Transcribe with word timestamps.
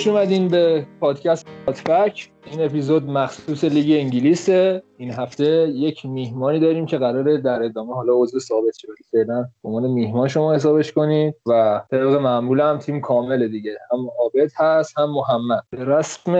خوش 0.00 0.08
اومدین 0.08 0.48
به 0.48 0.86
پادکست 1.00 1.46
پاتفک 1.66 2.30
این 2.50 2.64
اپیزود 2.64 3.04
مخصوص 3.04 3.64
لیگ 3.64 4.00
انگلیسه. 4.00 4.82
این 4.96 5.10
هفته 5.10 5.68
یک 5.68 6.06
میهمانی 6.06 6.60
داریم 6.60 6.86
که 6.86 6.98
قراره 6.98 7.38
در 7.38 7.62
ادامه 7.62 7.94
حالا 7.94 8.12
عضو 8.12 8.38
ثابت 8.38 8.78
شه 8.78 8.88
فعلا 9.12 9.42
به 9.42 9.68
عنوان 9.68 9.90
میهمان 9.90 10.28
شما 10.28 10.54
حسابش 10.54 10.92
کنید 10.92 11.34
و 11.46 11.82
طبق 11.90 12.20
معمول 12.20 12.60
هم 12.60 12.78
تیم 12.78 13.00
کامل 13.00 13.48
دیگه. 13.48 13.78
هم 13.92 13.98
عابد 14.18 14.50
هست 14.56 14.98
هم 14.98 15.10
محمد. 15.10 15.62
به 15.70 15.84
رسم 15.84 16.32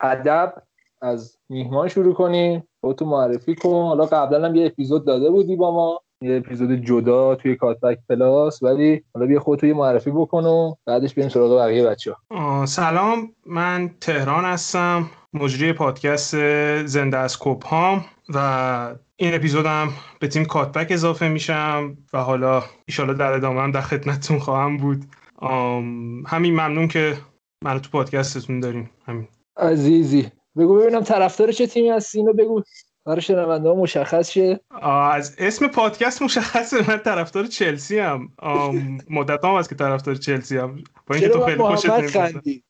ادب 0.00 0.54
از 1.00 1.38
میهمان 1.48 1.88
شروع 1.88 2.14
کنیم. 2.14 2.68
تو 2.98 3.04
معرفی 3.04 3.54
کن. 3.54 3.82
حالا 3.82 4.06
قبلا 4.06 4.48
هم 4.48 4.54
یه 4.54 4.66
اپیزود 4.66 5.06
داده 5.06 5.30
بودی 5.30 5.56
با 5.56 5.70
ما. 5.70 6.00
یه 6.22 6.36
اپیزود 6.36 6.72
جدا 6.72 7.34
توی 7.34 7.56
کاتبک 7.56 7.98
پلاس 8.08 8.62
ولی 8.62 9.02
حالا 9.14 9.26
بیا 9.26 9.40
خودت 9.40 9.64
یه 9.64 9.74
معرفی 9.74 10.10
بکن 10.10 10.44
و 10.44 10.74
بعدش 10.86 11.14
بریم 11.14 11.28
سراغ 11.28 11.58
بقیه 11.58 11.86
بچه 11.86 12.14
ها 12.30 12.66
سلام 12.66 13.32
من 13.46 13.90
تهران 14.00 14.44
هستم 14.44 15.10
مجری 15.34 15.72
پادکست 15.72 16.36
زنده 16.86 17.16
از 17.16 17.38
کوپهام 17.38 18.04
و 18.34 18.94
این 19.16 19.34
اپیزودم 19.34 19.88
به 20.20 20.28
تیم 20.28 20.44
کاتبک 20.44 20.86
اضافه 20.90 21.28
میشم 21.28 21.96
و 22.12 22.18
حالا 22.18 22.62
ایشالا 22.86 23.12
در 23.12 23.32
ادامه 23.32 23.60
هم 23.60 23.70
در 23.70 23.80
خدمتتون 23.80 24.38
خواهم 24.38 24.76
بود. 24.76 25.04
همین 26.26 26.52
ممنون 26.52 26.88
که 26.88 27.16
منو 27.64 27.78
تو 27.78 27.90
پادکستتون 27.90 28.60
داریم 28.60 28.90
همین. 29.06 29.28
عزیزی. 29.56 30.28
بگو 30.56 30.78
ببینم 30.78 31.02
طرفدار 31.02 31.52
چه 31.52 31.66
تیمی 31.66 31.90
هستی؟ 31.90 32.18
اینو 32.18 32.32
بگو. 32.32 32.62
برای 33.04 33.20
شنونده 33.20 33.68
ها 33.68 33.74
مشخص 33.74 34.30
شه. 34.30 34.60
از 34.82 35.34
اسم 35.38 35.68
پادکست 35.68 36.22
مشخصه 36.22 36.90
من 36.90 36.98
طرفدار 36.98 37.46
چلسی 37.46 37.98
هم 37.98 38.28
مدت 39.10 39.44
هم 39.44 39.54
هست 39.54 39.68
که 39.68 39.74
طرفدار 39.74 40.14
چلسی 40.14 40.56
هم 40.56 40.84
با 41.06 41.14
اینکه 41.14 41.28
تو 41.28 41.44
خیلی 41.44 41.62
خوشت 41.62 41.90
نمیاد 41.90 42.42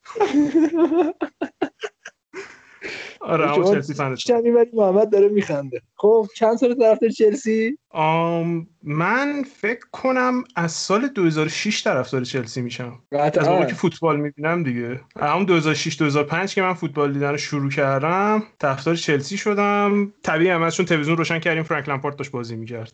آره 3.20 3.52
اما 3.52 3.74
چلسی 3.74 3.94
فنش 3.94 4.30
ولی 4.30 4.50
محمد 4.72 5.12
داره 5.12 5.28
میخنده. 5.28 5.82
خب 5.94 6.26
چند 6.36 6.56
سال 6.56 6.74
طرفدار 6.74 7.10
چلسی؟ 7.10 7.78
آم 7.90 8.66
من 8.82 9.44
فکر 9.56 9.86
کنم 9.92 10.44
از 10.56 10.72
سال 10.72 11.08
2006 11.08 11.82
طرفدار 11.82 12.24
چلسی 12.24 12.62
میشم 12.62 12.98
از 13.12 13.48
موقعی 13.48 13.66
که 13.66 13.74
فوتبال 13.74 14.20
می‌بینم 14.20 14.62
دیگه. 14.62 15.00
همون 15.20 15.44
2006 15.44 15.96
2005 15.98 16.54
که 16.54 16.62
من 16.62 16.74
فوتبال 16.74 17.12
دیدن 17.12 17.30
رو 17.30 17.36
شروع 17.36 17.70
کردم 17.70 18.42
طرفدار 18.58 18.96
چلسی 18.96 19.36
شدم. 19.36 20.12
طبیعی 20.22 20.50
هم 20.50 20.70
چون 20.70 20.86
تلویزیون 20.86 21.16
روشن 21.16 21.38
کردیم 21.38 21.62
فرانک 21.62 21.88
لمپارد 21.88 22.16
داشت 22.16 22.30
بازی 22.30 22.56
می‌کرد. 22.56 22.92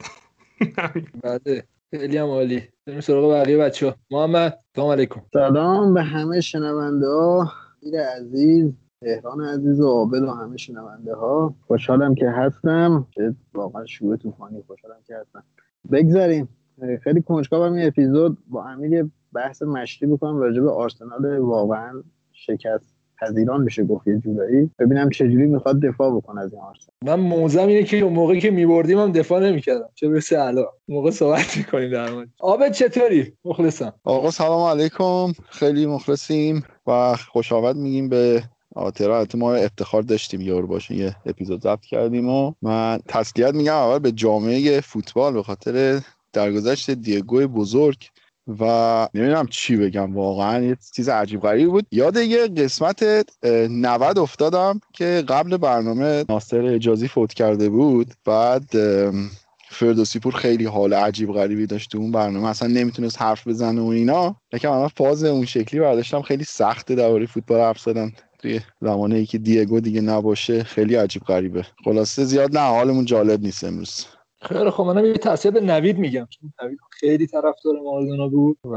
بله. 1.23 1.64
خیلی 1.91 2.17
هم 2.17 2.27
عالی. 2.27 2.62
بریم 2.86 3.00
سراغ 3.00 3.33
بقیه 3.33 3.56
بچه 3.56 3.95
محمد 4.11 4.58
سلام 4.77 4.90
علیکم. 4.90 5.23
سلام 5.33 5.95
به 5.95 6.02
همه 6.02 6.40
شنونده 6.40 7.07
ها. 7.07 7.52
عزیز 8.17 8.73
تهران 9.01 9.41
عزیز 9.41 9.81
و 9.81 9.89
عابد 9.89 10.23
و 10.23 10.31
همه 10.31 10.57
شنونده 10.57 11.14
ها 11.14 11.55
خوشحالم 11.67 12.14
که 12.14 12.31
هستم. 12.31 13.07
که 13.11 13.35
واقعا 13.55 13.86
شروع 13.86 14.17
طوفانی 14.17 14.63
خوشحالم 14.67 14.98
که 15.07 15.14
هستم. 15.17 15.45
بگذاریم 15.92 16.48
خیلی 17.03 17.23
کنجکاوم 17.23 17.73
این 17.73 17.87
اپیزود 17.87 18.39
با 18.48 18.64
امیر 18.64 19.07
بحث 19.33 19.63
مشتی 19.63 20.07
بکنم 20.07 20.37
راجع 20.37 20.61
به 20.61 20.70
آرسنال 20.70 21.39
واقعا 21.39 22.03
شکست 22.33 22.95
پذیران 23.20 23.61
میشه 23.61 23.85
گفت 23.85 24.07
یه 24.07 24.19
جورایی. 24.19 24.70
ببینم 24.79 25.11
چجوری 25.11 25.47
می‌خواد 25.47 25.81
دفاع 25.81 26.17
بکنه 26.17 26.41
از 26.41 26.53
این 26.53 26.63
آرسنال. 26.63 26.97
من 27.03 27.29
موزم 27.29 27.67
اینه 27.67 27.83
که 27.83 27.97
اون 27.97 28.13
موقعی 28.13 28.41
که 28.41 28.51
میبردیم 28.51 28.98
هم 28.98 29.13
دفاع 29.13 29.41
نمی‌کردم. 29.51 29.89
چه 29.95 30.08
برسه 30.08 30.41
الان 30.41 30.64
موقع 30.89 31.11
صحبت 31.11 31.57
می‌کنیم 31.57 31.91
در 31.91 32.11
مورد. 32.11 32.29
آبد 32.41 32.73
چطوری؟ 32.73 33.33
مخلصم. 33.45 33.92
آقا 34.05 34.31
سلام 34.31 34.61
علیکم. 34.61 35.33
خیلی 35.51 35.87
مخلصیم 35.87 36.64
و 36.87 37.14
خوش 37.33 37.53
میگیم 37.77 38.08
به 38.08 38.42
آترا 38.74 39.27
ما 39.34 39.55
افتخار 39.55 40.02
داشتیم 40.02 40.40
یه 40.40 40.62
باشه 40.62 40.95
یه 40.95 41.17
اپیزود 41.27 41.62
ضبط 41.62 41.80
کردیم 41.80 42.29
و 42.29 42.52
من 42.62 43.01
تسلیت 43.08 43.55
میگم 43.55 43.74
اول 43.74 43.98
به 43.98 44.12
جامعه 44.12 44.80
فوتبال 44.80 45.33
به 45.33 45.42
خاطر 45.42 46.01
درگذشت 46.33 46.90
دیگو 46.90 47.46
بزرگ 47.46 47.96
و 48.61 49.08
نمی‌دونم 49.14 49.46
چی 49.46 49.77
بگم 49.77 50.17
واقعا 50.17 50.64
یه 50.64 50.77
چیز 50.95 51.08
عجیب 51.08 51.40
غریب 51.40 51.68
بود. 51.68 51.86
یاد 51.92 52.17
یه 52.17 52.46
قسمت 52.46 53.05
90 53.45 54.18
افتادم 54.18 54.80
که 54.92 55.24
قبل 55.28 55.57
برنامه 55.57 56.24
ناصر 56.28 56.67
اجازی 56.67 57.08
فوت 57.08 57.34
کرده 57.34 57.68
بود. 57.68 58.14
بعد 58.24 58.64
فردوسی 59.70 60.18
پور 60.18 60.34
خیلی 60.34 60.64
حال 60.64 60.95
عجیب 60.95 61.33
غریبی 61.33 61.67
داشت 61.67 61.95
اون 61.95 62.12
برنامه. 62.12 62.48
اصلا 62.48 62.68
نمی‌تونست 62.68 63.23
حرف 63.23 63.48
بزنه 63.48 63.80
و 63.80 63.86
اینا. 63.86 64.36
لیکن 64.52 64.68
من 64.68 64.89
فاز 64.89 65.24
اون 65.24 65.45
شکلی 65.45 65.80
برداشتم. 65.80 66.23
خیلی 66.23 66.45
سخته 66.45 66.95
درباره 66.95 67.27
فوتبال 67.27 67.61
حرف 67.61 67.80
زدن. 67.80 68.12
توی 68.39 68.61
زمانه 68.81 69.17
ای 69.17 69.27
که 69.27 69.39
دیگو 69.39 69.81
دیگه 69.81 70.01
نباشه 70.01 70.63
خیلی 70.63 70.95
عجیب 70.95 71.23
غریبه. 71.23 71.67
خلاصه 71.85 72.25
زیاد 72.25 72.57
نه 72.57 72.61
حالمون 72.61 73.05
جالب 73.05 73.41
نیست 73.41 73.65
امروز. 73.65 74.07
خیلی 74.43 74.71
خب 74.71 74.83
منم 74.83 75.05
یه 75.05 75.13
تاثیر 75.13 75.51
به 75.51 75.61
نوید 75.61 75.99
میگم. 75.99 76.27
چون 76.31 76.53
نوید 76.63 76.79
خیلی 76.91 77.27
طرفدار 77.27 77.75
مارادونا 77.85 78.29
بود 78.29 78.59
و 78.65 78.75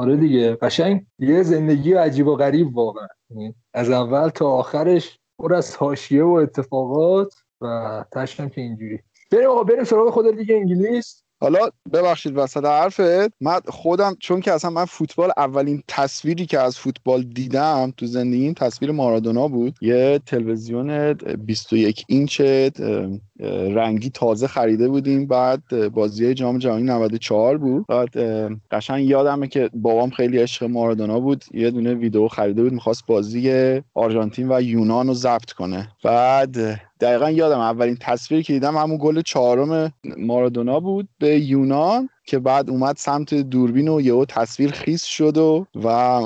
آره 0.00 0.16
دیگه 0.16 0.54
قشنگ 0.54 1.06
یه 1.18 1.42
زندگی 1.42 1.92
عجیب 1.92 2.26
و 2.26 2.36
غریب 2.36 2.76
واقعا. 2.76 3.06
یعنی 3.30 3.54
از 3.74 3.90
اول 3.90 4.28
تا 4.28 4.50
آخرش 4.50 5.18
پر 5.38 5.54
از 5.54 5.76
حاشیه 5.76 6.24
و 6.24 6.30
اتفاقات 6.30 7.34
و 7.60 8.04
تشکم 8.12 8.48
که 8.48 8.60
اینجوری. 8.60 8.98
بریم 9.30 9.48
آقا 9.48 9.64
بریم 9.64 9.84
سراغ 9.84 10.10
خود 10.10 10.36
دیگه 10.38 10.54
انگلیس. 10.54 11.21
حالا 11.42 11.58
ببخشید 11.92 12.32
وسط 12.36 12.64
حرفت 12.64 13.32
من 13.40 13.60
خودم 13.68 14.16
چون 14.20 14.40
که 14.40 14.52
اصلا 14.52 14.70
من 14.70 14.84
فوتبال 14.84 15.30
اولین 15.36 15.82
تصویری 15.88 16.46
که 16.46 16.60
از 16.60 16.78
فوتبال 16.78 17.22
دیدم 17.22 17.92
تو 17.96 18.06
زندگی 18.06 18.54
تصویر 18.54 18.90
مارادونا 18.90 19.48
بود. 19.48 19.74
یه 19.80 20.20
تلویزیون 20.26 21.12
21 21.12 22.04
اینچ 22.08 22.42
رنگی 23.50 24.10
تازه 24.10 24.46
خریده 24.46 24.88
بودیم. 24.88 25.26
بعد 25.26 25.88
بازی 25.88 26.34
جام 26.34 26.58
جهانی 26.58 26.82
94 26.82 27.58
بود. 27.58 27.86
بعد 27.88 28.16
قشنگ 28.70 29.06
یادمه 29.06 29.48
که 29.48 29.70
بابام 29.74 30.10
خیلی 30.10 30.38
عشق 30.38 30.64
مارادونا 30.64 31.20
بود. 31.20 31.44
یه 31.54 31.70
دونه 31.70 31.94
ویدیو 31.94 32.28
خریده 32.28 32.62
بود 32.62 32.72
می‌خواست 32.72 33.06
بازی 33.06 33.80
آرژانتین 33.94 34.52
و 34.52 34.62
یونان 34.62 35.08
رو 35.08 35.14
ضبط 35.14 35.52
کنه. 35.52 35.88
بعد 36.04 36.80
دقیقا 37.00 37.30
یادم 37.30 37.58
اولین 37.58 37.96
تصویری 38.00 38.42
که 38.42 38.52
دیدم 38.52 38.76
همون 38.76 38.98
گل 39.00 39.20
چهارم 39.20 39.92
مارادونا 40.18 40.80
بود 40.80 41.08
به 41.18 41.40
یونان 41.40 42.08
که 42.26 42.38
بعد 42.38 42.70
اومد 42.70 42.96
سمت 42.96 43.34
دوربین 43.34 43.88
و 43.88 44.00
یهو 44.00 44.24
تصویر 44.24 44.70
خیس 44.70 45.04
شد 45.04 45.36
و 45.36 45.66
و 45.84 46.20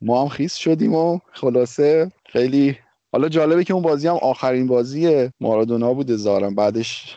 ما 0.00 0.22
هم 0.22 0.28
خیس 0.28 0.54
شدیم 0.54 0.94
و 0.94 1.18
خلاصه 1.32 2.12
خیلی 2.26 2.76
حالا 3.12 3.28
جالبه 3.28 3.64
که 3.64 3.74
اون 3.74 3.82
بازی 3.82 4.08
هم 4.08 4.14
آخرین 4.14 4.66
بازی 4.66 5.30
مارادونا 5.40 5.94
بود 5.94 6.12
زارم 6.12 6.54
بعدش 6.54 7.16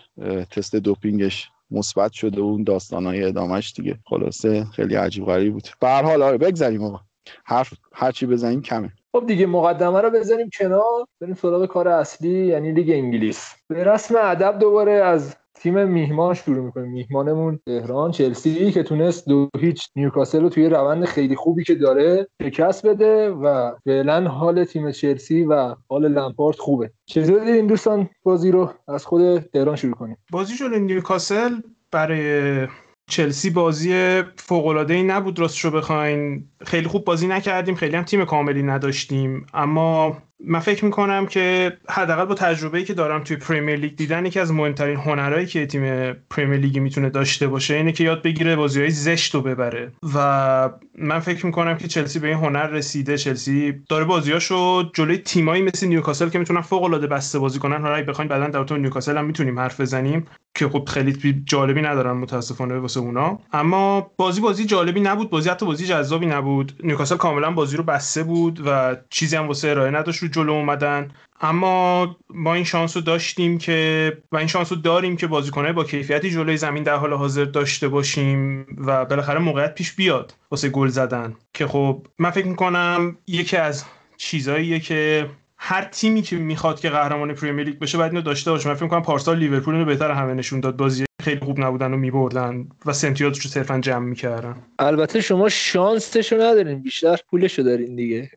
تست 0.52 0.76
دوپینگش 0.76 1.50
مثبت 1.72 2.12
شده 2.12 2.42
و 2.42 2.44
اون 2.44 2.64
داستانهای 2.64 3.24
ادامهش 3.24 3.74
دیگه. 3.76 4.00
خلاصه 4.06 4.66
خیلی 4.66 4.96
عجیب 4.96 5.26
غریب 5.26 5.54
بود. 5.54 5.68
به 5.80 5.88
هر 5.88 6.04
حال 6.04 6.22
آره 6.22 6.38
بگذریم 6.38 6.84
آقا. 6.84 7.00
حرف 7.46 7.74
هرچی 7.94 8.26
بزنیم 8.26 8.62
کمه. 8.62 8.92
خب 9.12 9.24
دیگه 9.28 9.46
مقدمه 9.46 10.02
رو 10.02 10.10
بزنیم 10.10 10.50
کنار. 10.60 11.06
بریم 11.22 11.36
سراغ 11.36 11.66
کار 11.66 11.88
اصلی 11.88 12.48
یعنی 12.48 12.72
لیگ 12.72 12.90
انگلیس. 12.90 13.56
به 13.68 13.84
رسم 13.84 14.16
ادب 14.18 14.60
دوباره 14.60 14.92
از 14.92 15.36
تیم 15.56 15.90
میهمان 15.90 16.34
شروع 16.34 16.66
می‌کنیم. 16.66 16.92
میهمانمون 16.92 17.60
تهران 17.66 18.12
چلسی 18.12 18.72
که 18.72 18.84
تونست 18.84 19.28
دو 19.28 19.50
هیچ 19.60 19.90
نیوکاسل 19.96 20.42
رو 20.42 20.50
توی 20.50 20.70
روند 20.70 21.06
خیلی 21.06 21.36
خوبی 21.36 21.64
که 21.64 21.76
داره 21.76 22.28
شکست 22.42 22.86
بده 22.86 23.30
و 23.30 23.72
فعلا 23.86 24.30
حال 24.30 24.64
تیم 24.64 24.92
چلسی 24.92 25.44
و 25.44 25.76
حال 25.90 26.08
لمپارت 26.08 26.60
خوبه. 26.60 26.92
چطور 27.06 27.44
دیدین 27.44 27.68
دوستان 27.68 28.10
بازی 28.24 28.52
رو؟ 28.52 28.74
از 28.88 29.06
خود 29.06 29.40
تهران 29.40 29.76
شروع 29.76 29.94
کنیم. 29.94 30.18
بازی 30.32 30.56
جلوی 30.56 30.80
نیوکاسل 30.80 31.52
برای 31.92 32.68
چلسی 33.10 33.50
بازی 33.50 34.22
فوق‌العاده‌ای 34.38 35.04
نبود 35.04 35.40
راستشو 35.40 35.72
بخواین. 35.72 36.48
خیلی 36.66 36.88
خوب 36.88 37.06
بازی 37.06 37.28
نکردیم. 37.28 37.76
خیلی 37.76 37.96
هم 37.96 38.04
تیم 38.04 38.26
کاملی 38.26 38.64
نداشتیم. 38.64 39.46
اما 39.54 40.18
من 40.40 40.60
فکر 40.60 40.86
می‌کنم 40.86 41.26
که 41.26 41.78
حداقل 41.90 42.26
با 42.26 42.36
تجربه‌ای 42.36 42.84
که 42.84 42.94
دارم 42.94 43.24
توی 43.24 43.38
پریمیر 43.38 43.76
لیگ 43.76 43.96
دیدن 43.96 44.26
یکی 44.26 44.40
از 44.40 44.52
مهمترین 44.52 44.98
هنرهایی 44.98 45.46
که 45.46 45.66
تیم 45.66 46.14
پریمیر 46.14 46.60
لیگ 46.60 46.80
می‌تونه 46.80 47.10
داشته 47.10 47.48
باشه 47.48 47.74
اینه 47.74 47.92
که 47.92 48.04
یاد 48.04 48.22
بگیره 48.22 48.56
بازیهای 48.56 48.90
زشت 48.90 49.36
رو 49.36 49.42
ببره. 49.42 49.92
و 50.16 50.70
من 50.98 51.20
فکر 51.20 51.46
می‌کنم 51.46 51.78
که 51.78 51.88
چلسی 51.88 52.20
به 52.20 52.28
این 52.28 52.38
هنر 52.38 52.68
رسیده. 52.68 53.18
چلسی 53.18 53.74
داره 53.90 54.06
بازیاشو 54.06 54.84
جلوی 54.94 55.18
تیمایی 55.18 55.62
مثل 55.62 55.88
نیوکاسل 55.88 56.30
که 56.30 56.40
می‌تونن 56.40 56.62
فوق 56.62 56.84
العاده 56.84 57.08
بسته 57.08 57.40
بازی 57.40 57.60
کنن. 57.60 57.82
حالا 57.82 58.04
بخواید 58.04 58.32
بعدا 58.32 58.64
در 58.64 58.78
نیوکاسل 58.78 59.18
هم 59.18 59.26
می‌تونیم 59.26 59.60
حرف 59.60 59.82
بزنیم 59.82 60.28
که 60.56 60.70
خب 60.70 60.90
خیلی 60.90 61.44
جالبی 61.46 61.82
ندارن 61.82 62.12
متاسفانه 62.12 62.78
واسه 62.78 63.00
اونا. 63.00 63.40
اما 63.54 64.12
بازی 64.18 64.42
بازی 64.42 64.66
جالبی 64.66 65.00
نبود. 65.00 65.30
بازی 65.30 65.50
حتی 65.50 65.66
بازی 65.66 65.86
جذابی 65.86 66.26
نبود. 66.26 66.74
نیوکاسل 66.84 67.18
کاملا 67.18 67.52
بازی 67.52 67.78
رو 67.78 67.84
بسته 67.84 68.24
بود 68.24 68.62
و 68.66 68.96
چیزی 69.10 69.36
هم 69.36 69.48
واسه 69.48 69.68
ارائه 69.68 69.92
نداشت. 69.92 70.25
رو 70.26 70.32
جلو 70.32 70.52
اومدن. 70.52 71.12
اما 71.42 72.18
ما 72.30 72.54
این 72.54 72.64
شانس 72.64 72.98
رو 72.98 73.04
داشتیم 73.04 73.58
که 73.58 74.18
و 74.32 74.38
این 74.38 74.48
شانس 74.48 74.72
رو 74.72 74.78
داریم 74.78 75.18
که 75.18 75.28
بازیکنهای 75.28 75.74
با 75.74 75.84
کیفیتی 75.84 76.32
جلوی 76.32 76.58
زمین 76.58 76.84
در 76.84 76.96
حال 76.96 77.14
حاضر 77.14 77.46
داشته 77.46 77.88
باشیم 77.88 78.66
و 78.78 79.06
بالاخره 79.06 79.40
موقعیت 79.40 79.76
پیش 79.76 79.94
بیاد 79.94 80.34
واسه 80.52 80.70
گل 80.70 80.88
زدن. 80.88 81.36
که 81.54 81.68
خب 81.68 82.08
من 82.20 82.30
فکر 82.30 82.48
می‌کنم 82.48 83.18
یکی 83.28 83.58
از 83.58 83.84
چیزاییه 84.18 84.80
که 84.80 85.30
هر 85.58 85.84
تیمی 85.84 86.22
که 86.22 86.36
می‌خواد 86.36 86.80
که 86.80 86.90
قهرمان 86.90 87.34
پریمیر 87.34 87.66
لیگ 87.66 87.80
بشه 87.80 87.98
باید 87.98 88.12
اینو 88.12 88.22
داشته 88.22 88.52
باشه. 88.52 88.70
من 88.70 88.76
فکر 88.76 88.84
می‌کنم 88.84 89.02
پارسال 89.02 89.38
لیورپول 89.38 89.74
اینو 89.74 89.86
بهتر 89.86 90.12
همه 90.12 90.34
نشون 90.34 90.60
داد. 90.60 90.78
بازی 90.78 91.06
خیلی 91.24 91.40
خوب 91.40 91.60
نبودن 91.60 91.94
و 91.94 91.98
میبردن 91.98 92.68
و 92.86 92.94
سنتیات 92.94 93.40
رو 93.40 93.50
صرفا 93.50 93.80
جمع 93.80 94.06
می‌کردن. 94.06 94.56
البته 94.80 95.22
شما 95.22 95.50
شانسشو 95.50 96.36
ندارین. 96.36 96.82
بیشتر 96.82 97.18
پولشو 97.30 97.62
دارین 97.62 97.96
دیگه. 97.96 98.32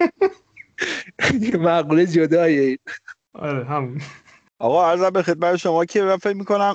مقوله 1.64 2.06
جدایه 2.06 2.78
آره 3.34 3.64
همون. 3.64 4.00
آقا 4.58 4.90
عرضم 4.90 5.10
به 5.10 5.22
خدمت 5.22 5.56
شما 5.56 5.84
که 5.84 6.02
من 6.02 6.16
فکر 6.16 6.36
می‌کنم 6.36 6.74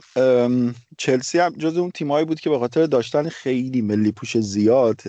چلسی 0.98 1.40
هم 1.40 1.54
جز 1.58 1.78
اون 1.78 1.92
تیمایی 1.92 2.26
بود 2.26 2.40
که 2.40 2.50
به 2.50 2.60
خاطر 2.60 2.86
داشتن 2.86 3.30
خیلی 3.30 3.82
ملی 3.82 4.12
پوش 4.12 4.38
زیاد 4.38 5.02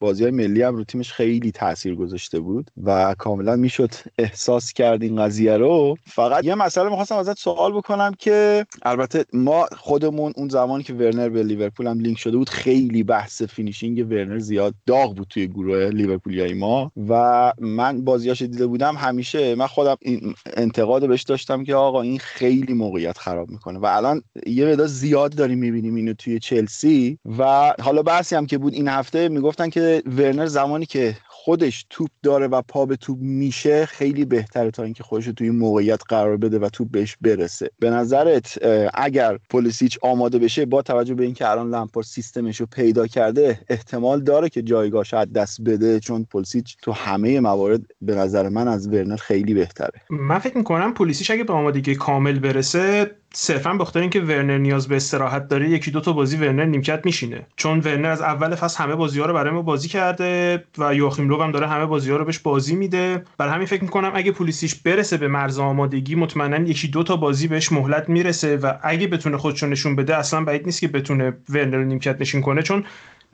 بازی 0.00 0.22
های 0.22 0.32
ملی 0.32 0.62
هم 0.62 0.76
رو 0.76 0.84
تیمش 0.84 1.12
خیلی 1.12 1.52
تاثیر 1.52 1.94
گذاشته 1.94 2.40
بود 2.40 2.70
و 2.84 3.14
کاملا 3.18 3.56
می‌شد 3.56 3.90
احساس 4.18 4.72
کرد 4.72 5.02
این 5.02 5.22
قضیه 5.22 5.56
رو. 5.56 5.96
فقط 6.06 6.44
یه 6.44 6.54
مسئله 6.54 6.88
می‌خواستم 6.88 7.16
ازت 7.16 7.38
سوال 7.38 7.72
بکنم 7.72 8.14
که 8.18 8.66
البته 8.82 9.24
ما 9.32 9.66
خودمون 9.76 10.32
اون 10.36 10.48
زمانی 10.48 10.82
که 10.82 10.94
ورنر 10.94 11.28
به 11.28 11.42
لیورپول 11.42 11.86
هم 11.86 12.00
لینک 12.00 12.18
شده 12.18 12.36
بود 12.36 12.48
خیلی 12.48 13.02
بحث 13.02 13.42
finishing 13.42 14.06
ورنر 14.10 14.38
زیاد 14.38 14.74
داغ 14.86 15.16
بود 15.16 15.26
توی 15.30 15.46
گروه 15.46 15.88
لیورپولیای 15.88 16.54
ما 16.54 16.92
و 17.08 17.52
من 17.58 18.04
بازیاش 18.04 18.42
دیده 18.42 18.66
بودم 18.66 18.96
همیشه 18.96 19.54
من 19.54 19.66
خودم 19.66 19.96
این 20.00 20.34
انتقاد 20.56 21.08
بهش 21.08 21.22
داشتم 21.22 21.64
که 21.64 21.74
آقا 21.74 22.02
این 22.02 22.17
خیلی 22.18 22.74
موقعیت 22.74 23.18
خراب 23.18 23.50
می‌کنه. 23.50 23.78
و 23.78 23.86
الان 23.86 24.22
یه 24.46 24.66
مقدار 24.66 24.86
زیاد 24.86 25.34
داریم 25.34 25.58
می‌بینیم 25.58 25.94
اینو 25.94 26.14
توی 26.14 26.38
چلسی. 26.38 27.18
و 27.38 27.74
حالا 27.80 28.02
بحثی 28.02 28.36
هم 28.36 28.46
که 28.46 28.58
بود 28.58 28.74
این 28.74 28.88
هفته 28.88 29.28
می‌گفتن 29.28 29.70
که 29.70 30.02
ورنر 30.06 30.46
زمانی 30.46 30.86
که 30.86 31.16
خودش 31.44 31.86
توپ 31.90 32.08
داره 32.22 32.46
و 32.46 32.62
پا 32.62 32.86
به 32.86 32.96
توپ 32.96 33.18
میشه 33.20 33.86
خیلی 33.86 34.24
بهتره 34.24 34.70
تا 34.70 34.82
اینکه 34.82 35.02
خودش 35.02 35.24
توی 35.24 35.50
موقعیت 35.50 36.00
قرار 36.08 36.36
بده 36.36 36.58
و 36.58 36.68
توپ 36.68 36.90
بهش 36.90 37.16
برسه. 37.20 37.70
به 37.78 37.90
نظرت 37.90 38.58
اگر 38.94 39.38
پولیسیچ 39.50 39.98
آماده 40.02 40.38
بشه 40.38 40.66
با 40.66 40.82
توجه 40.82 41.14
به 41.14 41.24
اینکه 41.24 41.50
الان 41.50 41.70
لمپارد 41.70 42.02
سیستمش 42.02 42.60
رو 42.60 42.66
پیدا 42.66 43.06
کرده 43.06 43.60
احتمال 43.68 44.20
داره 44.20 44.48
که 44.48 44.62
جایگاهش 44.62 45.14
از 45.14 45.32
دست 45.32 45.60
بده 45.60 46.00
چون 46.00 46.26
پولیسیچ 46.32 46.76
تو 46.82 46.92
همه 46.92 47.40
موارد 47.40 47.80
به 48.00 48.14
نظر 48.14 48.48
من 48.48 48.68
از 48.68 48.88
ورنر 48.88 49.16
خیلی 49.16 49.54
بهتره. 49.54 50.00
من 50.10 50.38
فکر 50.38 50.58
می‌کنم 50.58 50.94
پولیسیچ 50.94 51.30
اگه 51.30 51.44
به 51.44 51.52
آمادگی 51.52 51.94
کامل 51.94 52.38
برسه 52.38 53.10
صرفا 53.34 53.74
بخاطر 53.74 54.00
اینکه 54.00 54.20
ورنر 54.20 54.58
نیاز 54.58 54.88
به 54.88 54.96
استراحت 54.96 55.48
داره 55.48 55.70
یکی 55.70 55.90
دو 55.90 56.00
تا 56.00 56.12
بازی 56.12 56.36
ورنر 56.36 56.64
نیمکت 56.64 57.06
میشینه. 57.06 57.46
چون 57.56 57.78
ورنر 57.78 58.08
از 58.08 58.20
اول 58.20 58.54
فصل 58.54 58.84
همه 58.84 58.94
بازی 58.94 59.20
ها 59.20 59.26
رو 59.26 59.34
برای 59.34 59.52
ما 59.52 59.62
بازی 59.62 59.88
کرده 59.88 60.64
و 60.78 60.94
یواخیم 60.94 61.28
لو 61.28 61.42
هم 61.42 61.52
داره 61.52 61.68
همه 61.68 61.86
بازی 61.86 62.10
ها 62.10 62.16
رو 62.16 62.24
بهش 62.24 62.38
بازی 62.38 62.76
میده. 62.76 63.24
برای 63.38 63.54
همین 63.54 63.66
فکر 63.66 63.82
می‌کنم 63.82 64.10
اگه 64.14 64.32
پولیسیچ 64.32 64.74
برسه 64.74 65.16
به 65.16 65.28
مرز 65.28 65.58
آمادگی 65.58 66.14
مطمئنا 66.14 66.58
یکی 66.58 66.88
دو 66.88 67.02
تا 67.02 67.16
بازی 67.16 67.48
بهش 67.48 67.72
مهلت 67.72 68.08
می‌رسه 68.08 68.56
و 68.56 68.72
اگه 68.82 69.06
بتونه 69.06 69.36
خودشو 69.36 69.66
نشون 69.66 69.96
بده 69.96 70.16
اصلا 70.16 70.44
بعید 70.44 70.66
نیست 70.66 70.80
که 70.80 70.88
بتونه 70.88 71.36
ورنر 71.48 71.76
رو 71.76 71.84
نیمکت 71.84 72.20
نشین 72.20 72.40
کنه. 72.40 72.62
چون 72.62 72.84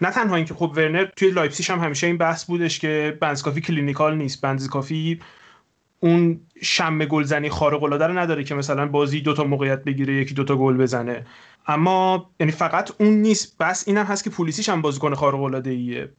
نه 0.02 0.10
تنها 0.10 0.36
اینکه 0.36 0.54
خب 0.54 0.72
ورنر 0.76 1.04
توی 1.16 1.30
لایپزیش 1.30 1.70
هم 1.70 1.78
همیشه 1.78 2.06
این 2.06 2.16
بحث 2.18 2.44
بودش 2.44 2.78
که 2.78 3.18
بنزکافی 3.20 3.60
کلینیکال 3.60 4.16
نیست. 4.16 4.40
بنزکافی 4.40 5.20
اون 6.04 6.40
شم 6.62 7.04
گلزنی 7.04 7.48
خارق 7.50 7.82
العاده 7.82 8.06
رو 8.06 8.18
نداره 8.18 8.44
که 8.44 8.54
مثلا 8.54 8.86
بازی 8.86 9.20
دوتا 9.20 9.44
موقعیت 9.44 9.84
بگیره 9.84 10.14
یکی 10.14 10.34
دوتا 10.34 10.56
گل 10.56 10.76
بزنه. 10.76 11.26
اما 11.66 12.30
یعنی 12.40 12.52
فقط 12.52 12.90
اون 12.98 13.08
نیست 13.08 13.58
بحث 13.58 13.88
اینم 13.88 14.04
هست 14.04 14.24
که 14.24 14.30
پولیسیچ 14.30 14.68
هم 14.68 14.82
بازیکن 14.82 15.14
خارق 15.14 15.42
العاده 15.42 15.70
ایه 15.70 16.12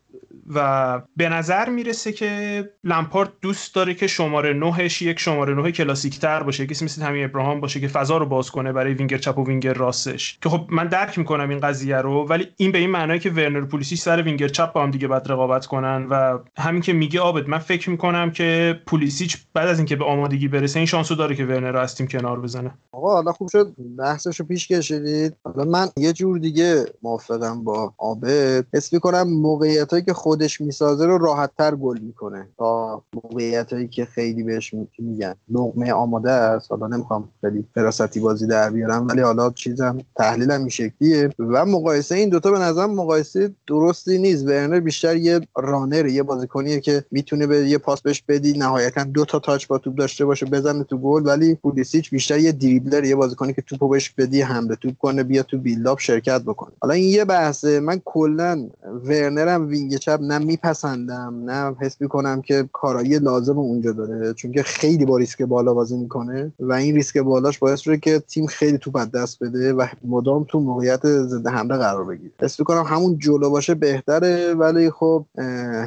و 0.54 1.02
به 1.18 1.30
نظر 1.30 1.70
می‌رسه 1.70 2.12
که 2.12 2.64
لمپارد 2.84 3.30
دوست 3.42 3.76
داره 3.76 3.94
که 3.94 4.08
شماره 4.08 4.54
نهش 4.54 5.02
یک 5.02 5.20
شماره 5.20 5.54
نه 5.54 5.72
کلاسیک 5.72 6.20
تر 6.20 6.44
باشه 6.44 6.66
کسی 6.66 6.86
مثل 6.86 7.02
همین 7.02 7.24
ابراهام 7.24 7.60
باشه 7.60 7.80
که 7.80 7.88
فضا 7.88 8.18
رو 8.18 8.26
باز 8.26 8.52
کنه 8.52 8.74
برای 8.74 8.94
وینگر 8.94 9.18
چپ 9.18 9.38
و 9.38 9.46
وینگر 9.46 9.74
راستش. 9.74 10.38
که 10.42 10.50
خب 10.50 10.68
من 10.70 10.88
درک 10.88 11.18
می‌کنم 11.18 11.50
این 11.50 11.60
قضیه 11.60 11.98
رو 11.98 12.28
ولی 12.28 12.48
این 12.58 12.72
به 12.72 12.78
این 12.78 12.90
معنی 12.90 13.20
که 13.20 13.30
ورنر 13.30 13.62
پولیسیچ 13.62 13.96
سر 13.96 14.22
وینگر 14.22 14.48
چپ 14.48 14.74
با 14.74 14.84
هم 14.84 14.92
دیگه 14.92 15.08
باید 15.08 15.32
رقابت 15.32 15.66
کنن 15.66 16.08
و 16.10 16.40
همین 16.58 16.82
که 16.82 16.94
میگه 16.94 17.20
آبد 17.20 17.50
من 17.50 17.58
فکر 17.58 17.90
می‌کنم 17.90 18.32
که 18.32 18.80
پولیسیچ 18.88 19.38
بعد 19.54 19.68
از 19.68 19.78
اینکه 19.80 19.96
به 19.96 20.06
آمادگی 20.06 20.48
برسه 20.48 20.80
این 20.80 20.86
شانسو 20.86 21.16
داره 21.16 21.36
که 21.36 21.46
ورنر 21.46 21.72
رو 22.00 22.06
کنار 22.06 22.40
بزنه. 22.40 22.72
آقا 22.92 23.14
حالا 23.14 23.32
خوب 23.32 23.50
شد 23.50 23.76
بحثشو 23.98 24.44
پیش 24.44 24.68
کشیدید. 24.68 25.36
حالا 25.44 25.64
من 25.72 25.88
یه 25.98 26.14
جور 26.14 26.40
دیگه 26.40 26.86
موافقم 27.04 27.64
با 27.64 27.94
عابد 27.98 28.66
حس 28.74 28.94
می‌کنم 28.94 29.24
موقعیتایی 29.24 30.04
که 30.04 30.14
خودش 30.36 30.62
می‌سازه 30.62 31.06
رو 31.06 31.18
راحت 31.18 31.50
تر 31.58 31.76
گل 31.76 32.00
می‌کنه. 32.00 32.48
تا 32.58 33.02
موقعیت 33.14 33.74
هایی 33.74 33.88
که 33.88 34.06
خیلی 34.06 34.44
بهش 34.44 34.74
میگن. 35.00 35.36
لغمه 35.50 35.92
آماده 35.92 36.32
است. 36.32 36.72
حالا 36.72 36.88
نمی‌خوام 36.88 37.30
خیلی 37.42 37.66
فراستی 37.76 38.20
بازی 38.20 38.48
در 38.48 38.70
بیارم 38.70 39.08
ولی 39.08 39.22
حالا 39.22 39.50
چیزم 39.50 39.98
تحلیلم 40.16 40.60
این 40.60 40.70
شکلیه. 40.70 41.30
و 41.40 41.66
مقایسه 41.66 42.16
این 42.16 42.30
دوتا 42.30 42.52
به 42.52 42.60
نظرم 42.60 42.96
مقایسه 42.96 43.52
درستی 43.68 44.18
نیست. 44.18 44.46
ورنر 44.46 44.80
بیشتر 44.80 45.16
یه 45.16 45.40
رانر 45.58 46.06
یه 46.06 46.24
بازیکنیه 46.24 46.80
که 46.80 47.06
می‌تونه 47.12 47.48
به 47.48 47.70
یه 47.70 47.78
پاس 47.78 48.02
بهش 48.02 48.24
بدی. 48.28 48.58
نهایتا 48.58 49.04
دو 49.04 49.26
تا 49.26 49.40
تاچ 49.40 49.68
با 49.68 49.78
توپ 49.78 49.96
داشته 49.96 50.26
باشه 50.26 50.46
بزنه 50.46 50.84
تو 50.84 50.98
گل. 50.98 51.28
ولی 51.28 51.56
پولیسیچ 51.56 52.10
بیشتر 52.10 52.38
یه 52.40 52.52
دریبلر 52.52 53.04
یه 53.04 53.16
بازیکنی 53.16 53.54
که 53.54 53.62
توپو 53.62 53.88
بهش 53.88 54.10
بدی 54.10 54.42
حمله 54.42 54.76
توپ 54.76 54.98
کنه 54.98 55.24
بیا 55.24 55.44
تو 55.44 55.58
بیلداپ 55.58 56.00
شرکت 56.00 56.42
بکنه. 56.42 56.72
حالا 56.80 56.94
این 56.94 57.10
یه 57.10 57.26
بحثه. 57.26 57.80
من 57.80 58.02
کلا 58.06 58.70
ورنرم 59.04 59.68
wing 59.68 59.96
چپ 59.96 60.20
نه 60.28 60.38
میپسندم 60.38 61.42
نه 61.46 61.76
حس 61.80 62.02
می‌کنم 62.02 62.42
که 62.42 62.70
کارایی 62.74 63.20
لازم 63.20 63.60
اونجا 63.60 63.92
داره 63.92 64.34
چون 64.34 64.52
که 64.52 64.64
خیلی 64.64 65.06
با 65.06 65.18
ریسک 65.18 65.42
بالا 65.42 65.74
بازی 65.74 65.98
می‌کنه 65.98 66.54
و 66.60 66.74
این 66.74 66.96
ریسک 66.96 67.18
بالاش 67.18 67.60
باعث 67.60 67.80
شده 67.80 67.98
که 67.98 68.20
تیم 68.20 68.46
خیلی 68.46 68.78
توپ 68.78 68.96
از 68.96 69.12
دست 69.12 69.44
بده 69.44 69.74
و 69.74 69.88
مدام 70.04 70.46
تو 70.50 70.60
موقعیت 70.60 71.08
ضد 71.08 71.48
حمله 71.48 71.78
قرار 71.78 72.06
بگیره. 72.06 72.32
حس 72.42 72.60
می‌کنم 72.60 72.84
همون 72.84 73.18
جلو 73.20 73.50
باشه 73.50 73.76
بهتره 73.76 74.54
ولی 74.54 74.92
خب 74.92 75.26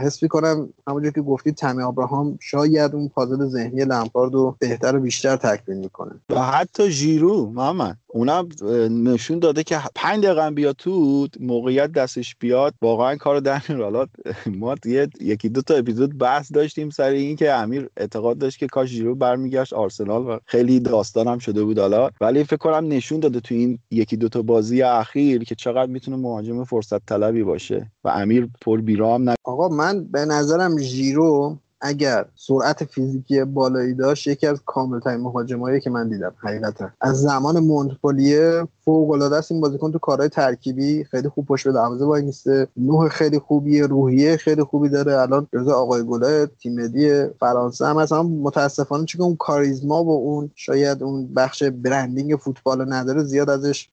حس 0.02 0.22
می‌کنم 0.22 0.68
همونجور 0.88 1.12
که 1.12 1.20
گفتی 1.20 1.52
تمی 1.52 1.82
ابراهام 1.82 2.38
شاید 2.40 2.94
اون 2.94 3.08
پازل 3.08 3.46
ذهنی 3.46 3.84
لمپارد 3.84 4.34
رو 4.34 4.56
بهتر 4.58 4.96
و 4.96 5.00
بیشتر 5.00 5.36
تکمیل 5.36 5.78
می‌کنه. 5.78 6.12
و 6.30 6.42
حتی 6.42 6.90
ژیرو 6.90 7.50
محمد. 7.50 7.96
اونم 8.08 8.48
نشون 8.90 9.38
داده 9.38 9.62
که 9.62 9.78
پنج 9.94 10.24
دقیقه 10.24 10.50
بیاد 10.50 10.76
تو 10.76 11.26
موقعیت 11.40 11.92
دستش 11.92 12.36
بیاد 12.40 12.74
واقعا 12.82 13.16
کار 13.16 13.40
در 13.40 13.58
حالا 13.58 14.06
ما 14.60 14.74
یه 14.84 15.08
یکی 15.20 15.48
دو 15.48 15.62
تا 15.62 15.74
اپیزود 15.74 16.18
بحث 16.18 16.52
داشتیم 16.52 16.90
سر 16.90 17.10
این 17.10 17.36
که 17.36 17.52
امیر 17.52 17.88
اعتقاد 17.96 18.38
داشت 18.38 18.58
که 18.58 18.66
کاش 18.66 18.88
ژیرو 18.88 19.14
برمیگشت 19.14 19.72
آرسنال 19.72 20.26
و 20.26 20.38
خیلی 20.44 20.80
داستانم 20.80 21.38
شده 21.38 21.64
بود 21.64 21.78
حالا. 21.78 22.10
ولی 22.20 22.44
فکر 22.44 22.56
کنم 22.56 22.88
نشون 22.88 23.20
داده 23.20 23.40
تو 23.40 23.54
این 23.54 23.78
یکی 23.90 24.16
دو 24.16 24.28
تا 24.28 24.42
بازی 24.42 24.82
اخیر 24.82 25.44
که 25.44 25.54
چقدر 25.54 25.90
می‌تونه 25.90 26.16
مهاجم 26.16 26.64
فرصت 26.64 27.06
طلبی 27.06 27.42
باشه 27.42 27.92
و 28.04 28.08
امیر 28.08 28.48
پر 28.60 28.80
بیرام 28.80 29.34
آقا 29.44 29.68
من 29.68 30.04
به 30.04 30.24
نظرم 30.24 30.78
ژیرو 30.78 31.58
اگر 31.80 32.24
سرعت 32.34 32.84
فیزیکی 32.84 33.44
بالایی 33.44 33.94
داشت 33.94 34.26
یکی 34.26 34.46
از 34.46 34.60
کاملترین 34.66 35.20
مهاجمایی 35.20 35.80
که 35.80 35.90
من 35.90 36.08
دیدم 36.08 36.34
حقیقتا. 36.38 36.90
از 37.00 37.20
زمان 37.22 37.60
مونتپلیه 37.60 38.68
فوق 38.84 39.10
العاده 39.10 39.36
است 39.36 39.52
این 39.52 39.60
بازیکن 39.60 39.92
تو 39.92 39.98
کارهای 39.98 40.28
ترکیبی 40.28 41.04
خیلی 41.04 41.28
خوب 41.28 41.46
پشت 41.46 41.64
به 41.64 41.72
دروازه 41.72 42.04
وای 42.04 42.22
میسته. 42.22 42.68
نوح 42.76 43.08
خیلی 43.08 43.38
خوبیه 43.38 43.86
روحیه 43.86 44.36
خیلی 44.36 44.62
خوبی 44.62 44.88
داره. 44.88 45.20
الان 45.20 45.48
جزو 45.54 45.70
آقای 45.70 46.02
گلای 46.02 46.46
تیم 46.62 46.74
ملی 46.74 47.26
فرانسه 47.40 47.86
هم 47.86 47.96
اصلا 47.96 48.22
متاسفانه 48.22 49.04
چون 49.04 49.22
اون 49.22 49.36
کاریزما 49.36 50.04
و 50.04 50.10
اون 50.10 50.50
شاید 50.54 51.02
اون 51.02 51.34
بخش 51.34 51.62
برندینگ 51.62 52.36
فوتبال 52.36 52.92
نداره 52.92 53.22
زیاد 53.22 53.50
ازش 53.50 53.88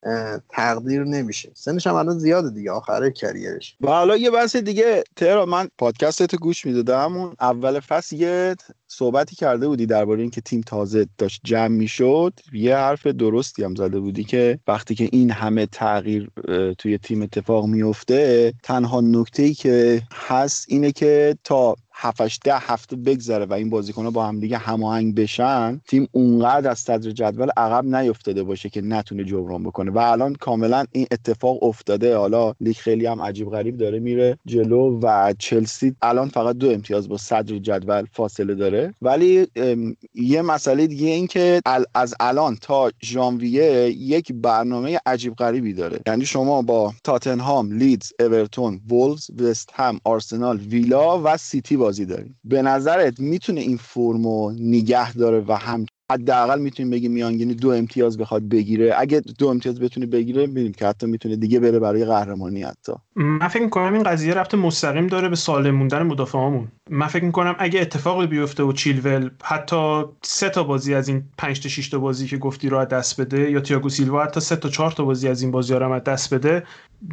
تقدیر 0.49 1.03
نمیشه. 1.03 1.51
سنش 1.53 1.87
هم 1.87 1.95
الان 1.95 2.19
زیاده 2.19 2.49
دیگه 2.49 2.71
آخره 2.71 3.11
کریرش. 3.11 3.77
و 3.81 3.87
حالا 3.87 4.17
یه 4.17 4.31
بحث 4.31 4.55
دیگه 4.55 5.03
تهران 5.15 5.49
من 5.49 5.67
پادکست 5.77 6.35
گوش 6.35 6.65
می‌دادم. 6.65 7.17
اون 7.17 7.35
اول 7.39 7.74
فصل 7.79 8.15
یه 8.15 8.55
صحبتی 8.87 9.35
کرده 9.35 9.67
بودی 9.67 9.85
درباره 9.85 10.21
اینکه 10.21 10.41
تیم 10.41 10.61
تازه 10.61 11.07
داشت 11.17 11.41
جمع 11.43 11.67
می‌شد. 11.67 12.33
یه 12.53 12.75
حرف 12.75 13.07
درستی 13.07 13.63
هم 13.63 13.75
زده 13.75 13.99
بودی 13.99 14.23
که 14.23 14.59
وقتی 14.67 14.95
که 14.95 15.09
این 15.11 15.31
همه 15.31 15.65
تغییر 15.65 16.29
توی 16.77 16.97
تیم 16.97 17.21
اتفاق 17.21 17.65
میفته 17.65 18.53
تنها 18.63 19.01
نکته 19.01 19.43
ای 19.43 19.53
که 19.53 20.01
هست 20.13 20.65
اینه 20.69 20.91
که 20.91 21.37
تا 21.43 21.75
7 21.97 22.43
ده 22.43 22.57
هفته 22.57 22.95
بگذره 22.95 23.45
و 23.45 23.53
این 23.53 23.69
بازیکن‌ها 23.69 24.11
با 24.11 24.25
هم 24.25 24.39
دیگه 24.39 24.57
هماهنگ 24.57 25.15
بشن 25.15 25.81
تیم 25.87 26.07
اونقدر 26.11 26.69
از 26.71 26.79
صدر 26.79 27.11
جدول 27.11 27.49
عقب 27.57 27.95
نیفتاده 27.95 28.43
باشه 28.43 28.69
که 28.69 28.81
نتونه 28.81 29.23
جبران 29.23 29.63
بکنه. 29.63 29.91
و 29.91 29.97
الان 29.97 30.35
کاملا 30.35 30.85
این 30.91 31.07
اتفاق 31.11 31.63
افتاده. 31.63 32.17
حالا 32.17 32.53
لیگ 32.61 32.75
خیلی 32.75 33.05
هم 33.05 33.21
عجیب 33.21 33.49
غریب 33.49 33.77
داره 33.77 33.99
میره 33.99 34.37
جلو 34.45 34.99
و 34.99 35.33
چلسی 35.39 35.95
الان 36.01 36.29
فقط 36.29 36.55
دو 36.55 36.71
امتیاز 36.71 37.09
با 37.09 37.17
صدر 37.17 37.57
جدول 37.57 38.05
فاصله 38.11 38.55
داره. 38.55 38.93
ولی 39.01 39.47
یه 40.13 40.41
مسئله 40.41 40.87
دیگه 40.87 41.07
این 41.07 41.27
که 41.27 41.61
از 41.93 42.15
الان 42.19 42.57
تا 42.61 42.91
ژانویه 43.03 43.91
یک 43.91 44.33
برنامه 44.33 44.99
عجیب 45.05 45.35
غریبی 45.35 45.73
داره. 45.73 45.99
یعنی 46.07 46.25
شما 46.25 46.61
با 46.61 46.93
تاتنهام 47.03 47.71
لیدز 47.71 48.11
اورتون 48.19 48.81
وولز 48.89 49.29
وست 49.39 49.69
هم 49.73 49.99
آرسنال 50.03 50.57
ویلا 50.57 51.21
و 51.23 51.37
سیتی 51.37 51.84
بازی 51.85 52.05
داریم 52.05 52.39
به 52.43 52.61
نظرت 52.61 53.19
می‌تونه 53.19 53.61
این 53.61 53.77
فرمو 53.77 54.51
نگه 54.51 55.13
داره 55.13 55.45
و 55.47 55.53
هم 55.53 55.85
حداقل 56.11 56.61
می‌تونیم 56.61 56.91
بگیم 56.91 57.11
میانگینی 57.11 57.53
دو 57.53 57.69
امتیاز 57.69 58.17
بخواد 58.17 58.49
بگیره. 58.49 58.93
اگه 58.97 59.21
دو 59.37 59.47
امتیاز 59.47 59.79
بتونه 59.79 60.05
بگیره 60.05 60.47
ببینیم 60.47 60.71
که 60.71 60.87
حتی 60.87 61.07
می‌تونه 61.07 61.35
دیگه 61.35 61.59
بره 61.59 61.79
برای 61.79 62.05
قهرمانی 62.05 62.63
حتی. 62.63 62.93
من 63.15 63.47
فکر 63.47 63.63
می‌کنم 63.63 63.93
این 63.93 64.03
قضیه 64.03 64.33
ربط 64.33 64.55
مستقیم 64.55 65.07
داره 65.07 65.29
به 65.29 65.35
سالم 65.35 65.75
موندن 65.75 66.03
مدافعامون. 66.03 66.67
من 66.89 67.07
فکر 67.07 67.23
می‌کنم 67.23 67.55
اگه 67.59 67.81
اتفاقی 67.81 68.27
بیفته 68.27 68.63
و 68.63 68.71
چیلول 68.71 69.29
حتی 69.43 70.03
سه 70.21 70.49
تا 70.49 70.63
بازی 70.63 70.93
از 70.93 71.07
این 71.07 71.23
5 71.37 71.59
تا 71.59 71.69
6 71.69 71.89
تا 71.89 71.99
بازی 71.99 72.27
که 72.27 72.37
گفتی 72.37 72.69
رو 72.69 72.85
دست 72.85 73.21
بده 73.21 73.51
یا 73.51 73.59
تیاگو 73.59 73.89
سیلوا 73.89 74.23
حتی 74.23 74.39
سه 74.39 74.55
تا 74.55 74.69
4 74.69 74.91
تا 74.91 75.05
بازی 75.05 75.27
از 75.27 75.41
این 75.41 75.51
بازی 75.51 75.73
رو 75.73 75.99
دست 75.99 76.33
بده 76.33 76.63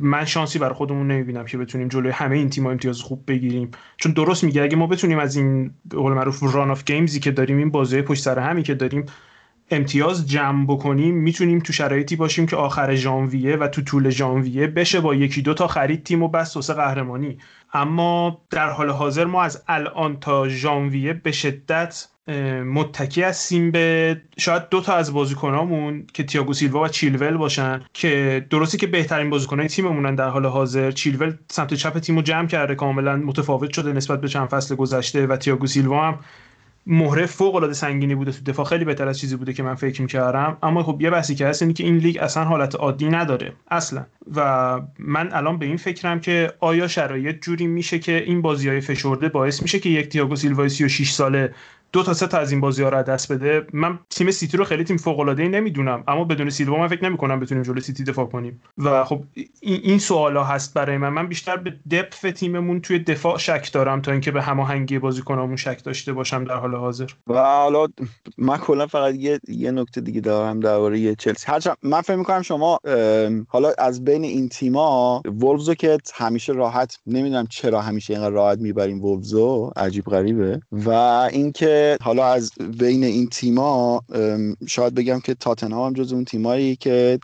من 0.01 0.25
شانسی 0.25 0.59
برای 0.59 0.75
خودمون 0.75 1.07
نمی‌بینم 1.11 1.45
که 1.45 1.59
بتونیم 1.59 1.89
جلوی 1.89 2.11
همه 2.11 2.37
این 2.37 2.51
تیم‌ها 2.51 2.71
امتیاز 2.71 3.01
خوب 3.01 3.25
بگیریم. 3.29 3.71
چون 3.97 4.13
درست 4.13 4.45
میگه 4.45 4.63
اگه 4.63 4.77
ما 4.77 4.87
بتونیم 4.87 5.19
از 5.19 5.37
این 5.37 5.71
به 5.85 5.97
قول 5.97 6.13
معروف 6.13 6.55
run 6.55 6.71
of 6.71 6.85
games 6.85 7.15
ی 7.15 7.21
که 7.21 7.31
داریم 7.31 7.59
این 7.59 7.71
بازی 7.71 8.03
پشت 8.03 8.23
سر 8.23 8.39
همی 8.39 8.63
که 8.63 8.75
داریم 8.83 9.07
امتیاز 9.71 10.29
جمع 10.29 10.67
بکنیم 10.67 11.15
می‌تونیم 11.15 11.59
تو 11.59 11.73
شرایطی 11.73 12.17
باشیم 12.17 12.47
که 12.47 12.57
آخر 12.57 12.95
ژانویه 12.95 13.57
و 13.57 13.69
تو 13.69 13.83
طول 13.83 14.11
ژانویه 14.11 14.67
بشه 14.67 15.01
با 15.01 15.15
یکی 15.15 15.43
دو 15.43 15.55
تا 15.55 15.67
خرید 15.67 16.05
تیم 16.05 16.23
و 16.23 16.29
بست 16.29 16.57
واسه 16.57 16.75
قهرمانی. 16.75 17.39
اما 17.75 18.41
در 18.51 18.71
حال 18.71 18.91
حاضر 18.91 19.25
ما 19.25 19.43
از 19.43 19.63
الان 19.69 20.21
تا 20.21 20.49
ژانویه 20.49 21.13
به 21.13 21.33
شدت 21.33 22.09
متکی 22.65 23.23
هستیم 23.23 23.71
به 23.71 24.17
شاید 24.39 24.69
دو 24.69 24.81
تا 24.81 24.95
از 24.95 25.13
بازیکنامون 25.13 26.07
که 26.15 26.25
تییاگو 26.25 26.53
سیلوا 26.53 26.83
و 26.83 26.89
چیلول 26.89 27.37
باشن 27.37 27.85
که 27.93 28.47
درستی 28.51 28.79
که 28.79 28.87
بهترین 28.87 29.31
بازیکنای 29.31 29.69
تیممونن 29.69 30.15
در 30.15 30.29
حال 30.29 30.47
حاضر. 30.47 30.91
چیلول 30.91 31.35
سمت 31.51 31.75
چپ 31.75 31.99
تیمو 31.99 32.23
جمع 32.23 32.47
کرده 32.47 32.75
کاملا 32.75 33.17
متفاوت 33.17 33.73
شده 33.73 33.93
نسبت 33.93 34.21
به 34.21 34.29
چند 34.29 34.49
فصل 34.49 34.75
گذشته 34.75 35.27
و 35.27 35.37
تییاگو 35.37 35.67
سیلوا 35.67 36.09
هم 36.09 36.19
مهره 36.87 37.27
فوق 37.27 37.55
العاده 37.55 37.75
سنگینی 37.75 38.15
بوده 38.15 38.33
تو 38.33 38.45
دفاع. 38.45 38.67
خیلی 38.67 38.85
بهتر 38.85 39.09
از 39.09 39.19
چیزی 39.19 39.37
بوده 39.37 39.53
که 39.53 39.63
من 39.63 39.75
فکر 39.75 40.03
می‌کردم. 40.03 40.57
اما 40.63 40.83
خب 40.83 41.01
یه 41.01 41.11
بحثی 41.11 41.35
که 41.35 41.47
هست 41.47 41.75
که 41.75 41.85
این 41.85 41.97
لیگ 41.97 42.19
اصلا 42.19 42.45
حالت 42.45 42.75
عادی 42.75 43.09
نداره 43.09 43.53
اصلا. 43.71 44.05
و 44.37 44.81
من 44.99 45.33
الان 45.33 45.59
به 45.59 45.67
این 45.67 45.77
فکرم 45.77 46.21
که 46.21 46.53
آیا 46.61 46.89
شرایط 46.89 47.45
جوری 47.45 47.67
میشه 47.67 47.99
که 47.99 48.23
این 48.27 48.43
بازی 48.43 48.69
های 48.69 48.81
فشرده 48.81 49.29
باعث 49.29 49.63
میشه 49.63 49.79
که 49.79 49.89
یک 49.89 50.09
تییاگو 50.09 50.37
سیلوا 50.37 50.69
36 50.69 51.11
ساله 51.11 51.55
دو 51.93 52.03
تا 52.03 52.15
سه 52.15 52.27
تا 52.27 52.39
از 52.39 52.53
این 52.53 52.61
بازی 52.61 52.83
ها 52.83 52.89
رو 52.89 53.03
دست 53.03 53.33
بده. 53.33 53.67
من 53.73 53.99
تیم 54.11 54.31
سیتی 54.31 54.57
رو 54.57 54.65
خیلی 54.65 54.85
تیم 54.85 54.97
فوق 54.97 55.21
العاده 55.21 55.43
ای 55.43 55.49
نمی‌دونم 55.49 56.05
اما 56.09 56.25
بدون 56.25 56.51
سیلوا 56.51 56.79
من 56.79 56.89
فکر 56.89 57.05
نمی‌کنم 57.05 57.41
بتونیم 57.41 57.63
جلوی 57.63 57.81
سیتی 57.81 58.05
دفاع 58.05 58.27
کنیم. 58.27 58.63
و 58.79 59.05
خب 59.05 59.23
این 59.61 59.99
سوالا 59.99 60.45
هست 60.45 60.75
برای 60.75 60.97
من. 60.97 61.09
من 61.09 61.29
بیشتر 61.29 61.57
به 61.57 61.75
دپف 61.91 62.21
تیممون 62.21 62.81
توی 62.81 62.99
دفاع 62.99 63.39
شک 63.39 63.73
دارم 63.73 64.01
تا 64.01 64.13
اینکه 64.13 64.31
به 64.31 64.43
هماهنگی 64.43 64.99
بازیکنامون 64.99 65.57
شک 65.57 65.85
داشته 65.85 66.13
باشم 66.13 66.45
در 66.45 66.57
حال 66.57 66.75
حاضر. 66.75 67.07
و 67.27 67.35
حالا 67.35 67.87
من 68.39 68.57
کلا 68.57 68.87
فقط 68.87 69.15
یه 69.15 69.41
یه 69.49 69.71
نکته 69.71 70.01
دیگه 70.01 70.21
دارم 70.21 70.61
درباره 70.61 71.15
چلسی. 71.15 71.47
هرچند 71.47 71.77
من 71.83 72.01
فکر 72.01 72.17
می‌کنم 72.17 72.43
شما 72.43 72.79
حالا 73.49 73.73
از 73.79 74.05
بین 74.05 74.25
این 74.25 74.49
تیما 74.49 75.23
وولفزو 75.25 75.75
که 75.75 75.99
همیشه 76.15 76.53
راحت 76.53 76.99
نمی‌دونم 77.07 77.47
چرا 77.47 77.81
همیشه 77.81 78.15
اینقدر 78.15 78.31
راحت 78.31 78.59
می‌بریم 78.59 79.05
وولفزو 79.05 79.73
عجیب 79.77 80.05
غریبه. 80.05 80.61
و 80.73 80.91
اینکه 81.33 81.82
حالا 82.03 82.27
از 82.27 82.53
بین 82.79 83.05
این 83.05 83.29
تیما 83.29 84.05
شاید 84.67 84.95
بگم 84.95 85.21
که 85.21 85.35
تاتنهام 85.35 85.93
جز 85.93 86.13
اون 86.13 86.25
تیمایی 86.25 86.77
که 86.77 87.19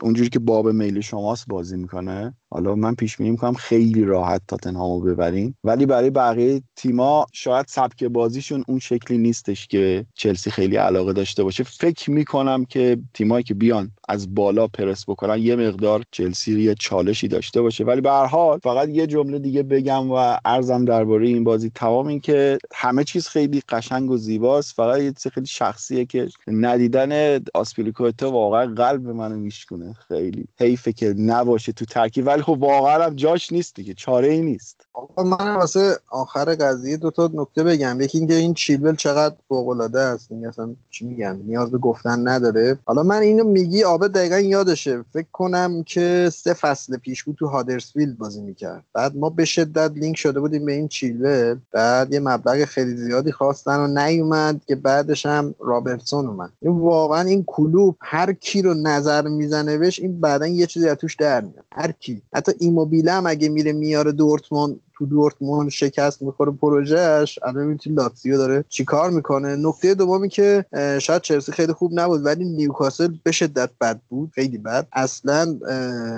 اونجوری 0.00 0.28
که 0.28 0.38
باب 0.38 0.68
میل 0.68 1.00
شماست 1.00 1.44
بازی 1.48 1.76
می‌کنه. 1.76 2.34
حالا 2.50 2.74
من 2.74 2.94
پیش 2.94 3.16
بینی 3.16 3.30
می‌کنم 3.30 3.52
خیلی 3.54 4.04
راحت 4.04 4.42
تاتنهامو 4.48 5.00
ببریم. 5.00 5.56
ولی 5.64 5.86
برای 5.86 6.10
بقیه 6.10 6.62
تیما 6.76 7.26
شاید 7.32 7.66
سبک 7.68 8.04
بازیشون 8.04 8.64
اون 8.68 8.78
شکلی 8.78 9.18
نیستش 9.18 9.66
که 9.66 10.06
چلسی 10.14 10.50
خیلی 10.50 10.76
علاقه 10.76 11.12
داشته 11.12 11.44
باشه. 11.44 11.64
فکر 11.64 12.10
می‌کنم 12.10 12.64
که 12.64 12.98
تیمایی 13.14 13.44
که 13.44 13.54
بیان 13.54 13.90
از 14.08 14.34
بالا 14.34 14.66
پرس 14.66 15.04
بکنن 15.08 15.38
یه 15.38 15.56
مقدار 15.56 16.02
چلسی 16.10 16.60
یه 16.60 16.74
چالشی 16.74 17.28
داشته 17.28 17.62
باشه. 17.62 17.84
ولی 17.84 18.00
به 18.00 18.10
هر 18.10 18.26
حال 18.26 18.58
فقط 18.58 18.88
یه 18.88 19.06
جمله 19.06 19.38
دیگه 19.38 19.62
بگم 19.62 20.10
و 20.10 20.36
ارزم 20.44 20.84
درباره 20.84 21.28
این 21.28 21.44
بازی 21.44 21.70
تمام 21.70 22.06
این 22.06 22.20
که 22.20 22.58
همه 22.74 23.04
چیز 23.04 23.28
خیلی 23.28 23.62
قشنگ 23.68 24.10
و 24.10 24.16
زیباست. 24.16 24.74
فقط 24.74 25.00
یه 25.00 25.12
چیز 25.12 25.32
خیلی 25.32 25.46
شخصیه 25.46 26.04
که 26.04 26.28
ندیدن 26.46 27.40
آسپیلیکوتا 27.54 28.30
واقعا 28.30 28.74
قلب 28.74 29.08
منو 29.08 29.36
میشکونه. 29.36 29.91
خیلی 29.92 30.48
حیفه 30.60 30.92
که 30.92 31.14
نباشه 31.18 31.72
تو 31.72 31.84
ترکیب. 31.84 32.26
ولی 32.26 32.42
خب 32.42 32.56
واقعا 32.60 33.04
هم 33.04 33.16
جاش 33.16 33.52
نیست 33.52 33.74
دیگه 33.74 33.94
چاره 33.94 34.28
ای 34.28 34.42
نیست. 34.42 34.88
آقا 34.94 35.22
من 35.22 35.54
واسه 35.54 35.98
آخر 36.10 36.54
قضیه 36.54 36.96
دو 36.96 37.10
تا 37.10 37.30
نکته 37.34 37.64
بگم. 37.64 38.00
یکی 38.00 38.18
اینکه 38.18 38.34
این 38.34 38.54
چیلول 38.54 38.96
چقدر 38.96 39.34
فوق 39.48 39.68
العاده 39.68 40.00
است. 40.00 40.32
این 40.32 40.46
اصلا 40.46 40.74
چی 40.90 41.04
میگن 41.04 41.40
نیاز 41.46 41.70
به 41.70 41.78
گفتن 41.78 42.28
نداره. 42.28 42.78
حالا 42.84 43.02
من 43.02 43.20
اینو 43.20 43.44
میگی 43.44 43.82
آبه 43.82 44.08
دقیقا 44.08 44.38
یادشه. 44.38 45.04
فکر 45.12 45.26
کنم 45.32 45.82
که 45.82 46.30
سه 46.32 46.54
فصل 46.54 46.96
پیش 46.96 47.22
بود 47.24 47.36
تو 47.38 47.46
هادرسفیلد 47.46 48.18
بازی 48.18 48.40
می‌کرد. 48.40 48.84
بعد 48.92 49.16
ما 49.16 49.30
به 49.30 49.44
شدت 49.44 49.92
لینک 49.94 50.16
شده 50.16 50.40
بودیم 50.40 50.64
به 50.64 50.72
این 50.72 50.88
چیلول 50.88 51.56
بعد 51.72 52.12
یه 52.12 52.20
مبلغ 52.20 52.64
خیلی 52.64 52.96
زیادی 52.96 53.32
خواستن 53.32 53.80
و 53.80 53.86
نیومد 53.86 54.60
که 54.66 54.76
بعدش 54.76 55.26
هم 55.26 55.54
رابرتسون 55.60 56.26
اومد. 56.26 56.50
این 56.62 56.72
واقعا 56.72 57.20
این 57.20 57.44
کلوب 57.46 57.96
هر 58.00 58.32
کی 58.32 58.62
رو 58.62 58.74
نظر 58.74 59.28
می‌زنه 59.28 59.78
بهش 59.78 60.00
این 60.00 60.20
بعدا 60.20 60.46
یه 60.46 60.66
چیزی 60.66 60.88
از 60.88 60.96
توش 60.96 61.16
در 61.16 61.40
میاد. 61.40 61.64
هر 61.72 61.92
کی. 61.92 62.22
حتی 62.34 62.52
ایموبیله 62.58 63.12
هم 63.12 63.26
اگه 63.26 63.48
میره 63.48 63.72
میاره 63.72 64.12
دورتموند 64.12 64.80
تو 64.94 65.06
دورتموند 65.06 65.68
شکست 65.68 66.22
می‌خوره 66.22 66.52
پروژهش 66.52 67.38
الان 67.42 67.66
می‌تونی 67.66 67.96
لاتزیو 67.96 68.36
داره 68.36 68.64
چیکار 68.68 69.10
می‌کنه. 69.10 69.56
نکته 69.56 69.94
دومی 69.94 70.28
که 70.28 70.64
شاید 70.98 71.22
چلسی 71.22 71.52
خیلی 71.52 71.72
خوب 71.72 71.90
نبود 71.94 72.26
ولی 72.26 72.44
نیوکاسل 72.44 73.14
به 73.22 73.32
شدت 73.32 73.70
بد 73.80 74.00
بود. 74.08 74.30
خیلی 74.34 74.58
بد. 74.58 74.86
اصلا 74.92 75.58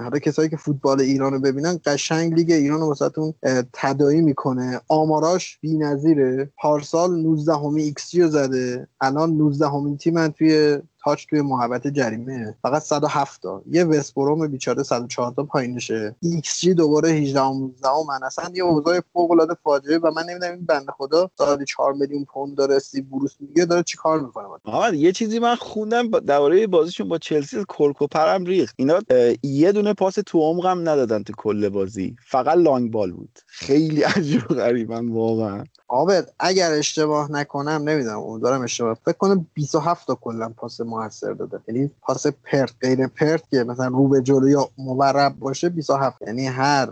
حالا 0.02 0.18
کسایی 0.18 0.48
که 0.48 0.56
فوتبال 0.56 1.00
ایران 1.00 1.32
رو 1.32 1.40
ببینن 1.40 1.80
قشنگ 1.86 2.34
لیگ 2.34 2.50
ایران 2.50 2.80
رو 2.80 2.86
واسهتون 2.86 3.34
تدایی 3.72 4.20
می‌کنه. 4.20 4.80
آماراش 4.88 5.58
بی‌نظیره. 5.60 6.50
پارسال 6.56 7.16
19 7.22 7.52
همی 7.52 7.82
ایکس 7.82 8.16
زده. 8.16 8.86
الان 9.00 9.36
19 9.36 9.68
همین 9.68 9.96
تیمن 9.96 10.32
توی 10.32 10.78
تاچ 11.04 11.26
توی 11.30 11.40
محبت 11.40 11.86
جریمه. 11.86 12.56
فقط 12.62 12.82
107 12.82 13.42
تا. 13.42 13.62
یه 13.70 13.84
وستبروم 13.84 14.48
بیچاره 14.48 14.82
104 14.82 15.32
تا 15.36 15.42
پایینشه 15.44 16.16
ایکس 16.22 16.60
جی 16.60 16.74
دوباره 16.74 17.08
18 17.08 17.40
19 17.40 17.88
من 18.08 18.22
اصلا 18.26 18.44
یه 18.54 18.64
اوضاع 18.64 19.00
فوق 19.12 19.30
العاده 19.30 19.54
فاجعه 19.64 19.98
و 19.98 20.10
من 20.16 20.22
نمی‌دونم 20.22 20.52
این 20.52 20.66
بنده 20.66 20.92
خدا 20.92 21.30
سالی 21.38 21.64
4 21.64 21.92
میلیون 21.92 22.24
پوند 22.24 22.56
داره 22.56 22.78
سی 22.78 23.00
بروس 23.02 23.32
میگه 23.40 23.64
داره 23.64 23.82
چیکار 23.82 24.20
می‌کنه؟ 24.20 24.44
محمد 24.64 24.94
یه 24.94 25.12
چیزی 25.12 25.38
من 25.38 25.54
خوندم 25.54 26.10
درباره 26.10 26.66
بازیشون 26.66 27.08
با 27.08 27.18
چلسی 27.18 27.64
کلکوپرم 27.68 28.44
ریخت. 28.44 28.74
اینا 28.78 29.00
یه 29.42 29.72
دونه 29.72 29.92
پاس 29.92 30.14
تو 30.26 30.38
عمقم 30.38 30.80
ندادن 30.88 31.22
تو 31.22 31.32
کل 31.36 31.68
بازی. 31.68 32.16
فقط 32.26 32.56
لانگ 32.56 32.90
بال 32.90 33.12
بود. 33.12 33.38
خیلی 33.46 34.02
عجیب 34.16 34.50
و 34.50 34.54
غریبن 34.54 35.08
واقعا. 35.08 35.64
عابد 35.88 36.30
اگر 36.38 36.72
اشتباه 36.72 37.32
نکنم 37.32 37.88
نمی‌دونم 37.88 38.18
امیدوارم 38.18 38.62
اشتباه. 38.62 38.94
فکر 39.04 39.16
کنم 39.18 39.46
27 39.54 40.06
تا 40.06 40.14
کلا 40.14 40.48
پاس 40.48 40.80
موثر 40.94 41.32
داده. 41.32 41.58
یعنی 41.68 41.90
پاس 42.02 42.26
پرت 42.26 42.74
غیر 42.80 43.06
پرت 43.06 43.50
که 43.50 43.64
مثلا 43.64 43.88
رو 43.88 44.08
به 44.08 44.22
جلو 44.22 44.48
یا 44.48 44.68
مورب 44.78 45.38
باشه 45.38 45.68
27 45.68 46.22
یعنی 46.22 46.46
هر 46.46 46.88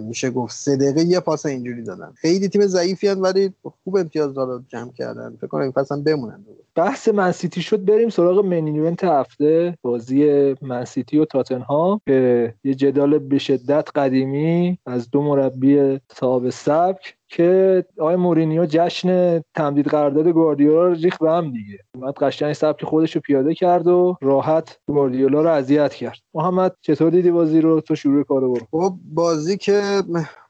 میشه 0.00 0.30
گفت 0.30 0.54
سه 0.56 0.76
دقیقه 0.76 1.02
یه 1.02 1.20
پاس 1.20 1.46
اینجوری 1.46 1.82
دادن. 1.82 2.12
خیلی 2.14 2.48
تیم 2.48 2.66
ضعیفی 2.66 3.08
ولی 3.08 3.52
خوب 3.84 3.96
امتیاز 3.96 4.34
داره 4.34 4.62
جمع 4.68 4.92
کردن. 4.92 5.36
فکر 5.36 5.46
کنم 5.46 5.62
این 5.62 5.72
فصل 5.72 6.02
بمونن. 6.02 6.44
بحث 6.74 7.08
منسیتی 7.08 7.62
شد 7.62 7.84
بریم 7.84 8.08
سراغ 8.08 8.44
مین 8.44 8.96
هفته. 9.02 9.78
بازی 9.82 10.54
منسیتی 10.62 11.18
و 11.18 11.24
تاتنهام 11.24 12.00
که 12.06 12.54
یه 12.64 12.74
جدال 12.74 13.18
به 13.18 13.38
شدت 13.38 13.88
قدیمی 13.94 14.78
از 14.86 15.10
دو 15.10 15.22
مربی 15.22 16.00
صاحب 16.12 16.50
سبک 16.50 17.16
که 17.28 17.84
آقای 17.98 18.16
مورینیو 18.16 18.66
جشن 18.66 19.40
تمدید 19.54 19.86
قرارداد 19.86 20.28
گواردیولا 20.28 20.86
رو 20.86 20.94
ریخ 20.94 21.18
به 21.18 21.30
هم 21.30 21.52
دیگه. 21.52 21.78
اومد 21.94 22.14
قشنگ 22.14 22.52
سبک 22.52 22.84
خودش 22.84 23.14
رو 23.14 23.20
پیاده 23.20 23.54
کرد 23.54 23.86
و 23.86 24.16
راحت 24.20 24.78
گواردیولا 24.86 25.42
رو 25.42 25.50
اذیت 25.50 25.94
کرد. 25.94 26.18
محمد 26.34 26.76
چطور 26.80 27.10
دیدی 27.10 27.30
بازی 27.30 27.60
رو؟ 27.60 27.80
تو 27.80 27.94
شروع 27.94 28.24
کارو 28.24 28.52
برو. 28.52 28.66
خب 28.70 28.94
بازی 29.04 29.56
که 29.56 30.02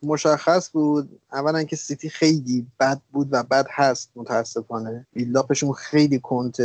مشخص 0.05 0.71
بود. 0.71 1.09
اولا 1.33 1.63
که 1.63 1.77
سیتی 1.77 2.09
خیلی 2.09 2.67
بد 2.81 3.01
بود 3.13 3.29
و 3.31 3.43
بد 3.43 3.67
هست 3.71 4.11
متاسفانه. 4.17 5.07
بیلاپشون 5.13 5.73
خیلی 5.73 6.19
کنت 6.19 6.57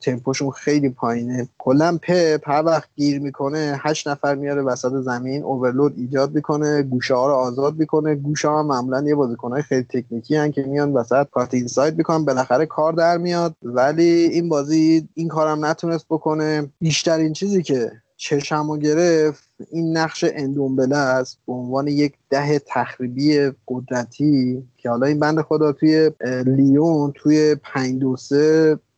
تمپوشون 0.00 0.50
خیلی 0.50 0.88
پایینه. 0.88 1.48
کلا 1.58 1.98
پپ 2.02 2.48
هر 2.48 2.62
وقت 2.64 2.88
گیر 2.96 3.20
می‌کنه 3.20 3.80
هشت 3.82 4.08
نفر 4.08 4.34
میاره 4.34 4.62
وسط 4.62 4.92
زمین 5.04 5.42
اوورلود 5.42 5.94
ایجاد 5.96 6.34
می‌کنه 6.34 6.82
گوشه 6.82 7.14
ها 7.14 7.26
رو 7.26 7.34
آزاد 7.34 7.76
می‌کنه. 7.76 8.14
گوشه 8.14 8.48
ها 8.48 8.62
معمولا 8.62 9.02
یه 9.02 9.14
بازیکنهای 9.14 9.62
خیلی 9.62 9.86
تکنیکی 9.90 10.36
هن 10.36 10.52
که 10.52 10.62
میان 10.62 10.92
وسط 10.92 11.26
کارت 11.30 11.54
اینساید 11.54 11.98
می‌کنن 11.98 12.24
بالاخره 12.24 12.66
کار 12.66 12.92
در 12.92 13.18
میاد. 13.18 13.56
ولی 13.62 14.04
این 14.04 14.48
بازی 14.48 15.08
این 15.14 15.28
کارم 15.28 15.64
نتونست 15.64 16.06
بکنه. 16.10 16.70
بیشترین 16.80 17.32
چیزی 17.32 17.62
که 17.62 17.92
چشمو 18.16 18.76
گرفت 18.76 19.42
این 19.70 19.96
نقش 19.96 20.24
اندومبله 20.28 20.96
است 20.96 21.38
به 21.46 21.52
عنوان 21.52 21.88
یک 21.88 22.14
ده 22.30 22.58
تخریبی 22.58 23.50
قدرتی 23.68 24.62
که 24.76 24.90
حالا 24.90 25.06
این 25.06 25.20
بند 25.20 25.40
خدا 25.40 25.72
توی 25.72 26.10
لیون 26.46 27.12
توی 27.14 27.54
پنج 27.54 28.02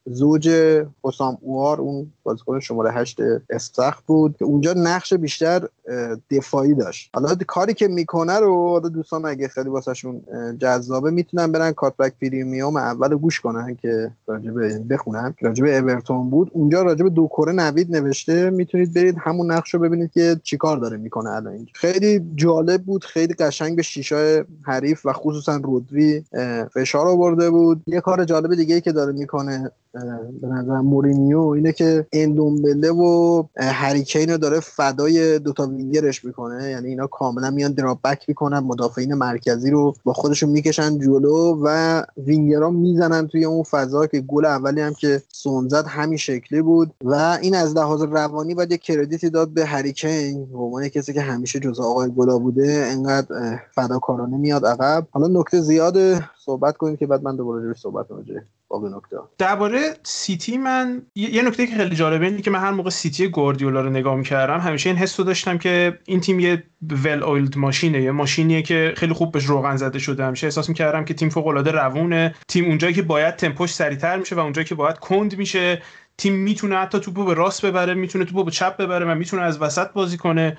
زوج 0.07 0.49
حسام 1.05 1.39
اوار 1.41 1.81
اون 1.81 2.13
بازیکن 2.25 2.61
شماره 2.61 2.93
هشت 2.93 3.19
استخ 3.51 4.01
بود 4.07 4.37
که 4.37 4.45
اونجا 4.45 4.73
نقش 4.73 5.15
بیشتر 5.15 5.69
دفاعی 6.31 6.75
داشت. 6.75 7.11
حالا 7.15 7.35
کاری 7.47 7.75
که 7.75 7.89
می‌کنه 7.89 8.39
رو 8.39 8.69
حالا 8.69 8.89
دوستان 8.89 9.27
اگه 9.27 9.49
خیلی 9.49 9.69
واسهشون 9.69 10.21
جذابه 10.59 11.11
می‌تونن 11.11 11.53
برن 11.53 11.73
کاتبک 11.73 12.13
پریمیوم 12.23 12.77
اول 12.77 13.17
گوش 13.17 13.41
کنن 13.41 13.75
که 13.75 14.11
راجبه 14.27 14.79
بخونن. 14.79 15.35
راجبه 15.41 15.79
اورتون 15.79 16.31
بود. 16.31 16.51
اونجا 16.53 16.83
راجبه 16.83 17.11
دو 17.11 17.27
کره 17.27 17.53
نوید 17.53 17.97
نوشته. 17.97 18.51
می‌تونید 18.51 18.95
برید 18.95 19.17
همون 19.19 19.51
نقش 19.53 19.75
رو 19.75 19.81
ببینید 19.81 20.11
که 20.13 20.37
چیکار 20.43 20.77
داره 20.77 20.97
می‌کنه 20.97 21.31
الان 21.31 21.53
اینجا. 21.53 21.73
خیلی 21.75 22.23
جالب 22.35 22.83
بود. 22.83 23.05
خیلی 23.05 23.35
قشنگ 23.35 23.77
به 23.77 23.83
شیشای 23.83 24.45
حریف 24.63 25.07
و 25.07 25.13
خصوصا 25.13 25.57
رودری 25.57 26.25
فشار 26.75 27.07
آورده 27.07 27.51
بود. 27.51 27.83
یه 27.87 28.01
کار 28.01 28.25
جالب 28.25 28.55
دیگه 28.55 28.75
ای 28.75 28.81
که 28.81 28.93
داره 28.93 29.13
می‌کنه 29.13 29.71
به 30.41 30.47
نظر 30.47 30.81
مورینیو 30.81 31.41
اینه 31.41 31.73
که 31.73 32.07
اندومبله 32.15 32.91
و 32.91 33.43
هریکین 33.57 34.31
رو 34.31 34.37
داره 34.39 34.61
فدای 34.61 35.39
دوتا 35.39 35.67
وینگرش 35.67 36.25
می‌کنه. 36.25 36.71
یعنی 36.71 36.89
اینا 36.89 37.07
کاملا 37.07 37.51
میان 37.51 37.73
دراپ 37.73 38.03
بک 38.03 38.25
می‌کنن 38.29 38.59
مدافعین 38.59 39.15
مرکزی 39.15 39.71
رو 39.71 39.95
با 40.05 40.13
خودشون 40.13 40.51
می‌کشن 40.51 40.99
جلو 40.99 41.59
و 41.65 42.03
وینگرها 42.17 42.71
می‌زنن 42.71 43.27
توی 43.27 43.45
اون 43.45 43.63
فضا 43.63 44.07
که 44.07 44.21
گل 44.21 44.45
اولی 44.45 44.81
هم 44.81 44.95
که 44.95 45.23
سون 45.33 45.69
زد 45.69 45.87
همین 45.87 46.19
شکلی 46.19 46.63
بود. 46.63 46.95
و 47.05 47.39
این 47.43 47.55
از 47.55 47.77
لحاظ 47.77 48.03
روانی 48.03 48.55
باید 48.55 48.71
یه 48.71 48.79
کردیتی 48.79 49.31
داد 49.31 49.49
به 49.49 49.65
هریکین 49.65 50.45
به 50.45 50.59
عنوان 50.59 50.89
کسی 50.89 51.13
که 51.13 51.21
همیشه 51.21 51.61
جزء 51.61 51.83
آقای 51.83 52.11
گلا 52.17 52.39
بوده 52.39 52.87
انقدر 52.91 53.59
فداکارانه 53.75 54.37
میاد 54.37 54.67
عقب. 54.67 55.07
حالا 55.11 55.41
نکته 55.41 55.61
زیاده 55.61 56.25
صحبت 56.45 56.77
کنیم 56.77 56.97
که 56.97 57.07
بعد 57.07 57.23
من 57.23 57.37
دوباره 57.37 57.63
روی 57.65 57.75
صحبت 57.75 58.07
باقی 58.75 58.97
نکته. 58.97 59.17
درباره 59.39 59.81
سیتی 60.03 60.59
من 60.59 61.03
یه 61.15 61.43
نکته 61.43 61.67
که 61.67 61.77
خیلی 61.77 61.97
جالبه 61.97 62.27
اینه 62.27 62.43
که 62.43 62.51
من 62.51 62.61
هر 62.61 62.71
موقع 62.71 62.91
سیتی 62.91 63.29
گواردیولا 63.29 63.81
رو 63.81 63.91
نگاه 63.91 64.17
می‌کردم 64.17 64.59
همیشه 64.59 64.91
این 64.91 64.99
حس 64.99 65.21
رو 65.21 65.27
داشتم 65.27 65.59
که 65.59 65.99
این 66.07 66.21
تیم 66.21 66.41
یه 66.41 66.63
ول 67.05 67.23
اویلد 67.23 67.59
ماشینه 67.59 68.03
یه 68.03 68.11
ماشینیه 68.11 68.63
که 68.63 68.95
خیلی 68.97 69.13
خوب 69.13 69.33
بهش 69.33 69.45
روغن 69.45 69.77
زده 69.77 69.99
شده. 69.99 70.25
همیشه 70.25 70.47
احساس 70.47 70.69
می‌کردم 70.69 71.05
که 71.05 71.15
تیم 71.15 71.29
فوق 71.29 71.47
العاده 71.47 71.71
روونه 71.71 72.35
تیم 72.49 72.65
اونجایی 72.65 72.95
که 72.95 73.03
باید 73.03 73.37
تمپوش 73.37 73.75
سریعتر 73.75 74.17
میشه 74.17 74.37
و 74.37 74.39
اونجایی 74.39 74.67
که 74.67 74.75
باید 74.75 74.99
کند 74.99 75.39
میشه. 75.39 75.83
تیم 76.19 76.35
می‌تونه 76.35 76.77
حتی 76.77 77.01
توپو 77.01 77.25
به 77.25 77.35
راست 77.35 77.67
ببره 77.67 77.95
می‌تونه 77.95 78.25
توپو 78.25 78.45
به 78.45 78.51
چپ 78.51 78.77
ببره 78.77 79.07
و 79.07 79.15
می‌تونه 79.15 79.43
از 79.43 79.63
وسط 79.63 79.93
بازی 79.93 80.17
کنه. 80.17 80.57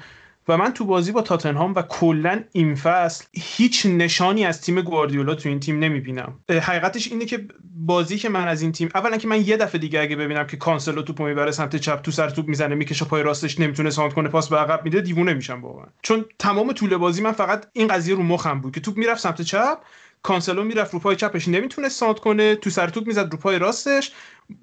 و 0.47 0.58
من 0.58 0.73
تو 0.73 0.86
بازی 0.86 1.12
با 1.12 1.21
تاتنهام 1.21 1.73
و 1.75 1.81
کلا 1.81 2.43
این 2.51 2.75
فصل 2.75 3.25
هیچ 3.34 3.86
نشانی 3.86 4.45
از 4.45 4.62
تیم 4.62 4.81
گواردیولا 4.81 5.36
تو 5.36 5.49
این 5.49 5.60
تیم 5.60 5.79
نمی‌بینم. 5.79 6.39
حقیقتش 6.49 7.08
اینه 7.12 7.25
که 7.25 7.47
بازی 7.75 8.17
که 8.17 8.29
من 8.29 8.47
از 8.47 8.62
این 8.62 8.71
تیم 8.71 8.89
اولا 8.95 9.17
که 9.17 9.27
من 9.27 9.41
یه 9.47 9.58
دفعه 9.58 9.81
دیگه 9.81 9.99
اگه 10.01 10.15
ببینم 10.15 10.47
که 10.47 10.58
کانسلو 10.58 11.01
توپو 11.01 11.25
می‌بره 11.25 11.51
سمت 11.51 11.75
چپ 11.75 12.01
تو 12.01 12.12
سر 12.12 12.29
توپ 12.29 12.47
می‌زنه 12.47 12.75
می‌کشه 12.75 13.05
پای 13.05 13.23
راستش 13.23 13.60
نمی‌تونه 13.60 13.89
سانت 13.89 14.13
کنه 14.13 14.29
پاس 14.29 14.49
به 14.49 14.58
عقب 14.58 14.81
میده 14.86 15.01
دیوونه 15.01 15.34
میشم 15.34 15.62
واقعا. 15.62 15.86
چون 16.01 16.25
تمام 16.39 16.73
طول 16.73 16.97
بازی 16.97 17.21
من 17.21 17.31
فقط 17.31 17.65
این 17.73 17.88
قضیه 17.88 18.15
رو 18.15 18.23
مخم 18.23 18.62
بود 18.62 18.73
که 18.73 18.81
توپ 18.81 18.97
می‌رفت 18.97 19.21
سمت 19.21 19.41
چپ 19.41 19.77
کانسلو 20.26 20.64
می‌رفت 20.64 20.94
رو 20.94 21.00
پای 21.00 21.16
چپش 21.16 21.48
نمی‌تونه 21.48 21.90
سانت 21.89 22.19
کنه 22.20 22.56
تو 22.56 22.70
سر 22.70 22.88
توپ 22.88 23.08
می‌زد 23.08 23.32
رو 23.32 23.38
پای 23.38 23.60
راستش. 23.60 24.12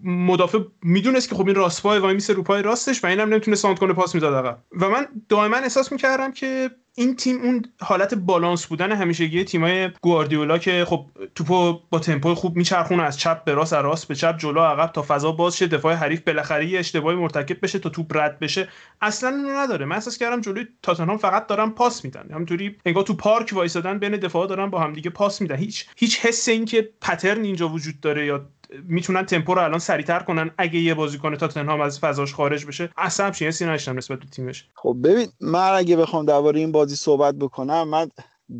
مدافع 0.05 0.59
می‌دونست 0.83 1.29
که 1.29 1.35
خب 1.35 1.47
این 1.47 1.57
راست 1.57 1.83
پائه 1.83 1.99
وایمیسه 1.99 2.33
رو 2.33 2.43
پای 2.43 2.63
راستش 2.63 3.05
و 3.05 3.07
اینم 3.07 3.29
نمی‌تونه 3.29 3.57
سانت 3.57 3.79
کنه 3.79 3.93
پاس 3.93 4.15
می‌داد 4.15 4.59
و 4.73 4.89
من 4.89 5.07
دائما 5.29 5.57
احساس 5.57 5.93
می‌کردم 5.93 6.33
که 6.33 6.71
این 6.95 7.17
تیم 7.17 7.43
اون 7.43 7.65
حالت 7.81 8.15
بالانس 8.15 8.67
بودن 8.67 8.93
همیشگی 8.93 9.45
تیمای 9.45 9.91
گواردیولا 10.01 10.59
که 10.59 10.85
خب 10.89 11.07
توپو 11.35 11.81
با 11.91 11.99
تمپو 11.99 12.35
خوب 12.35 12.57
میچرخونه 12.57 13.03
از 13.03 13.19
چپ 13.19 13.45
به 13.45 13.55
راست 13.55 13.73
از 13.73 13.85
راست 13.85 14.09
به 14.09 14.15
چپ 14.15 14.39
جلو 14.39 14.61
عقب 14.61 14.93
تا 14.93 15.05
فضا 15.09 15.33
باز 15.33 15.57
شه 15.57 15.67
دفاع 15.67 15.95
حریف 15.95 16.21
بالاخره 16.21 16.67
یه 16.67 16.79
اشتباهی 16.79 17.17
مرتکب 17.17 17.57
بشه 17.63 17.79
تا 17.79 17.89
توپ 17.89 18.17
رد 18.17 18.39
بشه. 18.39 18.69
اصلا 19.01 19.31
اونو 19.31 19.49
نداره. 19.49 19.85
من 19.85 19.97
احساس 19.97 20.19
کردم 20.19 20.41
جلوی 20.41 20.67
تاتنهام 20.83 21.17
فقط 21.17 21.47
دارن 21.47 21.71
پاس 21.71 22.05
میدن. 22.05 22.29
همونطوری 22.31 22.77
انگار 22.87 23.03
تو 23.03 23.15
پارک 23.15 23.51
وایسادن 23.53 23.99
بین 23.99 24.17
دفاع 24.17 24.47
دارن 24.47 24.71
با 24.71 24.81
همدیگه 24.81 25.11
پاس 25.11 25.41
میدن. 25.41 25.57
هیچ 25.57 25.87
هیچ 25.97 26.21
حس 26.21 26.49
این 26.49 26.65
که 26.65 26.91
پترن 27.01 27.45
اینجا 27.45 27.69
وجود 27.69 28.01
داره 28.01 28.27
یا 28.27 28.47
می‌تونن 28.89 29.27
تمپو 29.27 29.55
رو 29.55 29.63
الان 29.63 29.79
سریعتر 29.79 30.19
کنن. 30.19 30.51
اگه 30.59 30.79
یه 30.79 30.95
بازیکن 30.95 31.37
تاتنهام 31.37 31.81
از 31.81 32.01
فضاش 32.01 32.35
خارج 32.35 32.67
بشه 32.67 32.91
اصلا 32.97 33.27
همچین 33.27 33.49
حسی 33.49 33.67
نشدم 33.67 33.97
نسبت 33.97 34.19
به 34.19 34.27
تیمش. 34.27 34.69
خب 34.75 34.97
ببین 35.05 35.29
من 35.41 35.71
اگه 35.75 35.97
بخوام 35.97 36.25
درباره 36.25 36.61
این 36.61 36.73
بازی 36.73 36.97
صحبت 36.97 37.35
بکنم 37.35 37.89
من 37.89 38.09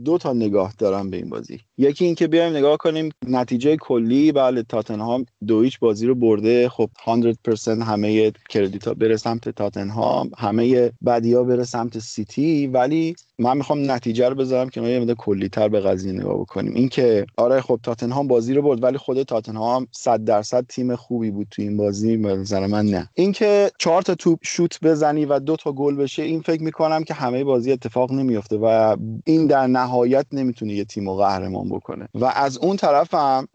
دو 0.05 0.19
تا 0.19 0.33
نگاه 0.33 0.75
دارم 0.79 1.11
به 1.11 1.17
این 1.17 1.31
بازی. 1.31 1.61
یکی 1.79 2.05
اینکه 2.05 2.29
بیایم 2.29 2.57
نگاه 2.57 2.77
کنیم 2.77 3.09
نتیجه 3.27 3.77
کلی. 3.77 4.33
بله 4.33 4.63
تاتنهام 4.63 5.25
دو 5.47 5.63
هیچ 5.63 5.79
بازی 5.79 6.07
رو 6.07 6.15
برده. 6.15 6.69
خب 6.69 6.91
100% 7.05 7.69
همه 7.69 8.33
کردیت 8.49 8.89
ها 8.89 8.95
بره 8.95 9.17
سمت 9.17 9.49
تاتنهام 9.49 10.31
همه 10.39 10.93
بدیا 11.07 11.45
بره 11.45 11.65
سمت 11.65 11.99
سیتی 11.99 12.67
ولی 12.67 13.15
من 13.43 13.57
می‌خوام 13.57 13.91
نتیجه 13.91 14.29
رو 14.29 14.35
بذارم 14.35 14.69
که 14.69 14.81
ما 14.81 14.89
یه 14.89 15.01
مقدار 15.01 15.17
کلیتر 15.17 15.69
به 15.69 15.81
قضیه 15.81 16.13
نگاه 16.13 16.41
بکنیم. 16.41 16.75
اینکه 16.75 17.27
آره 17.37 17.61
خب 17.61 17.81
تاتنهام 17.83 18.29
بازی 18.29 18.55
رو 18.55 18.63
برد 18.63 18.83
ولی 18.83 18.99
خود 18.99 19.23
تاتنهام 19.23 19.87
100 19.91 20.25
درصد 20.25 20.67
تیم 20.69 20.97
خوبی 20.97 21.31
بود 21.31 21.47
تو 21.51 21.63
این 21.63 21.77
بازی 21.77 22.17
به 22.17 22.37
نظر 22.37 22.67
من 22.67 22.87
نه. 22.87 23.09
اینکه 23.15 23.71
چهار 23.79 24.03
تا 24.03 24.15
توپ 24.15 24.39
شوت 24.43 24.79
بزنی 24.83 25.25
و 25.25 25.39
دو 25.39 25.57
تا 25.57 25.73
گل 25.73 25.97
بشه 25.97 26.23
این 26.23 26.41
فکر 26.41 26.63
می‌کنم 26.63 27.05
که 27.05 27.15
همه 27.15 27.45
بازی 27.45 27.73
اتفاق 27.73 28.13
نمیافته 28.13 28.57
و 28.57 28.97
این 29.25 29.47
در 29.47 29.67
نهایت 29.67 30.27
نمی‌تونه 30.33 30.73
یه 30.73 30.85
تیم 30.85 31.09
رو 31.09 31.17
قهرمان 31.17 31.69
بکنه. 31.69 32.09
و 32.15 32.25
از 32.25 32.59
اون 32.59 32.77
طرف 32.77 33.15
هم 33.15 33.49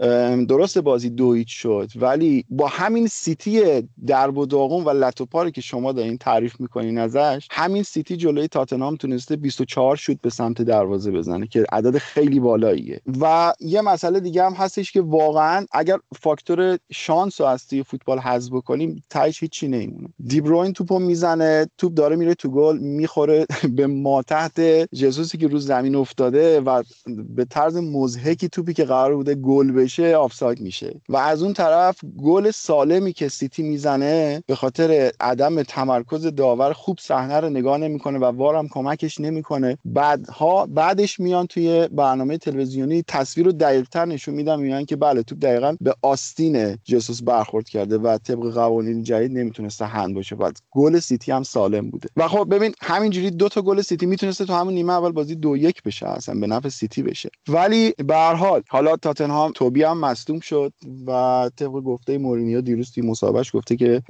درست 0.45 0.77
بازی 0.77 1.09
دویچ 1.09 1.49
شد 1.49 1.89
ولی 1.95 2.45
با 2.49 2.67
همین 2.67 3.07
سیتی 3.07 3.61
درب 4.07 4.37
و 4.37 4.45
داغون 4.45 4.83
و 4.83 4.89
لتوپاری 4.89 5.51
که 5.51 5.61
شما 5.61 5.91
دارین 5.91 6.17
تعریف 6.17 6.59
می‌کنین 6.59 6.97
ازش 6.97 7.47
همین 7.51 7.83
سیتی 7.83 8.17
جلوی 8.17 8.47
تاتنهام 8.47 8.95
تونسته 8.95 9.35
24 9.35 9.76
شوت 9.95 10.17
به 10.21 10.29
سمت 10.29 10.61
دروازه 10.61 11.11
بزنه 11.11 11.47
که 11.47 11.65
عدد 11.71 11.97
خیلی 11.97 12.39
بالاییه. 12.39 13.01
و 13.21 13.53
یه 13.59 13.81
مسئله 13.81 14.19
دیگه 14.19 14.43
هم 14.43 14.53
هستش 14.53 14.91
که 14.91 15.01
واقعا 15.01 15.65
اگر 15.71 15.97
فاکتور 16.19 16.77
شانس 16.91 17.41
رو 17.41 17.47
از 17.47 17.67
توی 17.67 17.83
فوتبال 17.83 18.19
حذف 18.19 18.53
بکنیم 18.53 19.03
تهش 19.09 19.43
هیچی 19.43 19.67
نمیمونه. 19.67 20.07
دیبروین 20.27 20.73
توپو 20.73 20.99
می‌زنه 20.99 21.67
توپ 21.77 21.93
داره 21.93 22.15
میره 22.15 22.33
تو 22.33 22.49
گل 22.49 22.77
می‌خوره 22.77 23.45
به 23.75 23.87
ما 23.87 24.21
ته 24.21 24.61
جسوسی 24.95 25.37
که 25.37 25.47
رو 25.47 25.57
زمین 25.57 25.95
افتاده 25.95 26.61
و 26.61 26.83
به 27.35 27.45
طرز 27.45 27.77
مضحکی 27.77 28.49
توپی 28.49 28.73
که 28.73 28.83
قرار 28.83 29.15
بوده 29.15 29.35
گل 29.35 29.71
بشه 29.71 30.15
آفساید 30.15 30.61
میشه. 30.61 31.01
و 31.09 31.17
از 31.17 31.43
اون 31.43 31.53
طرف 31.53 31.99
گل 32.23 32.51
سالمی 32.51 33.13
که 33.13 33.27
سیتی 33.27 33.63
می‌زنه 33.63 34.43
به 34.47 34.55
خاطر 34.55 35.11
عدم 35.19 35.63
تمرکز 35.63 36.25
داور 36.25 36.73
خوب 36.73 36.97
صحنه 36.99 37.39
رو 37.39 37.49
نگاه 37.49 37.77
نمی‌کنه 37.77 38.19
و 38.19 38.23
VAR 38.23 38.56
م 38.56 38.67
کمکش 38.67 39.19
نمی‌کنه. 39.19 39.66
بعدها 39.85 40.65
بعدش 40.65 41.19
میان 41.19 41.47
توی 41.47 41.87
برنامه 41.91 42.37
تلویزیونی 42.37 43.03
تصویر 43.07 43.45
رو 43.45 43.51
دقیقتر 43.51 44.05
نشون 44.05 44.35
میدن 44.35 44.59
میگن 44.59 44.85
که 44.85 44.95
بله 44.95 45.23
توپ 45.23 45.39
دقیقا 45.39 45.75
به 45.81 45.93
آستین 46.01 46.77
جسوس 46.83 47.21
برخورد 47.21 47.69
کرده 47.69 47.97
و 47.97 48.17
طبق 48.17 48.53
قوانین 48.53 49.03
جدید 49.03 49.31
نمی‌تونسته 49.31 49.85
هند 49.85 50.15
باشه. 50.15 50.35
بعد 50.35 50.57
گل 50.71 50.99
سیتی 50.99 51.31
هم 51.31 51.43
سالم 51.43 51.89
بوده. 51.89 52.09
و 52.17 52.27
خب 52.27 52.47
ببین 52.51 52.73
همینجوری 52.81 53.31
دو 53.31 53.49
تا 53.49 53.61
گل 53.61 53.81
سیتی 53.81 54.05
می‌تونسته 54.05 54.45
تو 54.45 54.53
همون 54.53 54.73
نیمه 54.73 54.93
اول 54.93 55.11
بازی 55.11 55.35
دو 55.35 55.57
یک 55.57 55.83
بشه 55.83 56.07
اصلا 56.07 56.39
به 56.39 56.47
نفع 56.47 56.69
سیتی 56.69 57.03
بشه. 57.03 57.29
ولی 57.47 57.93
به 58.07 58.15
هر 58.15 58.33
حال 58.33 58.61
حالا 58.69 58.97
تاتنهام 58.97 59.51
توبی 59.55 59.83
هم 59.83 59.99
مصدوم 59.99 60.39
شد 60.39 60.73
و 61.07 61.49
طبق 61.55 61.71
گفته 61.71 62.17
مورینیو 62.17 62.61
دیروز 62.61 62.91
توی 62.91 63.03
مصاحبهش 63.03 63.55
گفته 63.55 63.75
که 63.75 64.01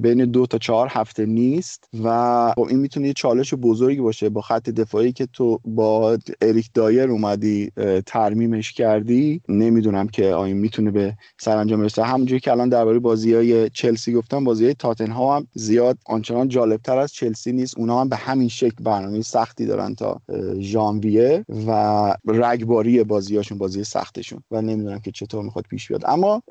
بین 0.00 0.24
دو 0.24 0.46
تا 0.46 0.58
چهار 0.58 0.88
هفته 0.90 1.26
نیست 1.26 1.88
و 2.04 2.52
خب 2.54 2.66
این 2.70 2.78
می‌تونه 2.78 3.06
یه 3.06 3.12
چالش 3.12 3.54
بزرگی 3.54 4.00
باشه 4.00 4.28
با 4.28 4.40
خط 4.40 4.70
دفاعی 4.96 5.12
که 5.12 5.26
تو 5.26 5.60
با 5.64 6.18
اریک 6.40 6.70
دایر 6.74 7.10
اومدی 7.10 7.70
ترمیمش 8.06 8.72
کردی 8.72 9.40
نمی‌دونم 9.48 10.08
که 10.08 10.34
آیا 10.34 10.54
می‌تونه 10.54 10.90
به 10.90 11.14
سرانجام 11.40 11.80
برسه. 11.80 12.02
همونجوری 12.02 12.40
که 12.40 12.50
الان 12.50 12.68
درباره 12.68 12.98
بازی 12.98 13.34
های 13.34 13.70
چلسی 13.70 14.12
گفتم 14.12 14.44
بازی 14.44 14.64
های 14.64 14.74
تاتنهام 14.74 15.36
هم 15.36 15.46
زیاد 15.54 15.98
آنچنان 16.06 16.48
جالبتر 16.48 16.98
از 16.98 17.12
چلسی 17.12 17.52
نیست. 17.52 17.78
اونا 17.78 18.00
هم 18.00 18.08
به 18.08 18.16
همین 18.16 18.48
شکل 18.48 18.84
برنامه 18.84 19.22
سختی 19.22 19.66
دارن 19.66 19.94
تا 19.94 20.20
ژانویه 20.58 21.44
و 21.66 22.14
رگباری 22.28 23.04
بازیاشون 23.04 23.58
بازی 23.58 23.84
سختشون. 23.84 24.42
و 24.50 24.62
نمی‌دونم 24.62 24.98
که 24.98 25.10
چطور 25.10 25.44
می‌خواد 25.44 25.64
پیش 25.70 25.88
بیاد. 25.88 26.02
اما 26.06 26.42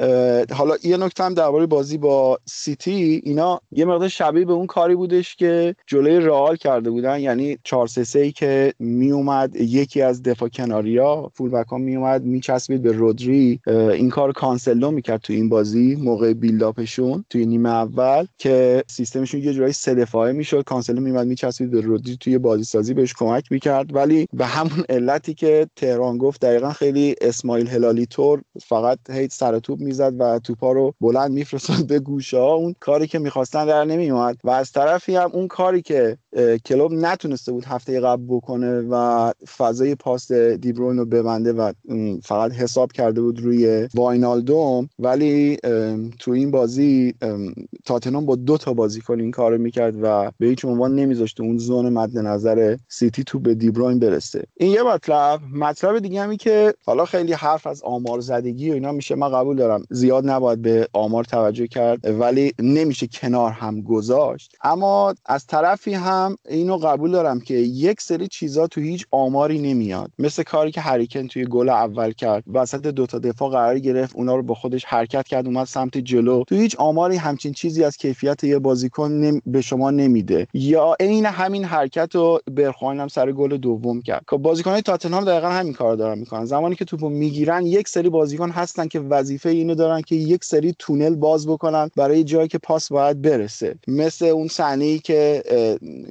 حالا 0.52 0.76
یه 0.84 0.98
نکته 0.98 1.24
هم 1.24 1.34
درباره 1.34 1.66
بازی 1.66 1.98
با 1.98 2.40
سیتی. 2.46 3.22
اینا 3.24 3.62
یه 3.72 3.86
مقدار 3.86 4.08
شبیه 4.08 4.46
به 4.46 4.54
اون 4.54 4.68
کاری 4.68 4.96
بودش 4.96 5.36
که 5.36 5.76
جلوی 5.88 6.20
رئال 6.20 6.56
کرده 6.56 6.90
بودن. 6.90 7.20
یعنی 7.20 7.58
4 7.64 7.88
3 7.88 8.20
ای 8.20 8.32
که 8.36 8.74
میومد 8.80 9.56
یکی 9.56 10.02
از 10.02 10.24
دفاع 10.24 10.50
کناریا 10.50 11.32
فول 11.34 11.50
بک 11.50 11.68
ها 11.68 11.78
میومد 11.78 12.24
میچسبید 12.24 12.82
به 12.82 12.92
رودری. 12.92 13.60
این 13.68 14.10
کار 14.10 14.32
کانسلو 14.32 14.92
می‌کرد 14.92 15.22
تو 15.22 15.34
این 15.34 15.50
بازی 15.50 15.96
موقع 15.96 16.34
بیلداپشون 16.34 17.26
توی 17.30 17.46
نیمه 17.46 17.70
اول 17.70 18.26
که 18.38 18.84
سیستمشون 18.88 19.42
یه 19.42 19.54
جورایی 19.54 19.74
سه 19.74 19.96
دفاعه 19.96 20.32
می‌شد. 20.32 20.64
کانسلو 20.64 21.02
میومد 21.02 21.28
میچسبید 21.28 21.72
به 21.72 21.82
رودری 21.82 22.18
توی 22.18 22.38
بازی 22.38 22.64
سازی 22.64 22.94
بهش 22.94 23.14
کمک 23.14 23.52
می‌کرد. 23.52 23.96
ولی 23.96 24.28
به 24.34 24.46
همون 24.46 24.84
علتی 24.90 25.34
که 25.34 25.68
تهران 25.76 26.18
گفت 26.18 26.42
دقیقا 26.42 26.70
خیلی 26.70 27.16
اسماعیل 27.22 27.68
هلالی 27.68 28.06
تور 28.06 28.42
فقط 28.62 29.00
هیت 29.10 29.34
سر 29.34 29.60
توپ 29.60 29.80
می‌زد 29.80 30.14
و 30.20 30.40
توپا 30.40 30.72
رو 30.72 30.94
بلند 31.02 31.32
میفرستاد 31.32 31.88
به 31.88 32.00
گوشه 32.00 32.38
ها 32.38 32.54
اون 32.54 32.76
کاری 32.80 33.08
که 33.08 33.20
می‌خواستن 33.20 33.66
در 33.66 33.86
نمیومد 33.86 34.38
و 34.44 34.50
از 34.50 34.72
طرفی 34.72 35.16
هم 35.16 35.30
اون 35.34 35.48
کاری 35.48 35.82
که 35.82 36.18
کلوب 36.66 36.94
نتونسته 36.94 37.52
بود 37.52 37.66
هفته 37.66 38.00
قبل 38.00 38.24
بکنه 38.28 38.82
و 38.90 39.32
فضای 39.58 39.96
پاس 39.96 40.32
دیبروین 40.32 40.98
رو 40.98 41.06
ببنده 41.06 41.54
و 41.54 41.72
فقط 42.24 42.52
حساب 42.52 42.92
کرده 42.92 43.22
بود 43.22 43.40
روی 43.40 43.88
واینالدوم. 43.94 44.90
ولی 45.00 45.58
تو 46.20 46.32
این 46.32 46.52
بازی 46.52 47.14
تاتنوم 47.86 48.26
با 48.26 48.36
دو 48.36 48.58
تا 48.58 48.74
بازیکن 48.74 49.20
این 49.20 49.32
کارو 49.32 49.58
می‌کرد 49.58 49.96
و 50.02 50.32
به 50.40 50.48
هیچ 50.48 50.66
عنوان 50.66 50.96
نمیذاشته 50.96 51.44
اون 51.44 51.58
زون 51.58 51.90
مد 51.90 52.18
نظر 52.18 52.78
سیتی 52.88 53.24
تو 53.24 53.40
به 53.40 53.56
دیبروین 53.56 54.00
برسه. 54.00 54.44
این 54.58 54.72
یه 54.72 54.84
مطلب. 54.84 55.40
مطلب 55.54 56.00
دیگه 56.00 56.22
همی 56.22 56.38
که 56.38 56.74
حالا 56.86 57.06
خیلی 57.06 57.34
حرف 57.34 57.68
از 57.68 57.84
آمار 57.84 58.20
زدگی 58.20 58.72
و 58.72 58.74
اینا 58.74 58.92
میشه 58.92 59.16
من 59.16 59.30
قبول 59.30 59.56
دارم. 59.56 59.84
زیاد 59.90 60.30
نباید 60.30 60.62
به 60.62 60.88
آمار 60.94 61.24
توجه 61.24 61.68
کرد 61.68 62.20
ولی 62.22 62.54
نمیشه 62.60 63.08
کنار 63.08 63.52
هم 63.52 63.82
گذاشت. 63.82 64.56
اما 64.64 65.16
از 65.26 65.46
طرفی 65.46 65.94
هم 65.94 66.25
اینو 66.50 66.78
قبول 66.78 67.12
دارم 67.12 67.40
که 67.40 67.54
یک 67.54 68.02
سری 68.02 68.28
چیزا 68.28 68.68
تو 68.68 68.82
هیچ 68.82 69.06
آماری 69.12 69.60
نمیاد. 69.60 70.12
مثل 70.20 70.44
کاری 70.44 70.72
که 70.72 70.82
هریکن 70.82 71.28
توی 71.28 71.46
گل 71.46 71.70
اول 71.70 72.12
کرد. 72.12 72.44
وسط 72.54 72.82
دوتا 72.82 73.20
دفاع 73.20 73.50
قرار 73.50 73.80
گرفت 73.80 74.16
اونا 74.16 74.36
رو 74.36 74.44
با 74.44 74.54
خودش 74.54 74.86
حرکت 74.86 75.28
کرد 75.28 75.46
اومد 75.46 75.68
سمت 75.68 75.98
جلو. 75.98 76.44
تو 76.44 76.56
هیچ 76.56 76.76
آماری 76.76 77.16
همچین 77.16 77.54
چیزی 77.54 77.84
از 77.84 77.98
کیفیت 77.98 78.44
یه 78.44 78.60
بازیکن 78.60 79.40
به 79.46 79.62
شما 79.62 79.92
نمیده. 79.92 80.48
یا 80.54 80.96
عین 81.00 81.26
همین 81.26 81.64
حرکت 81.64 82.16
رو 82.16 82.40
برخواین 82.52 83.00
هم 83.00 83.08
سر 83.08 83.32
گل 83.32 83.58
دوم 83.58 84.02
کرد. 84.02 84.26
که 84.30 84.38
بازیکنهای 84.38 84.82
تاتنهام 84.82 85.26
دقیقا 85.26 85.50
همین 85.50 85.74
کار 85.74 85.96
دارن 85.96 86.20
می‌کنن. 86.20 86.46
زمانی 86.46 86.76
که 86.76 86.86
توپو 86.86 87.10
می‌گیرن 87.10 87.66
یک 87.66 87.88
سری 87.88 88.10
بازیکن 88.10 88.50
هستن 88.50 88.88
که 88.88 89.00
وظیفه 89.00 89.50
اینو 89.50 89.76
دارن 89.76 90.02
که 90.02 90.16
یک 90.16 90.44
سری 90.44 90.76
تونل 90.80 91.16
باز 91.16 91.48
بکنن 91.48 91.90
برای 91.96 92.24
جایی 92.24 92.48
که 92.48 92.58
پاس 92.58 92.92
باید 92.92 93.22
برسه. 93.22 93.76
مثل 93.88 94.26
اون 94.26 94.48
صحنه 94.48 94.86
ای 94.86 95.00
که 95.00 95.44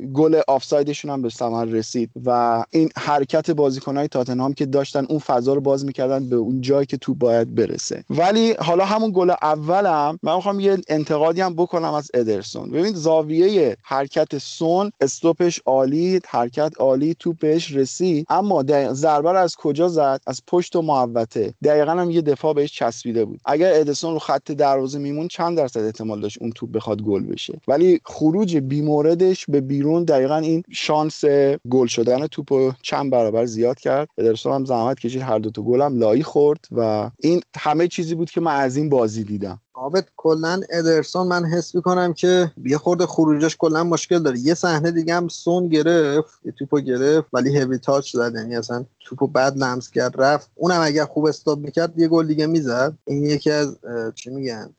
گل 0.04 0.40
آفسایدشون 0.48 1.10
هم 1.10 1.22
به 1.22 1.30
ثمر 1.30 1.64
رسید 1.64 2.10
و 2.24 2.64
این 2.70 2.88
حرکت 2.96 3.50
بازیکنهای 3.50 4.08
تاتنهام 4.08 4.54
که 4.54 4.66
داشتن 4.66 5.06
اون 5.08 5.18
فضا 5.18 5.54
رو 5.54 5.60
باز 5.60 5.84
می‌کردن 5.84 6.28
به 6.28 6.36
اون 6.36 6.60
جایی 6.60 6.86
که 6.86 6.96
تو 6.96 7.14
باید 7.14 7.54
برسه. 7.54 8.04
ولی 8.10 8.54
حالا 8.58 8.84
همون 8.84 9.12
گل 9.14 9.30
اولم 9.42 10.18
من 10.22 10.34
می‌خوام 10.34 10.60
یه 10.60 10.78
انتقادی 10.88 11.40
هم 11.40 11.54
بکنم 11.54 11.94
از 11.94 12.10
ادرسون. 12.14 12.70
ببین 12.70 12.94
زاویه 12.94 13.76
حرکت 13.82 14.38
سون 14.38 14.90
استوپش 15.00 15.60
عالی 15.66 16.20
حرکت 16.26 16.72
عالی 16.78 17.16
تو 17.18 17.32
بهش 17.32 17.72
رسید. 17.72 18.26
اما 18.30 18.64
ضربه 18.92 19.32
رو 19.32 19.38
از 19.38 19.56
کجا 19.56 19.88
زد؟ 19.88 20.20
از 20.26 20.42
پشت 20.46 20.76
و 20.76 20.82
محوطه. 20.82 21.54
دقیقا 21.64 21.92
هم 21.92 22.10
یه 22.10 22.22
دفاع 22.22 22.54
بهش 22.54 22.72
چسبیده 22.72 23.24
بود. 23.24 23.40
اگر 23.44 23.70
ادرسون 23.74 24.12
رو 24.12 24.18
خط 24.18 24.52
دروازه 24.52 24.98
میمون 24.98 25.28
چند 25.28 25.56
درصد 25.56 25.80
احتمال 25.80 26.20
داشت 26.20 26.38
اون 26.40 26.50
توپ 26.50 26.72
بخواد 26.72 27.02
گل 27.02 27.22
بشه. 27.22 27.60
ولی 27.68 28.00
خروج 28.04 28.56
بیموردش 28.56 29.46
به 29.48 29.60
بیرون 29.60 29.93
دقیقا 30.02 30.36
این 30.36 30.62
شانس 30.70 31.24
گل 31.70 31.86
شدن 31.86 32.26
توپ 32.26 32.72
چند 32.82 33.10
برابر 33.10 33.46
زیاد 33.46 33.78
کرد. 33.78 34.08
ادرسون 34.18 34.52
هم 34.52 34.64
زحمت 34.64 34.98
کشید. 34.98 35.22
هر 35.22 35.38
دو 35.38 35.50
تا 35.50 35.62
هم 35.62 35.98
لایی 35.98 36.22
خورد 36.22 36.64
و 36.72 37.10
این 37.20 37.40
همه 37.56 37.88
چیزی 37.88 38.14
بود 38.14 38.30
که 38.30 38.40
من 38.40 38.54
از 38.54 38.76
این 38.76 38.88
بازی 38.88 39.24
دیدم. 39.24 39.60
عابد 39.74 40.08
کلا 40.16 40.60
ادرسون 40.70 41.26
من 41.26 41.44
حس 41.44 41.74
می‌کنم 41.74 42.12
که 42.12 42.52
یه 42.64 42.78
خورده 42.78 43.06
خروجش 43.06 43.56
کلا 43.58 43.84
مشکل 43.84 44.22
داره. 44.22 44.38
یه 44.38 44.54
صحنه 44.54 44.90
دیگه 44.90 45.14
هم 45.14 45.28
سون 45.28 45.68
گرفت 45.68 46.40
یه 46.44 46.52
توپو 46.52 46.80
گرفت 46.80 47.28
ولی 47.32 47.58
هوی 47.58 47.78
تاچ 47.78 48.12
زد. 48.12 48.32
یعنی 48.34 48.56
اصلا 48.56 48.84
توپو 49.00 49.26
بعد 49.26 49.58
لمس 49.58 49.90
کرد 49.90 50.20
رفت. 50.20 50.50
اونم 50.54 50.80
اگه 50.82 51.04
خوب 51.04 51.26
استاپ 51.26 51.58
می‌کرد 51.58 51.98
یه 51.98 52.08
گل 52.08 52.26
دیگه 52.26 52.46
می‌زد. 52.46 52.98
این 53.06 53.24
یکی 53.24 53.50
از 53.50 53.78
چی 54.14 54.30
میگن؟ 54.30 54.74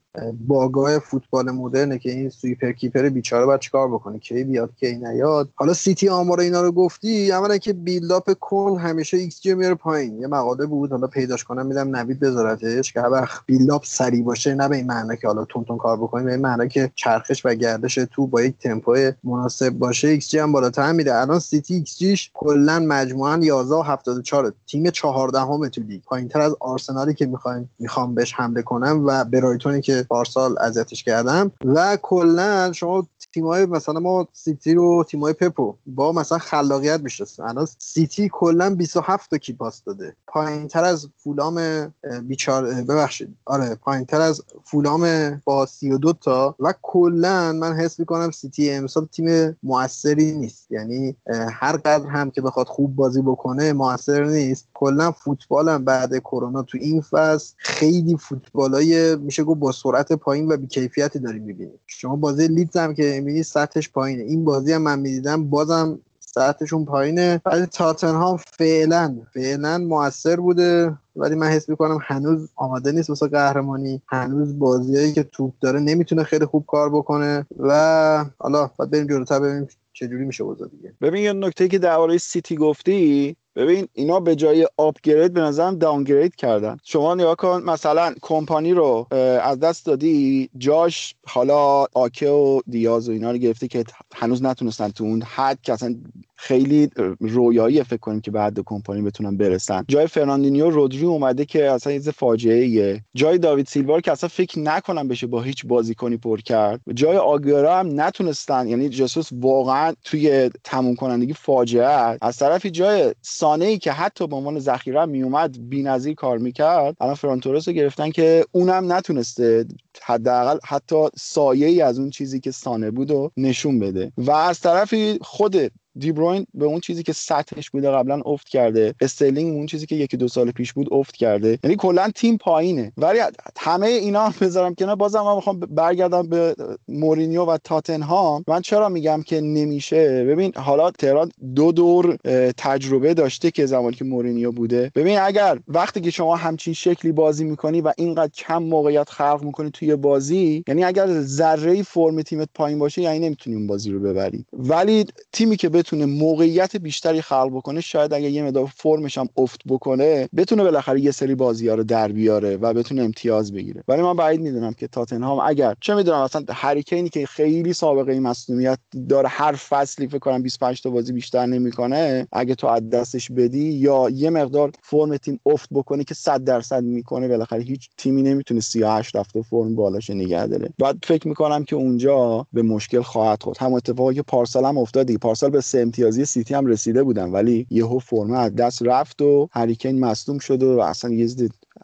باگاه 0.47 0.99
فوتبال 0.99 1.51
مدرنه 1.51 1.99
که 1.99 2.11
این 2.11 2.29
سویپر 2.29 2.71
کیپر 2.71 3.09
بیچاره 3.09 3.45
باید 3.45 3.59
چیکار 3.59 3.87
بکنه؟ 3.87 4.19
کی 4.19 4.43
بیاد 4.43 4.69
کی 4.79 4.95
نیاد؟ 4.95 5.49
حالا 5.55 5.73
سیتی 5.73 6.09
آمار 6.09 6.39
اینا 6.39 6.61
رو 6.61 6.71
گفتی 6.71 7.31
اولا 7.31 7.57
که 7.57 7.73
بیلداپ 7.73 8.31
کن 8.39 8.79
همیشه 8.79 9.17
ایکس 9.17 9.41
جی 9.41 9.53
میاره 9.53 9.75
پایین. 9.75 10.19
یه 10.19 10.27
مقاله 10.27 10.65
بود 10.65 10.91
حالا 10.91 11.07
پیداش 11.07 11.43
کنم 11.43 11.65
میدم 11.65 11.95
نوید 11.95 12.19
بذارتش 12.19 12.93
که 12.93 13.01
وقت 13.01 13.41
بیلداپ 13.45 13.85
سری 13.85 14.21
باشه 14.21 14.55
نه 14.55 14.69
به 14.69 14.75
این 14.75 14.87
معنی 14.87 15.17
که 15.17 15.27
حالا 15.27 15.45
تون 15.45 15.77
کار 15.77 15.97
بکنیم 15.97 16.25
به 16.25 16.31
این 16.31 16.41
معنی 16.41 16.67
که 16.67 16.91
چرخش 16.95 17.45
و 17.45 17.53
گردش 17.55 17.95
تو 17.95 18.27
با 18.27 18.41
یک 18.41 18.57
تمپو 18.57 19.11
مناسب 19.23 19.69
باشه. 19.69 20.07
ایکس 20.07 20.29
جی 20.29 20.39
هم 20.39 20.51
بالاتر 20.51 20.91
میره. 20.91 21.15
الان 21.15 21.39
سیتی 21.39 21.73
ایکس 21.73 21.97
جیش 21.97 22.31
کلا 22.33 22.79
مجموعا 22.79 23.39
11 23.43 23.75
و 23.75 23.81
74 23.81 24.53
تیم 24.67 24.89
14 24.89 25.39
همه 25.39 25.69
تو 25.69 25.81
لیگ. 25.81 26.01
پایینتر 26.01 26.41
از 26.41 26.55
آرسنالی 26.59 27.13
که 27.13 27.25
می‌خوایم 27.25 27.69
می‌خوام 27.79 28.15
بهش 28.15 28.33
حمله 28.33 28.61
کنم 28.61 29.03
و 29.05 29.23
برایتونی 29.23 29.81
که 29.81 30.04
پارسال 30.09 30.55
اذیتش 30.59 31.03
کردم. 31.03 31.51
و 31.65 31.97
کلا 32.01 32.71
شما 32.73 33.07
تیمای 33.33 33.65
مثلا 33.65 33.99
ما 33.99 34.27
سیتی 34.33 34.73
رو 34.73 35.03
تیمای 35.03 35.33
پپو 35.33 35.75
با 35.85 36.11
مثلا 36.11 36.37
خلاقیت 36.37 36.99
می‌شناسیم. 36.99 37.45
الان 37.45 37.67
سیتی 37.79 38.29
کلا 38.33 38.75
27 38.75 39.29
تا 39.29 39.37
key 39.37 39.53
pass 39.53 39.83
داده. 39.83 40.15
پایینتر 40.27 40.83
از 40.83 41.07
فولام 41.17 41.87
بیچاره 42.21 42.65
ببخشید. 42.65 43.35
آره 43.45 43.75
پایینتر 43.75 44.21
از 44.21 44.41
فولام 44.63 45.05
با 45.45 45.65
32 45.65 46.13
تا. 46.13 46.55
و 46.59 46.73
کلا 46.81 47.53
من 47.53 47.73
حس 47.73 47.99
می‌کنم 47.99 48.31
سیتی 48.31 48.71
امسال 48.71 49.05
تیم 49.05 49.57
موثری 49.63 50.31
نیست. 50.31 50.71
یعنی 50.71 51.15
هر 51.51 51.77
قدر 51.77 52.05
هم 52.05 52.31
که 52.31 52.41
بخواد 52.41 52.67
خوب 52.67 52.95
بازی 52.95 53.21
بکنه 53.21 53.73
موثر 53.73 54.23
نیست. 54.23 54.67
کلا 54.73 55.11
فوتبالم 55.11 55.85
بعد 55.85 56.17
کرونا 56.17 56.63
تو 56.63 56.77
این 56.81 57.01
فصل 57.01 57.53
خیلی 57.57 58.17
فوتبالای 58.17 59.15
میشه 59.15 59.43
گفت 59.43 59.59
با 59.59 59.71
پایین 60.03 60.51
و 60.51 60.57
بیکیفیتی 60.57 61.19
داریم 61.19 61.43
می‌بینیم. 61.43 61.79
شما 61.87 62.15
بازی 62.15 62.47
لیدز 62.47 62.77
هم 62.77 62.93
که 62.93 63.03
می‌بینی 63.03 63.43
سطحش 63.43 63.89
پایینه. 63.89 64.23
این 64.23 64.45
بازی 64.45 64.73
هم 64.73 64.81
من 64.81 64.99
می‌دیدم 64.99 65.49
بازم 65.49 65.99
سطحشون 66.19 66.85
پایینه. 66.85 67.41
ولی 67.45 67.65
تاتنهام 67.65 68.37
فعلا 68.37 69.17
فعلا 69.33 69.77
موثر 69.77 70.35
بوده. 70.35 70.97
ولی 71.15 71.35
من 71.35 71.47
حس 71.47 71.69
می‌کنم 71.69 71.99
هنوز 72.01 72.49
آماده 72.55 72.91
نیست 72.91 73.09
واسه 73.09 73.27
قهرمانی. 73.27 74.01
هنوز 74.07 74.59
بازیایی 74.59 75.13
که 75.13 75.23
توپ 75.23 75.53
داره 75.61 75.79
نمی‌تونه 75.79 76.23
خیلی 76.23 76.45
خوب 76.45 76.65
کار 76.67 76.89
بکنه. 76.89 77.45
و 77.59 78.25
حالا 78.37 78.71
باید 78.77 78.91
بریم 78.91 79.07
جلوتر 79.07 79.39
ببینیم 79.39 79.67
چجوری 79.93 80.25
میشه 80.25 80.43
اوضاع 80.43 80.67
دیگه. 80.67 80.93
ببین 81.01 81.23
یه 81.23 81.33
نکته 81.33 81.67
که 81.67 81.79
درباره 81.79 82.17
سیتی 82.17 82.55
گفتی 82.55 83.35
ببین 83.55 83.87
اینا 83.93 84.19
به 84.19 84.35
جای 84.35 84.67
آپگرید 84.77 85.33
به 85.33 85.41
نظرم 85.41 85.77
داونگرید 85.77 86.35
کردن. 86.35 86.77
شما 86.83 87.15
نگاه 87.15 87.35
کن 87.35 87.63
مثلا 87.65 88.15
کمپانی 88.21 88.73
رو 88.73 89.07
از 89.41 89.59
دست 89.59 89.85
دادی 89.85 90.49
جاش 90.57 91.15
حالا 91.27 91.85
آکه 91.93 92.29
و 92.29 92.61
دیاس 92.69 93.09
و 93.09 93.11
اینا 93.11 93.31
رو 93.31 93.37
گرفتی 93.37 93.67
که 93.67 93.83
هنوز 94.15 94.43
نتونستن 94.43 94.89
تو 94.89 95.03
اون 95.03 95.21
حد 95.21 95.59
که 95.61 95.73
اصلا 95.73 95.95
خیلی 96.35 96.89
رویایی 97.19 97.83
فکر 97.83 97.97
کنیم 97.97 98.21
که 98.21 98.31
بعد 98.31 98.59
کمپانی 98.65 99.01
بتونن 99.01 99.37
برسن. 99.37 99.85
جای 99.87 100.07
فرناندینیو 100.07 100.69
رودری 100.69 101.05
اومده 101.05 101.45
که 101.45 101.71
اصلا 101.71 101.93
یه 101.93 101.99
فاجعه 101.99 102.63
ایه 102.63 103.03
جای 103.13 103.37
داوید 103.37 103.67
سیلوا 103.67 104.01
که 104.01 104.11
اصلا 104.11 104.29
فکر 104.29 104.59
نکنم 104.59 105.07
بشه 105.07 105.27
با 105.27 105.41
هیچ 105.41 105.65
بازیکنی 105.65 106.17
پر 106.17 106.41
کرد. 106.41 106.81
جای 106.93 107.17
آگوئرو 107.17 107.77
هم 107.77 108.01
نتونستن. 108.01 108.67
یعنی 108.67 108.89
جسوس 108.89 109.29
واقعا 109.31 109.93
توی 110.03 110.49
تموم 110.63 110.95
کنندگی 110.95 111.33
فاجعه 111.33 112.17
از 112.21 112.37
طرفی 112.37 112.71
جای 112.71 113.13
سانه 113.21 113.65
ای 113.65 113.77
که 113.77 113.91
حتی 113.91 114.27
به 114.27 114.35
عنوان 114.35 114.59
ذخیره 114.59 115.05
میومد 115.05 115.69
بی‌نظیر 115.69 116.13
کار 116.13 116.37
می‌کرد. 116.37 116.95
الان 117.01 117.15
فران 117.15 117.38
تورس 117.38 117.67
رو 117.67 117.73
گرفتن 117.73 118.11
که 118.11 118.45
اونم 118.51 118.93
نتونسته 118.93 119.65
حداقل 120.03 120.57
حتی 120.63 121.05
سایه 121.17 121.67
ای 121.67 121.81
از 121.81 121.99
اون 121.99 122.09
چیزی 122.09 122.39
که 122.39 122.51
سانه 122.51 122.91
بود 122.91 123.11
و 123.11 123.31
نشون 123.37 123.79
بده. 123.79 124.11
و 124.17 124.31
از 124.31 124.59
طرفی 124.59 125.17
خود 125.21 125.55
دیبروین 125.97 126.45
به 126.53 126.65
اون 126.65 126.79
چیزی 126.79 127.03
که 127.03 127.13
سطحش 127.13 127.69
بوده 127.69 127.91
قبلا 127.91 128.21
افت 128.25 128.49
کرده. 128.49 128.95
استرلینگ 129.01 129.55
اون 129.55 129.65
چیزی 129.65 129.85
که 129.85 129.95
یکی 129.95 130.17
دو 130.17 130.27
سال 130.27 130.51
پیش 130.51 130.73
بود 130.73 130.93
افت 130.93 131.15
کرده. 131.15 131.59
یعنی 131.63 131.75
کلا 131.75 132.11
تیم 132.15 132.37
پایینه. 132.37 132.91
ولی 132.97 133.19
همه 133.57 133.87
اینا 133.87 134.33
بذارم 134.41 134.75
کنار. 134.75 134.95
بازم 134.95 135.21
من 135.21 135.35
می‌خوام 135.35 135.59
برگردم 135.59 136.27
به 136.27 136.55
مورینیو 136.87 137.45
و 137.45 137.57
تاتنهام. 137.63 138.43
من 138.47 138.61
چرا 138.61 138.89
میگم 138.89 139.23
که 139.25 139.41
نمیشه؟ 139.41 140.25
ببین 140.25 140.51
حالا 140.55 140.91
مهران 140.91 141.31
دو 141.55 141.71
دور 141.71 142.17
تجربه 142.57 143.13
داشته 143.13 143.51
که 143.51 143.65
زمانی 143.65 143.95
که 143.95 144.05
مورینیو 144.05 144.51
بوده. 144.51 144.91
ببین 144.95 145.19
اگر 145.19 145.59
وقتی 145.67 146.01
که 146.01 146.11
شما 146.11 146.35
همچین 146.35 146.73
شکلی 146.73 147.11
بازی 147.11 147.43
می‌کنی 147.43 147.81
و 147.81 147.93
اینقدر 147.97 148.31
کم 148.31 148.63
موقعیت 148.63 149.09
خلق 149.09 149.43
می‌کنی 149.43 149.71
توی 149.71 149.95
بازی 149.95 150.63
یعنی 150.67 150.83
اگر 150.83 151.21
ذره 151.21 151.83
فرم 151.83 152.21
تیمت 152.21 152.49
پایین 152.53 152.79
باشه 152.79 153.01
یعنی 153.01 153.19
نمی‌تونی 153.19 153.55
اون 153.55 153.67
بازی 153.67 153.91
رو 153.91 153.99
ببری. 153.99 154.45
ولی 154.53 155.05
تیمی 155.31 155.57
که 155.57 155.69
بتونه 155.85 156.05
موقعیت 156.05 156.75
بیشتری 156.75 157.21
خلق 157.21 157.51
بکنه 157.53 157.81
شاید 157.81 158.13
اگر 158.13 158.29
یه 158.29 158.43
مقدار 158.43 158.65
فرمش 158.75 159.17
هم 159.17 159.29
افت 159.37 159.61
بکنه 159.67 160.29
بتونه 160.35 160.63
بالاخره 160.63 161.01
یه 161.01 161.11
سری 161.11 161.35
بازی 161.35 161.67
ها 161.67 161.75
رو 161.75 161.83
در 161.83 162.11
بیاره 162.11 162.57
و 162.57 162.73
بتونه 162.73 163.01
امتیاز 163.01 163.53
بگیره. 163.53 163.83
ولی 163.87 164.01
من 164.01 164.15
بعید 164.15 164.41
می‌دونم 164.41 164.73
که 164.73 164.87
تاتنهام 164.87 165.39
اگر 165.39 165.75
چه 165.81 165.95
می‌دونم 165.95 166.17
اصلا 166.17 166.43
هریکینی 166.49 167.09
که 167.09 167.25
خیلی 167.25 167.73
سابقه 167.73 168.11
این 168.11 168.21
مصونیت 168.21 168.79
داره 169.09 169.27
هر 169.27 169.51
فصلی 169.51 170.07
فکر 170.07 170.19
کنم 170.19 170.41
25 170.41 170.81
تا 170.81 170.89
بازی 170.89 171.13
بیشتر 171.13 171.45
نمی‌کنه 171.45 172.27
اگه 172.31 172.55
تو 172.55 172.67
از 172.67 172.89
دستش 172.89 173.31
بدی 173.31 173.71
یا 173.71 174.09
یه 174.09 174.29
مقدار 174.29 174.71
فرم 174.83 175.17
تیم 175.17 175.39
افت 175.45 175.69
بکنه 175.71 176.03
که 176.03 176.13
100 176.13 176.43
درصد 176.43 176.83
می‌کنه 176.83 177.27
بالاخره 177.27 177.61
هیچ 177.61 177.89
تیمی 177.97 178.21
نمی‌تونه 178.21 178.59
38 178.59 179.15
هفته 179.15 179.41
فرم 179.41 179.75
بالاش 179.75 180.09
نگه 180.09 180.47
داره. 180.47 180.69
بعد 180.79 180.97
فکر 181.03 181.27
می‌کنم 181.27 181.63
که 181.63 181.75
اونجا 181.75 182.47
به 182.53 182.61
مشکل 182.61 183.01
خواهد 183.01 183.43
خورد. 183.43 183.57
هم 183.57 183.73
اتفاقی 183.73 184.15
که 184.15 184.21
پارسال 184.21 184.65
هم 184.65 184.77
افتاد 184.77 185.11
پارسال 185.15 185.49
به 185.49 185.61
سه 185.75 185.81
امتیازی 185.81 186.25
سیتی 186.25 186.53
هم 186.53 186.65
رسیده 186.65 187.03
بودن 187.03 187.31
ولی 187.31 187.67
یهو 187.69 187.99
فرم 187.99 188.31
از 188.31 188.55
دست 188.55 188.83
رفت 188.83 189.21
و 189.21 189.49
هریکین 189.51 189.99
مصدوم 189.99 190.39
شد 190.39 190.63
و 190.63 190.79
اصلا 190.79 191.11
یه 191.11 191.27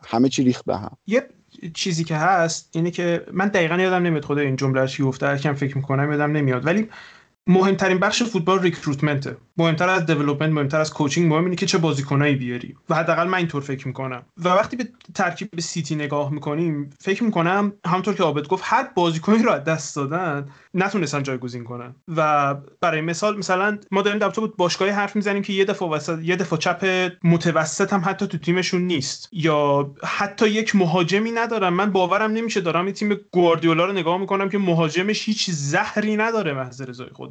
همه 0.05 0.29
چی 0.29 0.43
ریخت 0.43 0.65
به 0.65 0.77
هم. 0.77 0.97
یه 1.07 1.23
چیزی 1.73 2.03
که 2.03 2.15
هست 2.15 2.69
اینه 2.75 2.91
که 2.91 3.25
من 3.33 3.47
دقیقا 3.47 3.77
یادم 3.77 4.03
نمیاد 4.05 4.25
خود 4.25 4.37
این 4.37 4.55
گفته 4.99 5.37
کم 5.37 5.53
فکر 5.53 5.77
می‌کنم 5.77 6.11
یادم 6.11 6.31
نمیاد 6.31 6.65
ولی 6.65 6.87
مهمترین 7.47 7.97
بخش 7.97 8.23
فوتبال 8.23 8.59
ریکروتمنته. 8.59 9.37
مهمتر 9.57 9.89
از 9.89 10.05
دیولپمنت 10.05 10.51
مهمتر 10.51 10.79
از 10.79 10.93
کوچینگ 10.93 11.33
مهم 11.33 11.43
اینه 11.43 11.55
که 11.55 11.65
چه 11.65 11.77
بازیکنایی 11.77 12.35
بیاری. 12.35 12.75
و 12.89 12.95
حداقل 12.95 13.27
من 13.27 13.37
اینطور 13.37 13.61
فکر 13.61 13.87
می‌کنم. 13.87 14.23
و 14.37 14.49
وقتی 14.49 14.77
به 14.77 14.87
ترکیب 15.15 15.59
سیتی 15.59 15.95
نگاه 15.95 16.31
می‌کنیم 16.31 16.89
فکر 16.99 17.23
می‌کنم 17.23 17.73
همونطور 17.85 18.15
که 18.15 18.23
عابد 18.23 18.47
گفت 18.47 18.63
هر 18.65 18.87
بازیکنی 18.95 19.43
رو 19.43 19.59
دست 19.59 19.95
دادن 19.95 20.45
نتونستن 20.73 21.23
جایگزین 21.23 21.63
کنن. 21.63 21.95
و 22.15 22.55
برای 22.81 23.01
مثال 23.01 23.37
مثلا 23.37 23.77
ما 23.91 24.01
داریم 24.01 24.19
در 24.19 24.29
بود 24.29 24.57
باشگاهی 24.57 24.91
حرف 24.91 25.15
می‌زنیم 25.15 25.41
که 25.41 25.53
یه 25.53 25.65
دفعه 25.65 25.89
وسط 25.89 26.19
یه 26.23 26.35
دفعه 26.35 26.59
چپ 26.59 27.11
متوسط 27.23 27.93
هم 27.93 28.01
حتی 28.05 28.27
تو 28.27 28.37
تیمشون 28.37 28.81
نیست. 28.81 29.29
یا 29.31 29.91
حتی 30.03 30.49
یک 30.49 30.75
مهاجمی 30.75 31.31
ندارن. 31.31 31.69
من 31.69 31.91
باورم 31.91 32.31
نمیشه 32.31 32.61
دارم 32.61 32.87
یه 32.87 32.93
تیم 32.93 33.19
گواردیولا 33.31 33.85
رو 33.85 33.93
نگاه 33.93 34.17
می‌کنم 34.17 34.49
که 34.49 34.57
مهاجمش 34.57 35.25
هیچ 35.25 35.49
زهری 35.49 36.17
نداره 36.17 36.53
محض 36.53 36.81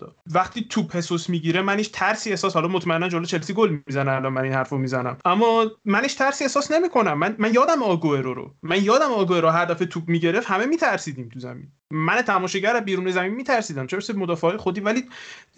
خدا. 0.00 0.16
وقتی 0.34 0.66
توپ 0.70 0.86
ژسوس 0.96 1.28
می‌گیره 1.30 1.62
من 1.62 1.78
هیچ 1.78 1.92
ترسی 1.92 2.30
احساس 2.30 2.54
حالا 2.54 2.68
مطمئنا 2.68 3.08
جلو 3.08 3.24
چلسی 3.24 3.54
گل 3.54 3.78
می‌زنه 3.86 4.10
الان 4.12 4.32
من 4.32 4.42
این 4.42 4.52
حرفو 4.52 4.78
می‌زنم. 4.78 5.18
اما 5.24 5.70
من 5.84 6.02
هیچ 6.02 6.18
ترسی 6.18 6.44
احساس 6.44 6.72
نمی‌کنم. 6.72 7.18
من 7.18 7.36
من 7.38 7.54
یادم 7.54 7.82
آگوئرو 7.82 8.34
رو. 8.34 8.54
من 8.62 8.84
یادم 8.84 9.12
آگوئرو 9.12 9.48
هر 9.48 9.64
دفعه 9.64 9.86
توپ 9.86 10.08
می‌گرفت 10.08 10.50
همه 10.50 10.66
میترسیدیم 10.66 11.28
تو 11.28 11.40
زمین. 11.40 11.72
من 11.90 12.22
تماشاگر 12.22 12.81
بیرون 12.81 13.11
زمین 13.11 13.35
میترسیدم 13.35 13.87
چه 13.87 13.96
برسه 13.96 14.12
مدافع 14.12 14.57
خودی؟ 14.57 14.81
ولی 14.81 15.05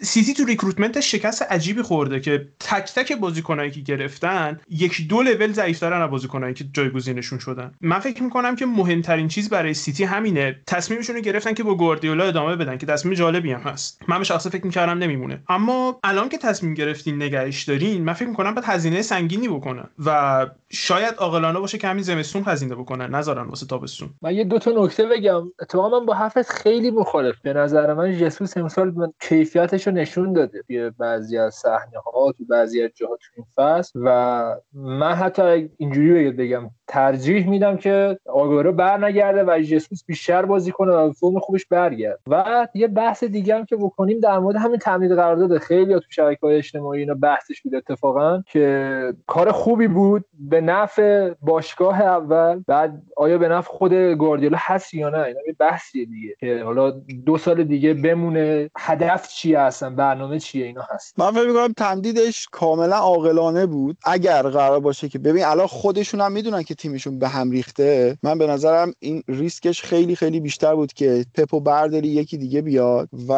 سیتی 0.01 0.33
تو 0.33 0.45
recruitment 0.45 1.01
ش 1.01 1.11
شکست 1.11 1.41
عجیبی 1.41 1.81
خورده 1.81 2.19
که 2.19 2.47
تک 2.59 2.93
تک 2.95 3.13
بازیکنایی 3.13 3.71
که 3.71 3.79
گرفتن 3.79 4.59
یک 4.69 5.07
دو 5.07 5.21
لول 5.21 5.51
ضعیفترن 5.51 6.01
از 6.01 6.09
بازیکنایی 6.09 6.53
که 6.53 6.65
جایگزینشون 6.73 7.39
شدن. 7.39 7.71
من 7.81 7.99
فکر 7.99 8.23
می‌کنم 8.23 8.55
که 8.55 8.65
مهمترین 8.65 9.27
چیز 9.27 9.49
برای 9.49 9.73
سیتی 9.73 10.03
همینه 10.03 10.59
تصمیمشون 10.67 11.15
رو 11.15 11.21
گرفتن 11.21 11.53
که 11.53 11.63
با 11.63 11.75
گواردیولا 11.75 12.23
ادامه 12.23 12.55
بدن 12.55 12.77
که 12.77 12.85
تصمیم 12.85 13.13
جالبی 13.13 13.51
هم 13.51 13.61
هست. 13.61 14.01
من 14.07 14.17
به 14.17 14.23
شخصه 14.23 14.49
فکر 14.49 14.65
می‌کردم 14.65 14.97
نمیمونه. 14.97 15.43
اما 15.49 15.99
الان 16.03 16.29
که 16.29 16.37
تصمیم 16.37 16.73
گرفتین 16.73 17.15
نگهش 17.15 17.63
دارین 17.63 18.03
من 18.03 18.13
فکر 18.13 18.29
می‌کنم 18.29 18.53
باید 18.53 18.67
هزینه 18.67 19.01
سنگینی 19.01 19.47
بکنن 19.47 19.89
و 20.05 20.47
شاید 20.73 21.15
عاقلانه 21.17 21.59
باشه 21.59 21.77
که 21.77 21.87
همین 21.87 22.03
زمستون 22.03 22.43
هزینه 22.45 22.75
بکنن 22.75 23.15
نذارن 23.15 23.47
واسه 23.47 23.65
تابستون. 23.65 24.09
من 24.21 24.35
یه 24.35 24.43
دو 24.43 24.59
تا 24.59 24.71
نکته 24.71 25.05
بگم. 25.05 25.51
اتفاقا 25.61 25.99
من 25.99 26.05
با 26.05 26.13
حرفت 26.13 26.49
خیلی 26.49 26.91
مخالف. 26.91 27.35
به 27.41 27.53
نظر 27.53 27.93
من 27.93 28.17
جسوس 28.17 28.57
امسال 28.57 28.93
کیفیتش 29.21 29.87
رو 29.87 29.93
نشون 29.93 30.33
داده 30.33 30.63
توی 30.67 30.89
بعضی 30.89 31.37
از 31.37 31.55
صحنه 31.55 31.99
ها 32.05 32.31
تو 32.31 32.45
بعضی 32.49 32.83
از 32.83 32.89
جاها 32.95 33.17
تو 33.17 33.27
این 33.35 33.45
فصل. 33.55 33.99
و 34.03 34.55
من 34.73 35.13
حتی 35.13 35.69
اینجوری 35.77 36.31
بگم 36.31 36.69
ترجیح 36.87 37.49
میدم 37.49 37.77
که 37.77 38.19
آگورو 38.25 38.71
بر 38.71 39.05
نگرده 39.05 39.43
و 39.43 39.61
جسوس 39.61 40.03
بیشتر 40.05 40.45
بازی 40.45 40.71
کنه 40.71 40.91
و 40.91 41.11
فرم 41.11 41.39
خوبش 41.39 41.65
برگرد. 41.65 42.19
و 42.27 42.67
یه 42.73 42.87
بحث 42.87 43.23
دیگه 43.23 43.55
هم 43.55 43.65
که 43.65 43.75
بکنیم 43.75 44.19
در 44.19 44.39
مورد 44.39 44.55
همین 44.55 44.77
تمدید 44.77 45.11
قرارداد 45.11 45.57
خیلی 45.57 45.93
تو 45.93 46.05
شبکه 46.09 46.39
های 46.43 46.55
اجتماعی 46.55 46.99
اینا 46.99 47.13
بحثش 47.13 47.61
بود 47.61 47.75
اتفاقا 47.75 48.43
که 48.47 49.13
کار 49.27 49.51
خوبی 49.51 49.87
بود 49.87 50.25
به 50.39 50.61
نفع 50.61 51.33
باشگاه 51.41 52.01
اول 52.01 52.63
بعد 52.67 53.01
آیا 53.17 53.37
به 53.37 53.47
نفع 53.47 53.69
خود 53.69 53.93
گواردیولا 53.93 54.57
هست 54.61 54.93
یا 54.93 55.09
نه؟ 55.09 55.17
اینا 55.17 55.39
یه 55.47 55.55
بحثیه 55.59 56.05
دیگه 56.05 56.35
که 56.39 56.63
حالا 56.63 56.91
دو 57.25 57.37
سال 57.37 57.63
دیگه 57.63 57.93
بمونه 57.93 58.69
هدف 58.77 59.27
چیه 59.27 59.59
هستن 59.59 59.95
برنامه 59.95 60.39
چیه؟ 60.39 60.65
اینا 60.65 60.87
هست. 60.89 61.19
من 61.19 61.31
فکر 61.31 61.47
می‌کنم 61.47 61.73
تمدیدش 61.77 62.47
کاملا 62.51 62.95
عاقلانه 62.95 63.65
بود. 63.65 63.97
اگر 64.05 64.41
قرار 64.41 64.79
باشه 64.79 65.09
که 65.09 65.19
ببین 65.19 65.45
الان 65.45 65.67
خودشون 65.67 66.21
هم 66.21 66.31
می‌دونن 66.31 66.63
که 66.63 66.72
تیمشون 66.73 67.19
به 67.19 67.27
هم 67.27 67.51
ریخته 67.51 68.17
من 68.23 68.37
به 68.37 68.47
نظرم 68.47 68.93
این 68.99 69.23
ریسکش 69.27 69.81
خیلی 69.81 70.15
خیلی 70.15 70.39
بیشتر 70.39 70.75
بود 70.75 70.93
که 70.93 71.25
پپو 71.35 71.59
برداری 71.59 72.07
یکی 72.07 72.37
دیگه 72.37 72.61
بیاد 72.61 73.09
و 73.27 73.31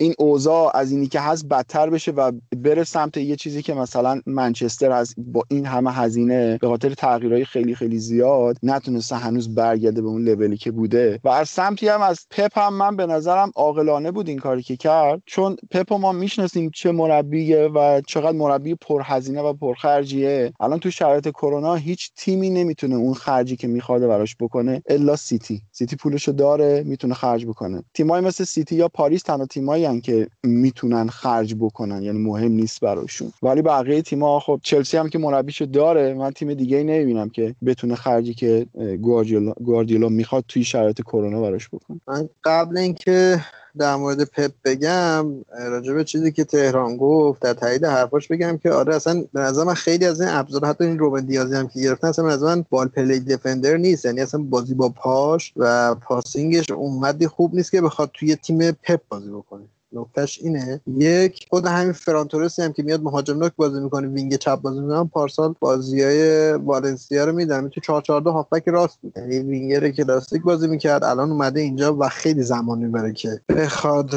این 0.00 0.14
اوضاع 0.18 0.76
از 0.76 0.92
اینی 0.92 1.06
که 1.06 1.20
هست 1.20 1.48
بدتر 1.48 1.90
بشه 1.90 2.12
و 2.12 2.32
بره 2.56 2.84
سمت 2.84 3.16
یه 3.16 3.36
چیزی 3.36 3.62
که 3.62 3.74
مثلا 3.74 4.20
منچستر 4.26 4.92
از 4.92 5.14
با 5.18 5.42
این 5.50 5.66
همه 5.66 5.92
هزینه 5.92 6.58
به 6.60 6.68
خاطر 6.68 6.94
تغییرهای 6.94 7.44
خیلی 7.44 7.74
خیلی 7.74 7.98
زیاد 7.98 8.56
نتونسته 8.62 9.16
هنوز 9.16 9.54
برگرده 9.54 10.02
به 10.02 10.08
اون 10.08 10.24
لولی 10.24 10.56
که 10.56 10.70
بوده. 10.70 11.20
و 11.24 11.28
از 11.28 11.48
سمتی 11.48 11.88
هم 11.88 12.02
از 12.02 12.26
پپ 12.30 12.58
هم 12.58 12.74
من 12.74 12.96
به 12.96 13.06
نظرم 13.06 13.52
عاقلانه 13.54 14.10
بود 14.10 14.28
این 14.28 14.38
کاری 14.38 14.62
که 14.62 14.76
کرد 14.76 15.22
چون 15.26 15.56
پپ 15.70 15.92
ما 15.92 16.12
می‌شناسیم 16.12 16.70
چه 16.74 16.92
مربیه 16.92 17.68
و 17.74 18.00
چقدر 18.06 18.36
مربی 18.36 18.74
پرهزینه 18.74 19.42
و 19.42 19.52
پرخرجیه. 19.52 20.52
الان 20.60 20.78
تو 20.78 20.90
شرایط 20.90 21.28
کرونا 21.28 21.74
هیچ 21.74 22.10
تیمی 22.16 22.50
نمی‌تونه 22.50 22.81
اون 22.84 23.14
خرجی 23.14 23.56
که 23.56 23.68
می‌خواد 23.68 24.06
براش 24.06 24.36
بکنه 24.40 24.82
الا 24.86 25.16
سیتی. 25.16 25.62
سیتی 25.72 25.96
پولشو 25.96 26.32
داره 26.32 26.82
می‌تونه 26.86 27.14
خرج 27.14 27.46
بکنه. 27.46 27.82
تیمای 27.94 28.20
مثل 28.20 28.44
سیتی 28.44 28.76
یا 28.76 28.88
پاریس 28.88 29.22
تنها 29.22 29.46
تیمایی 29.46 30.00
که 30.00 30.28
می‌تونن 30.42 31.08
خرج 31.08 31.54
بکنن 31.54 32.02
یعنی 32.02 32.18
مهم 32.18 32.52
نیست 32.52 32.80
براشون. 32.80 33.32
ولی 33.42 33.62
بقیه 33.62 34.02
تیم‌ها 34.02 34.40
خب 34.40 34.60
چلسی 34.62 34.96
هم 34.96 35.08
که 35.08 35.18
مربیشو 35.18 35.64
داره 35.64 36.14
من 36.14 36.30
تیم 36.30 36.54
دیگه 36.54 36.76
ای 36.76 36.84
نمی‌بینم 36.84 37.28
که 37.28 37.54
بتونه 37.66 37.94
خرجی 37.94 38.34
که 38.34 38.66
گواردیولا 39.00 39.52
گواردیولا 39.52 40.08
می‌خواد 40.08 40.44
توی 40.48 40.64
شرایط 40.64 41.00
کرونا 41.00 41.40
براش 41.40 41.68
بکنه. 41.68 42.00
من 42.08 42.28
قبل 42.44 42.78
اینکه 42.78 43.40
در 43.78 43.96
مورد 43.96 44.24
پپ 44.24 44.52
بگم 44.64 45.26
راجع 45.58 46.02
چیزی 46.02 46.32
که 46.32 46.44
مهران 46.44 46.96
گفت 46.96 47.42
در 47.42 47.54
تایید 47.54 47.84
حرفاش 47.84 48.28
بگم 48.28 48.58
که 48.58 48.70
آره 48.70 48.94
اصلا 48.94 49.24
به 49.32 49.40
نظر 49.40 49.64
من 49.64 49.74
خیلی 49.74 50.04
از 50.04 50.20
این 50.20 50.30
ابزار 50.30 50.64
حتی 50.64 50.84
این 50.84 50.98
روبن 50.98 51.24
دیازی 51.24 51.54
هم 51.54 51.68
که 51.68 51.80
گرفتن 51.80 52.08
اصلا 52.08 52.28
از 52.28 52.42
من 52.42 52.64
ball-playing 52.70 53.20
defender 53.20 53.76
نیست. 53.76 54.04
یعنی 54.04 54.20
اصلا 54.20 54.42
بازی 54.42 54.74
با 54.74 54.88
پاش 54.88 55.52
و 55.56 55.94
passing 55.94 56.53
ش 56.53 56.70
اونقدی 56.70 57.26
خوب 57.26 57.54
نیست 57.54 57.70
که 57.70 57.80
بخواد 57.80 58.10
توی 58.14 58.36
تیم 58.36 58.72
پپ 58.72 59.00
بازی 59.08 59.30
بکنه. 59.30 59.64
نکتهش 59.92 60.38
اینه. 60.42 60.80
یک 60.96 61.46
خود 61.50 61.66
همین 61.66 61.92
فران 61.92 62.18
تورسی 62.18 62.62
هم 62.62 62.72
که 62.72 62.82
میاد 62.82 63.02
مهاجم 63.02 63.38
نوک 63.38 63.52
بازی 63.56 63.80
می‌کنه 63.80 64.08
wing 64.08 64.36
چپ 64.36 64.60
بازی 64.60 64.80
می‌کنه 64.80 65.04
پارسال 65.04 65.54
بازیای 65.60 66.52
والنسیا 66.52 67.24
رو 67.24 67.32
میدیدم 67.32 67.68
تو 67.68 67.80
4 67.80 68.02
4 68.02 68.20
2 68.20 68.30
هافبک 68.30 68.68
راست 68.68 68.98
بود 69.02 69.12
یعنی 69.16 69.38
وینگر 69.38 69.90
کلاسیک 69.90 70.42
بازی 70.42 70.66
می‌کرد 70.66 71.04
الان 71.04 71.30
اومده 71.30 71.60
اینجا 71.60 71.96
و 71.96 72.08
خیلی 72.08 72.42
زمان 72.42 72.78
می‌بره 72.78 73.12
که 73.12 73.40
بخواد 73.48 74.10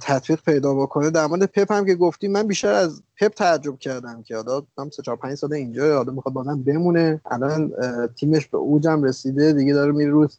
تطبیق 0.00 0.40
پیدا 0.46 0.74
بکنه. 0.74 1.10
در 1.10 1.26
مورد 1.26 1.44
پپ 1.44 1.72
هم 1.72 1.86
که 1.86 1.94
گفتیم 1.94 2.32
من 2.32 2.46
بیشتر 2.46 2.72
از 2.72 3.02
پپ 3.20 3.34
تعجب 3.34 3.78
کردم 3.78 4.22
که 4.22 4.36
حالا 4.36 4.62
هم 4.78 4.90
سه 4.90 5.02
چهار 5.02 5.16
پنج 5.16 5.34
سال 5.34 5.52
اینجا 5.52 5.96
حالا 5.96 6.12
می‌خواد 6.12 6.34
بازم 6.34 6.62
بمونه. 6.62 7.20
الان 7.30 7.72
تیمش 8.16 8.46
به 8.46 8.58
اوجم 8.58 9.02
رسیده 9.02 9.52
دیگه 9.52 9.74
داره 9.74 9.92
میره 9.92 10.10
روز 10.10 10.38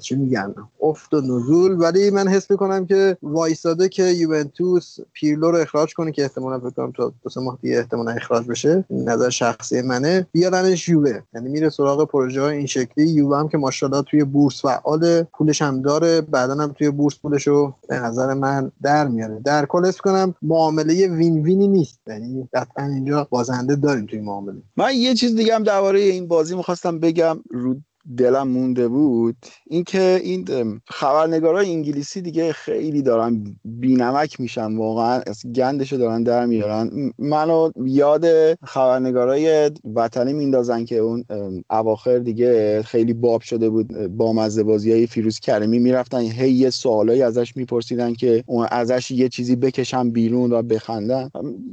چی 0.00 0.14
میگن 0.16 0.54
افت 0.82 1.14
و 1.14 1.20
نزول. 1.20 1.80
ولی 1.80 2.10
من 2.10 2.28
حس 2.28 2.50
می‌کنم 2.50 2.86
که 2.86 3.16
وایساده 3.22 3.88
که 3.88 4.02
یوونتوس 4.02 4.96
پیرلو 5.12 5.50
رو 5.50 5.58
اخراج 5.58 5.94
کنه 5.94 6.12
که 6.12 6.22
احتمالا 6.22 6.58
فکر 6.58 6.70
کنم 6.70 6.92
تا 6.92 7.12
دو 7.22 7.30
سه 7.30 7.40
ماه 7.40 7.58
دیگه 7.62 7.78
احتمالا 7.78 8.10
اخراج 8.10 8.46
بشه. 8.46 8.84
نظر 8.90 9.30
شخصی 9.30 9.82
منه. 9.82 10.26
بیارنش 10.32 10.88
یووه. 10.88 11.20
یعنی 11.34 11.48
میره 11.48 11.70
سراغ 11.70 12.08
پروژه 12.08 12.40
های 12.40 12.56
این 12.56 12.66
شکلی. 12.66 13.06
یووه 13.06 13.38
هم 13.38 13.48
که 13.48 13.58
ماشاءالله 13.58 14.02
توی 14.02 14.24
بورس 14.24 14.62
فعال 14.62 15.22
پولش 15.22 15.62
هم 15.62 15.82
داره. 15.82 16.20
بعدا 16.20 16.54
هم 16.54 16.72
توی 16.72 16.90
بورس 16.90 17.18
پولش 17.18 17.46
رو 17.46 17.74
به 17.88 17.98
نظر 17.98 18.34
من 18.34 18.72
در 18.82 19.08
میاره. 19.08 19.40
در 19.44 19.66
کل 19.66 19.90
کنم 19.90 20.34
معامله 20.42 21.08
وین 21.08 21.42
وینی 21.42 21.68
نیست. 21.68 21.98
یعنی 22.20 22.48
قطعا 22.54 22.86
اینجا 22.86 23.28
بازنده 23.30 23.76
داریم 23.76 24.06
توی 24.06 24.20
معامله. 24.20 24.62
من 24.76 24.94
یه 24.96 25.14
چیز 25.14 25.36
دیگه 25.36 25.54
هم 25.54 25.62
درباره 25.62 26.00
این 26.00 26.28
بازی 26.28 26.56
می‌خواستم 26.56 27.00
بگم. 27.00 27.38
رو 27.50 27.76
دلم 28.18 28.48
مونده 28.48 28.88
بود. 28.88 29.36
اینکه 29.66 30.20
این 30.22 30.44
خبرنگارای 30.86 31.70
انگلیسی 31.70 32.22
دیگه 32.22 32.52
خیلی 32.52 33.02
دارن 33.02 33.44
بینمک 33.64 34.40
میشن 34.40 34.76
واقعا. 34.76 35.20
گندشو 35.54 35.96
دارن 35.96 36.22
در 36.22 36.46
میارن. 36.46 37.12
منو 37.18 37.70
یاد 37.84 38.24
خبرنگارای 38.64 39.70
وطنی 39.94 40.32
میندازن 40.32 40.84
که 40.84 40.98
اون 40.98 41.24
اواخر 41.70 42.18
دیگه 42.18 42.82
خیلی 42.82 43.12
باب 43.12 43.40
شده 43.40 43.70
بود 43.70 43.92
با 44.16 44.32
مزه 44.32 44.62
بازی 44.62 44.92
های 44.92 45.06
فیروز 45.06 45.40
کریمی 45.40 45.78
می‌رفتن. 45.78 46.20
هی 46.20 46.50
یه 46.50 46.70
سوالایی 46.70 47.22
ازش 47.22 47.56
میپرسیدن 47.56 48.14
که 48.14 48.44
اون 48.46 48.66
ازش 48.70 49.10
یه 49.10 49.28
چیزی 49.28 49.56
بکشن 49.56 50.10
بیرون 50.10 50.52
و 50.52 50.62
بخندن. 50.62 51.30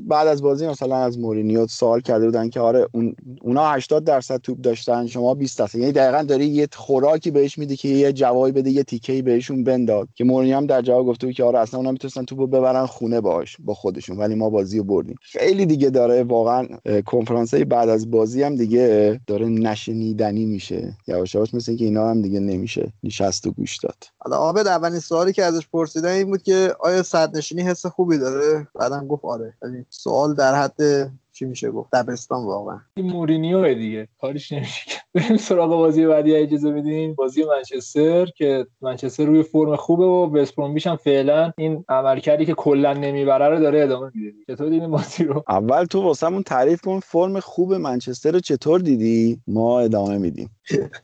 بعد 0.07 0.27
از 0.27 0.41
بازی 0.41 0.67
مثلا 0.67 0.95
از 0.95 1.19
مورینیو 1.19 1.67
سوال 1.67 2.01
کرده 2.01 2.25
بودن 2.25 2.49
که 2.49 2.59
آره 2.59 2.87
اون 2.91 3.15
اونا 3.41 3.71
80 3.71 4.03
درصد 4.03 4.37
توپ 4.37 4.61
داشتن 4.61 5.07
شما 5.07 5.33
20 5.33 5.59
درصد. 5.59 5.79
یعنی 5.79 5.91
دقیقا 5.91 6.20
داری 6.23 6.45
یه 6.45 6.67
خوراکی 6.73 7.31
بهش 7.31 7.57
میده 7.57 7.75
که 7.75 7.87
یه 7.87 8.13
جوابی 8.13 8.51
بده 8.51 8.69
یه 8.69 8.83
تیکه 8.83 9.21
بهشون 9.21 9.63
بنداد 9.63 10.07
که 10.15 10.23
مورینیو 10.23 10.57
هم 10.57 10.65
در 10.65 10.81
جواب 10.81 11.05
گفته 11.05 11.27
بود 11.27 11.35
که 11.35 11.43
آره 11.43 11.59
اصلا 11.59 11.79
اونا 11.79 11.91
می‌تونستن 11.91 12.25
توپو 12.25 12.47
ببرن 12.47 12.85
خونه 12.85 13.21
باش 13.21 13.57
با 13.59 13.73
خودشون. 13.73 14.17
ولی 14.17 14.35
ما 14.35 14.49
بازی 14.49 14.77
رو 14.77 14.83
بردیم. 14.83 15.15
خیلی 15.21 15.65
دیگه 15.65 15.89
داره 15.89 16.23
واقعا 16.23 16.67
کنفرانس 17.05 17.53
بعد 17.53 17.89
از 17.89 18.11
بازی 18.11 18.43
هم 18.43 18.55
دیگه 18.55 19.19
داره 19.27 19.45
نشنیدنی 19.45 20.45
میشه. 20.45 20.97
یواش 21.07 21.35
یواش 21.35 21.53
مثل 21.53 21.75
که 21.75 21.85
اینا 21.85 22.09
هم 22.09 22.21
دیگه 22.21 22.39
نمیشه 22.39 22.93
نشست 23.03 23.47
و 23.47 23.51
گوش 23.51 23.77
داد. 23.77 24.03
حالا 24.17 24.35
عابد 24.35 24.67
اولین 24.67 24.99
سوالی 24.99 25.33
که 25.33 25.43
ازش 25.43 25.67
پرسیدن 25.67 26.09
این 26.09 26.27
بود 26.27 26.43
که 26.43 26.75
آیا 26.79 27.03
صد 27.03 27.37
نشینی 27.37 27.61
حس 27.61 27.85
خوبی 27.85 28.17
داره؟ 28.17 28.67
بعدم 28.75 29.07
گفت 29.07 29.25
آره. 29.25 29.53
یعنی 29.63 29.85
سوال 29.89 30.33
در 30.33 30.55
حد 30.55 31.11
چی 31.41 31.45
میشه 31.45 31.71
گفت؟ 31.71 31.89
دبستان 31.93 32.45
واقعا. 32.45 32.79
این 32.93 33.05
مورینیو 33.05 33.73
دیگه. 33.73 34.07
کارش 34.21 34.51
نمیشه 34.51 34.91
بریم 35.13 35.37
سراغ 35.37 35.69
بازی 35.69 36.05
بعدی. 36.05 36.35
اجازه 36.35 36.71
بدین 36.71 37.13
بازی 37.13 37.43
منچستر 37.43 38.25
که 38.25 38.65
منچستر 38.81 39.25
روی 39.25 39.43
فرم 39.43 39.75
خوبه 39.75 40.05
و 40.05 40.37
وست 40.37 40.59
هم 40.87 40.95
فعلا 40.95 41.51
این 41.57 41.85
عملکردی 41.89 42.45
که 42.45 42.53
کلا 42.53 42.93
نمی‌بره 42.93 43.49
رو 43.49 43.59
داره 43.59 43.83
ادامه 43.83 44.11
میده. 44.15 44.33
چطور 44.47 44.69
دیدین 44.69 44.91
بازی 44.91 45.23
رو؟ 45.23 45.43
اول 45.49 45.85
تو 45.85 46.01
واسمون 46.01 46.43
تعریف 46.43 46.81
کن 46.81 46.99
فرم 46.99 47.39
خوب 47.39 47.73
منچستر 47.73 48.31
رو 48.31 48.39
چطور 48.39 48.79
دیدی؟ 48.79 49.41
ما 49.47 49.79
ادامه 49.79 50.17
میدیم. 50.17 50.49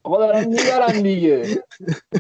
آقا 0.04 0.18
دارن 0.18 0.48
می‌برن 0.48 1.02
دیگه. 1.02 1.46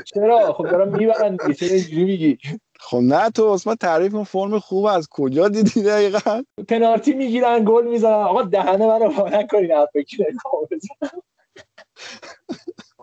چرا؟ 0.06 0.53
خب 0.53 0.69
دارن 0.69 0.97
می‌برن 0.97 1.38
دیگه. 1.38 1.53
چرا 1.53 1.75
اینجوری 1.75 2.06
میگی؟ 2.06 2.38
خب 2.80 2.98
نه 2.98 3.30
تو 3.30 3.46
اسما 3.46 3.76
تعریف 3.76 4.12
کن 4.13 4.24
فرم 4.24 4.60
خوب 4.60 4.86
از 4.86 5.08
کجا 5.12 5.48
دیدی 5.50 5.84
دقیقا؟ 5.84 6.44
پنالتی 6.68 7.13
می‌گیرن 7.13 7.66
گل 7.68 7.88
می‌زنن. 7.88 8.13
آقا 8.13 8.44
دهنه 8.44 8.88
منو 8.88 9.10
وا 9.13 9.30
نکنین 9.30 9.86
فکر 9.94 10.18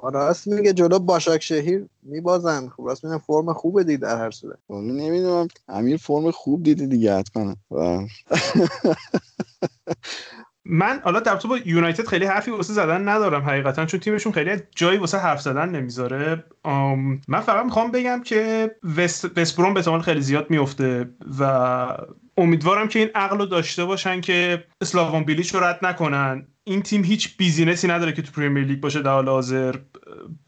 راست 0.09 0.47
میگه 0.47 0.73
جلو 0.73 0.99
باشاک 0.99 1.43
شهیر 1.43 1.87
میبازن. 2.03 2.69
خب 2.69 2.87
راست 2.87 3.05
میگم 3.05 3.19
فرم 3.19 3.53
خوبه 3.53 3.85
دیگه 3.85 3.99
در 3.99 4.19
هر 4.19 4.31
صورت. 4.31 4.59
نمی‌دونم 4.71 5.49
امیر 5.69 5.97
فرم 5.97 6.31
خوب 6.31 6.63
دیدی 6.63 6.87
دیگه 6.87 7.15
حتما. 7.17 7.55
من 10.65 11.01
حالا 11.05 11.21
درباره 11.21 11.59
یونایتد 11.65 12.07
خیلی 12.07 12.25
حرفی 12.25 12.51
واسه 12.51 12.73
زدن 12.73 13.09
ندارم 13.09 13.43
حقیقتا 13.43 13.87
چون 13.87 14.01
تیمشون 14.01 14.33
خیلی 14.33 14.57
جایی 14.77 14.99
واسه 14.99 15.19
حرف 15.19 15.41
زدن 15.41 15.69
نمی‌ذاره. 15.69 16.45
من 17.29 17.41
فقط 17.41 17.65
می‌خوام 17.65 17.91
بگم 17.91 18.23
که 18.23 18.71
وست 18.97 19.27
به 19.27 19.41
احتمال 19.41 20.01
خیلی 20.01 20.21
زیاد 20.21 20.51
میفته 20.51 21.09
و 21.41 21.45
امیدوارم 22.37 22.89
که 22.89 22.99
این 22.99 23.09
عقل 23.15 23.39
رو 23.39 23.47
داشته 23.47 23.85
باشن 23.85 24.21
که 24.21 24.65
اسلاوان 24.81 25.25
بیلیچ 25.25 25.55
رو 25.55 25.61
رد 25.61 25.79
نکنن. 25.83 26.47
این 26.65 26.83
تیم 26.83 27.05
هیچ 27.05 27.37
business 27.37 27.83
ی 27.83 27.89
نداره 27.89 28.13
که 28.13 28.23
تو 28.23 28.33
پریمیر 28.33 28.65
لیگ 28.65 28.81
باشه 28.81 29.03
در 29.03 29.11
حال 29.11 29.29
حاضر. 29.29 29.75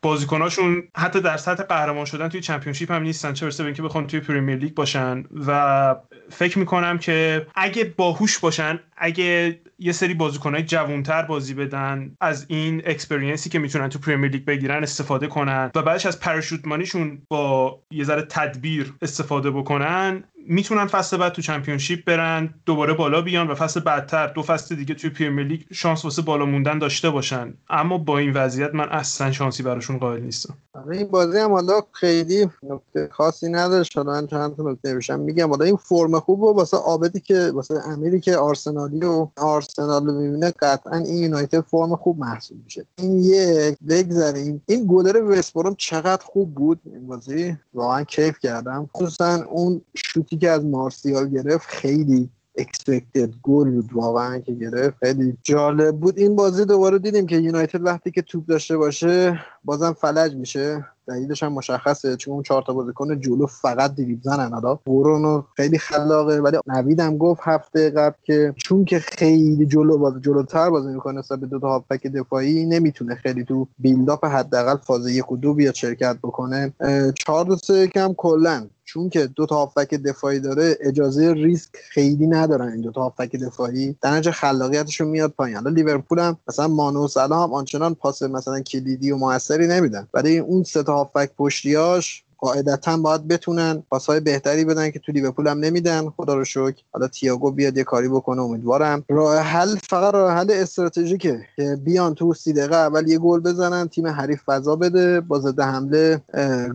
بازیکناشون 0.02 0.82
حتی 0.96 1.20
در 1.20 1.36
سطح 1.36 1.62
قهرمان 1.62 2.04
شدن 2.04 2.28
توی 2.28 2.40
چمپیونشیپ 2.40 2.92
هم 2.92 3.02
نیستن 3.02 3.32
چه 3.32 3.46
برسه 3.46 3.62
به 3.62 3.66
اینکه 3.66 3.82
بخوان 3.82 4.06
توی 4.06 4.20
پریمیر 4.20 4.56
لیگ 4.56 4.74
باشن. 4.74 5.24
و 5.46 5.96
فکر 6.30 6.58
می‌کنم 6.58 6.98
که 6.98 7.46
اگه 7.54 7.94
باهوش 7.96 8.38
باشن 8.38 8.80
اگه 8.96 9.60
یه 9.78 9.92
سری 9.92 10.14
بازیکنهای 10.14 10.62
جوانتر 10.62 11.22
بازی 11.22 11.54
بدن 11.54 12.16
از 12.20 12.46
این 12.48 12.82
experience 12.86 13.44
ی 13.44 13.50
که 13.50 13.58
می‌تونن 13.58 13.88
تو 13.88 13.98
پریمیر 13.98 14.30
لیگ 14.30 14.44
بگیرن 14.44 14.82
استفاده 14.82 15.26
کنن 15.26 15.70
و 15.74 15.82
بعدش 15.82 16.06
از 16.06 16.20
parachute 16.20 16.66
money 16.66 16.97
شون 16.97 17.22
با 17.28 17.78
یه 17.90 18.04
ذره 18.04 18.22
تدبیر 18.22 18.94
استفاده 19.02 19.50
بکنن. 19.50 20.24
می‌تونن 20.48 20.86
فصل 20.86 21.16
بعد 21.16 21.32
تو 21.32 21.42
چمپیونشیپ 21.42 22.04
برن 22.04 22.54
دوباره 22.66 22.92
بالا 22.92 23.20
بیان 23.20 23.48
و 23.48 23.54
فصل 23.54 23.80
بعدتر 23.80 24.26
دو 24.26 24.42
فصل 24.42 24.74
دیگه 24.74 24.94
توی 24.94 25.10
پریمیر 25.10 25.46
لیگ 25.46 25.60
شانس 25.72 26.04
واسه 26.04 26.22
بالا 26.22 26.44
موندن 26.44 26.78
داشته 26.78 27.10
باشن. 27.10 27.54
اما 27.70 27.98
با 27.98 28.18
این 28.18 28.32
وضعیت 28.32 28.74
من 28.74 28.88
اصلا 28.88 29.32
شانسی 29.32 29.62
براشون 29.62 29.98
قائل 29.98 30.22
نیستم. 30.22 30.54
آره، 30.74 30.96
این 30.96 31.08
بازی 31.08 31.38
هم 31.38 31.52
حالا 31.52 31.80
خیلی 31.92 32.48
نکته 32.62 33.08
خاصی 33.12 33.48
نداره. 33.48 33.82
شاید 33.82 34.28
چند 34.30 34.56
تا 34.56 34.70
نکته 34.70 34.94
بشم 34.94 35.20
میگم. 35.20 35.50
حالا 35.50 35.64
این 35.64 35.76
فرم 35.76 36.20
خوب 36.20 36.42
و 36.42 36.52
واسه 36.52 36.76
عابدی 36.76 37.20
که 37.20 37.50
واسه 37.54 37.74
امیری 37.88 38.20
که 38.20 38.36
آرسنالی 38.36 39.04
و 39.04 39.28
آرسنال 39.36 40.06
رو 40.06 40.20
می‌بینه 40.20 40.50
قطعا 40.50 40.96
این 40.96 41.22
یونایتد 41.22 41.60
فرم 41.60 41.96
خوب 41.96 42.18
محسوب 42.18 42.58
میشه. 42.64 42.86
این 42.98 43.18
یک 43.24 43.78
بگذاریم 43.88 44.62
این 44.66 44.86
گلر 44.88 45.22
وستبروم 45.22 45.74
چقدر 45.74 46.24
خوب 46.24 46.54
بود 46.54 46.80
این 46.84 47.06
بازی؟ 47.06 47.56
واقعا 47.74 48.04
کیف 48.04 48.38
کردم. 48.38 48.90
خصوصا 48.96 49.44
اون 49.44 49.80
شوتی 49.94 50.35
که 50.38 50.50
از 50.50 50.64
مارسیال 50.64 51.28
گرفت 51.28 51.68
خیلی 51.68 52.30
اکسپکتد 52.58 53.30
گل 53.42 53.70
بود 53.70 53.92
واقعا 53.92 54.38
که 54.38 54.52
گرفت. 54.52 54.96
خیلی 55.04 55.36
جالب 55.42 55.96
بود. 55.96 56.18
این 56.18 56.36
بازی 56.36 56.64
دوباره 56.64 56.98
دیدیم 56.98 57.26
که 57.26 57.36
یونایتد 57.36 57.84
وقتی 57.84 58.10
که 58.10 58.22
توپ 58.22 58.46
داشته 58.46 58.76
باشه 58.76 59.40
بازم 59.64 59.92
فلج 59.92 60.34
میشه. 60.34 60.84
دلیلش 61.08 61.42
هم 61.42 61.52
مشخصه 61.52 62.16
چون 62.16 62.34
اون 62.34 62.42
چهار 62.42 62.62
تا 62.62 62.72
بازیکن 62.72 63.20
جلو 63.20 63.46
فقط 63.46 63.94
دریبل 63.94 64.22
زنن. 64.22 64.52
حالا 64.52 64.74
برونو 64.74 65.42
خیلی 65.56 65.78
خلاقه 65.78 66.38
ولی 66.38 66.58
نویدم 66.66 67.18
گفت 67.18 67.40
هفته 67.44 67.90
قبل 67.90 68.16
که 68.24 68.54
چون 68.56 68.84
که 68.84 68.98
خیلی 68.98 69.66
جلو 69.66 69.98
باز 69.98 70.14
جلوتر 70.20 70.70
بازی 70.70 70.88
می‌کنه 70.88 71.22
به 71.30 71.46
دو 71.46 71.58
تا 71.58 71.68
هافبک 71.68 72.06
دفاعی 72.06 72.66
نمی‌تونه 72.66 73.14
خیلی 73.14 73.44
تو 73.44 73.68
بیلداپ 73.78 74.24
حداقل 74.24 74.76
فاز 74.76 75.08
یک 75.08 75.32
و 75.32 75.36
دو 75.36 75.54
بیاد 75.54 75.74
شرکت 75.74 76.16
بکنه. 76.22 76.72
چهار 77.18 77.44
دو 77.44 77.56
سه 77.56 77.86
کم 77.86 78.14
کلا. 78.16 78.66
چون 78.88 79.08
که 79.08 79.26
دو 79.26 79.46
تا 79.46 79.56
هافبک 79.56 79.94
دفاعی 79.94 80.40
داره 80.40 80.76
اجازه 80.80 81.32
ریسک 81.32 81.70
خیلی 81.90 82.26
ندارن 82.26 82.68
این 82.68 82.80
دو 82.80 82.92
تا 82.92 83.02
هافبک 83.02 83.36
دفاعی. 83.36 83.96
در 84.02 84.10
نتیجه 84.10 84.30
خلاقیتشون 84.30 85.08
میاد 85.08 85.30
پایین. 85.30 85.56
حالا 85.56 85.70
لیورپول 85.70 86.18
هم 86.18 86.36
مثلا 86.48 86.68
مانو 86.68 87.08
سلا 87.08 87.42
هم 87.42 87.52
آنچنان 87.52 87.94
پاس 87.94 88.22
مثلا 88.22 88.60
کلیدی 88.60 89.10
و 89.10 89.16
موثری 89.16 89.66
نمیدن. 89.66 90.08
ولی 90.14 90.38
اون 90.38 90.62
سه 90.62 90.82
تا 90.82 90.95
هافبک 90.96 91.30
پشتیاش 91.38 92.22
قاعدتا 92.38 92.96
باید 92.96 93.28
بتونن 93.28 93.82
پاسهای 93.90 94.20
بهتری 94.20 94.64
بدن 94.64 94.90
که 94.90 94.98
تو 94.98 95.12
لیورپول 95.12 95.48
هم 95.48 95.58
نمیدن. 95.58 96.10
خدا 96.10 96.34
رو 96.34 96.44
شکر. 96.44 96.82
حالا 96.92 97.08
تییاگو 97.08 97.50
بیاد 97.50 97.76
یه 97.76 97.84
کاری 97.84 98.08
بکنه 98.08 98.42
امیدوارم. 98.42 99.04
راه 99.08 99.38
حل 99.38 99.76
فقط 99.76 100.14
راه 100.14 100.32
حل 100.32 100.50
استراتژیکه 100.50 101.40
که 101.56 101.76
بیان 101.84 102.14
تو 102.14 102.34
سی 102.34 102.52
دقیقه 102.52 102.76
اول 102.76 103.08
یه 103.08 103.18
گل 103.18 103.40
بزنن 103.40 103.88
تیم 103.88 104.06
حریف 104.06 104.42
فضا 104.42 104.76
بده 104.76 105.20
با 105.20 105.38
ضد 105.38 105.60
حمله 105.60 106.20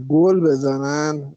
گل 0.09 0.39
بزنن. 0.39 1.35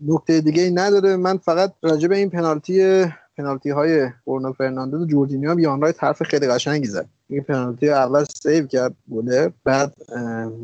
نکته 0.00 0.40
دیگه 0.40 0.62
ای 0.62 0.70
نداره. 0.70 1.16
من 1.16 1.38
فقط 1.38 1.72
راجع 1.82 2.08
به 2.08 2.16
این 2.16 2.30
پنالتی 2.30 3.06
پنالتی 3.36 3.70
های 3.70 4.10
برونو 4.26 4.52
فرناندز 4.52 5.00
و 5.00 5.06
جوردینیو 5.06 5.50
هم 5.50 5.58
یان 5.58 5.80
رایت 5.80 6.04
حرف 6.04 6.22
خیلی 6.22 6.48
قشنگی 6.48 6.86
زد. 6.86 7.06
این 7.32 7.42
پنالتی 7.42 7.90
اول 7.90 8.24
save 8.42 8.66
کرد 8.66 8.94
گلر 9.12 9.50
بعد 9.64 9.92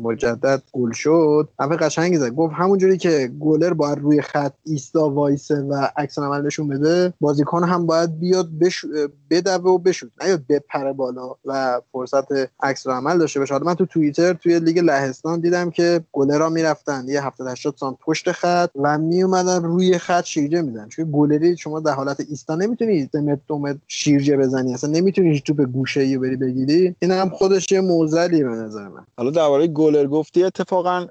مجدد 0.03 0.61
گل 0.73 0.91
شد. 0.91 1.49
اول 1.59 1.75
قشنگ 1.75 2.17
زد. 2.17 2.29
گفت 2.29 2.53
همونجوری 2.53 2.97
که 2.97 3.31
گلر 3.39 3.73
باید 3.73 3.99
روی 3.99 4.21
خط 4.21 4.53
ایستا 4.65 5.09
وایسه 5.09 5.55
و 5.55 5.87
عکس 5.97 6.19
عمل 6.19 6.45
نشون 6.45 6.67
بده 6.67 7.13
بازیکن 7.19 7.63
هم 7.63 7.85
باید 7.85 8.19
بیاد 8.19 8.49
بش... 8.61 8.85
بدوه 9.29 9.71
و 9.71 9.77
بشوته 9.77 10.11
نیاد 10.21 10.41
بپره 10.49 10.93
بالا 10.93 11.35
و 11.45 11.81
فرصت 11.91 12.27
عکس 12.63 12.87
عمل 12.87 13.17
داشته 13.17 13.39
باشه. 13.39 13.57
من 13.57 13.73
تو 13.73 13.85
توییتر 13.85 14.33
توی 14.33 14.59
لیگ 14.59 14.79
لهستان 14.79 15.39
دیدم 15.39 15.69
که 15.69 16.01
گلرها 16.11 16.49
می‌رفتن. 16.49 17.05
یه 17.07 17.25
70 17.25 17.47
80 17.47 17.75
سانت 17.77 17.97
پشت 18.01 18.31
خط 18.31 18.69
و 18.75 18.97
می 18.97 19.23
اومدن 19.23 19.63
روی 19.63 19.97
خط 19.97 20.23
شیرجه 20.23 20.61
میدن. 20.61 20.87
چون 20.87 21.09
گلری 21.13 21.57
شما 21.57 21.79
در 21.79 21.93
حالت 21.93 22.19
ایستا 22.29 22.55
نمی‌تونی 22.55 23.09
متر 23.13 23.41
دو 23.47 23.57
متر 23.57 23.79
شیرجه 23.87 24.37
بزنی. 24.37 24.73
اصلا 24.73 24.89
نمی‌تونی 24.89 25.39
توپ 25.39 25.61
گوشه 25.61 26.01
ای 26.01 26.17
بری 26.17 26.37
بگیری 26.65 26.95
این 26.99 27.11
هم 27.11 27.29
خودش 27.29 27.71
یه 27.71 27.81
موزلی 27.81 28.43
به 28.43 28.49
نظر 28.49 28.87
من. 28.87 29.05
حالا 29.17 29.29
درباره 29.29 29.67
گلر 29.67 30.07
گفتی 30.07 30.43
اتفاقا 30.43 31.07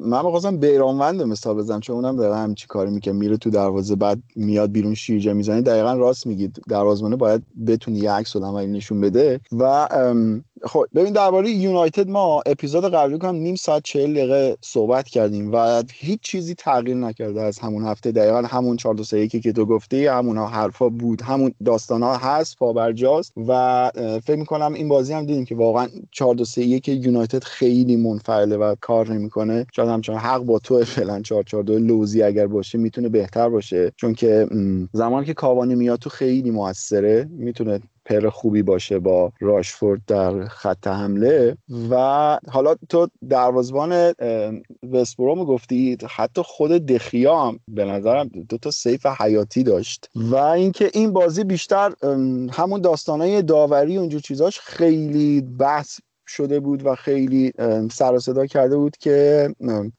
من 0.00 0.24
می‌خواستم 0.24 0.56
بیرانوند 0.56 1.22
مثال 1.22 1.56
بزنم 1.56 1.80
چون 1.80 1.96
اونم 1.96 2.16
داره 2.16 2.36
همچی 2.36 2.66
کاری 2.66 2.90
می‌کنه. 2.90 3.14
میره 3.14 3.36
تو 3.36 3.50
دروازه 3.50 3.96
بعد 3.96 4.18
میاد 4.36 4.72
بیرون 4.72 4.94
شیرجه 4.94 5.32
می‌زنی 5.32 5.62
دقیقا 5.62 5.92
راست 5.92 6.26
میگید. 6.26 6.62
دروازه‌بان 6.68 7.16
باید 7.16 7.42
بتونی 7.66 7.98
یه 7.98 8.12
عکس 8.12 8.36
نشون 8.36 9.00
بده. 9.00 9.40
و 9.52 9.88
خب 10.62 10.84
ببین 10.94 11.12
درباره 11.12 11.50
یونایتد 11.50 12.08
ما 12.08 12.42
اپیزود 12.46 12.84
قبلی 12.84 13.18
کنم 13.18 13.34
نیم 13.34 13.54
ساعت 13.54 13.82
40 13.84 14.14
دقیقه 14.14 14.56
صحبت 14.60 15.08
کردیم 15.08 15.52
و 15.52 15.82
هیچ 15.92 16.20
چیزی 16.20 16.54
تغییر 16.54 16.96
نکرده 16.96 17.42
از 17.42 17.58
همون 17.58 17.84
هفته. 17.84 18.12
دقیقا 18.12 18.42
همون 18.42 18.76
4 18.76 18.94
2 18.94 19.04
3 19.04 19.28
که 19.28 19.52
تو 19.52 19.66
گفتی 19.66 20.06
همون 20.06 20.38
حرفا 20.38 20.88
بود 20.88 21.22
همون 21.22 21.52
داستان 21.64 22.02
ها 22.02 22.16
هست 22.16 22.56
پابرجاست 22.56 23.32
و 23.48 23.90
فکر 24.24 24.36
می‌کنم 24.36 24.74
این 24.74 24.88
بازی 24.88 25.12
هم 25.12 25.26
دیدیم 25.26 25.44
که 25.44 25.54
واقعا 25.54 25.88
4 26.10 26.34
2 26.34 26.44
3 26.44 26.80
که 26.80 26.92
یونایتد 26.92 27.44
خیلی 27.44 27.96
منفعله 27.96 28.56
و 28.56 28.74
کار 28.80 29.12
نمی‌کنه. 29.12 29.66
شاید 29.72 29.88
همچنان 29.88 30.18
حق 30.18 30.42
با 30.42 30.58
تو 30.58 30.84
فعلا 30.84 31.20
4 31.22 31.42
4 31.42 31.62
2 31.62 31.78
لوزی 31.78 32.22
اگر 32.22 32.46
باشه 32.46 32.78
می‌تونه 32.78 33.08
بهتر 33.08 33.48
باشه. 33.48 33.92
چون 33.96 34.14
که 34.14 34.48
زمانی 34.92 35.26
که 35.26 35.34
کاوانی 35.34 35.74
میاد 35.74 35.98
تو 35.98 36.10
خیلی 36.10 36.50
موثره 36.50 37.28
می‌تونه 37.30 37.80
پر 38.06 38.28
خوبی 38.28 38.62
باشه 38.62 38.98
با 38.98 39.32
راشفورد 39.40 40.00
در 40.06 40.44
خط 40.44 40.86
حمله. 40.86 41.56
و 41.90 41.96
حالا 42.50 42.74
تو 42.88 43.08
دروازبان 43.28 44.12
وستبروم 44.92 45.44
گفتی 45.44 45.98
حتی 46.10 46.42
خود 46.44 46.70
دخیا 46.70 47.40
هم 47.40 47.58
به 47.68 47.84
نظرم 47.84 48.28
دو 48.28 48.58
تا 48.58 48.70
سیف 48.70 49.06
حیاتی 49.06 49.62
داشت. 49.62 50.10
و 50.14 50.36
اینکه 50.36 50.90
این 50.94 51.12
بازی 51.12 51.44
بیشتر 51.44 51.92
همون 52.52 52.80
داستانای 52.80 53.42
داوری 53.42 53.96
اونجور 53.96 54.20
چیزاش 54.20 54.60
خیلی 54.60 55.40
بحث 55.40 56.00
شده 56.28 56.60
بود 56.60 56.86
و 56.86 56.94
خیلی 56.94 57.52
سر 57.92 58.14
و 58.14 58.18
صدا 58.18 58.46
کرده 58.46 58.76
بود 58.76 58.96
که 58.96 59.48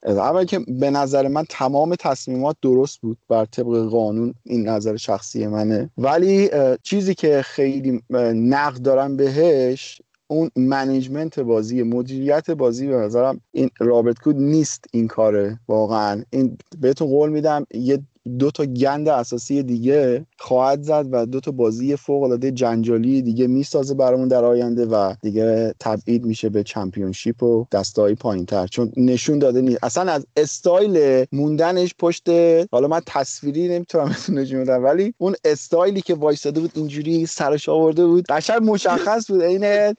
اول 0.02 0.44
که 0.44 0.58
به 0.58 0.90
نظر 0.90 1.28
من 1.28 1.44
تمام 1.48 1.94
تصمیمات 1.94 2.56
درست 2.62 3.00
بود 3.00 3.18
بر 3.28 3.44
طبق 3.44 3.88
قانون 3.88 4.34
این 4.44 4.68
نظر 4.68 4.96
شخصی 4.96 5.46
منه. 5.46 5.90
ولی 5.98 6.50
چیزی 6.82 7.14
که 7.14 7.42
خیلی 7.42 8.02
نقد 8.34 8.82
دارم 8.82 9.16
بهش 9.16 10.02
اون 10.30 10.50
management 10.56 11.40
بازی 11.40 11.82
مدیریت 11.82 12.50
بازی 12.50 12.86
به 12.86 12.96
نظرم 12.96 13.40
این 13.52 13.70
رابرت 13.78 14.18
کود 14.18 14.36
نیست 14.36 14.84
این 14.92 15.08
کاره 15.08 15.60
واقعا. 15.68 16.22
این 16.30 16.58
بهتون 16.80 17.08
قول 17.08 17.30
میدم 17.30 17.66
یه 17.74 17.98
دو 18.28 18.50
تا 18.50 18.64
گند 18.64 19.08
اساسی 19.08 19.62
دیگه 19.62 20.26
خواهد 20.38 20.82
زد 20.82 21.06
و 21.12 21.26
دو 21.26 21.40
تا 21.40 21.50
بازی 21.50 21.96
فوق 21.96 22.22
العاده 22.22 22.50
جنجالی 22.50 23.22
دیگه 23.22 23.46
می‌سازه 23.46 23.94
برامون 23.94 24.28
در 24.28 24.44
آینده 24.44 24.86
و 24.86 25.14
دیگه 25.22 25.74
تبعید 25.80 26.24
میشه 26.24 26.48
به 26.48 26.62
چمپیونشیپ 26.62 27.42
و 27.42 27.66
دستای 27.72 28.14
پایینتر. 28.14 28.66
چون 28.66 28.92
نشون 28.96 29.38
داده 29.38 29.60
نیست. 29.60 29.84
اصلا 29.84 30.12
از 30.12 30.26
استایل 30.36 31.24
موندنش 31.32 31.94
پشت 31.98 32.28
حالا 32.72 32.88
من 32.88 33.00
تصویری 33.06 33.68
نمی‌تونم 33.68 34.16
نشون 34.28 34.60
بدم 34.64 34.84
ولی 34.84 35.14
اون 35.18 35.34
استایلی 35.44 36.00
که 36.00 36.14
وایساده 36.14 36.60
بود 36.60 36.72
اینجوری 36.74 37.26
سرش 37.26 37.68
آورده 37.68 38.06
بود. 38.06 38.24
قشنگ 38.28 38.60
مشخص 38.62 39.30
بود 39.30 39.42
عین 39.42 39.94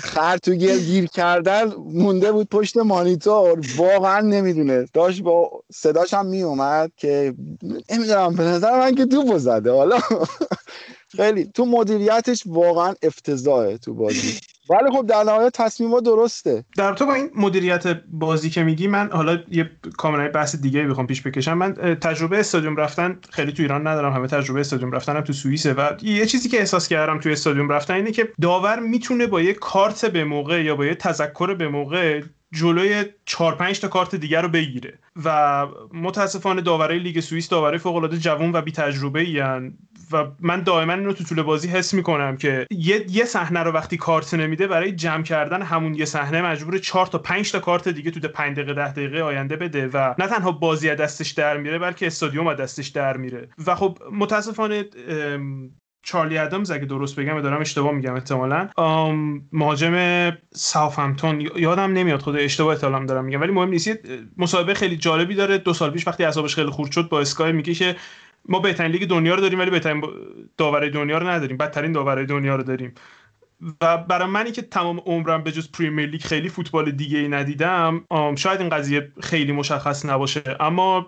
خر 0.00 0.36
تو 0.36 0.52
گیر 0.52 1.06
کردن 1.06 1.74
مونده 1.74 2.32
بود 2.32 2.48
پشت 2.48 2.76
مانیتور. 2.76 3.60
واقعا 3.76 4.20
نمی‌دونه 4.20 4.86
داشت 4.92 5.22
با 5.22 5.62
صداش 5.72 6.14
هم 6.14 6.26
میومد 6.26 6.92
که 6.96 7.34
نمی‌دونم 7.90 8.34
به 8.36 8.42
نظر 8.42 8.78
من 8.78 8.94
که 8.94 9.06
توپو 9.06 9.38
زده. 9.38 9.72
حالا 9.72 9.98
خیلی 11.16 11.46
تو 11.54 11.64
مدیریتش 11.66 12.42
واقعا 12.46 12.94
افتضاحه 13.02 13.78
تو 13.78 13.94
بازی. 13.94 14.40
ولی 14.68 14.90
خب 14.90 15.06
در 15.06 15.22
نهایت 15.22 15.52
تصمیما 15.52 16.00
درسته. 16.00 16.64
در 16.76 16.92
تو 16.92 17.06
با 17.06 17.14
این 17.14 17.30
مدیریت 17.36 17.86
بازی 18.08 18.50
که 18.50 18.62
میگی 18.62 18.86
من 18.86 19.10
حالا 19.12 19.38
یه 19.48 19.70
کاملا 19.96 20.28
بحث 20.28 20.56
دیگه 20.56 20.86
بخوام 20.86 21.06
پیش 21.06 21.22
بکشم. 21.22 21.52
من 21.52 21.74
تجربه 21.74 22.38
استادیوم 22.40 22.76
رفتن 22.76 23.18
خیلی 23.30 23.52
تو 23.52 23.62
ایران 23.62 23.86
ندارم. 23.86 24.12
همه 24.12 24.26
تجربه 24.26 24.60
استادیوم 24.60 24.92
رفتنم 24.92 25.20
تو 25.20 25.32
سوئیسه 25.32 25.72
و 25.72 25.90
یه 26.02 26.26
چیزی 26.26 26.48
که 26.48 26.58
احساس 26.58 26.88
کردم 26.88 27.20
تو 27.20 27.28
استادیوم 27.28 27.68
رفتن 27.68 27.94
اینه 27.94 28.12
که 28.12 28.28
داور 28.40 28.78
می‌تونه 28.78 29.26
با 29.26 29.40
یه 29.40 29.54
کارت 29.54 30.04
به 30.04 30.24
موقع 30.24 30.64
یا 30.64 30.76
با 30.76 30.86
یه 30.86 30.94
تذکر 30.94 31.54
به 31.54 31.68
موقع 31.68 32.22
جلوی 32.52 33.04
4 33.26 33.54
5 33.54 33.80
تا 33.80 33.88
کارت 33.88 34.14
دیگر 34.14 34.42
رو 34.42 34.48
بگیره. 34.48 34.98
و 35.24 35.66
متاسفانه 35.92 36.60
داورای 36.60 36.98
لیگ 36.98 37.20
سوئیس 37.20 37.48
داورای 37.48 37.78
فوق 37.78 37.96
العاده 37.96 38.18
جوان 38.18 38.52
و 38.52 38.60
بی 38.60 38.72
تجربه 38.72 39.24
و 40.12 40.26
من 40.40 40.62
دائما 40.62 40.92
اینو 40.92 41.12
تو 41.12 41.24
طول 41.24 41.42
بازی 41.42 41.68
حس 41.68 41.94
می‌کنم 41.94 42.36
که 42.36 42.66
یه 43.08 43.24
صحنه 43.24 43.60
رو 43.60 43.70
وقتی 43.72 43.96
کارت 43.96 44.34
نمیده 44.34 44.66
برای 44.66 44.92
جمع 44.92 45.22
کردن 45.22 45.62
همون 45.62 45.94
یه 45.94 46.04
صحنه 46.04 46.42
مجبور 46.42 46.78
4 46.78 47.06
تا 47.06 47.18
5 47.18 47.52
تا 47.52 47.58
کارت 47.58 47.88
دیگه 47.88 48.10
تو 48.10 48.28
5 48.28 48.56
دقیقه 48.56 48.74
10 48.74 48.92
دقیقه 48.92 49.22
آینده 49.22 49.56
بده 49.56 49.88
و 49.88 50.14
نه 50.18 50.26
تنها 50.26 50.52
بازی 50.52 50.90
از 50.90 50.98
دستش 50.98 51.30
در 51.30 51.56
میره 51.56 51.78
بلکه 51.78 52.06
استادیوم 52.06 52.46
از 52.46 52.56
دستش 52.56 52.88
در 52.88 53.16
میره. 53.16 53.48
و 53.66 53.74
خب 53.74 53.98
متاسفانه 54.12 54.84
چارلی 56.02 56.38
ادامز 56.38 56.70
اگه 56.70 56.84
درست 56.84 57.20
بگم 57.20 57.40
دارم 57.40 57.60
اشتباه 57.60 57.92
میگم 57.92 58.14
احتمالا 58.14 58.68
مهاجم 59.52 60.30
ساوثهمپتون 60.54 61.40
یادم 61.40 61.92
نمیاد 61.92 62.20
خود 62.20 62.36
اشتباه 62.36 62.74
دارم 62.74 63.24
میگم 63.24 63.40
ولی 63.40 63.52
مهم 63.52 63.68
نیست. 63.68 63.98
مسابقه 64.36 64.74
خیلی 64.74 64.96
جالبی 64.96 65.34
داره. 65.34 65.58
دو 65.58 65.72
سال 65.72 65.90
پیش 65.90 66.06
وقتی 66.06 66.24
اعصابش 66.24 66.54
خیلی 66.54 66.70
خورد 66.70 66.92
شد 66.92 67.08
با 67.08 67.20
اسکای 67.20 67.52
میگه 67.52 67.74
که 67.74 67.96
ما 68.48 68.60
بهترین 68.60 68.92
لیگ 68.92 69.08
دنیا 69.08 69.34
رو 69.34 69.40
داریم 69.40 69.58
ولی 69.58 69.70
بهترین 69.70 70.04
داور 70.56 70.88
دنیا 70.88 71.18
رو 71.18 71.28
نداریم. 71.28 71.56
بدترین 71.56 71.92
داور 71.92 72.24
دنیا 72.24 72.56
رو 72.56 72.62
داریم. 72.62 72.94
و 73.80 73.98
برای 73.98 74.28
منی 74.28 74.52
که 74.52 74.62
تمام 74.62 74.98
عمرم 75.06 75.42
به 75.42 75.52
جز 75.52 75.72
پریمیر 75.72 76.06
لیگ 76.08 76.20
خیلی 76.20 76.48
فوتبال 76.48 76.90
دیگه 76.90 77.18
ای 77.18 77.28
ندیدم 77.28 78.04
شاید 78.36 78.60
این 78.60 78.68
قضیه 78.68 79.12
خیلی 79.22 79.52
مشخص 79.52 80.06
نباشه. 80.06 80.42
اما 80.60 81.06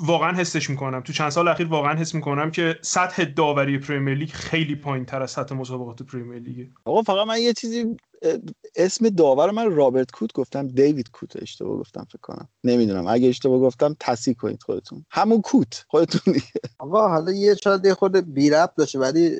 واقعا 0.00 0.32
حسش 0.32 0.70
می‌کنم. 0.70 1.00
تو 1.00 1.12
چند 1.12 1.30
سال 1.30 1.48
اخیر 1.48 1.66
واقعا 1.66 1.94
حس 1.94 2.14
می‌کنم 2.14 2.50
که 2.50 2.78
سطح 2.82 3.24
داوری 3.24 3.78
پریمیر 3.78 4.14
لیگ 4.14 4.30
خیلی 4.30 4.74
پایین 4.74 5.04
تر 5.04 5.22
از 5.22 5.30
سطح 5.30 5.54
مسابقات 5.54 6.02
پریمیر 6.02 6.38
لیگ 6.38 6.68
آقا 6.84 7.02
فقط 7.02 7.26
من 7.26 7.38
یه 7.38 7.52
چیزی 7.52 7.96
اسم 8.76 9.08
داور 9.08 9.50
من 9.50 9.74
رابرت 9.74 10.10
کوت 10.10 10.32
گفتم 10.32 10.68
دیوید 10.68 11.10
کوت 11.10 11.42
اشتباه 11.42 11.76
گفتم 11.78 12.06
فکر 12.08 12.18
کنم. 12.22 12.48
نمی‌دونم. 12.64 13.06
اگه 13.06 13.28
اشتباه 13.28 13.60
گفتم 13.60 13.96
تصحیح 14.00 14.36
کنید 14.36 14.62
خودتون. 14.62 15.04
همون 15.10 15.40
کوت. 15.40 15.84
خودتون 15.88 16.34
دیگه. 16.34 16.46
آقا 16.78 17.08
حالا 17.08 17.32
یه 17.32 17.54
شاید 17.54 17.92
خود 17.92 18.34
بی 18.34 18.50
ربط 18.50 18.74
داشته 18.76 18.98
ولی 18.98 19.38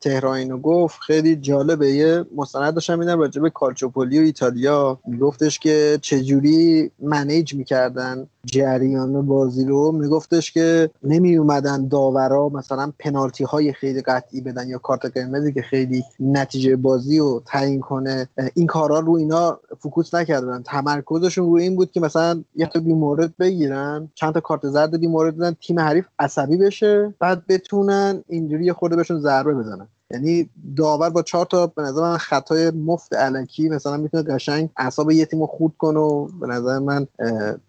مهرانو 0.00 0.58
گفت. 0.58 1.00
خیلی 1.00 1.36
جالبه. 1.36 1.90
یه 1.90 2.24
مستند 2.36 2.74
داشتم 2.74 2.98
میدیدم 2.98 3.18
راجع 3.18 3.42
به 3.42 3.50
کالچوپولی 3.50 4.18
و 4.18 4.22
ایتالیا. 4.22 5.00
گفتش 5.20 5.58
که 5.58 5.98
چجوری 6.02 6.90
manage 6.98 7.54
می‌کردن 7.54 8.26
جریان 8.46 9.26
بازی 9.26 9.64
رو 9.64 9.92
میگفتش 9.92 10.52
که 10.52 10.90
نمی 11.02 11.36
اومدن 11.36 11.88
داورا 11.88 12.48
مثلا 12.48 12.92
پنالتی 12.98 13.44
های 13.44 13.72
خیلی 13.72 14.02
قطعی 14.02 14.40
بدن 14.40 14.68
یا 14.68 14.78
کارت 14.78 15.04
قرمزی 15.04 15.52
که 15.52 15.62
خیلی 15.62 16.04
نتیجه 16.20 16.76
بازی 16.76 17.18
رو 17.18 17.42
تعیین 17.46 17.80
کنه. 17.80 18.28
این 18.54 18.66
کارا 18.66 19.00
رو 19.00 19.12
اینا 19.12 19.60
focus 19.78 20.14
نکردن. 20.14 20.62
تمرکزشون 20.62 21.46
روی 21.46 21.62
این 21.62 21.76
بود 21.76 21.90
که 21.90 22.00
مثلا 22.00 22.44
یه 22.56 22.66
تا 22.66 22.80
مورد 22.80 23.36
بگیرن 23.36 24.08
چند 24.14 24.34
تا 24.34 24.40
کارت 24.40 24.68
زرد 24.68 25.04
مورد 25.04 25.36
بدن 25.36 25.56
تیم 25.60 25.80
حریف 25.80 26.06
عصبی 26.18 26.56
بشه 26.56 27.14
بعد 27.18 27.46
بتونن 27.46 28.24
اینجوری 28.28 28.72
خورده 28.72 28.96
بهشون 28.96 29.20
ضربه 29.20 29.54
بزنن. 29.54 29.88
یعنی 30.10 30.50
داور 30.76 31.10
با 31.10 31.22
چهار 31.22 31.46
تا 31.46 31.66
به 31.66 31.82
نظر 31.82 32.02
من 32.02 32.16
خطای 32.16 32.70
مفت 32.70 33.14
علکی 33.14 33.68
مثلا 33.68 33.96
می‌تونه 33.96 34.22
قشنگ 34.34 34.68
اعصاب 34.76 35.10
یه 35.10 35.24
تیمو 35.24 35.46
خورد 35.46 35.72
کنه 35.78 35.98
و 35.98 36.28
به 36.40 36.46
نظر 36.46 36.78
من 36.78 37.06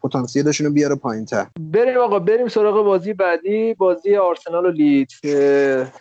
پتانسیلشون 0.04 0.68
رو 0.68 0.74
بیاره 0.74 0.96
پایینتر. 0.96 1.46
بریم 1.60 1.98
آقا 1.98 2.20
بریم 2.20 2.48
سراغ 2.48 2.86
بازی 2.86 3.14
بعدی 3.14 3.74
بازی 3.74 4.16
آرسنال 4.16 4.66
و 4.66 4.72
لیدز 4.72 5.14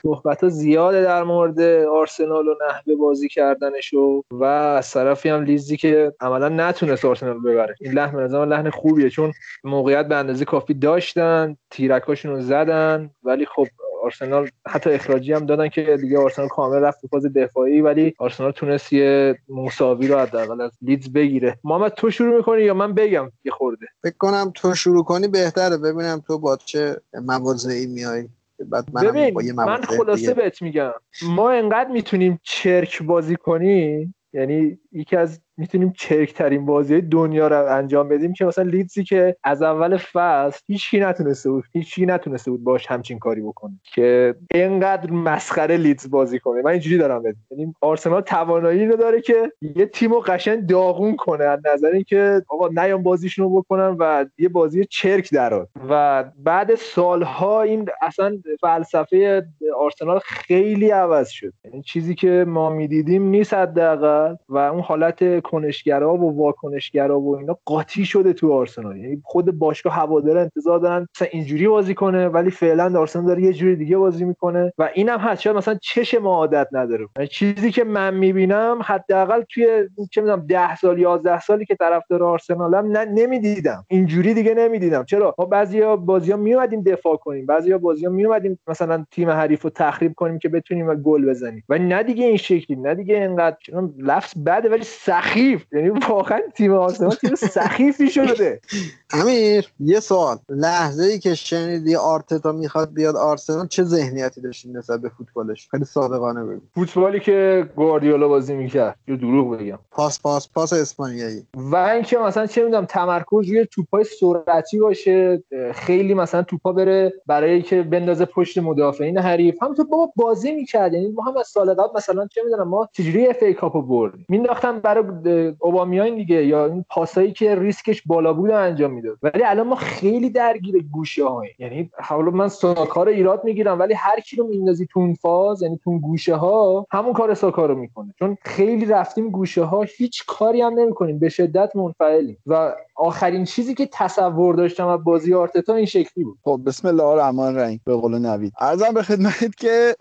صحبت 0.03 0.49
زیاده 0.49 1.03
در 1.03 1.22
مورد 1.22 1.61
آرسنال 1.86 2.49
و 2.49 2.55
نحوه 2.68 2.95
بازی 2.95 3.28
کردنشو 3.28 4.24
و 4.30 4.45
از 4.45 4.91
طرفی 4.91 5.28
هم 5.28 5.43
لیزی 5.43 5.76
که 5.76 6.12
عملا 6.20 6.49
نتونست 6.49 7.05
آرسنال 7.05 7.41
ببره. 7.41 7.74
این 7.80 7.93
لحن 7.93 8.16
به 8.16 8.22
نظر 8.22 8.47
لحن 8.47 8.70
خوبیه 8.70 9.11
چون 9.11 9.32
موقعیت 9.64 10.09
به 10.09 10.16
اندازه 10.16 10.45
کافی 10.45 10.74
داشتن 10.74 11.57
تیرکاشون 11.70 12.32
رو 12.32 12.41
زدن 12.41 13.11
ولی 13.24 13.47
خب 13.47 13.66
آرسنال 14.05 14.48
حتی 14.66 14.90
اخراجی 14.90 15.32
هم 15.32 15.46
دادن 15.46 15.68
که 15.68 15.98
دیگه 16.01 16.18
آرسنال 16.18 16.48
کامل 16.48 16.76
رفت 16.76 17.01
تو 17.01 17.09
فاز 17.09 17.26
دفاعی 17.26 17.80
ولی 17.80 18.14
آرسنال 18.18 18.51
تونست 18.51 18.92
یه 18.92 19.38
مساوی 19.48 20.09
رو 20.09 20.18
حداقل 20.18 20.61
از 20.61 20.70
لیدز 20.82 21.12
بگیره. 21.12 21.59
محمد 21.64 21.92
تو 21.92 22.11
شروع 22.11 22.36
می‌کنی 22.36 22.62
یا 22.62 22.74
من 22.74 22.94
بگم 22.94 23.32
یه 23.44 23.53
خورده؟ 23.53 23.86
فکر 24.03 24.16
کنم 24.18 24.53
تو 24.55 24.74
شروع 24.74 25.05
کنی 25.05 25.28
بهتره. 25.28 25.76
ببینم 25.76 26.22
تو 26.26 26.38
با 26.38 26.57
چه 26.57 26.96
مواضعی 27.26 27.86
میای. 27.86 28.28
بعد 28.68 28.84
ببین 28.92 29.53
من 29.53 29.80
خلاصه 29.82 30.34
بهت 30.34 30.62
میگم. 30.62 30.92
ما 31.22 31.51
انقدر 31.51 31.90
می‌تونیم 31.90 32.40
چرک 32.42 33.03
بازی 33.03 33.36
کنیم 33.36 34.14
یعنی 34.32 34.78
یکی 34.92 35.16
از 35.16 35.40
می‌تونیم 35.61 35.93
چرک 35.97 36.35
ترین 36.35 36.67
بازی 36.67 37.01
دنیا 37.01 37.49
رو 37.49 37.67
انجام 37.67 38.09
بدیم 38.09 38.33
که 38.33 38.45
مثلا 38.45 38.65
لیدزی 38.65 39.05
که 39.05 39.37
از 39.45 39.63
اول 39.63 39.97
فصل 39.97 40.61
هیچکی 40.67 41.01
نتونسته 41.01 41.51
بود 41.51 41.65
هیچکی 41.73 42.07
نتونسته 42.07 42.51
بود 42.51 42.65
باش 42.65 42.87
همچین 42.87 43.19
کاری 43.19 43.41
بکنه 43.41 43.73
که 43.95 44.35
اینقدر 44.55 45.11
مسخره 45.11 45.77
لیدز 45.77 46.11
بازی 46.11 46.39
کنه. 46.39 46.63
من 46.63 46.71
اینجوری 46.71 46.99
دارم 46.99 47.23
بدیم 47.23 47.47
یعنی 47.51 47.75
آرسنال 47.81 48.21
توانایی 48.21 48.87
رو 48.87 48.97
داره 48.97 49.21
که 49.21 49.53
یه 49.77 49.87
تیمو 49.87 50.21
قشنگ 50.21 50.67
داغون 50.67 51.17
کنه 51.17 51.45
از 51.45 51.61
نظر 51.75 51.89
اینکه 51.89 52.43
آقا 52.49 52.69
نیام 52.69 53.03
بازیشون 53.03 53.45
رو 53.45 53.61
بکنن 53.61 53.97
و 53.99 54.27
یه 54.39 54.49
بازی 54.49 54.85
چرک 54.85 55.31
درات 55.33 55.69
و 55.89 56.25
بعد 56.39 56.75
سالها 56.75 57.63
این 57.63 57.89
اصلا 58.03 58.39
فلسفه 58.61 59.47
آرسنال 59.77 60.21
خیلی 60.25 60.91
عوض 60.91 61.29
شد. 61.29 61.53
یعنی 61.65 61.83
چیزی 61.83 62.15
که 62.15 62.45
ما 62.49 62.71
می‌دیدیم 62.71 63.23
نیست 63.23 63.55
حداقل. 63.55 64.35
و 64.49 64.59
اون 64.59 64.81
حالت 64.81 65.41
کنشگرا 65.51 66.14
و 66.14 66.36
واکنشگرا 66.36 67.20
و 67.20 67.36
اینا 67.36 67.59
قاطی 67.64 68.05
شده 68.05 68.32
تو 68.32 68.53
آرسنال. 68.53 68.96
یعنی 68.96 69.22
خود 69.24 69.59
باشگاه 69.59 69.94
هوادار 69.94 70.38
انتظار 70.38 70.78
دارن 70.78 71.07
مثلا 71.16 71.28
اینجوری 71.32 71.68
بازی 71.68 71.94
کنه 71.94 72.28
ولی 72.28 72.51
فعلا 72.51 73.01
آرسنال 73.01 73.26
داره 73.26 73.42
یه 73.42 73.53
جوری 73.53 73.76
دیگه 73.76 73.96
بازی 73.96 74.24
می‌کنه 74.24 74.72
و 74.78 74.90
اینم 74.94 75.18
هست. 75.18 75.40
شاید 75.40 75.57
مثلا 75.57 75.78
چش 75.82 76.14
ما 76.14 76.34
عادت 76.34 76.66
نداره. 76.72 77.07
یعنی 77.16 77.28
چیزی 77.28 77.70
که 77.70 77.84
من 77.84 78.14
می‌بینم 78.14 78.78
حداقل 78.84 79.42
توی 79.48 79.66
چه 80.11 80.20
می‌دونم 80.20 80.46
10 80.46 80.76
سال 80.76 80.98
11 80.98 81.40
سالی 81.40 81.64
که 81.64 81.74
طرفدار 81.74 82.22
آرسنالم 82.22 82.96
نمی‌دیدم. 82.96 83.84
اینجوری 83.88 84.34
دیگه 84.34 84.55
نمی‌دیدم. 84.55 85.05
چرا؟ 85.05 85.34
ما 85.38 85.44
بعضیا 85.44 85.96
بازی‌ها 85.96 86.36
میومدیم 86.36 86.82
دفاع 86.82 87.16
کنیم. 87.16 87.46
بعضیا 87.46 87.78
بازی‌ها 87.78 88.12
میومدیم 88.12 88.59
مثلا 88.68 89.05
تیم 89.11 89.30
حریف 89.30 89.62
رو 89.62 89.70
تخریب 89.70 90.12
کنیم 90.16 90.38
که 90.38 90.48
بتونیم 90.48 90.94
گل 90.94 91.30
بزنیم. 91.30 91.64
و 91.68 91.78
نه 91.78 92.03
دیگه 92.03 92.24
این 92.24 92.36
شکلی 92.36 92.76
نه 92.76 92.94
دیگه 92.94 93.14
اینقدر. 93.14 93.57
لفظ 93.98 94.34
بده 94.46 94.68
ولی 94.68 94.82
سخی 94.82 95.30
سخیف. 95.31 95.66
یعنی 95.72 95.89
واقعا 95.89 96.41
تیم 96.55 96.72
آرسنال 96.72 97.14
تیم 97.14 97.35
سخیفی 97.35 98.11
شده. 98.11 98.61
امیر 99.13 99.69
یه 99.81 100.01
سوال. 100.01 100.37
لحظه 100.49 101.05
ای 101.05 101.19
که 101.19 101.35
شنیدی 101.35 101.97
آرتتا 101.97 102.53
می‌خواد 102.53 102.93
بیاد 102.95 103.17
آرسنال 103.17 103.67
چه 103.67 103.83
ذهنیتی 103.83 104.41
داشتی 104.41 104.69
نسبت 104.69 105.01
به 105.01 105.09
فوتبالش؟ 105.09 105.69
خیلی 105.71 105.85
صادقانه 105.85 106.45
بگو. 106.45 106.61
فوتبالی 106.75 107.21
که 107.21 107.69
گواردیولا 107.77 108.29
بازی 108.29 108.55
می‌کرد. 108.55 108.97
یا 109.09 109.17
دروغ 109.17 109.57
بگم. 109.57 109.79
پاس 109.91 110.21
پاس 110.21 110.49
پاس 110.55 110.73
اسپانیایی. 110.73 111.47
و 111.57 111.77
اینکه 111.77 112.19
مثلا 112.19 112.47
چه 112.47 112.65
می‌دونم 112.65 112.85
تمرکز 112.85 113.49
روی 113.49 113.67
توپای 113.67 114.05
سرعتی 114.05 114.79
باشه 114.79 115.43
خیلی 115.75 116.15
مثلا 116.15 116.43
توپا 116.43 116.73
بره 116.73 117.13
برای 117.27 117.63
که 117.63 117.83
بندازه 117.83 118.25
پشت 118.25 118.59
مدافعین 118.59 119.19
حریف. 119.19 119.63
همونطور 119.63 119.87
بابا 119.87 120.13
بازی 120.17 120.53
می‌کرد. 120.53 120.95
یعنی 120.95 121.09
ما 121.09 121.23
هم 121.23 121.37
از 121.37 121.47
سال 121.47 121.75
قبل 121.75 121.97
مثلا 121.97 122.27
چه 122.27 122.43
می‌دونم 122.45 122.69
ما 122.69 122.89
چجوری 122.93 123.27
اف 123.27 123.43
ای 123.43 123.55
کاپو 123.55 123.83
بردیم؟ 123.83 124.27
مینداختم 124.29 124.79
برای 124.79 125.55
اوبامیانگ 125.59 126.14
دیگه 126.15 126.47
یا 126.47 126.67
این 126.67 126.85
پاسایی 126.91 127.33
که 127.33 127.55
ریسکش 127.55 128.03
بالا 128.07 128.33
بود 128.33 128.51
انجام 128.51 128.99
می‌داد. 129.01 129.18
ولی 129.22 129.44
الان 129.44 129.66
ما 129.66 129.76
خیلی 129.76 130.30
درگیر 130.30 130.84
گوشه 130.92 131.24
های 131.24 131.48
یعنی 131.59 131.90
حالا 132.03 132.30
من 132.30 132.48
ساکا 132.48 133.03
رو 133.03 133.11
ایراد 133.11 133.44
می‌گیرم 133.44 133.80
ولی 133.80 133.94
هر 133.94 134.20
کی 134.20 134.36
رو 134.36 134.46
میندازی 134.46 134.86
تو 134.86 135.01
اون 135.01 135.14
فاز 135.14 135.62
یعنی 135.62 135.80
تو 135.84 135.98
گوشه 135.98 136.34
ها 136.34 136.86
همون 136.90 137.12
کار 137.12 137.34
ساکا 137.34 137.66
رو 137.66 137.74
می‌کنه. 137.74 138.14
چون 138.18 138.36
خیلی 138.44 138.86
رفتیم 138.86 139.30
گوشه 139.30 139.62
ها 139.62 139.82
هیچ 139.96 140.26
کاری 140.26 140.61
هم 140.61 140.78
نمی‌کنیم. 140.78 141.18
به 141.18 141.28
شدت 141.28 141.76
منفعلیم. 141.76 142.36
و 142.46 142.72
آخرین 142.96 143.44
چیزی 143.44 143.74
که 143.74 143.88
تصور 143.92 144.55
داشتم 144.55 144.86
از 144.86 145.05
بازی 145.05 145.34
آرتتا 145.34 145.74
این 145.74 145.86
شکلی 145.86 146.24
بود. 146.24 146.38
خب 146.44 146.61
بسم 146.66 146.88
الله 146.88 147.05
الرحمن 147.05 147.44
الرحیم. 147.44 147.80
به 147.84 147.94
قول 147.94 148.18
نوید. 148.18 148.53
ارزم 148.61 148.94
به 148.94 149.03
خدمت 149.03 149.57
که 149.57 149.94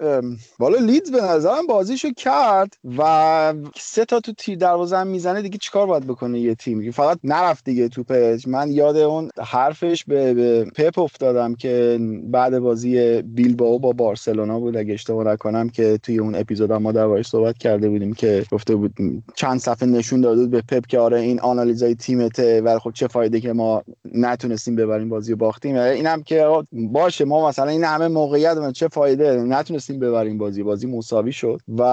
بالا 0.60 0.78
لیدز 0.78 1.12
به 1.12 1.22
نظرم 1.22 1.68
بازیشو 1.68 2.10
کرد 2.18 2.74
و 2.98 3.54
سه 3.76 4.06
تا 4.06 4.20
تو 4.20 4.34
تیر 4.34 4.58
دروازه 4.58 5.04
می‌زنه 5.04 5.42
دیگه 5.42 5.58
چیکار 5.58 5.88
باید 5.88 6.08
بکنه 6.08 6.40
یه 6.40 6.56
تیم؟ 6.56 6.92
فقط 6.92 7.20
نرفت 7.24 7.66
دیگه 7.66 7.88
توپش 7.88 8.48
من 8.48 8.72
یاد 8.96 8.98
اون 8.98 9.30
حرفش 9.40 10.04
به, 10.04 10.34
به 10.34 10.66
پپ 10.76 11.00
افتادم 11.00 11.56
که 11.56 12.00
بعد 12.24 12.60
بازی 12.60 13.22
بیلبائو 13.22 13.80
با 13.80 13.92
بارسلونا 13.92 14.60
بود. 14.60 14.78
اگه 14.78 14.94
اشتباه 14.94 15.24
نکنم 15.26 15.70
که 15.70 16.00
توی 16.04 16.20
اون 16.20 16.36
اپیزود 16.36 16.72
ما 16.72 16.92
دربارش 16.92 17.28
صحبت 17.28 17.58
کرده 17.58 17.90
بودیم 17.90 18.14
که 18.14 18.46
گفته 18.52 18.76
بود 18.76 18.94
چند 19.36 19.60
صفحه 19.60 19.88
نشون 19.88 20.22
داده 20.22 20.42
بود 20.42 20.52
به 20.52 20.62
پپ 20.62 20.86
که 20.86 21.00
آره 21.00 21.20
این 21.20 21.40
آنالیزای 21.40 21.96
تیمته 21.96 22.62
و 22.62 22.80
خب 22.80 22.92
چه 22.94 23.08
فایده 23.08 23.40
که 23.40 23.54
ما 23.54 23.84
نتونستیم 24.14 24.76
ببریم 24.76 25.10
بازی 25.10 25.36
باختیم. 25.36 25.76
اینم 25.76 26.24
که 26.24 26.48
باشه 26.74 27.26
ما 27.26 27.48
مثلا 27.48 27.68
این 27.68 27.84
همه 27.84 28.08
موقعیت 28.08 28.72
چه 28.72 28.88
فایده؟ 28.88 29.36
نتونستیم 29.36 30.00
ببریم 30.00 30.38
بازی. 30.38 30.64
بازی 30.64 30.88
مساوی 30.88 31.32
شد 31.32 31.62
و 31.78 31.84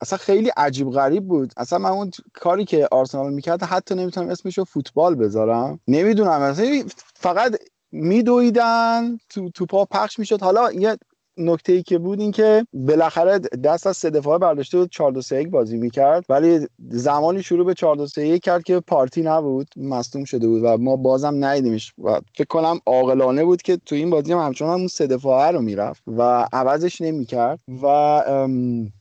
اصلا 0.00 0.18
خیلی 0.18 0.50
عجیب 0.56 0.90
غریب 0.90 1.24
بود. 1.24 1.52
اصلا 1.56 1.78
من 1.78 1.90
اون 1.90 2.10
کاری 2.32 2.64
که 2.64 2.88
آرسنال 2.90 3.32
می‌کرد 3.32 3.62
حتی 3.62 3.94
نمی‌تونم 3.94 4.28
اسمش 4.28 4.58
رو 4.58 4.64
فوتبال 4.64 5.14
بذارم. 5.14 5.80
نمی‌دونم 5.88 6.11
مثلا 6.20 6.82
فقط 7.14 7.56
میدویدن 7.92 9.18
تو 9.28 9.50
توپا 9.50 9.84
پخش 9.84 10.18
می‌شد. 10.18 10.42
حالا 10.42 10.72
یه 10.72 10.96
نکته 11.36 11.72
ای 11.72 11.82
که 11.82 11.98
بود 11.98 12.20
این 12.20 12.30
که 12.30 12.66
بالاخره 12.72 13.38
دست 13.38 13.86
از 13.86 13.96
سه 13.96 14.10
دفاعه 14.10 14.38
برداشته 14.38 14.78
بود 14.78 14.90
4 14.90 15.12
2 15.12 15.22
3 15.22 15.44
بازی 15.44 15.76
می‌کرد. 15.76 16.24
ولی 16.28 16.66
زمانی 16.90 17.42
شروع 17.42 17.66
به 17.66 17.74
4 17.74 17.96
2 17.96 18.06
3 18.06 18.38
کرد 18.38 18.62
که 18.62 18.80
پارتی 18.80 19.22
نبود 19.22 19.68
مصدوم 19.76 20.24
شده 20.24 20.48
بود 20.48 20.64
و 20.64 20.76
ما 20.78 20.96
بازم 20.96 21.44
ندیدیمش. 21.44 21.92
و 22.04 22.20
فکر 22.34 22.46
کنم 22.48 22.80
عاقلانه 22.86 23.44
بود 23.44 23.62
که 23.62 23.78
تو 23.86 23.94
این 23.94 24.10
بازی 24.10 24.32
هم 24.32 24.38
همچنان 24.38 24.78
اون 24.78 24.88
سه 24.88 25.06
دفاعه 25.06 25.50
رو 25.50 25.60
می‌رفت 25.60 26.02
و 26.06 26.48
عوضش 26.52 27.00
نمی‌کرد. 27.00 27.60
و 27.82 27.86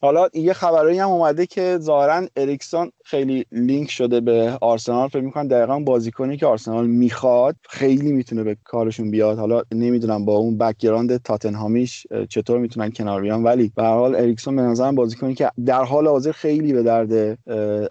حالا 0.02 0.28
یه 0.34 0.54
خبرایی 0.54 1.00
هم 1.00 1.10
اومده 1.10 1.46
که 1.46 1.78
ظاهرا 1.82 2.28
اریکسون 2.36 2.92
خیلی 3.12 3.46
لینک 3.52 3.92
شده 3.92 4.20
به 4.20 4.58
آرسنال. 4.62 5.08
فکر 5.08 5.22
می‌کنم 5.22 5.48
دقیقا 5.48 5.80
بازیکنی 5.80 6.38
که 6.38 6.46
آرسنال 6.46 6.88
می‌خواد 6.88 7.56
خیلی 7.70 8.12
می‌تونه 8.12 8.44
به 8.44 8.58
کارشون 8.64 9.12
بیاد. 9.12 9.40
حالا 9.40 9.62
نمی‌دونم 9.72 10.26
با 10.26 10.38
اون 10.38 10.58
background 10.58 11.18
تاتنهامیش 11.18 12.08
چطور 12.30 12.60
می‌تونن 12.60 12.92
کنار 12.92 13.22
بیان. 13.22 13.44
ولی 13.44 13.72
به 13.76 13.84
هر 13.84 13.94
حال 13.94 14.16
اریکسون 14.16 14.56
به 14.56 14.62
نظرم 14.62 14.96
بازیکنی 14.96 15.34
که 15.34 15.50
در 15.66 15.84
حال 15.84 16.08
حاضر 16.08 16.32
خیلی 16.32 16.74
به 16.74 16.84
درد 16.84 17.40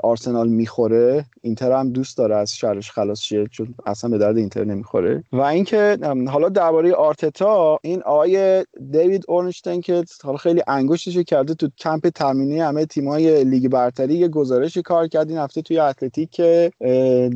آرسنال 0.03 0.49
می‌خوره. 0.49 1.25
اینتر 1.43 1.73
هم 1.73 1.91
دوست 1.93 2.19
داره 2.19 2.37
از 2.37 2.57
شرش 2.57 2.91
خلاص 2.91 3.21
شه 3.21 3.47
چون 3.47 3.75
اصلا 3.87 4.11
به 4.11 4.19
درد 4.19 4.37
اینتر 4.37 4.65
نمی‌خوره. 4.65 5.25
و 5.33 5.41
اینکه 5.41 5.99
حالا 6.29 6.49
درباره 6.49 6.95
آرتتا 6.95 7.79
این 7.83 8.03
آقای 8.03 8.65
دیوید 8.91 9.25
اورنشتین 9.29 9.81
که 9.81 10.05
حالا 10.23 10.37
خیلی 10.37 10.63
انگشتش 10.67 11.17
کرده 11.17 11.55
تو 11.55 11.69
کمپ 11.79 12.09
تمرینی 12.09 12.61
همه 12.61 12.87
تیمای 12.87 13.45
لیگ 13.45 13.69
برتری 13.69 14.15
یه 14.15 14.29
گزارش 14.29 14.79
کار 14.79 15.10
کرد 15.11 15.29
این 15.29 15.39
هفته 15.39 15.63
توی 15.63 15.79
اتلتیک 15.79 16.31
که 16.31 16.73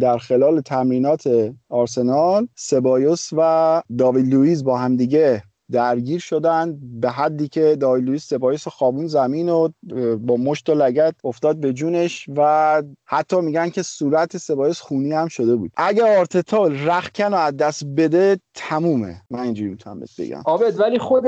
در 0.00 0.18
خلال 0.18 0.60
تمرینات 0.60 1.52
آرسنال 1.68 2.48
سبایوس 2.54 3.28
و 3.36 3.82
داوید 3.98 4.34
لوئیس 4.34 4.62
با 4.62 4.78
همدیگه 4.78 5.42
درگیر 5.70 6.20
شدن 6.20 6.78
به 7.00 7.10
حدی 7.10 7.48
که 7.48 7.76
داوید 7.76 7.97
لوئیس 7.97 8.28
سبایوس 8.28 8.68
خوابوند 8.68 9.06
زمین 9.06 9.48
و 9.48 9.68
با 10.16 10.36
مشت 10.36 10.68
و 10.68 10.74
لگد 10.74 11.14
افتاد 11.24 11.56
به 11.56 11.72
جونش 11.72 12.28
و 12.36 12.82
حتی 13.04 13.40
میگن 13.40 13.68
که 13.68 13.82
صورت 13.82 14.36
سبایوس 14.36 14.80
خونی 14.80 15.12
هم 15.12 15.28
شده 15.28 15.56
بود. 15.56 15.70
اگه 15.76 16.18
آرتتا 16.18 16.66
رخکن 16.66 17.34
و 17.34 17.36
از 17.36 17.56
دست 17.56 17.86
بده 17.86 18.38
تمومه. 18.54 19.22
من 19.30 19.40
اینجوری 19.40 19.70
می‌تونم 19.70 20.00
بگم. 20.18 20.42
آبد 20.46 20.80
ولی 20.80 20.98
خود 20.98 21.24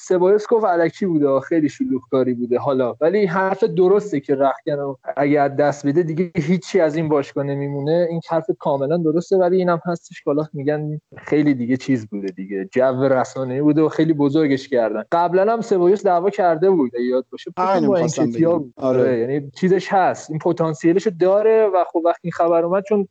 سبایس 0.00 0.46
گفت 0.50 0.66
علکی 0.66 1.06
بوده 1.06 1.40
خیلی 1.40 1.68
شلوغکاری 1.68 2.34
بوده. 2.34 2.58
حالا 2.58 2.96
ولی 3.00 3.26
حرف 3.26 3.64
درسته 3.64 4.20
که 4.20 4.34
رخکن 4.34 4.94
اگر 5.16 5.48
دست 5.48 5.86
بده 5.86 6.02
دیگه 6.02 6.30
هیچی 6.34 6.80
از 6.80 6.96
این 6.96 7.08
باشگاه 7.08 7.44
نمیمونه. 7.44 8.06
این 8.10 8.20
حرف 8.30 8.46
کاملا 8.58 8.96
درسته 8.96 9.36
ولی 9.36 9.56
اینم 9.56 9.80
هستش 9.86 10.22
که 10.22 10.30
میگن 10.52 11.00
خیلی 11.16 11.54
دیگه 11.54 11.76
چیز 11.76 12.06
بوده 12.06 12.26
دیگه. 12.26 12.68
جو 12.72 13.02
رسانه‌ای 13.02 13.62
بوده 13.62 13.82
و 13.82 13.88
خیلی 13.88 14.12
بزرگش 14.12 14.68
کردن. 14.68 15.04
قبلا 15.12 15.52
هم 15.52 15.60
سبایس 15.60 16.04
دعوا 16.04 16.30
کرده 16.30 16.70
بود. 16.70 16.90
یاد 17.10 17.26
باشه 17.32 17.50
با 17.56 17.72
این 17.96 18.46
آره. 18.46 18.62
آره. 18.76 19.18
یعنی 19.18 19.50
چیزش 19.50 19.92
هست. 19.92 20.30
این 20.30 20.38
پتانسیلشو 20.38 21.10
داره 21.20 21.70
و 21.74 21.84
خب 21.92 22.02
وقتی 22.04 22.20
این 22.22 22.32
خبر 22.32 22.64
اومد 22.64 22.84
چون 22.88 23.08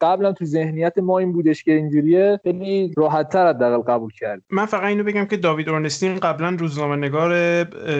قبلا 0.00 0.32
تو 0.32 0.44
ذهنیت 0.44 0.98
ما 0.98 1.18
این 1.18 1.32
بودش 1.32 1.64
که 1.64 1.72
اینجوریه 1.72 2.40
خیلی 2.42 2.92
راحت‌تر 2.96 3.48
حداقل 3.48 3.92
قبول 3.92 4.10
کرد. 4.12 4.42
من 4.50 4.66
فقط 4.66 4.84
اینو 4.84 5.04
بگم 5.04 5.24
که 5.24 5.36
داوید 5.36 5.68
اورنستین 5.68 6.13
این 6.14 6.20
قبلا 6.20 6.56
روزنامه 6.58 6.96
نگار 6.96 7.34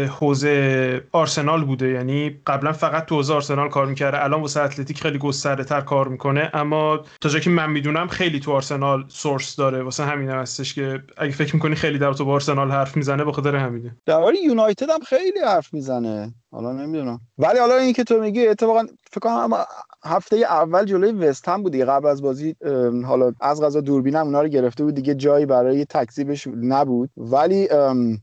حوزه 0.06 1.04
آرسنال 1.12 1.64
بوده. 1.64 1.88
یعنی 1.88 2.40
قبلا 2.46 2.72
فقط 2.72 3.06
تو 3.06 3.14
حوزه 3.14 3.34
آرسنال 3.34 3.68
کار 3.68 3.86
می‌کرده. 3.86 4.24
الان 4.24 4.40
واسه 4.40 4.60
اتلتیک 4.60 5.00
خیلی 5.00 5.18
گسترده 5.18 5.64
تر 5.64 5.80
کار 5.80 6.08
می‌کنه. 6.08 6.50
اما 6.54 7.00
تا 7.20 7.28
جایی 7.28 7.44
که 7.44 7.50
من 7.50 7.70
می‌دونم 7.70 8.08
خیلی 8.08 8.40
تو 8.40 8.52
آرسنال 8.52 9.04
سورس 9.08 9.56
داره. 9.56 9.82
واسه 9.82 10.04
همین 10.04 10.28
هم 10.30 10.38
هستش 10.38 10.74
که 10.74 11.02
اگه 11.16 11.32
فکر 11.32 11.54
می‌کنی 11.54 11.74
خیلی 11.74 11.98
در 11.98 12.12
تو 12.12 12.24
با 12.24 12.32
آرسنال 12.32 12.70
حرف 12.70 12.96
می‌زنه 12.96 13.24
به 13.24 13.32
خاطر 13.32 13.56
همینه. 13.56 13.96
درباره 14.06 14.36
یونایتد 14.44 14.90
هم 14.90 15.00
خیلی 15.00 15.40
حرف 15.46 15.74
می‌زنه. 15.74 16.34
حالا 16.50 16.72
نمی‌دونم. 16.72 17.20
ولی 17.38 17.58
حالا 17.58 17.76
این 17.76 17.92
که 17.92 18.04
تو 18.04 18.20
میگی 18.20 18.48
اتفاقا 18.48 18.86
فکر 19.10 19.20
کنم 19.20 19.50
هفته 20.06 20.36
اول 20.36 20.84
جلوی 20.84 21.12
وست 21.12 21.48
هم 21.48 21.62
بود 21.62 21.76
قبل 21.76 22.06
از 22.08 22.22
بازی 22.22 22.56
حالا 23.06 23.32
از 23.40 23.62
غذا 23.62 23.80
دوربینم 23.80 24.26
اونا 24.26 24.42
رو 24.42 24.48
گرفته 24.48 24.84
بود. 24.84 24.94
دیگه 24.94 25.14
جایی 25.14 25.46
برای 25.46 25.84
تکذیبش 25.84 26.48
نبود. 26.62 27.10
ولی 27.16 27.68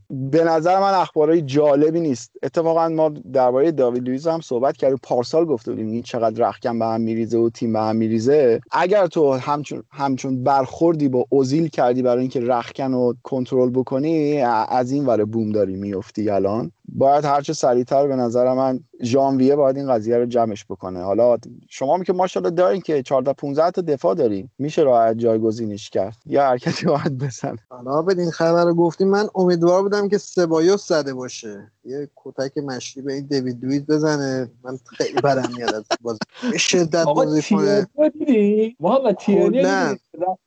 به 0.09 0.43
نظر 0.43 0.79
من 0.79 0.93
اخبارای 0.93 1.41
جالبی 1.41 1.99
نیست. 1.99 2.31
اتفاقا 2.43 2.89
ما 2.89 3.09
درباره 3.09 3.71
داوید 3.71 4.07
لوئیس 4.07 4.27
هم 4.27 4.41
صحبت 4.41 4.77
کردیم. 4.77 4.99
پارسال 5.03 5.45
گفته 5.45 5.71
بودیم 5.71 5.87
این 5.91 6.01
چقدر 6.01 6.49
رخکن 6.49 6.79
به 6.79 6.85
هم 6.85 7.01
میریزه 7.01 7.37
و 7.37 7.49
تیم 7.49 7.73
به 7.73 7.79
هم 7.79 7.95
میریزه. 7.95 8.59
اگر 8.71 9.07
تو 9.07 9.33
همچون 9.33 9.83
همچون 9.91 10.43
برخوردی 10.43 11.09
با 11.09 11.25
اوزیل 11.29 11.67
کردی 11.67 12.01
برای 12.01 12.21
اینکه 12.21 12.39
رخکن 12.39 12.91
رو 12.91 13.15
کنترل 13.23 13.69
بکنی 13.69 14.41
از 14.69 14.91
این 14.91 15.05
ور 15.05 15.25
بوم 15.25 15.51
داری 15.51 15.75
میفتی 15.75 16.29
الان. 16.29 16.71
باید 16.91 17.25
هرچه 17.25 17.53
سریعتر 17.53 18.07
به 18.07 18.15
نظر 18.15 18.53
من 18.53 18.79
ژانویه 19.03 19.55
باید 19.55 19.77
این 19.77 19.93
قضیه 19.93 20.17
رو 20.17 20.25
جمعش 20.25 20.65
بکنه. 20.65 21.03
حالا 21.03 21.37
شما 21.69 21.97
می 21.97 22.05
که 22.05 22.13
ماشاءالله 22.13 22.55
دارین 22.55 22.81
که 22.81 23.03
14 23.03 23.33
15 23.33 23.71
تا 23.71 23.81
دفاع 23.81 24.15
داریم 24.15 24.51
میشه 24.57 24.81
راحت 24.81 25.17
جایگزینش 25.17 25.89
کرد؟ 25.89 26.15
یا 26.25 26.43
حرکتی 26.43 26.85
باید 26.85 27.17
بزنه؟ 27.17 27.57
حالا 27.69 28.01
بدین 28.01 28.31
خبر 28.31 28.65
رو 28.65 28.73
گفتیم. 28.73 29.07
من 29.07 29.27
امیدوار 29.35 29.81
بودم 29.81 30.09
که 30.09 30.17
سبایوس 30.17 30.87
زده 30.87 31.13
باشه. 31.13 31.71
یه 31.85 32.09
کتک 32.15 32.57
مشتی 32.57 33.01
به 33.01 33.13
این 33.13 33.25
دیوید 33.25 33.65
لوئیس 33.65 33.81
بزنه. 33.89 34.51
من 34.63 34.79
خیلی 34.97 35.21
برم 35.21 35.49
میاد 35.55 35.73
از 35.73 35.83
بازی. 36.01 36.19
به 36.51 36.57
شدت 36.57 37.05
بازی 37.05 37.41
کنه. 37.41 37.87
محمد 38.79 39.15
تیانی 39.15 39.63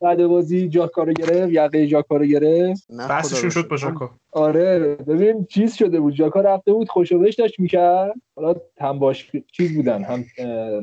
بعد 0.01 0.27
بازی 0.27 0.69
جاکارو 0.69 1.13
گرفت 1.13 1.51
یقه 1.51 1.87
جاکارو 1.87 2.25
گرفت؟ 2.25 2.91
بحثشون 3.09 3.49
شد 3.49 3.67
با 3.67 3.77
جاکا 3.77 4.09
آره 4.35 4.79
ببین 4.79 5.45
چیز 5.45 5.75
شده 5.75 5.99
بود. 5.99 6.13
جاکا 6.13 6.41
رفته 6.41 6.73
بود 6.73 6.89
خوشوبش 6.89 7.35
داشت 7.35 7.59
می‌کرد. 7.59 8.13
حالا 8.35 8.55
هم 8.79 8.99
باش 8.99 9.31
چیز 9.51 9.75
بودن 9.75 10.03
هم 10.03 10.25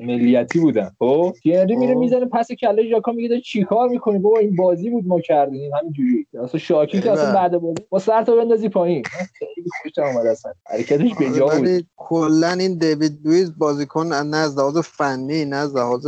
ملیتی 0.06 0.60
بودن. 0.60 0.90
خب؟ 0.98 1.32
تیانی 1.42 1.76
میره 1.76 1.94
می‌زنه 1.94 2.26
پس 2.26 2.52
کله 2.52 2.90
جاکا 2.90 3.12
میگه 3.12 3.40
چیکار 3.40 3.88
می‌کنی؟ 3.88 4.18
بابا 4.18 4.38
این 4.38 4.56
بازی 4.56 4.90
بود 4.90 5.06
ما 5.06 5.20
کردیم. 5.20 5.70
همینجوری. 5.74 6.26
اصلا 6.42 6.60
شاکی 6.60 7.00
که 7.00 7.12
اصلا 7.12 7.32
بعد 7.34 7.58
بازی 7.58 7.84
با 7.90 7.98
سر 7.98 8.24
تا 8.24 8.36
بندازی 8.36 8.68
پایین. 8.68 9.02
خیلی 9.38 9.68
خوشم 9.82 10.02
اومد 10.02 10.26
اصلا. 10.26 10.52
حرکتش 10.66 11.14
بجا 11.20 11.46
بود. 11.46 11.86
کلا 11.96 12.52
این 12.52 12.78
دیوید 12.78 13.18
لوئیس 13.24 13.50
بازیکن 13.58 14.06
نه 14.06 14.36
از 14.36 14.58
لحاظ 14.58 14.78
فنی 14.78 15.44
نه 15.44 15.56
از 15.56 15.76
لحاظ 15.76 16.06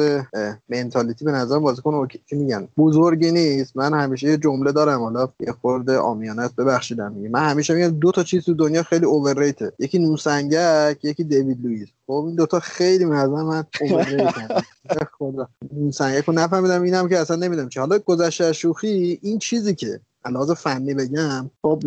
منتالیتی 0.69 1.25
به 1.25 1.33
نظر 1.33 1.59
بازیکن 1.59 2.09
چی 2.31 2.37
میگن؟ 2.37 2.69
بزرگی 2.77 3.33
نیست. 3.33 3.77
من 3.77 3.95
همیشه 3.95 4.29
یه 4.29 4.37
جمله 4.37 4.73
دارم. 4.73 5.01
حالا 5.01 5.29
یه 5.41 5.53
خورده 5.53 5.99
آمیانه 5.99 6.49
ببخشیدم 6.59 7.13
میگم 7.13 7.34
من 7.35 7.49
همیشه 7.51 7.75
میگم 7.75 7.89
دو 7.89 8.13
تا 8.13 8.23
چیز 8.23 8.45
تو 8.45 8.55
دنیا 8.55 8.83
خیلی 8.83 9.05
اوورریته 9.05 9.73
یکی 9.79 9.99
نوسنگک 9.99 11.05
یکی 11.05 11.25
دیوید 11.25 11.65
لوئیس. 11.67 11.89
خب 12.07 12.13
این 12.13 12.35
دوتا 12.35 12.61
خیلی 12.61 13.05
به 13.07 13.27
من 13.27 13.65
اوورریتن 13.81 14.49
خدا. 15.19 15.49
نوسنگک 15.73 16.25
رو 16.25 16.33
نفهمیدم 16.35 16.83
اینم 16.83 17.09
که 17.09 17.19
اصلا 17.19 17.37
نمی‌دونم 17.37 17.69
چه 17.69 17.81
حالا 17.81 17.99
گذشته 17.99 18.53
شوخی 18.53 19.19
این 19.23 19.39
چیزی 19.39 19.75
که 19.75 20.01
لحاظ 20.31 20.51
فنی 20.51 20.95
بگم 20.95 21.51
خب 21.63 21.83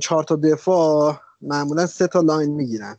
چهار 0.00 0.24
تا 0.24 0.36
دفاع 0.36 1.20
معمولا 1.42 1.86
سه 1.86 2.06
تا 2.06 2.20
line 2.20 2.50
می‌گیرن. 2.50 2.96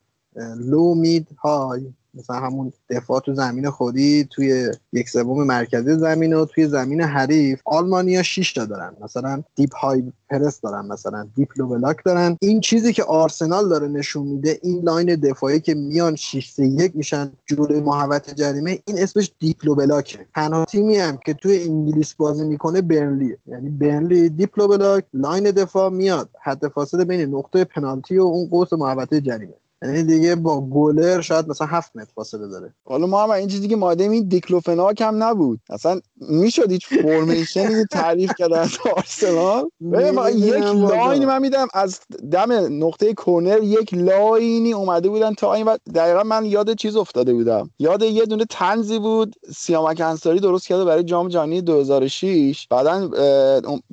low 0.57 0.95
mid 0.95 1.27
high. 1.43 1.93
مثلا 2.13 2.35
همون 2.35 2.73
دفاع 2.89 3.19
تو 3.19 3.33
زمین 3.33 3.69
خودی 3.69 4.27
توی 4.31 4.71
یک 4.93 5.09
سوم 5.09 5.43
مرکزی 5.43 5.93
زمین 5.93 6.33
و 6.33 6.45
توی 6.45 6.67
زمین 6.67 7.01
حریف. 7.01 7.61
آلمانیا 7.65 8.23
6 8.23 8.53
تا 8.53 8.65
دارن. 8.65 8.95
مثلا 9.01 9.43
deep 9.55 9.75
high 9.75 10.03
press 10.29 10.61
دارن 10.61 10.85
مثلا 10.85 11.27
deep 11.35 11.49
low 11.57 11.67
block 11.67 11.97
دارن. 12.05 12.37
این 12.41 12.61
چیزی 12.61 12.93
که 12.93 13.03
آرسنال 13.03 13.69
داره 13.69 13.87
نشون 13.87 14.27
میده 14.27 14.59
این 14.63 14.81
line 14.83 15.15
دفاعی 15.15 15.59
که 15.59 15.73
میان 15.73 16.15
6 16.15 16.49
3 16.49 16.65
1 16.65 16.95
میشن 16.95 17.31
جلوی 17.45 17.81
محوطه 17.81 18.33
جریمه 18.33 18.79
این 18.87 18.99
اسمش 18.99 19.31
deep 19.39 19.57
low 19.65 19.75
block 19.75 20.17
ه 20.17 20.25
تنها 20.35 20.65
تیمی 20.65 20.97
هم 20.97 21.17
که 21.17 21.33
توی 21.33 21.63
انگلیس 21.63 22.13
بازی 22.13 22.45
می‌کنه 22.45 22.81
برنلی 22.81 23.37
یعنی 23.47 23.69
برنلی 23.69 24.29
deep 24.29 24.59
low 24.59 24.67
block 24.67 25.05
line 25.13 25.51
دفاع 25.51 25.89
میاد. 25.89 26.29
حد 26.43 26.67
فاصله 26.67 27.05
بین 27.05 27.21
نقطه 27.35 27.63
پنالتی 27.63 28.17
و 28.17 28.21
اون 28.21 28.49
قوس 28.49 28.73
محوطه 28.73 29.21
جریمه. 29.21 29.53
یعنی 29.83 30.03
دیگه 30.03 30.35
با 30.35 30.61
گلر 30.61 31.21
شاید 31.21 31.49
مثلا 31.49 31.67
هفت 31.67 31.95
متر 31.95 32.11
فاصله 32.15 32.47
داره. 32.47 32.73
حالا 32.85 33.07
ما 33.07 33.23
هم 33.23 33.31
این 33.31 33.47
چیزی 33.47 33.67
که 33.67 33.75
ماده 33.75 34.03
این 34.03 34.27
دیکلوفناک 34.27 35.01
هم 35.01 35.23
نبود. 35.23 35.59
اصلا 35.69 36.01
می‌شد 36.21 36.71
هیچ 36.71 36.87
فرمیشنی 36.87 37.85
تعریف 37.91 38.31
کرده 38.37 38.57
از 38.57 38.77
آرسنال؟ 38.95 39.69
یک 40.35 40.63
لاین 40.63 41.25
من 41.25 41.41
میدم 41.41 41.67
از 41.73 41.99
دم 42.31 42.83
نقطه 42.85 43.13
کورنر 43.13 43.63
یک 43.63 43.93
لاینی 43.93 44.73
اومده 44.73 45.09
بودن 45.09 45.33
تا 45.33 45.53
این 45.53 45.65
و 45.65 45.77
دقیقا 45.95 46.23
من 46.23 46.45
یاد 46.45 46.75
چیز 46.75 46.95
افتاده 46.95 47.33
بودم. 47.33 47.69
یاد 47.79 48.01
یه 48.01 48.25
دونه 48.25 48.45
تنزی 48.49 48.99
بود 48.99 49.35
سیامک 49.55 50.01
انصاری 50.01 50.39
درست 50.39 50.67
کرده 50.67 50.85
برای 50.85 51.03
جام 51.03 51.27
جهانی 51.27 51.61
2006 51.61 52.67
بعدا 52.69 53.09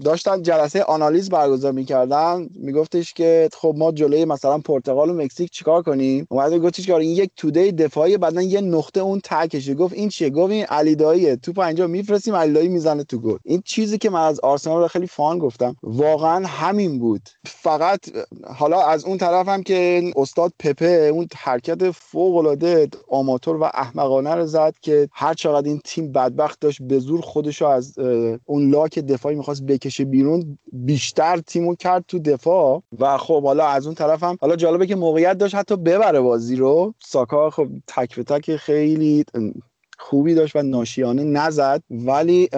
داشتن 0.05 0.43
جلسه 0.43 0.82
آنالیز 0.82 1.28
برگزار 1.28 1.72
می‌کردن. 1.72 2.49
میگفتش 2.55 3.14
که 3.14 3.49
خب 3.53 3.74
ما 3.78 3.93
جلوی 3.93 4.24
مثلا 4.24 4.59
پرتغال 4.59 5.11
و 5.11 5.14
مکزیک 5.14 5.51
چیکار 5.51 5.78
چیکار 5.79 5.95
کنیم؟ 5.95 6.26
اومد 6.31 6.55
گفتش 6.55 6.87
که 6.87 6.95
این 6.95 7.11
یک 7.11 7.31
توده 7.37 7.70
دفاعی 7.70 8.16
بعدا 8.16 8.43
یه 8.43 8.61
نقطه 8.61 9.01
اون 9.01 9.20
تکشه. 9.24 9.74
گفت 9.74 9.95
این 9.95 10.09
چیه؟ 10.09 10.31
گفت 10.31 10.53
این 10.53 10.64
علی 10.64 10.95
داییه 10.95 11.37
توپ 11.37 11.59
اینجا 11.59 11.87
میفرستیم 11.87 12.35
علی 12.35 12.53
دایی 12.53 12.68
می‌زنه 12.68 13.05
تو 13.05 13.18
گل. 13.18 13.37
این 13.45 13.62
چیزی 13.64 13.99
که 13.99 14.11
من 14.11 14.20
از 14.20 14.41
آرسنال 14.41 14.89
خیلی 14.89 15.07
فان 15.07 15.39
گفتم 15.39 15.76
واقعا 15.83 16.47
همین 16.47 16.99
بود. 16.99 17.22
فقط 17.47 18.01
حالا 18.47 18.83
از 18.83 19.05
اون 19.05 19.18
طرف 19.18 19.49
هم 19.49 19.62
که 19.62 20.12
استاد 20.16 20.53
پپه 20.59 21.11
اون 21.12 21.26
حرکت 21.37 21.91
فوق 21.91 22.37
العاده 22.37 22.89
آماتور 23.09 23.57
و 23.57 23.64
احمقانه 23.74 24.35
رو 24.35 24.47
زد 24.47 24.74
که 24.83 25.09
هر 25.12 25.35
چقدر 25.35 25.68
این 25.68 25.81
تیم 25.85 26.12
بدبخت 26.12 26.61
داشت 26.61 26.83
به 26.83 26.99
زور 26.99 27.20
خودشو 27.20 27.66
از 27.66 27.99
اون 28.45 28.70
لاک 28.70 28.99
دفاعی 28.99 29.37
می‌خواست 29.37 29.62
بکشه 29.62 30.05
بیرون 30.05 30.59
بیشتر 30.72 31.37
تیمو 31.37 31.74
کرد 31.74 32.05
تو 32.09 32.18
دفاع. 32.18 32.83
و 32.99 33.16
خب 33.16 33.43
حالا 33.43 33.66
از 33.66 33.87
اون 33.87 33.95
طرف 33.95 34.22
هم 34.22 34.39
حالا 34.41 34.57
جالبه 34.57 34.87
که 34.87 34.97
موقعیت 34.97 35.39
داشت 35.39 35.55
حتی 35.69 35.77
ببره 35.77 36.21
بازی 36.21 36.57
رو. 36.57 36.95
ساکا 37.05 37.51
خب 37.51 37.69
تک 37.87 38.16
به 38.16 38.25
تک 38.25 38.57
خیلی 38.57 39.25
خوبی 39.99 40.35
داشت 40.35 40.57
و 40.57 40.62
ناشیانه 40.62 41.25
نزد. 41.25 41.83
ولی 41.91 42.49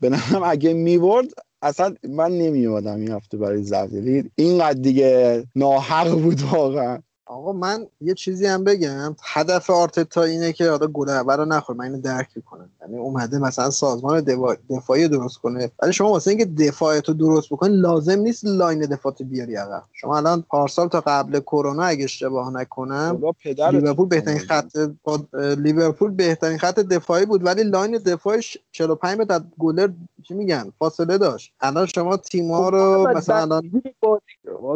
به 0.00 0.08
نظرم 0.08 0.42
اگه 0.44 0.72
میورد 0.72 1.26
اصلا 1.62 1.94
من 2.08 2.32
نمیومدم 2.32 3.00
این 3.00 3.10
هفته 3.10 3.36
برای 3.36 3.62
زفت 3.62 3.92
اینقدر 4.34 4.80
دیگه 4.80 5.44
ناحق 5.54 6.20
بود 6.22 6.42
واقعا. 6.42 6.98
آقا 7.26 7.52
من 7.52 7.86
یه 8.00 8.14
چیزی 8.14 8.46
هم 8.46 8.64
بگم. 8.64 9.16
هدف 9.22 9.70
آرتتا 9.70 10.22
اینه 10.22 10.52
که 10.52 10.70
حالا 10.70 10.86
گل 10.86 11.08
اول 11.08 11.36
رو 11.36 11.44
نخور. 11.44 11.76
من 11.76 11.84
اینو 11.84 12.00
درک 12.00 12.28
می‌کنم. 12.36 12.70
یعنی 12.80 12.98
اومده 12.98 13.38
مثلا 13.38 13.70
سازمان 13.70 14.26
دفاعی 14.70 15.08
درست 15.08 15.38
کنه. 15.38 15.70
ولی 15.82 15.92
شما 15.92 16.10
واسه 16.10 16.30
اینکه 16.30 16.44
دفاعتو 16.44 17.12
درست 17.12 17.48
بکنی 17.50 17.76
لازم 17.76 18.18
نیست 18.18 18.44
line 18.44 18.80
دفاعتو 18.80 19.24
بیاری 19.24 19.56
عقب. 19.56 19.82
شما 19.92 20.16
الان 20.16 20.44
پارسال 20.48 20.88
تا 20.88 21.02
قبل 21.06 21.40
کرونا 21.40 21.82
اگه 21.82 22.04
اشتباه 22.04 22.52
نکنم 22.52 23.20
لیورپول 23.72 24.08
بهترین 24.08 24.38
خط 24.38 24.76
لیورپول 25.58 26.10
بهترین 26.10 26.58
خط 26.58 26.80
دفاعی 26.80 27.26
بود 27.26 27.46
ولی 27.46 27.64
line 27.64 27.98
دفاعش 27.98 28.58
45 28.72 29.18
متر 29.18 29.40
گلر 29.58 29.88
چی 30.22 30.34
میگن؟ 30.34 30.72
فاصله 30.78 31.18
داشت. 31.18 31.52
الان 31.60 31.86
شما 31.86 32.16
تیم‌ها 32.16 32.70
خب، 32.70 32.74
رو 32.74 33.12
مثلا 33.16 33.60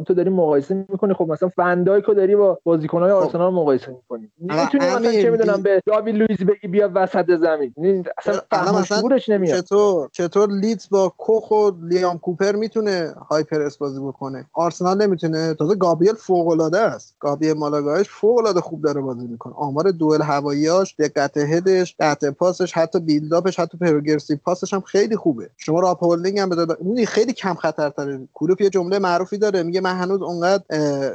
تو 0.06 0.14
داری 0.14 0.30
مقایسه 0.30 0.74
می‌کنی. 0.74 1.14
خب 1.14 1.28
مثلا 1.28 1.48
فندایکو 1.48 2.14
داری 2.14 2.39
با 2.40 2.58
بازیکن‌های 2.64 3.12
خب. 3.12 3.16
آرسنال 3.16 3.52
مقایسه 3.52 3.88
می‌کنی. 3.88 4.30
نمی‌تونی 4.40 4.86
مثلا 4.86 5.12
چه 5.12 5.30
می‌دونم 5.30 5.62
به 5.62 5.82
داوید 5.86 6.14
لوئیس 6.14 6.42
بگی 6.42 6.68
بیا 6.68 6.90
وسط 6.94 7.26
زمین. 7.36 8.04
اصلا 8.18 8.40
فهمش 8.50 9.28
نمیاد. 9.28 9.60
چطور؟ 9.60 10.08
چطور 10.12 10.48
لیدز 10.50 10.88
با 10.90 11.14
کوخ 11.18 11.50
و 11.50 11.70
لیام 11.82 12.18
کوپر 12.18 12.52
می‌تونه 12.52 13.14
high 13.30 13.44
press 13.44 13.76
بازی 13.76 14.00
بکنه؟ 14.00 14.46
آرسنال 14.52 15.02
نمی‌تونه. 15.02 15.54
تازه 15.54 15.74
گابریل 15.74 16.14
فوق 16.14 16.48
العاده 16.48 16.78
است. 16.78 17.16
گابریل 17.20 17.52
ماگالاش 17.52 18.08
فوق 18.08 18.38
العاده 18.38 18.60
خوب 18.60 18.82
داره 18.82 19.00
بازی 19.00 19.26
می‌کنه. 19.26 19.54
آمار 19.56 19.90
دوئل 19.90 20.22
هواییاش 20.22 20.94
دقت 20.98 21.36
هدش 21.36 21.96
قطع 22.00 22.30
پاسش 22.30 22.72
حتی 22.72 23.00
build-up 23.00 23.48
ش 23.48 23.60
حتی 23.60 23.78
progressive 23.78 24.36
pass 24.44 24.64
ش 24.64 24.74
هم 24.74 24.80
خیلی 24.80 25.16
خوبه. 25.16 25.50
شما 25.56 25.80
راب 25.80 26.04
هولدینگ 26.04 26.38
هم 26.38 26.48
بده 26.48 27.06
خیلی 27.06 27.32
کم 27.32 27.54
خطرتره 27.54 28.28
کلوپ 28.34 28.60
یه 28.60 28.70
جمله 28.70 28.98
معروفی 28.98 29.38
داره. 29.38 29.62
میگه 29.62 29.80
من 29.80 29.96
هنوز 29.96 30.22
اونقدر 30.22 30.62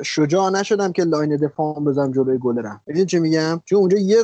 شجاع 0.03 0.49
نشدم 0.49 0.91
که 0.91 1.05
line 1.15 1.37
دفاع 1.37 1.79
بزنم 1.79 2.11
جلوی 2.11 2.37
گلرم 2.37 2.81
می‌دونی 2.87 3.05
چی 3.05 3.19
میگم؟ 3.19 3.61
چون 3.65 3.79
اونجا 3.79 3.97
یه 3.97 4.17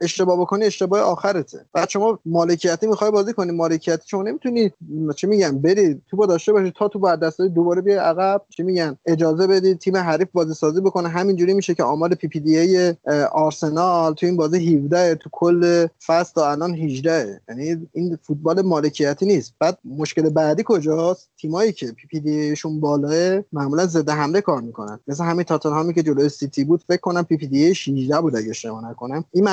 اشتباه 0.00 0.40
بکنی 0.40 0.64
اشتباه 0.64 1.00
آخرته. 1.00 1.66
بعد 1.72 1.88
شما 1.88 2.18
مالکیتی 2.26 2.86
می‌خوای 2.86 3.10
بازی 3.10 3.32
کنی 3.32 3.52
مالکیتی 3.52 4.02
شما 4.06 4.22
نمی‌تونی 4.22 4.72
چه 5.16 5.26
میگن 5.26 5.58
بری 5.58 6.02
توپو 6.10 6.26
داشته 6.26 6.52
باشی 6.52 6.72
تا 6.78 6.88
تو 6.88 6.98
بعد 6.98 7.20
دست 7.20 7.40
دوباره 7.40 7.82
بیا 7.82 8.02
عقب 8.02 8.42
چه 8.48 8.62
میگن 8.62 8.96
اجازه 9.06 9.46
بدید 9.46 9.78
تیم 9.78 9.96
حریف 9.96 10.28
بازی 10.32 10.54
سازی 10.54 10.80
بکنه. 10.80 11.08
همینجوری 11.08 11.54
میشه 11.54 11.74
که 11.74 11.82
آمار 11.82 12.14
PPDA 12.14 12.94
آرسنال 13.32 14.14
تو 14.14 14.26
این 14.26 14.36
بازی 14.36 14.76
17 14.76 15.14
تو 15.14 15.28
کل 15.32 15.86
فصل 16.06 16.32
تا 16.34 16.50
الان 16.50 16.74
18 16.74 17.40
یعنی 17.48 17.88
این 17.92 18.18
فوتبال 18.22 18.62
مالکیتی 18.62 19.26
نیست. 19.26 19.54
بعد 19.58 19.78
مشکل 19.84 20.30
بعدی 20.30 20.62
کجاست؟ 20.66 21.28
تیمایی 21.40 21.72
که 21.72 21.86
PPD 21.86 22.56
شون 22.56 22.80
بالاه 22.80 23.42
معمولا 23.52 23.86
ضد 23.86 24.10
حمله 24.10 24.40
کار 24.40 24.60
می‌کنن. 24.60 25.00
مثل 25.08 25.24
همین 25.24 25.44
تاتنهامی 25.44 25.94
که 25.94 26.02
جلوی 26.02 26.28
سیتی 26.28 26.64
بود 26.64 26.84
فکر 26.88 27.00
کنم 27.00 27.22
PPD 27.22 27.74
16 27.74 28.20
بود 28.20 28.36
اگه 28.36 28.50
اشتباه 28.50 28.90
نکنم. 28.90 29.24
این 29.32 29.44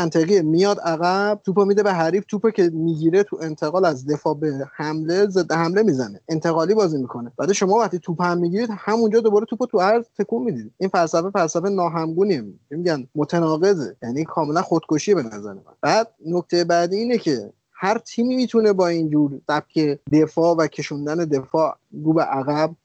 میاد 0.42 0.80
عقب 0.80 1.40
توپو 1.44 1.66
میده 1.66 1.84
به 1.84 1.94
حریف 1.94 2.26
توپو 2.28 2.50
که 2.50 2.70
می‌گیره 2.74 3.24
تو 3.24 3.38
انتقال 3.42 3.86
از 3.86 4.06
دفاع 4.06 4.34
به 4.34 4.68
حمله 4.76 5.28
ضد 5.28 5.52
حمله 5.52 5.84
می‌زنه. 5.84 6.22
انتقالی 6.30 6.74
بازی 6.74 6.98
می‌کنه. 6.98 7.32
بعد 7.38 7.52
شما 7.52 7.76
وقتی 7.76 8.00
توپ 8.00 8.22
هم 8.22 8.38
می‌گیرید 8.38 8.70
همونجا 8.72 9.20
دوباره 9.20 9.46
توپو 9.46 9.66
تو 9.66 9.80
عرض 9.80 10.06
تکون 10.18 10.44
می‌دید. 10.44 10.72
این 10.78 10.90
فلسفه 10.90 11.30
فلسفه 11.30 11.70
ناهمگونیه. 11.70 12.44
میگن 12.70 13.08
متناقضه. 13.16 13.96
یعنی 14.04 14.24
کاملا 14.24 14.62
خودکشی 14.62 15.14
به 15.14 15.24
نظر 15.24 15.54
من. 15.54 15.62
بعد 15.82 16.08
نکته 16.26 16.64
بعدی 16.64 16.98
اینه 16.98 17.18
که 17.18 17.54
هر 17.78 17.98
تیمی 17.98 18.36
می‌تونه 18.36 18.74
با 18.74 18.88
اینجور 18.88 19.32
سبک 19.48 20.00
دفاع 20.12 20.56
و 20.56 20.68
کشوندن 20.68 21.16
دفاع 21.16 21.78
رو 22.04 22.14
به 22.14 22.22
عقب 22.22 22.76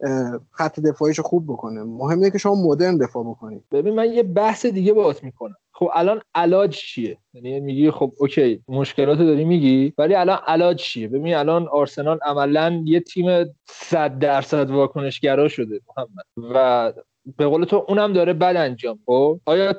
خط 0.51 0.81
دفاعیش 0.81 1.21
خوب 1.21 1.45
بکنه. 1.47 1.83
مهمه 1.83 2.31
که 2.31 2.39
شما 2.39 2.55
مدرن 2.55 2.97
دفاع 2.97 3.25
بکنید. 3.25 3.65
ببین 3.73 3.95
من 3.95 4.13
یه 4.13 4.23
بحث 4.23 4.67
دیگه 4.67 4.93
باهات 4.93 5.25
می‌کنم. 5.25 5.57
خب 5.73 5.91
الان 5.95 6.21
علاج 6.35 6.77
چیه؟ 6.77 7.19
یعنی 7.35 7.61
میگی 7.61 7.91
خب 7.91 8.13
اوکی 8.19 8.63
مشکلات 8.69 9.19
داری 9.19 9.45
میگی 9.45 9.93
ولی 9.99 10.15
الان 10.15 10.39
علاج 10.47 10.79
چیه؟ 10.79 11.09
ببین 11.09 11.35
الان 11.35 11.69
آرسنال 11.69 12.19
عملا 12.23 12.83
یه 12.85 13.01
تیم 13.01 13.45
100 13.69 14.19
درصد 14.19 14.71
واکنشگرا 14.71 15.49
شده 15.49 15.81
محمد. 15.89 16.55
و 16.55 16.93
به 17.37 17.47
قول 17.47 17.65
تو 17.65 17.85
اونم 17.89 18.13
داره 18.13 18.33
بد 18.33 18.57
انجام 18.57 18.99
خب؟ 19.07 19.41
آیا 19.47 19.75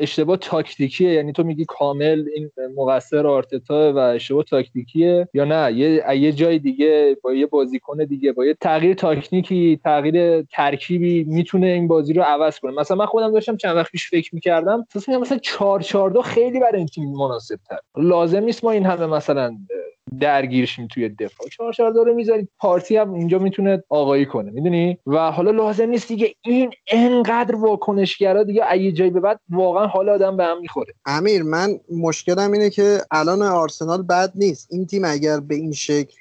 اشتباه 0.00 0.36
تاکتیکیه؟ 0.36 1.12
یعنی 1.12 1.32
تو 1.32 1.42
میگی 1.42 1.64
کامل 1.68 2.24
این 2.34 2.50
مقصر 2.76 3.26
آرتتا 3.26 3.92
و 3.92 3.98
اشتباه 3.98 4.44
تاکتیکیه 4.44 5.28
یا 5.34 5.44
نه؟ 5.44 5.72
یه 5.72 6.16
یه 6.18 6.32
جای 6.32 6.58
دیگه 6.58 7.16
با 7.22 7.34
یه 7.34 7.46
بازیکن 7.46 8.04
دیگه 8.04 8.32
با 8.32 8.44
یه 8.44 8.54
تغییر 8.60 8.94
تاکتیکی 8.94 9.80
تغییر 9.84 10.42
ترکیبی 10.42 11.24
می‌تونه 11.24 11.66
این 11.66 11.88
بازی 11.88 12.12
رو 12.12 12.22
عوض 12.22 12.58
کنه. 12.58 12.72
مثلا 12.72 12.96
من 12.96 13.06
خودم 13.06 13.32
داشتم 13.32 13.56
چند 13.56 13.76
وقت 13.76 13.90
پیش 13.90 14.10
فکر 14.10 14.34
می‌کردم 14.34 14.86
مثلا 15.20 15.38
4 15.38 15.80
4 15.80 16.10
2 16.10 16.22
خیلی 16.22 16.60
برای 16.60 16.78
این 16.78 16.86
تیم 16.86 17.10
مناسب 17.10 17.58
لازم 17.96 18.40
نیست 18.44 18.64
ما 18.64 18.70
این 18.70 18.86
همه 18.86 19.06
مثلا 19.06 19.56
درگیرشیم 20.20 20.86
توی 20.86 21.08
دفاع. 21.08 21.48
چهار 21.48 21.72
چهار 21.72 21.90
داره 21.90 22.12
می‌ذارید 22.12 22.48
پارتی 22.58 22.96
هم 22.96 23.14
اینجا 23.14 23.38
می‌تونه 23.38 23.84
آقایی 23.88 24.26
کنه. 24.26 24.50
می‌دونی؟ 24.50 24.98
و 25.06 25.30
حالا 25.30 25.50
لازم 25.50 25.88
نیست 25.88 26.08
دیگه 26.08 26.34
این 26.44 26.70
انقدر 26.90 27.54
واکنشگرا 27.54 28.42
دیگه 28.42 28.62
اگه 28.68 28.92
جایی 28.92 29.10
به 29.10 29.20
بعد 29.20 29.40
واقعا 29.48 29.86
حال 29.86 30.08
آدم 30.08 30.36
به 30.36 30.44
هم 30.44 30.60
می‌خوره. 30.60 30.94
امیر 31.06 31.42
من 31.42 31.68
مشکلم 31.98 32.52
اینه 32.52 32.70
که 32.70 32.98
الان 33.10 33.42
آرسنال 33.42 34.02
بد 34.02 34.32
نیست. 34.34 34.68
این 34.70 34.86
تیم 34.86 35.04
اگر 35.04 35.40
به 35.40 35.54
این 35.54 35.72
شکل 35.72 36.19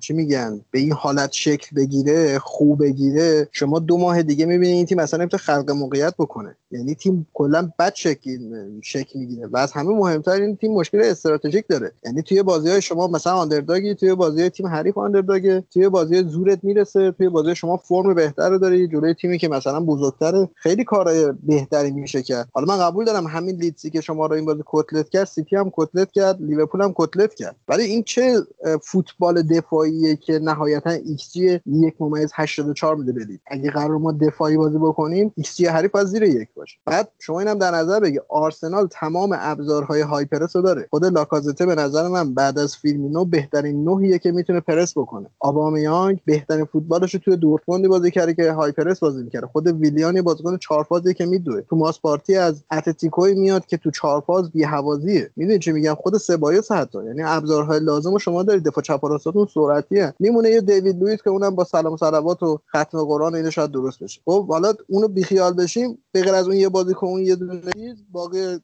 چی 0.00 0.12
میگن؟ 0.12 0.60
به 0.70 0.78
این 0.78 0.92
حالت 0.92 1.32
شکل 1.32 1.76
بگیره 1.76 2.38
خوب 2.38 2.82
بگیره. 2.82 3.48
شما 3.52 3.78
دو 3.78 3.98
ماه 3.98 4.22
دیگه 4.22 4.46
می‌بینید 4.46 4.76
این 4.76 4.86
تیم 4.86 4.98
اصلا 4.98 5.20
نمی‌تونه 5.20 5.42
خلق 5.42 5.70
موقعیت 5.70 6.14
بکنه. 6.18 6.56
یعنی 6.70 6.94
تیم 6.94 7.26
کلا 7.34 7.72
بد 7.78 7.94
شکل 7.94 8.38
شکل 8.82 9.18
می‌گیره. 9.18 9.46
و 9.46 9.56
از 9.56 9.72
همه 9.72 9.88
مهمتر 9.88 10.30
این 10.30 10.56
تیم 10.56 10.72
مشکل 10.72 11.00
استراتژیک 11.00 11.64
داره. 11.68 11.92
یعنی 12.04 12.22
توی 12.22 12.42
بازی 12.42 12.70
های 12.70 12.82
شما 12.82 13.06
مثلا 13.06 13.32
underdog 13.32 13.87
ی 13.87 13.94
توی 13.94 14.14
بازی 14.14 14.40
های 14.40 14.50
تیم 14.50 14.66
حریف 14.66 14.98
underdog 14.98 15.57
ه 15.57 15.64
توی 15.72 15.88
بازی 15.88 16.22
زورت 16.22 16.64
می‌رسه 16.64 17.12
توی 17.12 17.28
بازی 17.28 17.54
شما 17.54 17.76
فرم 17.76 18.14
بهتر 18.14 18.50
رو 18.50 18.58
داری 18.58 18.88
جلوی 18.88 19.14
تیمی 19.14 19.38
که 19.38 19.48
مثلا 19.48 19.80
بزرگتره. 19.80 20.48
خیلی 20.54 20.84
کارهای 20.84 21.32
بهتری 21.42 21.90
میشه 21.90 22.22
کرد. 22.22 22.48
حالا 22.52 22.66
من 22.66 22.78
قبول 22.78 23.04
دارم 23.04 23.26
همین 23.26 23.56
لیدسی 23.56 23.90
که 23.90 24.00
شما 24.00 24.26
رو 24.26 24.34
این 24.34 24.44
بازی 24.44 24.62
کتلت 24.66 25.08
کرد 25.08 25.24
سیتی 25.24 25.56
هم 25.56 25.72
کتلت 25.76 26.12
کرد 26.12 26.42
لیورپول 26.42 26.82
هم 26.82 26.94
کتلت 26.96 27.34
کرد. 27.34 27.56
ولی 27.68 27.82
این 27.82 28.02
چه 28.02 28.36
فوتبال 28.82 29.42
دفاعیه 29.50 30.16
که 30.16 30.38
نهایتا 30.38 30.90
xG 30.90 31.60
یک 31.66 31.94
ممیز 32.00 32.30
84 32.34 32.96
میده 32.96 33.12
بدید 33.12 33.40
اگه 33.46 33.70
قرار 33.70 33.98
ما 33.98 34.12
دفاعی 34.12 34.56
بازی 34.56 34.78
بکنیم 34.78 35.32
ایکس 35.36 35.56
جی 35.56 35.66
حریف 35.66 35.94
از 35.94 36.10
زیر 36.10 36.22
یک 36.22 36.48
باشه. 36.56 36.78
بعد 36.84 37.08
شما 37.18 37.40
اینم 37.40 37.58
در 37.58 37.70
نظر 37.70 38.00
بگی 38.00 38.20
آرسنال 38.28 38.86
تمام 38.90 39.36
ابزارهای 39.38 40.00
high 40.00 40.24
press 40.24 40.56
رو 40.56 40.62
داره. 40.62 40.86
خود 40.90 41.04
لاکازته 41.04 41.66
به 41.66 41.74
نظر 41.74 42.08
من 42.08 42.34
بعد 42.34 42.58
از 42.58 42.76
فیرمینو 42.76 43.24
بهترین 43.24 43.84
نوعیه 43.84 44.18
که 44.18 44.32
می‌تونه 44.32 44.60
پرس 44.60 44.98
بکنه. 44.98 45.26
اوبامیانگ 45.40 46.20
بهترین 46.24 46.64
فوتبالش 46.64 47.14
رو 47.14 47.20
توی 47.20 47.36
دورتموند 47.36 47.88
بازی 47.88 48.10
کرده 48.10 48.34
که 48.34 48.52
high 48.52 48.72
press 48.72 49.00
بازی 49.00 49.22
می‌کرده. 49.22 49.46
خود 49.46 49.66
ویلیانی 49.66 50.22
بازیکن 50.22 50.56
چهار 50.56 50.84
فازی 50.84 51.14
که 51.14 51.26
میدوه. 51.26 51.60
تو 51.60 51.76
ماسپارتی 51.76 52.36
از 52.36 52.64
اتلتیکوی 52.72 53.34
میاد 53.34 53.66
که 53.66 53.76
تو 53.76 53.90
چهار 53.90 54.20
فاز 54.20 54.50
بی 54.50 54.64
حوازیه 54.64 55.30
می‌دونی 55.36 55.58
چی 55.58 55.72
میگم؟ 55.72 55.94
خود 55.94 56.16
سبایوس 56.16 56.72
حتی. 56.72 57.04
یعنی 57.04 57.22
ابزارهای 57.22 57.80
لازم 57.80 58.12
رو 58.12 58.18
شما 58.18 58.42
دارید. 58.42 58.64
دفاع 58.64 58.84
چپ 58.84 59.04
راستتون 59.36 59.64
سرعتیه. 59.64 60.14
میمونه 60.18 60.50
یه 60.50 60.60
دیوید 60.60 61.00
لوئیس 61.00 61.22
که 61.22 61.30
اونم 61.30 61.54
با 61.54 61.64
سلام 61.64 61.96
صلوات 61.96 62.42
و 62.42 62.58
ختم 62.76 63.04
قرآن 63.04 63.34
اینو 63.34 63.50
شاید 63.50 63.70
درست 63.70 64.02
بشه. 64.02 64.20
خب 64.24 64.48
حالا 64.48 64.72
اونو 64.88 65.08
بیخیال 65.08 65.54
بشیم. 65.54 65.98
به 66.12 66.22
غیر 66.22 66.34
از 66.34 66.46
اون 66.46 66.56
یه 66.56 66.68
بازیکن 66.68 67.06
اون 67.06 67.20
یه 67.20 67.36
دونه 67.36 67.60
چیز 67.72 68.04
باقی 68.12 68.58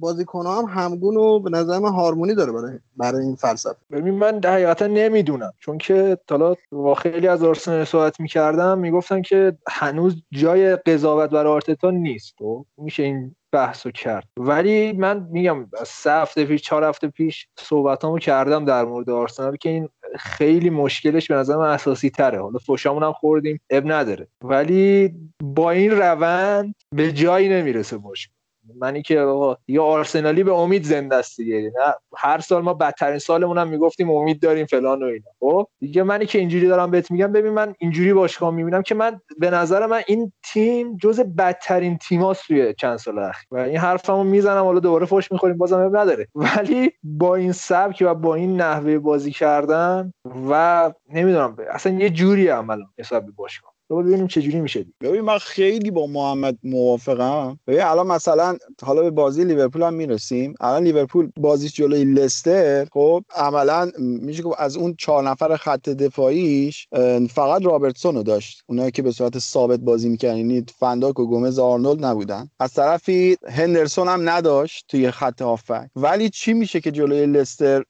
بازیکن 0.00 0.46
هم 0.46 0.64
همگون 0.68 1.16
و 1.16 1.40
به 1.40 1.50
نظر 1.50 1.78
من 1.78 1.92
هارمونی 1.92 2.34
داره 2.34 2.52
برای 2.52 2.78
برای 2.96 3.24
این 3.24 3.36
فلسفه. 3.36 3.76
ببین 3.90 4.14
من 4.14 4.40
حقیقتا 4.44 4.86
نمی‌دونم. 4.86 5.52
چون 5.58 5.78
که 5.78 6.18
حالا 6.30 6.54
خیلی 6.94 7.28
از 7.28 7.42
آرسنال 7.42 7.84
صحبت 7.84 8.20
می‌کردم 8.20 8.78
می‌گفتن 8.78 9.22
که 9.22 9.58
هنوز 9.68 10.16
جای 10.32 10.76
قضاوت 10.76 11.30
برای 11.30 11.52
آرتتا 11.52 11.90
نیست. 11.90 12.40
و 12.40 12.44
خب؟ 12.44 12.66
میشه 12.78 13.02
این 13.02 13.34
بحثو 13.52 13.90
کرد. 13.90 14.28
ولی 14.38 14.92
من 14.92 15.28
میگم 15.30 15.66
سه 15.86 16.12
هفته 16.12 16.44
پیش 16.44 16.62
چهار 16.62 16.84
هفته 16.84 17.08
پیش 17.08 17.48
صحبتامو 17.58 18.18
کردم 18.18 18.64
در 18.64 18.84
مورد 18.84 19.10
آرسنال 19.10 19.56
که 19.56 19.68
این 19.68 19.88
خیلی 20.18 20.70
مشکلش 20.70 21.28
به 21.28 21.34
نظر 21.34 21.56
من 21.56 21.68
اساسی 21.68 22.10
تره. 22.10 22.42
حالا 22.42 22.58
فوشامون 22.58 23.02
هم 23.02 23.12
خوردیم 23.12 23.60
اب 23.70 23.92
نداره. 23.92 24.28
ولی 24.44 25.14
با 25.42 25.70
این 25.70 25.90
روند 25.90 26.74
به 26.94 27.12
جایی 27.12 27.48
نمی‌رسه 27.48 27.96
مشکل. 27.96 28.35
منی 28.74 29.02
که 29.02 29.20
آقا 29.20 29.56
یه 29.68 29.80
آرسنالی 29.80 30.42
به 30.42 30.52
امید 30.52 30.84
زنده 30.84 31.16
است 31.16 31.36
دیگه. 31.36 31.60
نه 31.60 31.94
هر 32.16 32.38
سال 32.40 32.62
ما 32.62 32.74
بدترین 32.74 33.18
سالمون 33.18 33.58
هم 33.58 33.68
می‌گفتیم 33.68 34.10
امید 34.10 34.40
داریم 34.40 34.66
فلان 34.66 35.02
و 35.02 35.06
اینا. 35.06 35.26
خب؟ 35.40 35.66
دیگه 35.80 36.02
منی 36.02 36.26
که 36.26 36.38
اینجوری 36.38 36.66
دارم 36.68 36.90
بهت 36.90 37.10
میگم 37.10 37.32
ببین 37.32 37.52
من 37.52 37.74
اینجوری 37.78 38.12
باشگاه 38.12 38.50
می‌بینم 38.50 38.82
که 38.82 38.94
من 38.94 39.20
به 39.38 39.50
نظر 39.50 39.86
من 39.86 40.02
این 40.06 40.32
تیم 40.52 40.96
جز 40.96 41.20
بدترین 41.20 41.98
تیماست 41.98 42.46
توی 42.46 42.74
چند 42.74 42.96
سال 42.96 43.18
اخیر. 43.18 43.46
و 43.50 43.56
این 43.56 43.76
حرفمو 43.76 44.24
می‌زنم 44.24 44.64
حالا 44.64 44.80
دوباره 44.80 45.06
فوش 45.06 45.32
می‌خوریم 45.32 45.58
بازم 45.58 45.96
نداره. 45.96 46.28
ولی 46.34 46.92
با 47.02 47.34
این 47.36 47.52
سبک 47.52 48.02
و 48.06 48.14
با 48.14 48.34
این 48.34 48.60
نحوه 48.60 48.98
بازی 48.98 49.30
کردن 49.30 50.12
و 50.50 50.92
نمی‌دونم 51.12 51.56
اصلا 51.70 51.92
یه 51.92 52.10
جوری 52.10 52.48
عملا 52.48 52.84
حساب 52.98 53.24
باشگاه. 53.36 53.75
تو 53.88 54.02
ببینیم 54.02 54.26
چه 54.26 54.42
جوری 54.42 54.60
میشه 54.60 54.86
ببین 55.00 55.20
من 55.20 55.38
خیلی 55.38 55.90
با 55.90 56.06
محمد 56.06 56.58
موافقم. 56.62 57.58
ببین 57.66 57.82
الان 57.82 58.06
مثلا 58.06 58.56
حالا 58.82 59.02
به 59.02 59.10
بازی 59.10 59.44
لیورپول 59.44 59.82
هم 59.82 59.94
می‌رسیم. 59.94 60.54
الان 60.60 60.82
لیورپول 60.82 61.30
بازیش 61.40 61.74
جلوی 61.74 62.04
لستر. 62.04 62.84
خب 62.92 63.22
عملا 63.36 63.90
میشه 63.98 64.42
گفت 64.42 64.56
از 64.60 64.76
اون 64.76 64.94
چهار 64.98 65.22
نفر 65.22 65.56
خط 65.56 65.88
دفاعیش 65.88 66.88
فقط 67.30 67.64
رابرتسون 67.64 68.14
رو 68.14 68.22
داشت. 68.22 68.62
اونایی 68.66 68.90
که 68.90 69.02
به 69.02 69.12
صورت 69.12 69.38
ثابت 69.38 69.80
بازی 69.80 70.08
می‌کردن. 70.08 70.36
یعنی 70.36 70.64
فنداک 70.78 71.20
و 71.20 71.26
گومز 71.26 71.58
آرنولد 71.58 72.04
نبودن. 72.04 72.50
از 72.60 72.72
طرفی 72.72 73.36
هندرسون 73.48 74.08
هم 74.08 74.28
نداشت 74.28 74.84
توی 74.88 75.10
خط 75.10 75.42
هافک. 75.42 75.88
ولی 75.96 76.30
چی 76.30 76.52
میشه 76.52 76.80
که 76.80 76.90
جلوی 76.90 77.26
لستر 77.26 77.82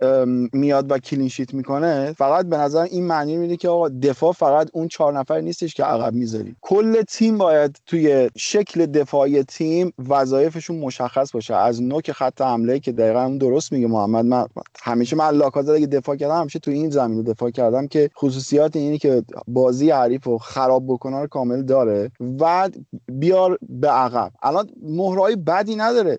میاد 0.52 0.92
و 0.92 0.98
کلینشیت 0.98 1.54
می‌کنه؟ 1.54 2.14
فقط 2.18 2.46
به 2.46 2.56
نظر 2.56 2.82
این 2.82 3.06
معنی 3.06 3.36
میده 3.36 3.56
که 3.56 3.68
آقا 3.68 3.88
دفاع 3.88 4.32
فقط 4.32 4.70
اون 4.72 4.88
چهار 4.88 5.18
نفر 5.18 5.40
نیستش 5.40 5.74
که 5.74 5.85
عقب 5.86 6.14
می‌ذاریم 6.14 6.56
کل 6.60 7.02
تیم 7.02 7.38
باید 7.38 7.76
توی 7.86 8.30
شکل 8.36 8.86
دفاعی 8.86 9.42
تیم 9.42 9.92
وظایفشون 10.08 10.78
مشخص 10.78 11.32
باشه. 11.32 11.54
از 11.54 11.82
نوک 11.82 12.12
خط 12.12 12.40
حمله 12.40 12.80
که 12.80 12.92
دقیقا 12.92 13.36
درست 13.40 13.72
میگه 13.72 13.86
محمد 13.86 14.24
من 14.24 14.46
همیشه 14.82 15.16
من 15.16 15.30
لاکازت 15.30 15.70
اگه 15.70 15.86
دفاع 15.86 16.16
کردم 16.16 16.40
همیشه 16.40 16.58
تو 16.58 16.70
این 16.70 16.90
زمین 16.90 17.22
دفاع 17.22 17.50
کردم 17.50 17.86
که 17.86 18.10
خصوصیات 18.18 18.76
اینی 18.76 18.98
که 18.98 19.22
بازی 19.48 19.90
حریف 19.90 20.24
رو 20.24 20.38
خراب 20.38 20.86
بکنه 20.86 21.20
رو 21.20 21.26
کامل 21.26 21.62
داره 21.62 22.10
و 22.40 22.70
بیار 23.08 23.58
به 23.68 23.88
عقب. 23.88 24.32
الان 24.42 24.70
مهرهای 24.82 25.36
بدی 25.36 25.76
نداره. 25.76 26.18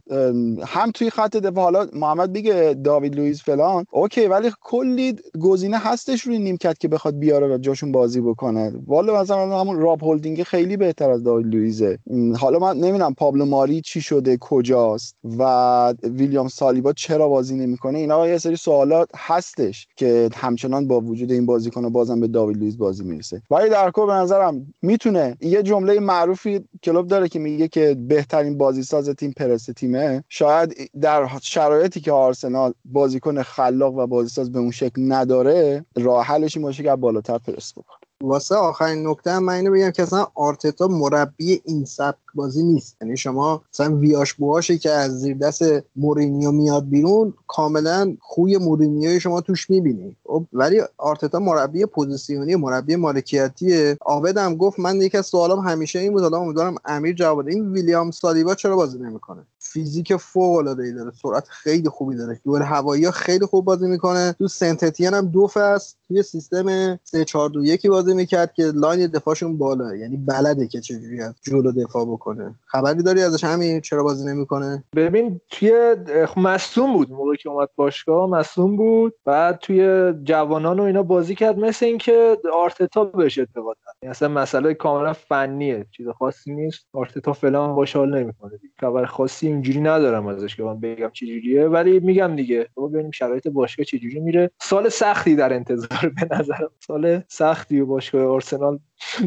هم 0.65 0.91
توی 0.91 1.09
خط 1.09 1.38
دفاع 1.38 1.63
حالا 1.63 1.88
محمد 1.93 2.34
بگه 2.34 2.76
داوید 2.84 3.15
لوئیس 3.15 3.43
فلان. 3.43 3.86
okay 3.91 4.28
ولی 4.28 4.51
کلی 4.61 5.15
گزینه 5.41 5.78
هستش 5.78 6.22
روی 6.22 6.39
نیمکت 6.39 6.78
که 6.78 6.88
بخواد 6.88 7.20
بیاره 7.20 7.55
و 7.55 7.57
جاشون 7.57 7.91
بازی 7.91 8.22
بکنه. 8.22 8.74
والا 8.88 9.22
مثلا 9.22 9.57
همون 9.58 9.80
راب 9.80 10.03
هولدینگ 10.03 10.43
خیلی 10.43 10.78
بهتر 10.78 11.10
از 11.10 11.24
داوید 11.24 11.45
لوئیزه. 11.45 11.99
حالا 12.39 12.60
من 12.60 12.78
نمی‌دونم 12.78 13.14
پابلو 13.14 13.45
ماری 13.45 13.82
چی 13.82 14.01
شده 14.01 14.38
کجاست 14.41 15.16
و 15.39 15.93
ویلیام 16.03 16.47
سالیبا 16.47 16.93
چرا 16.93 17.28
بازی 17.28 17.55
نمی‌کنه؟ 17.55 17.99
اینا 17.99 18.28
یه 18.28 18.38
سری 18.38 18.55
سوالات 18.55 19.10
هستش 19.16 19.88
که 19.95 20.30
همچنان 20.36 20.88
با 20.88 21.01
وجود 21.01 21.32
این 21.32 21.45
بازیکن 21.45 21.89
بازم 21.89 22.20
به 22.20 22.28
داوید 22.28 22.58
لوئیز 22.58 22.78
بازی 22.78 23.03
می‌رسه. 23.03 23.41
ولی 23.51 23.70
در 23.70 23.91
کل 23.91 24.05
به 24.05 24.14
نظرم 24.14 24.74
می‌تونه 24.82 25.38
یه 25.41 25.64
جمله 25.64 25.99
معروفی 25.99 26.60
کلوپ 26.84 27.07
داره 27.08 27.28
که 27.30 27.39
میگه 27.39 27.68
که 27.68 27.97
بهترین 28.08 28.58
بازیساز 28.58 29.10
تیم 29.10 29.32
پرس 29.32 29.66
تیمه. 29.66 30.24
شاید 30.30 30.76
در 31.01 31.30
شرایطی 31.41 31.99
که 31.99 32.12
آرسنال 32.12 32.74
بازیکن 32.86 33.41
خلاق 33.41 33.95
و 33.95 34.08
بازیساز 34.08 34.51
به 34.51 34.60
اون 34.60 34.72
شکل 34.72 35.12
نداره 35.12 35.86
راه 35.95 36.26
حلش 36.26 36.58
این 36.58 36.66
باشه 36.66 36.84
که 36.84 36.95
بالاتر 36.95 37.38
پرس 37.38 37.74
بکنه 37.74 37.96
واسه 38.24 38.55
آخرین 38.55 39.07
نکته 39.07 39.32
هم 39.32 39.43
من 39.43 39.53
اینو 39.53 39.72
بگم 39.72 39.91
که 39.91 40.03
اصلا 40.03 40.28
آرتتا 40.36 40.88
مربی 40.88 41.61
این 41.65 41.86
سبک 41.86 42.18
بازی 42.36 42.63
نیست. 42.63 42.97
یعنی 43.01 43.18
شما 43.18 43.61
مثلا 43.74 43.95
ویاش 43.95 44.34
بواشی 44.34 44.78
که 44.78 44.91
از 44.91 45.20
زیر 45.20 45.38
دست 45.38 45.63
مورینیو 45.95 46.51
میاد 46.51 46.89
بیرون 46.89 47.34
کاملا 47.47 48.18
خوی 48.20 48.57
مورینیو 48.57 49.20
شما 49.20 49.41
توش 49.41 49.70
می‌بینی. 49.70 50.15
خب 50.24 50.45
ولی 50.53 50.82
آرتتا 50.97 51.39
مربی 51.39 51.86
پوزیسیونی 51.86 52.55
مربی 52.55 52.95
مالکیتی 52.95 53.95
عابد 54.01 54.53
گفت 54.57 54.80
من 54.80 55.01
یکی 55.01 55.18
از 55.18 55.26
سوالام 55.26 55.59
همیشه 55.59 55.99
این 55.99 56.11
بود 56.11 56.22
حالا 56.22 56.38
امیدوارم 56.38 56.76
امیر 56.86 57.15
جواب 57.15 57.47
این 57.47 57.72
ویلیام 57.72 58.11
سالیبا 58.11 58.55
چرا 58.55 58.76
بازی 58.76 58.99
نمی‌کنه؟ 58.99 59.47
فیزیک 59.74 60.15
فوق 60.15 60.57
العاده 60.57 60.84
ای 60.84 60.93
داره 60.93 61.11
سرعت 61.11 61.47
خیلی 61.49 61.89
خوبی 61.89 62.15
داره. 62.15 62.39
دوئل 62.45 62.61
هوایی 62.61 63.11
خیلی 63.11 63.45
خوب 63.45 63.65
بازی 63.65 63.88
می‌کنه. 63.88 64.36
تو 64.38 64.47
سنت 64.47 64.80
اتین 64.80 65.13
هم 65.13 65.28
دو 65.28 65.47
فصل 65.47 65.95
توی 66.07 66.24
سیستم 66.24 66.99
3 67.03 67.26
4 67.26 67.49
2 67.49 67.63
1 67.63 67.88
بازی 67.88 68.13
می‌کرد 68.13 68.53
که 68.53 68.63
line 68.63 69.07
دفاعشون 69.07 69.57
بالا. 69.57 69.95
یعنی 69.95 70.18
بلده 70.18 70.68
که 70.68 70.82
چجوری 70.82 71.22
از 71.22 71.34
جلو 71.41 71.72
دفاع 71.72 72.05
بکنه. 72.05 72.55
خبری 72.65 73.03
داری 73.03 73.22
ازش 73.22 73.43
امیر؟ 73.43 73.82
چرا 73.82 74.03
بازی 74.03 74.26
نمی‌کنه؟ 74.26 74.84
ببین 74.95 75.41
توی 75.49 75.95
مصدوم 76.38 76.93
بود 76.93 77.11
موقعی 77.11 77.38
که 77.38 77.49
اومد 77.49 77.70
باشگاه 77.76 78.30
مصدوم 78.30 78.75
بود. 78.78 79.13
بعد 79.26 79.59
توی 79.59 80.13
جوانان 80.24 80.80
و 80.80 80.84
اینا 80.84 81.03
بازی 81.03 81.36
کرد 81.36 81.59
مثل 81.59 81.86
اینکه 81.86 82.38
آرتتا 82.53 83.03
بهش 83.03 83.39
اعتقاد 83.39 83.78
یعنی 84.01 84.11
اصلا 84.11 84.28
مسئله 84.28 84.74
کاملا 84.74 85.13
فنیه. 85.13 85.86
چیز 85.91 86.07
خاصی 86.07 86.55
نیست. 86.55 86.86
آرتتا 86.93 87.34
فعلا 87.34 87.68
باش 87.68 87.95
حال 87.95 88.20
نمی‌کنه. 88.20 88.59
خبر 88.80 89.05
خاصی 89.05 89.47
اینجوری 89.58 89.82
ندارم 89.82 90.28
ازش 90.28 90.55
که 90.55 90.64
من 90.64 90.80
بگم 90.80 91.10
چه 91.14 91.26
جوریه. 91.26 91.68
ولی 91.68 91.99
میگم 91.99 92.36
دیگه 92.36 92.68
ببینیم 92.78 93.12
شرایط 93.12 93.47
باشگاه 93.47 93.86
چه 93.86 93.99
جوری 93.99 94.20
میره. 94.20 94.51
سال 94.62 94.89
سختی 94.89 95.36
در 95.36 95.53
انتظار 95.53 96.14
به 96.16 96.36
نظرم. 96.36 96.72
سال 96.80 97.22
سختی 97.28 97.80
و 97.80 97.86
باشگاه 97.86 98.26
آرسنال 98.26 98.80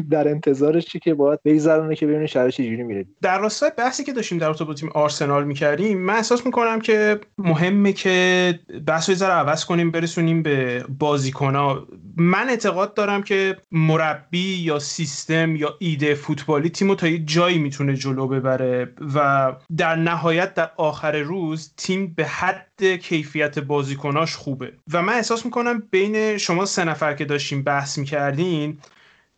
در 0.09 0.27
انتظارش 0.27 0.85
که 0.85 1.13
باید 1.13 1.39
بگذرونه 1.45 1.95
که 1.95 2.07
ببینیم 2.07 2.27
شرایط 2.27 2.53
چجوری 2.53 2.83
میره. 2.83 3.05
در 3.21 3.39
راستای 3.39 3.71
بحثی 3.77 4.03
که 4.03 4.13
داشتیم 4.13 4.37
در 4.37 4.47
رابطه 4.47 4.63
با 4.63 4.73
تیم 4.73 4.89
آرسنال 4.89 5.43
می‌کردیم 5.43 5.97
من 5.97 6.13
احساس 6.13 6.45
می‌کنم 6.45 6.81
که 6.81 7.19
مهمه 7.37 7.93
که 7.93 8.59
بحث 8.87 9.09
رو 9.21 9.27
عوض 9.27 9.65
کنیم 9.65 9.91
برسونیم 9.91 10.43
به 10.43 10.85
بازیکنها. 10.99 11.87
من 12.17 12.49
اعتقاد 12.49 12.93
دارم 12.93 13.23
که 13.23 13.57
مربی 13.71 14.55
یا 14.55 14.79
سیستم 14.79 15.55
یا 15.55 15.75
ایده 15.79 16.15
فوتبالی 16.15 16.69
تیم 16.69 16.95
تا 16.95 17.07
یه 17.07 17.19
جایی 17.19 17.59
می‌تونه 17.59 17.95
جلو 17.95 18.27
ببره 18.27 18.93
و 19.15 19.51
در 19.77 19.95
نهایت 19.95 20.53
در 20.53 20.71
آخر 20.77 21.17
روز 21.17 21.73
تیم 21.77 22.13
به 22.13 22.25
حد 22.25 22.83
کیفیت 22.83 23.59
بازیکناش 23.59 24.35
خوبه. 24.35 24.73
و 24.93 25.01
من 25.01 25.13
احساس 25.13 25.45
می‌کنم 25.45 25.83
بین 25.91 26.37
شما 26.37 26.65
سه 26.65 26.83
نفر 26.83 27.13
که 27.13 27.25
داشتیم 27.25 27.63
بحث 27.63 27.97
می‌کردین 27.97 28.77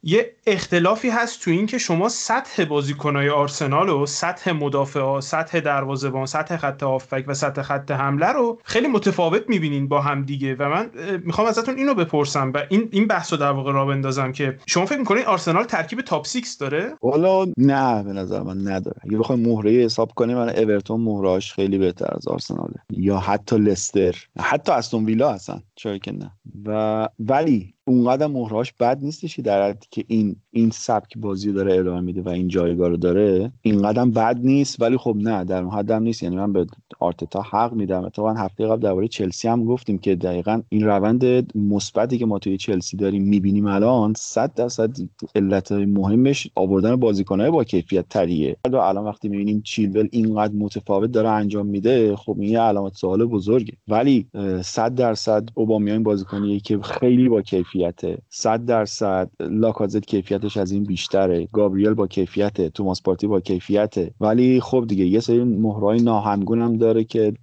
یه 0.06 0.36
اختلافی 0.47 1.10
هست 1.10 1.41
تو 1.43 1.51
این 1.51 1.66
که 1.66 1.78
شما 1.78 2.10
سطح 2.10 2.66
بازیکنهای 2.66 3.30
آرسنال 3.30 3.89
و 3.89 4.06
سطح 4.06 4.51
مدافع 4.51 5.20
سطح 5.20 5.60
دروازه‌بان 5.60 6.26
سطح 6.26 6.58
خط 6.58 6.84
هافک 6.84 7.24
و 7.28 7.34
سطح 7.34 7.62
خط 7.62 7.91
حمله 7.91 8.28
رو 8.28 8.60
خیلی 8.64 8.88
متفاوت 8.88 9.49
می‌بینین 9.49 9.88
با 9.88 10.01
هم 10.01 10.24
دیگه. 10.24 10.56
و 10.60 10.70
من 10.70 10.89
می‌خوام 11.24 11.47
ازتون 11.47 11.78
اینو 11.78 11.93
بپرسم 11.93 12.51
و 12.56 12.64
این 12.70 12.89
این 12.91 13.08
بحث 13.08 13.34
رو 13.34 13.39
در 13.39 13.51
واقع 13.51 13.72
را 13.72 13.86
بندازم 13.86 14.32
که 14.32 14.58
شما 14.66 14.86
فکر 14.86 14.99
می‌کنین 14.99 15.26
آرسنال 15.26 15.64
ترکیب 15.64 16.01
تاپ 16.01 16.28
6 16.28 16.56
داره؟ 16.60 16.93
والا 17.01 17.45
نه 17.58 18.04
به 18.04 18.14
نظر 18.14 18.43
من 18.43 18.68
نداره. 18.68 18.97
اگه 19.04 19.18
بخوایم 19.18 19.49
مهره 19.49 19.72
حساب 19.72 20.12
کنیم 20.16 20.38
من 20.38 20.49
اورتون 20.49 21.01
مهرهاش 21.01 21.54
خیلی 21.54 21.78
بهتر 21.78 22.16
از 22.16 22.28
آرسناله. 22.28 22.76
یا 22.89 23.18
حتی 23.18 23.58
لستر. 23.58 24.16
حتی 24.39 24.72
استون 24.72 25.06
ویلا 25.06 25.34
هستن 25.34 25.62
چرا 25.76 25.97
که 25.97 26.12
نه. 26.12 26.32
و 26.66 27.08
ولی 27.20 27.72
اونقدر 27.88 28.27
مهرهاش 28.27 28.73
بد 28.73 28.99
نیستش 29.01 29.39
در 29.39 29.69
حدی 29.69 29.88
که 29.91 30.03
این 30.07 30.36
این 30.51 30.69
سبک 30.69 31.17
بازی 31.17 31.51
داره 31.51 31.75
ارائه 31.77 32.01
میده 32.01 32.21
و 32.21 32.29
این 32.29 32.47
جایگاه 32.47 32.89
رو 32.89 32.97
داره 32.97 33.51
اینقدر 33.61 34.05
بد 34.05 34.38
نیست 34.43 34.81
ولی 34.81 34.97
خب 34.97 35.15
نه 35.19 35.43
در 35.43 35.63
اون 35.63 35.73
حدم 35.73 36.03
نیست. 36.03 36.23
یعنی 36.23 36.36
من 36.36 36.53
به 36.53 36.65
آرتتا 36.99 37.41
حق 37.41 37.73
میدم. 37.73 38.03
اتفاقا 38.03 38.34
هفته 38.34 38.67
قبل 38.67 38.81
درباره 38.81 39.07
چلسی 39.07 39.47
هم 39.47 39.65
گفتیم 39.65 39.97
که 39.97 40.15
دقیقا 40.15 40.61
این 40.69 40.86
روند 40.86 41.55
مثبتی 41.57 42.17
که 42.17 42.25
ما 42.25 42.39
توی 42.39 42.57
چلسی 42.57 42.97
داریم 42.97 43.23
می‌بینیم 43.23 43.65
الان 43.65 44.13
100 44.17 44.53
درصد 44.53 44.97
علت 45.36 45.71
مهمش 45.71 46.47
آوردن 46.55 46.95
بازیکنهای 46.95 47.51
با 47.51 47.63
کیفیت 47.63 48.09
تریه 48.09 48.57
الان 48.65 49.03
وقتی 49.05 49.29
می‌بینیم 49.29 49.61
چیلول 49.61 50.07
اینقدر 50.11 50.53
متفاوت 50.53 51.11
داره 51.11 51.29
انجام 51.29 51.65
میده 51.65 52.15
خب 52.15 52.38
این 52.39 52.57
علامت 52.57 52.93
سوال 52.93 53.25
بزرگه. 53.25 53.73
ولی 53.88 54.27
100 54.63 54.95
درصد 54.95 55.49
اوبامیانگ 55.53 56.03
بازیکنیه 56.03 56.59
که 56.59 56.79
خیلی 56.79 57.29
با 57.29 57.41
کیفیته 57.74 58.17
100 58.30 58.65
درصد. 58.65 59.30
لاکازت 59.39 60.05
کیفیتش 60.05 60.57
از 60.57 60.71
این 60.71 60.84
بیشتره. 60.84 61.47
گابریل 61.53 61.93
با 61.93 62.07
کیفیته 62.07 62.69
توماس 62.69 63.01
پارتی 63.01 63.28
با 63.28 63.39
کیفیته. 63.39 64.13
ولی 64.21 64.61
خب 64.61 64.86
دیگه 64.88 65.05
یه 65.05 65.19
سری 65.19 65.43
مهره‌های 65.43 66.01
ناهمگون 66.01 66.61
هم 66.61 66.78
داره 66.78 67.03
که 67.03 67.34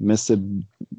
مثل 0.00 0.36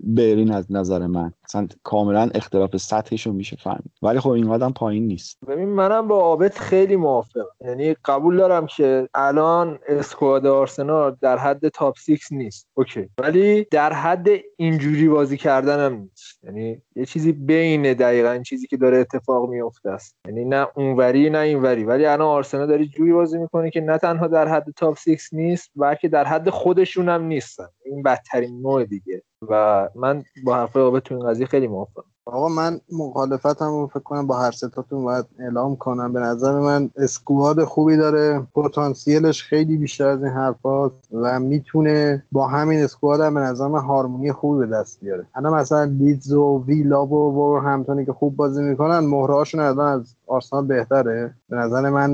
بلرین 0.04 0.52
از 0.52 0.72
نظر 0.72 1.08
من. 1.08 1.34
مثلا 1.46 1.68
کاملا 1.84 2.30
اختلاف 2.36 2.78
سطحش 2.78 3.28
رو 3.28 3.34
میشه 3.34 3.56
فهمید. 3.56 3.92
ولی 4.02 4.20
خب 4.20 4.30
اینقدم 4.30 4.72
پایین 4.72 5.08
نیست. 5.08 5.38
ببین 5.48 5.70
منم 5.70 6.08
با 6.08 6.20
عابد 6.20 6.54
خیلی 6.54 6.96
موافقم. 6.96 7.46
یعنی 7.66 7.96
قبول 8.06 8.38
دارم 8.38 8.66
که 8.66 9.10
الان 9.14 9.80
squad 9.88 10.46
آرسنال 10.46 11.18
در 11.22 11.38
حد 11.38 11.68
top 11.70 11.98
6 11.98 12.32
نیست. 12.32 12.68
okay. 12.74 13.10
ولی 13.18 13.68
در 13.72 13.94
حد 13.94 14.28
اینجوری 14.58 15.10
بازی 15.10 15.38
کردن 15.38 15.86
هم 15.86 15.94
نیست. 15.94 16.44
یعنی 16.44 16.82
یه 16.96 17.06
چیزی 17.06 17.32
بین 17.32 17.94
دقیقا 17.94 18.32
این 18.32 18.44
چیزی 18.44 18.68
که 18.68 18.78
داره 18.78 18.98
اتفاق 18.98 19.50
میفته 19.50 19.90
است. 19.90 20.16
یعنی 20.28 20.46
نه 20.46 20.68
اونوری 20.76 21.30
نه 21.30 21.38
اینوری. 21.38 21.84
ولی 21.84 22.06
الان 22.06 22.28
آرسنال 22.28 22.68
داره 22.68 22.86
جوری 22.86 23.14
بازی 23.14 23.38
می‌کنه 23.38 23.70
که 23.70 23.82
نه 23.82 23.98
تنها 23.98 24.28
در 24.28 24.48
حد 24.48 24.66
تاپ 24.76 24.98
6 24.98 25.34
نیست 25.34 25.72
بلکه 25.76 26.08
در 26.08 26.24
حد 26.24 26.50
خودشون 26.50 27.10
هم 27.10 27.24
نیستن. 27.24 27.68
این 27.86 28.04
بدترین 28.04 28.62
نوع 28.62 28.86
دیگه. 28.86 29.24
و 29.50 29.90
من 29.96 30.24
با 30.44 30.56
حرف 30.56 30.78
آبه 30.78 31.00
تو 31.00 31.16
این 31.16 31.30
قضیه 31.30 31.46
خیلی 31.46 31.68
موافقم. 31.68 32.04
آقا 32.26 32.50
من 32.50 32.80
مخالفتم 32.92 33.66
رو 33.66 33.88
فکر 33.88 34.00
کنم 34.00 34.28
با 34.28 34.40
هر 34.40 34.52
ستاتون 34.52 35.04
باید 35.04 35.26
اعلام 35.40 35.76
کنم. 35.76 36.14
به 36.14 36.20
نظر 36.20 36.60
من 36.60 36.90
اسکواد 36.96 37.64
خوبی 37.64 37.98
داره. 37.98 38.48
پتانسیلش 38.56 39.44
خیلی 39.44 39.78
بیشتر 39.78 40.08
از 40.08 40.24
این 40.24 40.34
حرفاست 40.34 40.96
و 41.12 41.40
می‌تونه 41.40 42.24
با 42.32 42.48
همین 42.48 42.84
اسکواد 42.84 43.22
هم 43.22 43.34
به 43.34 43.40
نظر 43.40 43.68
من 43.68 43.80
هارمونی 43.80 44.32
خوبی 44.32 44.66
به 44.66 44.76
دست 44.76 45.00
بیاره. 45.00 45.26
الان 45.36 45.54
مثلا 45.54 45.84
لیدز 45.84 46.34
و 46.34 46.64
ویلا 46.68 47.06
و 47.06 47.60
همتونی 47.60 48.06
که 48.06 48.14
خوب 48.14 48.36
بازی 48.36 48.64
می‌کنن 48.64 49.00
مهرهاشون 49.00 49.62
الان 49.62 50.00
از 50.00 50.16
آرسنال 50.28 50.66
بهتره. 50.66 51.34
به 51.50 51.56
نظر 51.56 51.90
من 51.90 52.12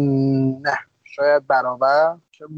نه. 0.62 0.78
شاید 1.04 1.48
برابر. 1.48 2.16
چون 2.32 2.50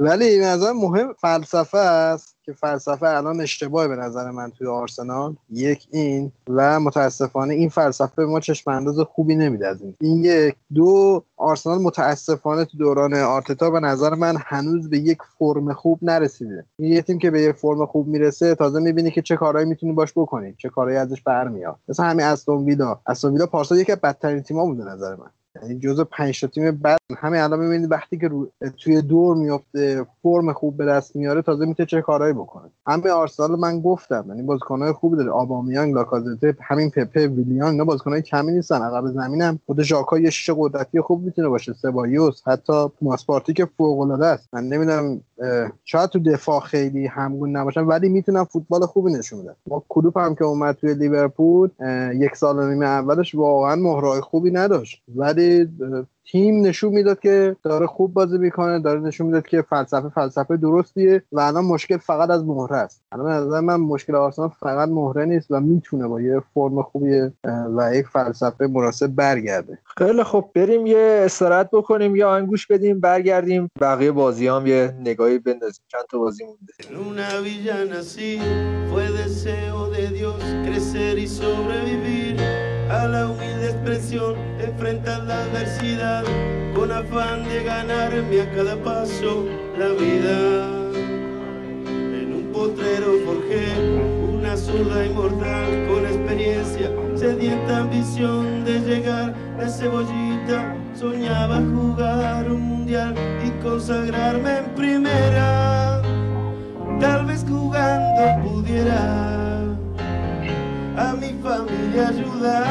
ولی 0.00 0.38
به 0.38 0.46
نظر 0.46 0.72
مهم 0.72 1.12
فلسفه 1.12 1.78
است 1.78 2.36
که 2.42 2.52
فلسفه 2.52 3.06
الان 3.06 3.40
اشتباه 3.40 3.88
به 3.88 3.96
نظر 3.96 4.30
من 4.30 4.50
توی 4.50 4.66
آرسنال. 4.66 5.36
یک 5.50 5.88
این 5.90 6.32
و 6.48 6.80
متاسفانه 6.80 7.54
این 7.54 7.68
فلسفه 7.68 8.22
ما 8.22 8.40
چشم 8.40 8.70
انداز 8.70 8.98
خوبی 8.98 9.36
نمیده 9.36 9.68
از 9.68 9.82
این. 9.82 9.94
این 10.00 10.24
یک. 10.24 10.54
دو 10.74 11.24
آرسنال 11.36 11.82
متاسفانه 11.82 12.64
تو 12.64 12.78
دوران 12.78 13.14
آرتتا 13.14 13.70
به 13.70 13.80
نظر 13.80 14.14
من 14.14 14.36
هنوز 14.38 14.90
به 14.90 14.98
یک 14.98 15.18
فرم 15.38 15.72
خوب 15.72 15.98
نرسیده. 16.02 16.64
یه 16.78 17.02
تیم 17.02 17.18
که 17.18 17.30
به 17.30 17.42
یک 17.42 17.56
فرم 17.56 17.86
خوب 17.86 18.06
می‌رسه 18.08 18.54
تازه 18.54 18.80
می‌بینی 18.80 19.10
که 19.10 19.22
چه 19.22 19.36
کارهایی 19.36 19.68
می‌تونی 19.68 19.92
باش 19.92 20.12
بکنی 20.16 20.54
چه 20.58 20.68
کارهایی 20.68 20.98
ازش 20.98 21.22
برمیاد. 21.22 21.76
مثلا 21.88 22.06
همین 22.06 22.26
استون 22.26 22.64
ویلا 22.64 23.00
استون 23.06 23.32
ویلا 23.32 23.46
پارسال 23.46 23.78
یکی 23.78 23.92
از 23.92 24.00
بدترین 24.00 24.42
تیم‌ها 24.42 24.64
بود 24.64 24.80
نظر 24.80 25.16
من. 25.16 25.30
جزو 25.80 26.04
پنج 26.04 26.40
تا 26.40 26.46
تیم 26.46 26.70
بعد 26.70 26.98
همین 27.18 27.40
الان 27.40 27.60
می‌بینید 27.60 27.92
وقتی 27.92 28.18
که 28.18 28.28
رو... 28.28 28.48
توی 28.84 29.02
دور 29.02 29.36
میفته 29.36 30.06
فرم 30.22 30.52
خوب 30.52 30.76
به 30.76 30.84
دست 30.84 31.16
میاره 31.16 31.42
تازه 31.42 31.66
می‌تونه 31.66 31.86
چه 31.86 32.00
کارهایی 32.02 32.34
بکنه. 32.34 32.70
همین 32.86 33.10
آرسنال 33.10 33.58
من 33.58 33.80
گفتم 33.80 34.24
یعنی 34.28 34.42
بازیکنهای 34.42 34.92
خوبی 34.92 35.16
داره. 35.16 35.30
آبامیانگ 35.30 35.94
لاکازته 35.94 36.56
همین 36.60 36.90
پپه 36.90 37.26
ویلیان 37.26 37.70
اینا 37.70 37.84
بازیکنهای 37.84 38.22
کمی 38.22 38.52
نیستن. 38.52 38.82
عقب 38.82 39.06
زمینم 39.06 39.58
خود 39.66 39.82
ژاکا 39.82 40.18
یه 40.18 40.30
شیشه 40.30 40.54
قدرتی 40.56 41.00
خوب 41.00 41.24
می‌تونه 41.24 41.48
باشه. 41.48 41.72
سبایوس 41.72 42.42
حتی 42.48 42.88
ماسپارتی 43.02 43.52
که 43.52 43.68
فوق 43.76 44.00
العاده 44.00 44.26
است. 44.26 44.48
من 44.52 44.64
نمی‌دونم 44.64 45.20
شاید 45.84 46.10
تو 46.10 46.18
دفاع 46.18 46.60
خیلی 46.60 47.06
همگون 47.06 47.56
نباشن 47.56 47.80
ولی 47.80 48.08
می‌تونن 48.08 48.44
فوتبال 48.44 48.86
خوبی 48.86 49.12
نشون 49.12 49.42
بدن. 49.42 49.54
ما 49.66 49.84
کلوپ 49.88 50.18
هم 50.18 50.34
که 50.34 50.44
اومد 50.44 50.74
توی 50.74 50.94
لیورپول 50.94 51.70
یک 52.14 52.36
سال 52.36 52.58
و 52.58 52.70
نیم 52.70 52.82
اولش 52.82 53.34
واقعا 53.34 53.76
مهرای 53.76 54.20
خوبی 54.20 54.50
نداشت. 54.50 55.02
ولی 55.16 55.68
تیم 56.32 56.66
نشون 56.66 56.92
می‌داد 56.92 57.20
که 57.20 57.56
داره 57.62 57.86
خوب 57.86 58.12
بازی 58.14 58.38
می‌کنه 58.38 58.80
داره 58.80 59.00
نشون 59.00 59.26
می‌داد 59.26 59.46
که 59.46 59.62
فلسفه 59.62 60.08
فلسفه 60.08 60.56
درستیه 60.56 61.22
و 61.32 61.40
الان 61.40 61.64
مشکل 61.64 61.96
فقط 61.96 62.30
از 62.30 62.44
مهره 62.44 62.76
است. 62.76 63.02
الان 63.12 63.32
نظر 63.32 63.60
من 63.60 63.76
مشکل 63.76 64.14
آرسنال 64.14 64.50
فقط 64.60 64.88
مهره 64.88 65.24
نیست 65.24 65.50
و 65.50 65.60
می‌تونه 65.60 66.08
با 66.08 66.20
یه 66.20 66.42
فرم 66.54 66.82
خوبی 66.82 67.20
و 67.76 67.94
یک 67.94 68.06
فلسفه 68.06 68.66
مناسب 68.66 69.06
برگرده. 69.06 69.78
خیلی 69.98 70.24
خب 70.24 70.50
بریم 70.54 70.86
یه 70.86 71.22
استراحت 71.24 71.70
بکنیم 71.72 72.16
یا 72.16 72.34
انگوش 72.34 72.66
بدیم 72.66 73.00
برگردیم. 73.00 73.70
بقیه 73.80 74.12
بازی 74.12 74.48
هم 74.48 74.66
یه 74.66 74.94
نگاهی 75.00 75.38
بندازیم. 75.38 75.84
چند 75.88 76.04
تا 76.10 76.18
بازی 76.18 76.44
مونده. 76.44 77.00
A 82.90 83.06
la 83.06 83.28
humilde 83.28 83.70
expresión, 83.70 84.34
enfrentar 84.58 85.22
la 85.22 85.42
adversidad 85.44 86.24
con 86.74 86.90
afán 86.90 87.44
de 87.44 87.62
ganarme 87.62 88.40
a 88.40 88.50
cada 88.50 88.76
paso 88.82 89.46
la 89.78 89.88
vida. 89.90 90.66
En 91.86 92.32
un 92.34 92.50
potrero 92.52 93.12
forjé 93.24 93.64
una 94.34 94.56
zurda 94.56 95.06
inmortal 95.06 95.86
con 95.88 96.04
experiencia, 96.04 96.90
sedienta 97.14 97.78
ambición 97.78 98.64
de 98.64 98.80
llegar 98.80 99.34
de 99.56 99.68
cebollita. 99.68 100.76
Soñaba 100.94 101.58
jugar 101.58 102.50
un 102.50 102.60
mundial 102.60 103.14
y 103.46 103.50
consagrarme 103.62 104.58
en 104.58 104.64
primera. 104.74 106.02
Tal 106.98 107.24
vez 107.24 107.46
jugando 107.48 108.48
pudiera 108.48 109.59
a 110.96 111.12
mi 111.14 111.34
familia 111.42 112.08
ayudar. 112.08 112.70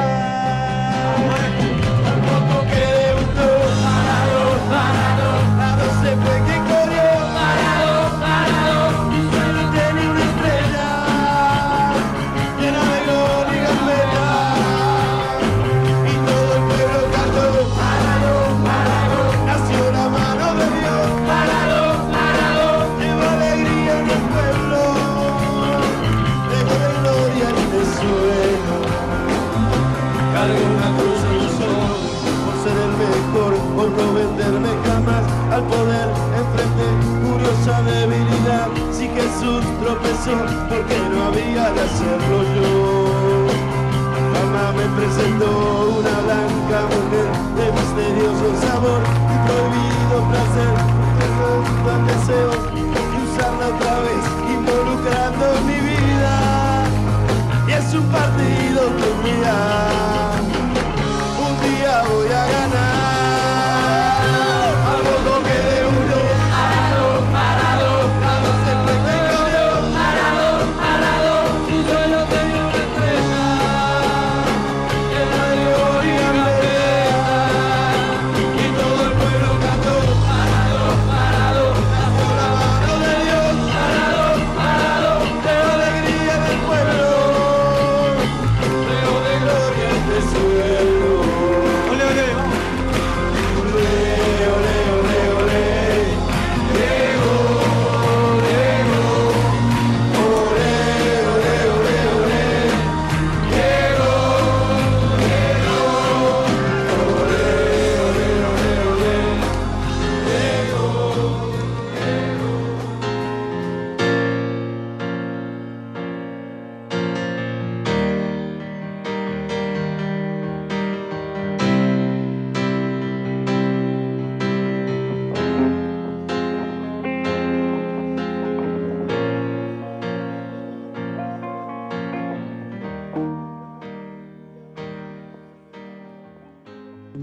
Jesús 39.20 39.64
tropezó, 39.84 40.36
porque 40.70 40.98
no 41.12 41.18
había 41.28 41.66
de 41.76 41.82
hacerlo 41.82 42.38
yo. 42.56 42.72
Mamá 44.34 44.66
me 44.72 44.86
presentó 44.96 45.50
una 46.00 46.16
blanca 46.26 46.80
mujer 46.94 47.30
de 47.58 47.66
misterioso 47.78 48.48
sabor 48.64 49.02
y 49.34 49.38
prohibido 49.46 50.16
placer, 50.30 50.74
tan 51.86 52.02
deseos 52.08 52.62
y 52.76 52.82
usarla 53.28 53.66
otra 53.76 53.96
vez, 54.08 54.24
involucrando 54.56 55.46
mi 55.68 55.78
vida. 55.90 56.34
Y 57.68 57.72
es 57.74 57.88
un 57.94 58.06
partido 58.06 58.82
que 58.98 59.06
un 59.16 59.20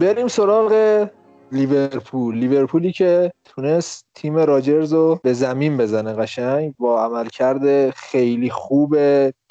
بریم 0.06 0.28
سراغ 0.28 0.72
لیورپول. 1.52 2.34
لیورپولی 2.34 2.92
که 2.92 3.32
تونست 3.44 4.06
تیم 4.14 4.36
راجرز 4.36 4.92
رو 4.92 5.20
به 5.22 5.32
زمین 5.32 5.76
بزنه 5.76 6.12
قشنگ 6.12 6.74
با 6.78 7.04
عملکرد 7.04 7.90
خیلی 7.90 8.50
خوب 8.50 8.96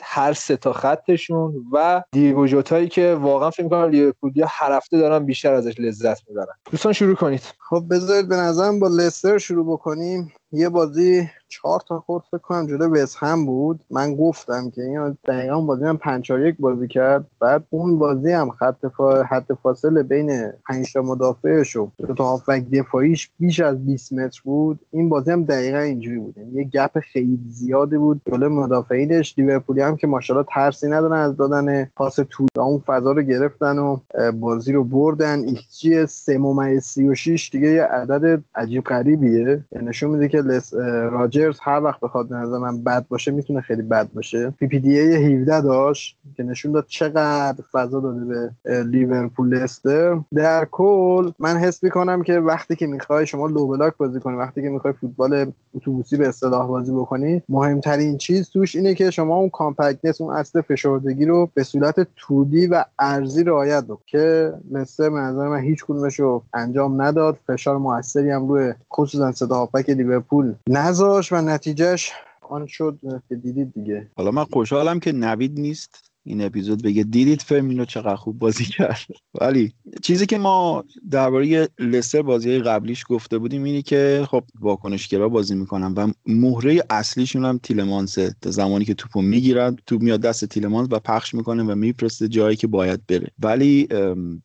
هر 0.08 0.34
سه 0.34 0.58
تا 0.58 0.74
خطشون 0.74 1.53
و 1.74 2.03
دیگو 2.12 2.47
جوتایی 2.47 2.88
که 2.88 3.18
واقعا 3.22 3.49
فکر 3.49 3.64
می‌کنم 3.64 3.89
لیورپولیا 3.89 4.45
هر 4.49 4.72
هفته 4.72 4.97
دارن 4.97 5.26
بیشتر 5.26 5.53
ازش 5.53 5.80
لذت 5.80 6.30
می‌برن. 6.30 6.56
دوستان 6.72 6.93
شروع 6.93 7.16
کنید. 7.16 7.41
خب 7.70 7.84
بذارید 7.89 8.30
به 8.30 8.36
نظرم 8.36 8.80
با 8.80 8.88
لستر 8.88 9.38
شروع 9.38 9.74
بکنیم. 9.74 10.34
یه 10.51 10.70
بازی 10.70 11.30
چهار 11.47 11.82
تا 11.88 11.99
خورد 11.99 12.24
فکر 12.32 12.38
کنم 12.38 12.68
جلو 12.68 13.06
هم 13.20 13.45
بود. 13.45 13.80
من 13.89 14.16
گفتم 14.16 14.70
که 14.70 14.82
این 14.82 15.18
دقیقا 15.28 15.62
بازی 15.62 15.86
هم 15.86 15.97
5 15.97 16.32
یک 16.32 16.56
بازی 16.60 16.88
کرد. 16.88 17.26
بعد 17.39 17.64
اون 17.70 17.99
بازی 17.99 18.32
هم 18.32 18.49
خط 18.51 18.86
فا... 18.97 19.24
حد 19.24 19.53
فاصله 19.64 20.03
بین 20.03 20.51
5 20.68 20.93
تا 20.93 21.01
مدافعش 21.01 21.76
و 21.76 21.89
دو 21.97 22.14
تا 22.14 22.24
هافبک 22.24 22.70
دفاعیش 22.70 23.32
بیش 23.39 23.60
از 23.60 23.86
20 23.86 24.14
متر 24.14 24.41
بود. 24.43 24.80
این 24.91 25.10
بازی 25.10 25.32
هم 25.32 25.43
دقیقا 25.43 25.80
اینجوری 25.80 26.20
بود. 26.20 26.38
یعنی 26.38 26.51
یه 26.53 26.64
گپ 26.64 26.99
خیلی 26.99 27.39
زیادی 27.49 27.97
بود. 27.97 28.22
جلو 28.32 28.49
مدافعینش 28.49 29.34
لیورپولی 29.38 29.82
هم 29.82 29.95
که 29.96 30.08
ماشاءالله 30.08 30.48
ترسی 30.52 30.88
ندارن 30.88 31.20
از 31.20 31.38
دادن 31.38 31.86
پاس 31.86 32.16
تو 32.16 32.46
اون 32.58 32.80
فضا 32.80 33.12
رو 33.12 33.22
گرفتن 33.22 33.78
و 33.78 34.00
بازی 34.39 34.72
رو 34.74 34.84
بردن. 34.84 35.39
ایکس 35.39 35.80
جی 35.80 36.06
3 36.06 36.80
36 36.80 37.50
دیگه 37.50 37.68
یه 37.68 37.84
عدد 37.84 38.43
عجیب 38.56 38.84
غریبیه. 38.84 39.64
نشون 39.82 40.10
میده 40.10 40.28
که 40.28 40.38
لس... 40.38 40.74
راجرز 41.12 41.60
هر 41.62 41.84
وقت 41.84 42.00
بخواد 42.00 42.34
نظر 42.34 42.58
من 42.58 42.84
بد 42.84 43.06
باشه 43.10 43.32
می‌تونه 43.32 43.62
خیلی 43.62 43.82
بد 43.82 44.08
باشه. 44.14 44.50
PPDA 44.49 45.36
17 45.36 45.62
داشت 45.62 46.18
که 46.38 46.43
نشون 46.43 46.72
داد 46.72 46.86
چقدر 46.88 47.64
فضا 47.72 48.00
داده 48.00 48.26
به 48.26 48.52
لیورپول 48.84 49.58
لستر. 49.58 50.20
در 50.34 50.68
کل 50.72 51.32
من 51.39 51.58
حس 51.58 51.84
می‌کنم 51.84 52.24
که 52.24 52.39
وقتی 52.39 52.76
که 52.76 52.88
می‌خوای 52.88 53.26
شما 53.26 53.48
low 53.47 53.68
block 53.68 53.97
بازی 53.98 54.20
کنی 54.20 54.38
وقتی 54.38 54.62
که 54.62 54.70
می‌خوای 54.70 54.93
فوتبال 54.93 55.52
اتوبوسی 55.76 56.18
به 56.18 56.28
اصطلاح 56.28 56.68
بازی 56.68 56.91
بکنی 56.91 57.43
مهمترین 57.50 58.18
چیز 58.18 58.50
توش 58.50 58.76
اینه 58.76 58.93
که 58.93 59.12
شما 59.12 59.36
اون 59.36 59.50
compactness 59.78 60.22
اون 60.21 60.36
اصل 60.36 60.61
فشردگی 60.61 61.26
رو 61.26 61.49
به 61.53 61.63
صورت 61.63 62.07
طولی 62.16 62.68
و 62.67 62.86
عرضی 62.99 63.43
رعایت 63.43 63.84
بکنه 63.84 64.05
که 64.07 64.53
لستر 64.71 65.09
به 65.09 65.19
نظر 65.19 65.47
من 65.47 65.61
هیچ 65.61 65.86
کدومش 65.86 66.19
رو 66.19 66.43
انجام 66.53 67.01
نداد. 67.01 67.39
فشار 67.47 67.78
موثری 67.78 68.32
هم 68.32 68.47
روی 68.47 68.73
خصوصا 68.93 69.32
سه 69.32 69.47
تا 69.47 69.55
هافبک 69.55 69.89
لیورپول 69.89 70.53
نذاشت 70.69 71.32
و 71.32 71.41
نتیجهش 71.41 72.11
آن 72.49 72.65
شد 72.67 72.99
که 73.30 73.36
دیدید 73.36 73.73
دیگه. 73.73 74.07
حالا 74.17 74.32
من 74.32 74.43
خوشحالم 74.43 74.99
که 74.99 75.11
نوید 75.11 75.59
نیست. 75.59 76.05
این 76.28 76.41
اپیزود 76.41 76.84
بگه 76.84 77.03
دیدید 77.03 77.41
فیرمینو 77.41 77.86
چقدر 77.86 78.15
خوب 78.15 78.39
بازی 78.39 78.65
کرد. 78.65 79.05
ولی 79.41 79.73
چیزی 80.03 80.26
که 80.26 80.38
ما 80.38 80.84
درباره 81.11 81.69
لستر 81.80 82.21
بازی 82.21 82.59
قبلیش 82.59 83.03
گفته 83.09 83.38
بودیم 83.38 83.63
اینی 83.63 83.82
که 83.82 84.28
خب 84.30 84.43
واکنشگرا 84.59 85.30
بازی 85.30 85.55
می‌کنن 85.55 85.93
و 85.93 86.11
مهره 86.26 86.84
اصلیشون 86.89 87.45
هم 87.45 87.57
تیلمانسه. 87.57 88.36
تا 88.41 88.51
زمانی 88.51 88.86
که 88.86 88.93
توپو 88.93 89.21
می‌گیرن 89.21 89.76
توپ 89.86 90.01
میاد 90.01 90.21
دست 90.21 90.45
تیلمانس 90.45 90.88
و 90.91 90.99
پخش 90.99 91.34
می‌کنه 91.34 91.63
و 91.63 91.76
میفرسته 91.76 92.28
جایی 92.28 92.55
که 92.57 92.67
باید 92.67 93.05
بره. 93.07 93.28
ولی 93.39 93.88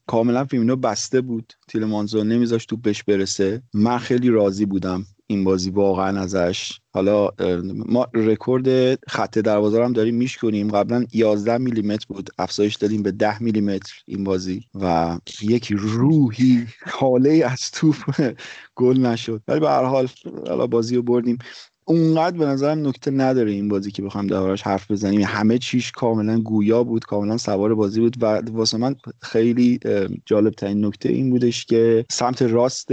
کاملا 0.06 0.44
فیرمینو 0.44 0.76
بسته 0.76 1.20
بود. 1.20 1.52
تیلمانس 1.68 2.14
رو 2.14 2.24
نمیذاشت 2.24 2.68
توپ 2.68 2.82
بهش 2.82 3.02
برسه. 3.02 3.62
من 3.74 3.98
خیلی 3.98 4.28
راضی 4.28 4.66
بودم. 4.66 5.04
این 5.30 5.44
بازی 5.44 5.70
واقعا 5.70 6.20
ازش. 6.20 6.80
حالا 6.92 7.30
ما 7.86 8.06
رکورد 8.14 8.98
خط 9.08 9.38
دروازه 9.38 9.84
هم 9.84 9.92
داریم 9.92 10.14
میشکنیم 10.14 10.70
قبلا 10.70 11.04
11 11.12 11.58
میلیمتر 11.58 12.04
بود. 12.08 12.30
افزایش 12.38 12.76
دادیم 12.76 13.02
به 13.02 13.12
10 13.12 13.42
میلیمتر 13.42 13.92
این 14.06 14.24
بازی 14.24 14.64
و 14.74 15.18
یک 15.42 15.72
روحی 15.72 16.66
حاله 16.82 17.42
از 17.52 17.70
توپ 17.70 17.96
گل 18.76 18.98
نشد. 18.98 19.42
ولی 19.48 19.60
به 19.60 19.68
هر 19.68 19.84
حال 19.84 20.08
حالا 20.48 20.66
بازی 20.66 20.96
رو 20.96 21.02
بردیم. 21.02 21.38
اونقدر 21.84 22.38
به 22.38 22.46
نظرم 22.46 22.88
نکته 22.88 23.10
نداره 23.10 23.50
این 23.50 23.68
بازی 23.68 23.90
که 23.90 24.02
بخوام 24.02 24.26
دربارش 24.26 24.62
حرف 24.62 24.90
بزنیم. 24.90 25.20
همه 25.24 25.58
چیش 25.58 25.90
کاملا 25.90 26.40
گویا 26.40 26.84
بود 26.84 27.04
کاملا 27.04 27.36
سوار 27.36 27.74
بازی 27.74 28.00
بود 28.00 28.16
و 28.22 28.42
واسه 28.50 28.78
من 28.78 28.96
خیلی 29.22 29.80
جالب 30.26 30.52
ترین 30.52 30.84
نکته 30.84 31.08
این 31.08 31.30
بودش 31.30 31.64
که 31.64 32.04
سمت 32.10 32.42
راست 32.42 32.90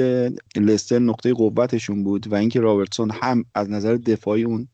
لستر 0.55 0.99
نقطه 0.99 1.33
قوتشون 1.33 2.03
بود 2.03 2.31
و 2.31 2.35
اینکه 2.35 2.59
رابرتسون 2.59 3.11
هم 3.21 3.45
از 3.55 3.69
نظر 3.69 3.95
دفاعی 3.95 4.43
اون 4.43 4.67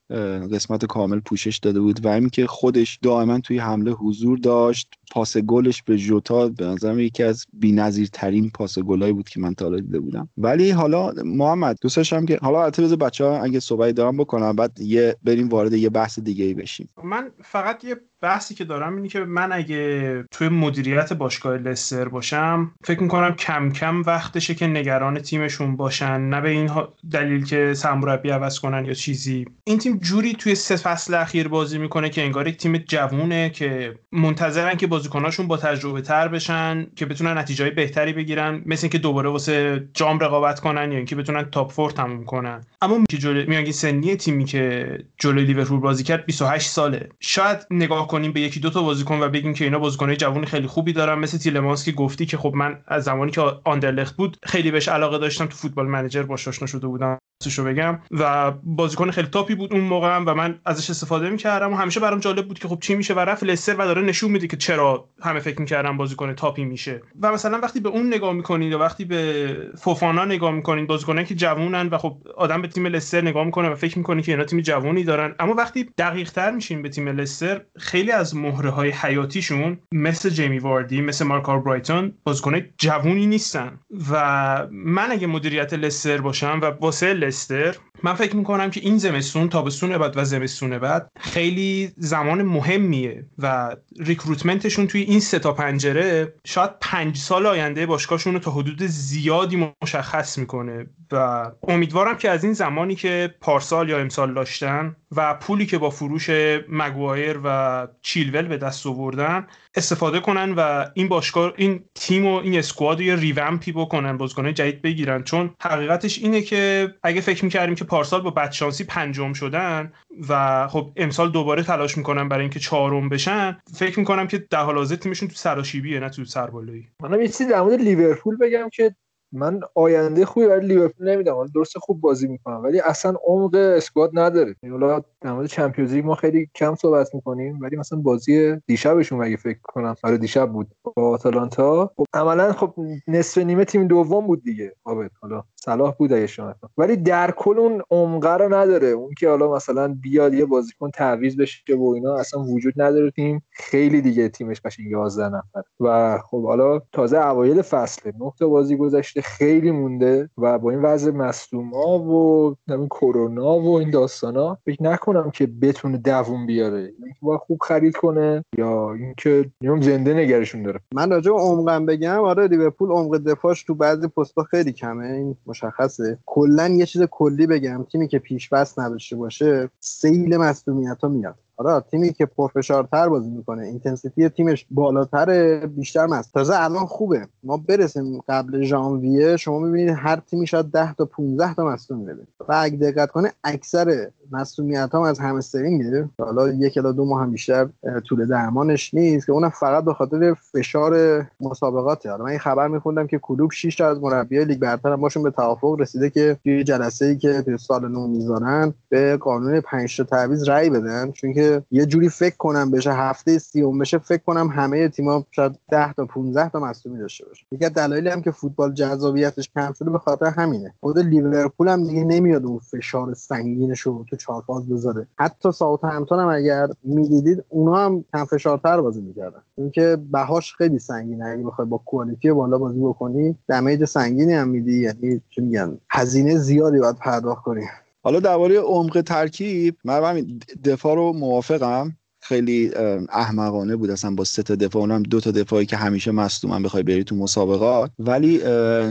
قسمت 0.54 0.86
کامل 0.86 1.20
پوشش 1.20 1.58
داده 1.58 1.80
بود 1.80 2.06
و 2.06 2.10
اینکه 2.10 2.48
خودش 2.48 3.00
دائما 3.02 3.40
توی 3.40 3.58
حمله 3.58 3.92
حضور 3.92 4.38
داشت. 4.38 4.94
پاس 5.12 5.38
گلش 5.38 5.84
به 5.84 5.98
جوتا 5.98 6.48
به 6.48 6.66
نظرم 6.66 7.00
یکی 7.00 7.24
از 7.24 7.46
بی‌نظیرترین 7.54 8.50
پاس 8.50 8.80
گلایی 8.80 9.14
بود 9.14 9.30
که 9.30 9.40
من 9.40 9.54
تا 9.54 9.76
دیده 9.80 10.00
بودم. 10.00 10.30
ولی 10.38 10.72
حالا 10.72 11.12
محمد 11.26 11.78
دوست 11.82 11.98
داشتم 11.98 12.26
که 12.26 12.40
حالا 12.42 12.64
البته 12.64 12.96
بچه‌ها 12.96 13.44
اگه 13.44 13.60
صحبتی 13.60 13.94
دارم 14.04 14.18
بکنم 14.18 14.56
بعد 14.56 14.80
یه 14.80 15.16
بریم 15.24 15.50
وارد 15.50 15.74
یه 15.74 15.90
بحث 15.90 16.20
دیگه 16.20 16.46
ای 16.46 16.54
بشیم. 16.54 16.90
من 17.04 17.32
فقط 17.44 17.84
یه 17.84 17.96
بحثی 18.24 18.56
که 18.56 18.64
دارم 18.64 18.96
اینه 18.96 19.08
که 19.08 19.20
من 19.20 19.52
اگه 19.52 20.24
توی 20.32 20.50
مدیریت 20.50 21.14
باشگاه 21.14 21.58
لستر 21.58 22.08
باشم 22.08 22.72
فکر 22.84 23.04
می‌کنم 23.04 23.36
کم 23.36 23.72
کم 23.72 24.02
وقتشه 24.02 24.56
که 24.56 24.68
نگران 24.68 25.20
تیمشون 25.20 25.76
باشن 25.76 26.22
نه 26.22 26.42
به 26.42 26.50
این 26.50 26.72
دلیل 27.12 27.46
که 27.46 27.74
سرمربی 27.74 28.30
عوض 28.30 28.60
کنن 28.60 28.86
یا 28.86 28.94
چیزی. 28.94 29.46
این 29.64 29.78
تیم 29.78 29.98
جوری 29.98 30.34
توی 30.34 30.56
سه 30.56 30.76
فصل 30.76 31.14
اخیر 31.14 31.48
بازی 31.48 31.78
می‌کنه 31.78 32.10
که 32.10 32.22
انگار 32.22 32.48
یک 32.48 32.58
تیم 32.58 32.78
جوونه 32.78 33.50
که 33.50 33.96
منتظرن 34.12 34.76
که 34.76 34.88
بازیکناشون 34.88 35.48
با 35.48 35.58
تجربه 35.58 36.02
تر 36.02 36.28
بشن 36.28 36.88
که 36.96 37.06
بتونن 37.06 37.38
نتیجه 37.38 37.70
بهتری 37.70 38.14
بگیرن 38.14 38.62
مثل 38.66 38.86
اینکه 38.86 38.98
دوباره 38.98 39.30
واسه 39.30 39.88
جام 39.94 40.20
رقابت 40.20 40.60
کنن 40.60 40.92
یا 40.92 40.98
اینکه 40.98 41.16
بتونن 41.16 41.44
تاپ 41.44 41.72
فور 41.72 41.92
تموم 41.92 42.26
کنن. 42.26 42.62
اما 42.82 43.04
که 43.10 43.18
جلوی 43.18 43.46
میانگین 43.46 43.74
سنی 43.74 44.16
تیمی 44.16 44.46
که 44.46 44.98
جلوی 45.18 45.46
لیورپول 45.46 45.80
بازی 45.80 46.04
کرد 46.04 46.26
28 46.26 46.70
ساله. 46.70 47.10
شاید 47.20 47.58
نگاه 47.72 48.13
کنیم 48.14 48.34
به 48.34 48.42
یکی 48.42 48.60
دو 48.60 48.70
تا 48.70 48.84
بازیکن 48.84 49.20
و 49.22 49.30
بگیم 49.30 49.54
که 49.54 49.66
اینا 49.66 49.80
بازیکنای 49.80 50.18
جوانی 50.18 50.46
خیلی 50.46 50.68
خوبی 50.68 50.94
دارن. 50.94 51.20
مثل 51.20 51.38
تیلمانس 51.38 51.86
که 51.86 51.92
گفتی 51.92 52.26
که 52.26 52.38
خب 52.38 52.54
من 52.56 52.84
از 52.88 53.04
زمانی 53.04 53.32
که 53.32 53.42
آندرلخت 53.66 54.18
بود 54.18 54.38
خیلی 54.44 54.72
بهش 54.72 54.88
علاقه 54.88 55.18
داشتم 55.18 55.46
تو 55.46 55.58
فوتبال 55.58 55.88
منیجر 55.88 56.24
باش 56.24 56.48
آشنا 56.48 56.68
شده 56.68 56.88
بودم. 56.88 57.20
رو 57.52 57.64
بگم. 57.66 58.00
و 58.12 58.52
بازیکن 58.52 59.12
خیلی 59.12 59.28
تاپی 59.28 59.56
بود 59.56 59.74
اون 59.74 59.82
موقع 59.82 60.18
و 60.18 60.34
من 60.34 60.60
ازش 60.66 60.90
استفاده 60.90 61.30
می‌کردم 61.30 61.74
و 61.74 61.76
همیشه 61.76 62.00
برام 62.00 62.20
جالب 62.20 62.48
بود 62.48 62.60
که 62.60 62.68
خب 62.68 62.78
چی 62.82 62.96
میشه 62.96 63.14
و 63.14 63.20
رفت 63.20 63.44
لستر 63.44 63.76
و 63.76 63.86
داره 63.86 64.02
نشون 64.02 64.32
میده 64.32 64.48
که 64.48 64.58
چرا 64.58 65.10
همه 65.22 65.40
فکر 65.40 65.60
می‌کردن 65.60 65.98
بازیکن 65.98 66.34
تاپی 66.34 66.64
میشه. 66.64 67.02
و 67.22 67.32
مثلا 67.32 67.60
وقتی 67.60 67.80
به 67.80 67.90
اون 67.90 68.08
نگاه 68.08 68.34
می‌کنید 68.34 68.72
یا 68.72 68.80
وقتی 68.80 69.06
به 69.06 69.58
فوفانا 69.78 70.26
نگاه 70.26 70.52
می‌کنید 70.52 70.88
بازیکنایی 70.88 71.28
که 71.28 71.36
جوونن 71.36 71.88
و 71.88 71.98
خب 71.98 72.18
آدم 72.38 72.62
به 72.62 72.68
تیم 72.68 72.88
لستر 72.88 73.22
نگاه 73.22 73.46
می‌کنه 73.46 73.70
و 73.70 73.76
فکر 73.76 73.98
می‌کنه 73.98 74.22
که 74.22 74.32
اینا 74.32 74.44
تیم 74.44 74.62
جوونی 74.62 75.04
دارن. 75.04 75.36
اما 75.40 75.54
وقتی 75.54 75.90
دقیق 75.98 76.32
تر 76.32 76.52
میشین 76.52 76.82
به 76.82 76.90
تیم 76.90 77.10
لستر 77.10 77.62
خیلی 77.78 78.12
از 78.12 78.36
مهره 78.36 78.70
های 78.70 78.90
حیاتیشون 78.90 79.80
مثل 79.92 80.30
جیمی 80.30 80.60
واردی 80.60 81.02
مثل 81.02 81.26
مارک 81.26 81.46
برایتون 81.64 82.14
بازیکنای 82.24 82.64
جوونی 82.78 83.26
نیستن. 83.26 83.80
و 84.12 84.68
من 84.72 85.12
اگه 85.12 85.28
مدیریت 85.28 85.74
لستر 85.74 86.18
باشم 86.18 86.60
و 86.62 86.66
واسه 86.66 87.14
Leicester 87.34 87.80
من 88.04 88.14
فکر 88.14 88.36
می‌کنم 88.36 88.72
که 88.72 88.80
این 88.80 88.98
زمستون 88.98 89.50
تابستون 89.50 89.98
بعد 89.98 90.18
و 90.18 90.26
زمستون 90.26 90.80
بعد 90.80 91.12
خیلی 91.20 91.92
زمان 91.98 92.42
مهمیه 92.42 93.26
و 93.40 93.76
ریکروتمنتشون 94.00 94.88
توی 94.88 95.02
این 95.02 95.20
سه 95.20 95.40
تا 95.40 95.54
پنجره 95.54 96.34
شاید 96.46 96.72
پنج 96.82 97.18
سال 97.18 97.46
آینده 97.46 97.86
باشگاهشون 97.86 98.34
رو 98.34 98.40
تا 98.40 98.52
حدود 98.52 98.84
زیادی 98.84 99.74
مشخص 99.82 100.38
می‌کنه 100.38 100.86
و 101.12 101.52
امیدوارم 101.68 102.18
که 102.18 102.30
از 102.30 102.44
این 102.44 102.54
زمانی 102.54 102.96
که 102.96 103.36
پارسال 103.42 103.90
یا 103.90 104.00
امسال 104.00 104.34
داشتن 104.34 104.96
و 105.16 105.34
پولی 105.34 105.66
که 105.66 105.78
با 105.78 105.90
فروش 105.90 106.30
مگوایر 106.70 107.40
و 107.44 107.88
چیلول 108.02 108.48
به 108.48 108.58
دست 108.58 108.88
آوردن 108.88 109.48
استفاده 109.76 110.20
کنن 110.20 110.54
و 110.58 110.86
این 110.94 111.08
باشگاه 111.08 111.54
این 111.58 111.84
تیم 111.96 112.26
و 112.26 112.36
این 112.36 112.58
squad 112.58 112.98
رو 112.98 113.04
یه 113.04 113.16
revamp 113.16 113.64
ی 113.64 113.72
بکنن 113.72 114.18
بازیکن‌های 114.18 114.54
جدید 114.54 114.82
بگیرن. 114.82 115.24
چون 115.24 115.56
حقیقتش 115.62 116.20
اینه 116.20 116.42
که 116.42 116.94
اگه 117.04 117.22
فکر 117.22 117.46
می‌کردیم 117.46 117.76
که 117.76 117.84
پارسال 117.94 118.22
با 118.22 118.30
بدشانسی 118.30 118.84
پنجم 118.84 119.34
شدن 119.34 119.94
و 120.30 120.68
خب 120.68 120.92
امسال 120.96 121.32
دوباره 121.32 121.64
تلاش 121.64 121.98
می‌کنن 121.98 122.30
برای 122.30 122.42
اینکه 122.42 122.60
چهارم 122.60 123.10
بشن. 123.10 123.58
فکر 123.74 124.00
می‌کنم 124.00 124.28
که 124.28 124.48
در 124.50 124.64
حال 124.64 124.78
حاضر 124.78 124.96
تیمشون 124.96 125.30
تو 125.30 125.36
سراشیبیه 125.36 126.00
نه 126.00 126.10
تو 126.10 126.26
سربالایی. 126.26 126.88
منم 127.02 127.22
یه 127.22 127.28
چیزی 127.28 127.46
در 127.46 127.62
مورد 127.62 127.82
لیورپول 127.82 128.38
بگم 128.38 128.70
که 128.74 128.96
من 129.36 129.60
آینده 129.76 130.26
خوبی 130.26 130.48
برای 130.48 130.68
لیورپول 130.68 131.10
نمیدم 131.10 131.46
درسته 131.56 131.80
خوب 131.80 132.02
بازی 132.02 132.28
می‌کنم 132.28 132.64
ولی 132.64 132.80
اصلا 132.80 133.14
عمق 133.28 133.56
squad 133.56 134.10
نداره. 134.14 134.56
حالا 134.72 135.04
در 135.22 135.32
مورد 135.32 135.48
Champions 135.48 135.94
ما 135.94 136.16
خیلی 136.16 136.50
کم 136.56 136.76
صحبت 136.76 137.16
می‌کنیم 137.16 137.60
ولی 137.62 137.76
مثلا 137.76 138.00
بازی 138.00 138.56
دیشبشون 138.68 139.24
اگه 139.24 139.38
فکر 139.38 139.60
کنم 139.64 139.96
آره 140.04 140.18
دیشب 140.18 140.52
بود 140.52 140.68
با 140.84 141.10
آتالانتا. 141.10 141.92
خب 141.98 142.06
عملا 142.14 142.54
خب 142.54 142.76
نصف 143.08 143.38
نیمه 143.38 143.66
تیم 143.66 143.88
دوم 143.88 144.28
بود 144.28 144.44
دیگه 144.44 144.76
حالا 145.22 145.44
صلاح 145.66 145.96
بود 145.96 146.14
اگه 146.14 146.28
شما 146.28 146.56
ولی 146.78 146.96
در 146.96 147.32
کل 147.32 147.60
اون 147.60 147.82
عمق 147.92 148.26
رو 148.26 148.54
نداره. 148.54 148.88
اون 148.88 149.14
که 149.18 149.30
حالا 149.30 149.56
مثلا 149.56 149.98
بیاد 150.02 150.34
یه 150.34 150.46
بازیکن 150.46 150.92
تعویض 150.92 151.38
بشه 151.38 151.76
و 151.76 151.92
اینا 151.96 152.16
اصلا 152.16 152.44
وجود 152.44 152.74
نداره 152.78 153.12
تیم 153.12 153.44
خیلی 153.52 154.02
دیگه 154.02 154.30
تیمش 154.30 154.62
قشنگ 154.62 154.92
11 154.92 155.30
نفر 155.30 155.64
و 155.80 156.18
خب 156.18 156.46
حالا 156.46 156.80
تازه 156.92 157.18
اوایل 157.18 157.62
فصله. 157.62 158.14
نه 158.20 158.48
بازی 158.48 158.78
گذشته 158.78 159.22
خیلی 159.22 159.72
مونده 159.72 160.30
و 160.38 160.60
با 160.60 160.72
این 160.72 160.82
وضع 160.82 161.12
مصدوما 161.12 162.00
و 162.00 162.56
همین 162.70 162.88
کرونا 162.88 163.60
و 163.60 163.78
این 163.78 163.92
داستانا 163.92 164.58
فکر 164.66 164.84
نکنم 164.84 165.32
که 165.32 165.48
بتونه 165.48 165.98
دووم 165.98 166.46
بیاره. 166.46 166.94
با 167.22 167.38
خوب 167.38 167.60
خرید 167.62 167.96
کنه 167.96 168.46
یا 168.58 168.94
اینکه 168.94 169.52
نیوم 169.62 169.82
زنده 169.82 170.14
نگرشون 170.14 170.64
داره. 170.64 170.80
من 170.94 171.12
راجع 171.12 171.32
به 171.32 171.40
عمقم 171.40 171.86
بگم 171.86 172.20
آره 172.20 172.48
لیورپول 172.48 172.90
عمق 172.90 173.18
دفاعش 173.18 173.64
تو 173.64 173.76
بعضی 173.76 174.08
پست‌ها 174.08 174.44
خیلی 174.44 174.72
کمه. 174.72 175.06
این 175.06 175.36
مشخصه. 175.54 176.18
کلا 176.26 176.68
یه 176.68 176.86
چیز 176.86 177.02
کلی 177.04 177.48
بگم 177.48 177.84
تیمی 177.92 178.08
که 178.08 178.20
پیش 178.20 178.50
نداشته 178.80 179.16
باشه 179.16 179.70
سیل 179.80 180.38
مصدومیت‌ها 180.38 181.10
میاد. 181.10 181.36
آره 181.66 181.84
تیمی 181.92 182.14
که 182.14 182.26
پرفشارتر 182.26 183.10
بازی 183.10 183.30
می‌کنه 183.30 183.64
intensity 183.64 184.30
تیمش 184.30 184.66
بالاتر 184.72 185.60
بیشتر 185.66 186.06
مصدوم. 186.06 186.34
تازه 186.34 186.54
الان 186.56 186.86
خوبه. 186.86 187.28
ما 187.44 187.58
برسیم 187.58 188.22
قبل 188.28 188.62
ژانویه 188.62 189.38
شما 189.38 189.60
می‌بینید 189.60 189.96
هر 189.98 190.16
تیمی 190.16 190.48
شاید 190.48 190.72
10 190.72 190.94
تا 190.94 191.06
15 191.06 191.54
تا 191.54 191.66
مصدوم 191.66 192.06
بده 192.06 192.28
و 192.40 192.54
اگه 192.58 192.78
دقت 192.78 193.12
کنه 193.12 193.32
اکثر 193.44 194.08
مصدومیت 194.32 194.90
هم 194.94 195.02
از 195.02 195.20
همسترینگه 195.20 196.10
حالا 196.20 196.50
یک 196.50 196.78
الی 196.78 196.94
دو 196.94 197.06
ماه 197.06 197.22
هم 197.22 197.32
بیشتر 197.32 197.70
طول 198.10 198.26
درمانش 198.28 198.94
نیست 198.94 199.26
که 199.26 199.32
اونم 199.32 199.50
فقط 199.50 199.84
به 199.84 199.94
خاطر 199.94 200.34
فشار 200.34 201.26
مسابقاته. 201.42 202.10
حالا 202.10 202.24
من 202.24 202.30
این 202.30 202.40
خبر 202.40 202.68
میخوندم 202.68 203.08
که 203.08 203.20
کلوپ 203.20 203.52
6 203.52 203.76
تا 203.76 203.88
از 203.88 204.02
مربیای 204.02 204.46
لیگ 204.46 204.60
برتر 204.60 204.96
باشون 204.96 205.24
به 205.24 205.32
توافق 205.32 205.76
رسیده 205.80 206.10
که 206.10 206.38
توی 206.44 206.64
جلسه 206.64 207.06
ای 207.06 207.18
که 207.18 207.42
توی 207.42 207.58
سال 207.58 207.88
نو 207.88 208.08
می‌ذارن 208.08 208.74
به 208.90 209.18
قانون 209.18 209.62
5 209.62 209.98
تا 209.98 210.04
تعویض 210.04 210.50
رأی 210.50 210.70
بدن. 210.70 211.12
چون 211.12 211.34
که 211.34 211.53
یه 211.72 211.86
جوری 211.86 212.10
فکر 212.10 212.36
کنم 212.38 212.72
بشه 212.72 212.94
هفته 212.94 213.38
سیوم 213.38 213.80
بشه 213.80 213.98
فکر 213.98 214.22
کنم 214.24 214.48
همه 214.48 214.90
تیم‌ها 214.90 215.26
شاید 215.32 215.60
10 215.72 215.94
تا 215.94 216.06
15 216.06 216.50
تا 216.50 216.60
مصدومی 216.60 217.00
داشته 217.00 217.26
باشه. 217.26 217.46
یکی 217.52 217.66
از 217.66 217.74
دلایلی 217.74 218.10
هم 218.10 218.22
که 218.22 218.32
فوتبال 218.32 218.74
جذابیتش 218.74 219.50
کم 219.56 219.74
شده 219.74 219.90
به 219.90 220.00
خاطر 220.00 220.26
همینه. 220.26 220.74
خود 220.80 221.00
لیورپول 221.00 221.68
هم 221.68 221.84
دیگه 221.84 222.04
نمیاد 222.04 222.46
اون 222.46 222.60
فشار 222.60 223.14
سنگینش 223.14 223.82
رو 223.82 224.06
تو 224.10 224.16
چهار 224.16 224.44
فاز 224.48 224.70
بذاره. 224.70 225.08
حتی 225.20 225.52
ساوت 225.52 225.84
همتون 225.84 226.20
هم 226.20 226.28
اگر 226.28 226.68
می‌دیدید 226.84 227.44
اونا 227.50 227.76
هم 227.86 228.06
کم 228.14 228.26
فشارتر 228.26 228.82
بازی 228.82 229.02
می‌کردن. 229.02 229.42
اینکه 229.58 229.98
بهاش 230.12 230.56
خیلی 230.56 230.80
سنگینه 230.80 231.26
اگه 231.26 231.44
بخوای 231.44 231.68
با 231.68 231.78
کوالیتی 231.86 232.32
بالا 232.32 232.58
بازی 232.58 232.80
بکنی 232.80 233.38
دمیج 233.48 233.86
سنگینی 233.86 234.34
هم 234.34 234.48
میدی 234.48 234.80
یعنی 234.80 235.22
چی 235.30 235.42
میگن 235.42 235.78
هزینه 235.90 236.38
زیادی 236.38 236.80
باید 236.80 236.96
پرداخت 236.96 237.44
کنی. 237.44 237.64
حالا 238.04 238.20
درباره 238.20 238.60
عمق 238.60 239.02
ترکیب 239.02 239.78
من 239.84 240.04
همین 240.04 240.40
دفاع 240.66 240.96
رو 240.96 241.14
موافقم. 241.14 241.98
خیلی 242.24 242.72
احمقانه 243.10 243.76
بود. 243.76 243.90
اصلا 243.90 244.12
با 244.12 244.24
سه 244.24 244.44
تا 244.44 244.56
دفاع 244.56 244.82
اونم 244.82 245.04
دو 245.04 245.20
تا 245.20 245.32
دفاعی 245.32 245.66
که 245.66 245.78
همیشه 245.78 246.12
مصدومن 246.12 246.64
بخوای 246.64 246.84
بری 246.84 247.04
تو 247.04 247.16
مسابقات. 247.16 247.92
ولی 248.00 248.42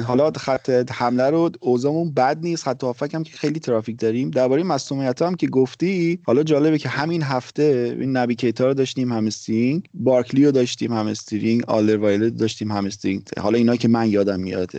حالا 0.06 0.30
خط 0.30 0.70
حمله 0.90 1.30
رو 1.30 1.50
اوضاعمون 1.60 2.12
بد 2.14 2.38
نیست. 2.42 2.64
خط 2.64 2.84
هافک 2.84 3.14
هم 3.14 3.22
که 3.22 3.36
خیلی 3.36 3.60
ترافیک 3.60 3.98
داریم. 4.00 4.30
درباره 4.30 4.62
مصدومیت 4.62 5.22
هم 5.22 5.34
که 5.34 5.46
گفتی 5.46 6.20
حالا 6.26 6.42
جالبه 6.42 6.78
که 6.78 6.88
همین 6.88 7.22
هفته 7.22 7.96
این 8.00 8.16
نبی 8.16 8.34
کیتا 8.34 8.66
رو 8.66 8.74
داشتیم 8.74 9.12
همسترینگ 9.12 9.88
بارکلی 9.94 10.44
رو 10.44 10.52
داشتیم 10.52 10.92
همسترینگ 10.92 11.62
آلدرویرلد 11.66 12.36
داشتیم 12.36 12.72
همسترینگ 12.72 13.22
حالا 13.40 13.58
اینا 13.58 13.76
که 13.76 13.88
من 13.88 14.10
یادم 14.10 14.40
میاد 14.40 14.70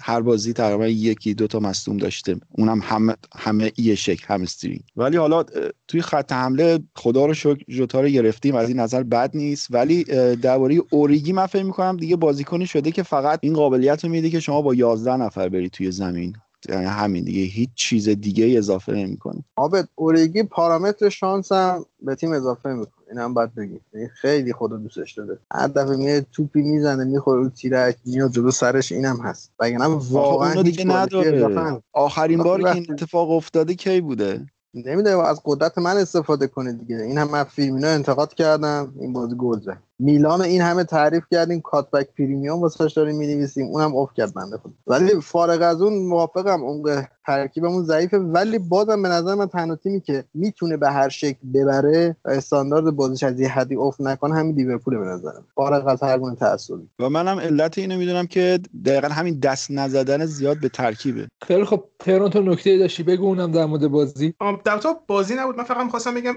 هر 0.00 0.20
بازی 0.20 0.52
تقریبا 0.52 0.88
یکی 0.88 1.34
دو 1.34 1.46
تا 1.46 1.60
مصدوم 1.60 1.96
داشته 1.96 2.36
اونم 2.50 2.80
همه 2.82 3.14
همه 3.36 3.72
یه 3.78 3.94
شکل 3.94 4.24
همسترینگ 4.28 4.80
ولی 4.96 5.16
حالا 5.16 5.44
توی 5.88 6.02
خط 6.02 6.32
حمله 6.32 6.78
خدا 6.94 7.26
رو 7.26 7.34
شکر 7.34 7.64
جوتا 7.98 8.00
رو 8.00 8.08
گرفتیم 8.22 8.54
از 8.54 8.68
این 8.68 8.80
نظر 8.80 9.02
بد 9.02 9.30
نیست. 9.34 9.66
ولی 9.70 10.04
درباره 10.42 10.78
اوریگی 10.90 11.32
من 11.32 11.46
فکر 11.46 11.62
می‌کنم 11.62 11.96
دیگه 11.96 12.16
بازیکنی 12.16 12.66
شده 12.66 12.90
که 12.90 13.02
فقط 13.02 13.38
این 13.42 13.54
قابلیت 13.54 14.04
رو 14.04 14.10
میده 14.10 14.30
که 14.30 14.40
شما 14.40 14.62
با 14.62 14.74
11 14.74 15.16
نفر 15.16 15.48
بری 15.48 15.68
توی 15.70 15.90
زمین. 15.90 16.32
یعنی 16.68 16.84
همین 16.84 17.24
دیگه 17.24 17.42
هیچ 17.42 17.70
چیز 17.74 18.08
دیگه 18.08 18.58
اضافه 18.58 18.92
نمی‌کنه. 18.92 19.44
عابد 19.56 19.88
اوریگی 19.94 20.42
پارامتر 20.42 21.08
شانس 21.08 21.52
هم 21.52 21.84
به 22.02 22.14
تیم 22.14 22.32
اضافه 22.32 22.68
می‌کنه. 22.68 22.92
این 23.10 23.18
هم 23.18 23.34
باید 23.34 23.54
بگیم. 23.54 23.80
یعنی 23.94 24.08
خیلی 24.08 24.52
خدا 24.52 24.76
دوستش 24.76 25.12
داره. 25.12 25.38
هر 25.52 25.66
دفعه 25.66 25.96
میاد 25.96 26.26
توپی 26.32 26.62
می‌زنه 26.62 27.04
می‌خوره 27.04 27.40
رو 27.42 27.48
تیرک 27.48 27.96
میاد 28.04 28.32
جلو 28.32 28.50
سرش 28.50 28.92
اینم 28.92 29.20
هست. 29.20 29.52
وگرنه 29.60 29.84
واقعا 29.86 30.62
دیگه 30.62 30.84
نداره. 30.84 31.80
آخرین 31.92 32.40
وقتی- 32.40 32.68
این 32.68 32.86
اتفاق 32.90 33.30
افتاده 33.30 33.74
کی 33.74 34.00
بوده؟ 34.00 34.46
نمی‌دونه 34.74 35.28
از 35.28 35.40
قدرت 35.44 35.78
من 35.78 35.96
استفاده 35.96 36.46
کنه 36.46 36.72
دیگه. 36.72 36.96
این 36.96 37.18
هم 37.18 37.30
من 37.30 37.44
فیلمینا 37.44 37.88
انتقاد 37.88 38.34
کردم 38.34 38.94
این 39.00 39.12
بازی 39.12 39.36
گل 39.36 39.60
زد 39.60 39.82
میلان 39.98 40.40
این 40.40 40.62
همه 40.62 40.84
تعریف 40.84 41.24
کردیم 41.30 41.60
کاتبک 41.60 42.08
پریمیوم 42.18 42.60
واسش 42.60 42.92
داریم 42.92 43.16
می‌نویسیم. 43.16 43.66
اونم 43.66 43.94
اوف 43.94 44.10
کرد 44.14 44.34
بنده 44.34 44.56
خود 44.56 44.74
ولی 44.86 45.20
فارغ 45.20 45.62
از 45.62 45.82
اون 45.82 45.92
موافقم 45.92 46.62
اون 46.62 47.06
ترکیبمون 47.26 47.84
ضعیفه. 47.84 48.18
ولی 48.18 48.58
بازم 48.58 49.02
به 49.02 49.08
نظر 49.08 49.34
من 49.34 49.46
تنها 49.46 49.76
تیمی 49.76 50.00
که 50.00 50.24
می‌تونه 50.34 50.76
به 50.76 50.90
هر 50.90 51.08
شکل 51.08 51.38
ببره 51.54 52.16
و 52.24 52.30
استاندارد 52.30 52.90
بازیش 52.90 53.22
از 53.22 53.40
یه 53.40 53.48
حدی 53.48 53.74
اوف 53.74 54.00
نکنه 54.00 54.34
همین 54.34 54.54
لیورپول 54.54 54.98
به 54.98 55.04
نظرم. 55.04 55.44
فارغ 55.54 55.86
از 55.86 56.02
هر 56.02 56.18
گونه 56.18 56.36
تعصبی. 56.36 56.88
و 56.98 57.08
منم 57.08 57.38
علت 57.38 57.78
اینو 57.78 57.98
می‌دونم 57.98 58.26
که 58.26 58.58
دقیقا 58.84 59.08
همین 59.08 59.38
دست 59.38 59.70
نزدن 59.70 60.24
زیاد 60.24 60.60
به 60.60 60.68
ترکیبه. 60.68 61.28
خیلی 61.42 61.64
خب 61.64 61.84
تهران 61.98 62.30
تو 62.30 62.42
نکته 62.42 62.78
داشتی. 62.78 63.02
بگو 63.02 63.26
اونم 63.26 63.52
در 63.52 63.64
مورد 63.64 63.88
بازی. 63.88 64.34
در 64.64 64.78
تا 64.78 65.00
بازی 65.06 65.34
نبود. 65.34 65.56
من 65.56 65.64
فقط 65.64 65.84
می‌خواستم 65.84 66.14
بگم 66.14 66.34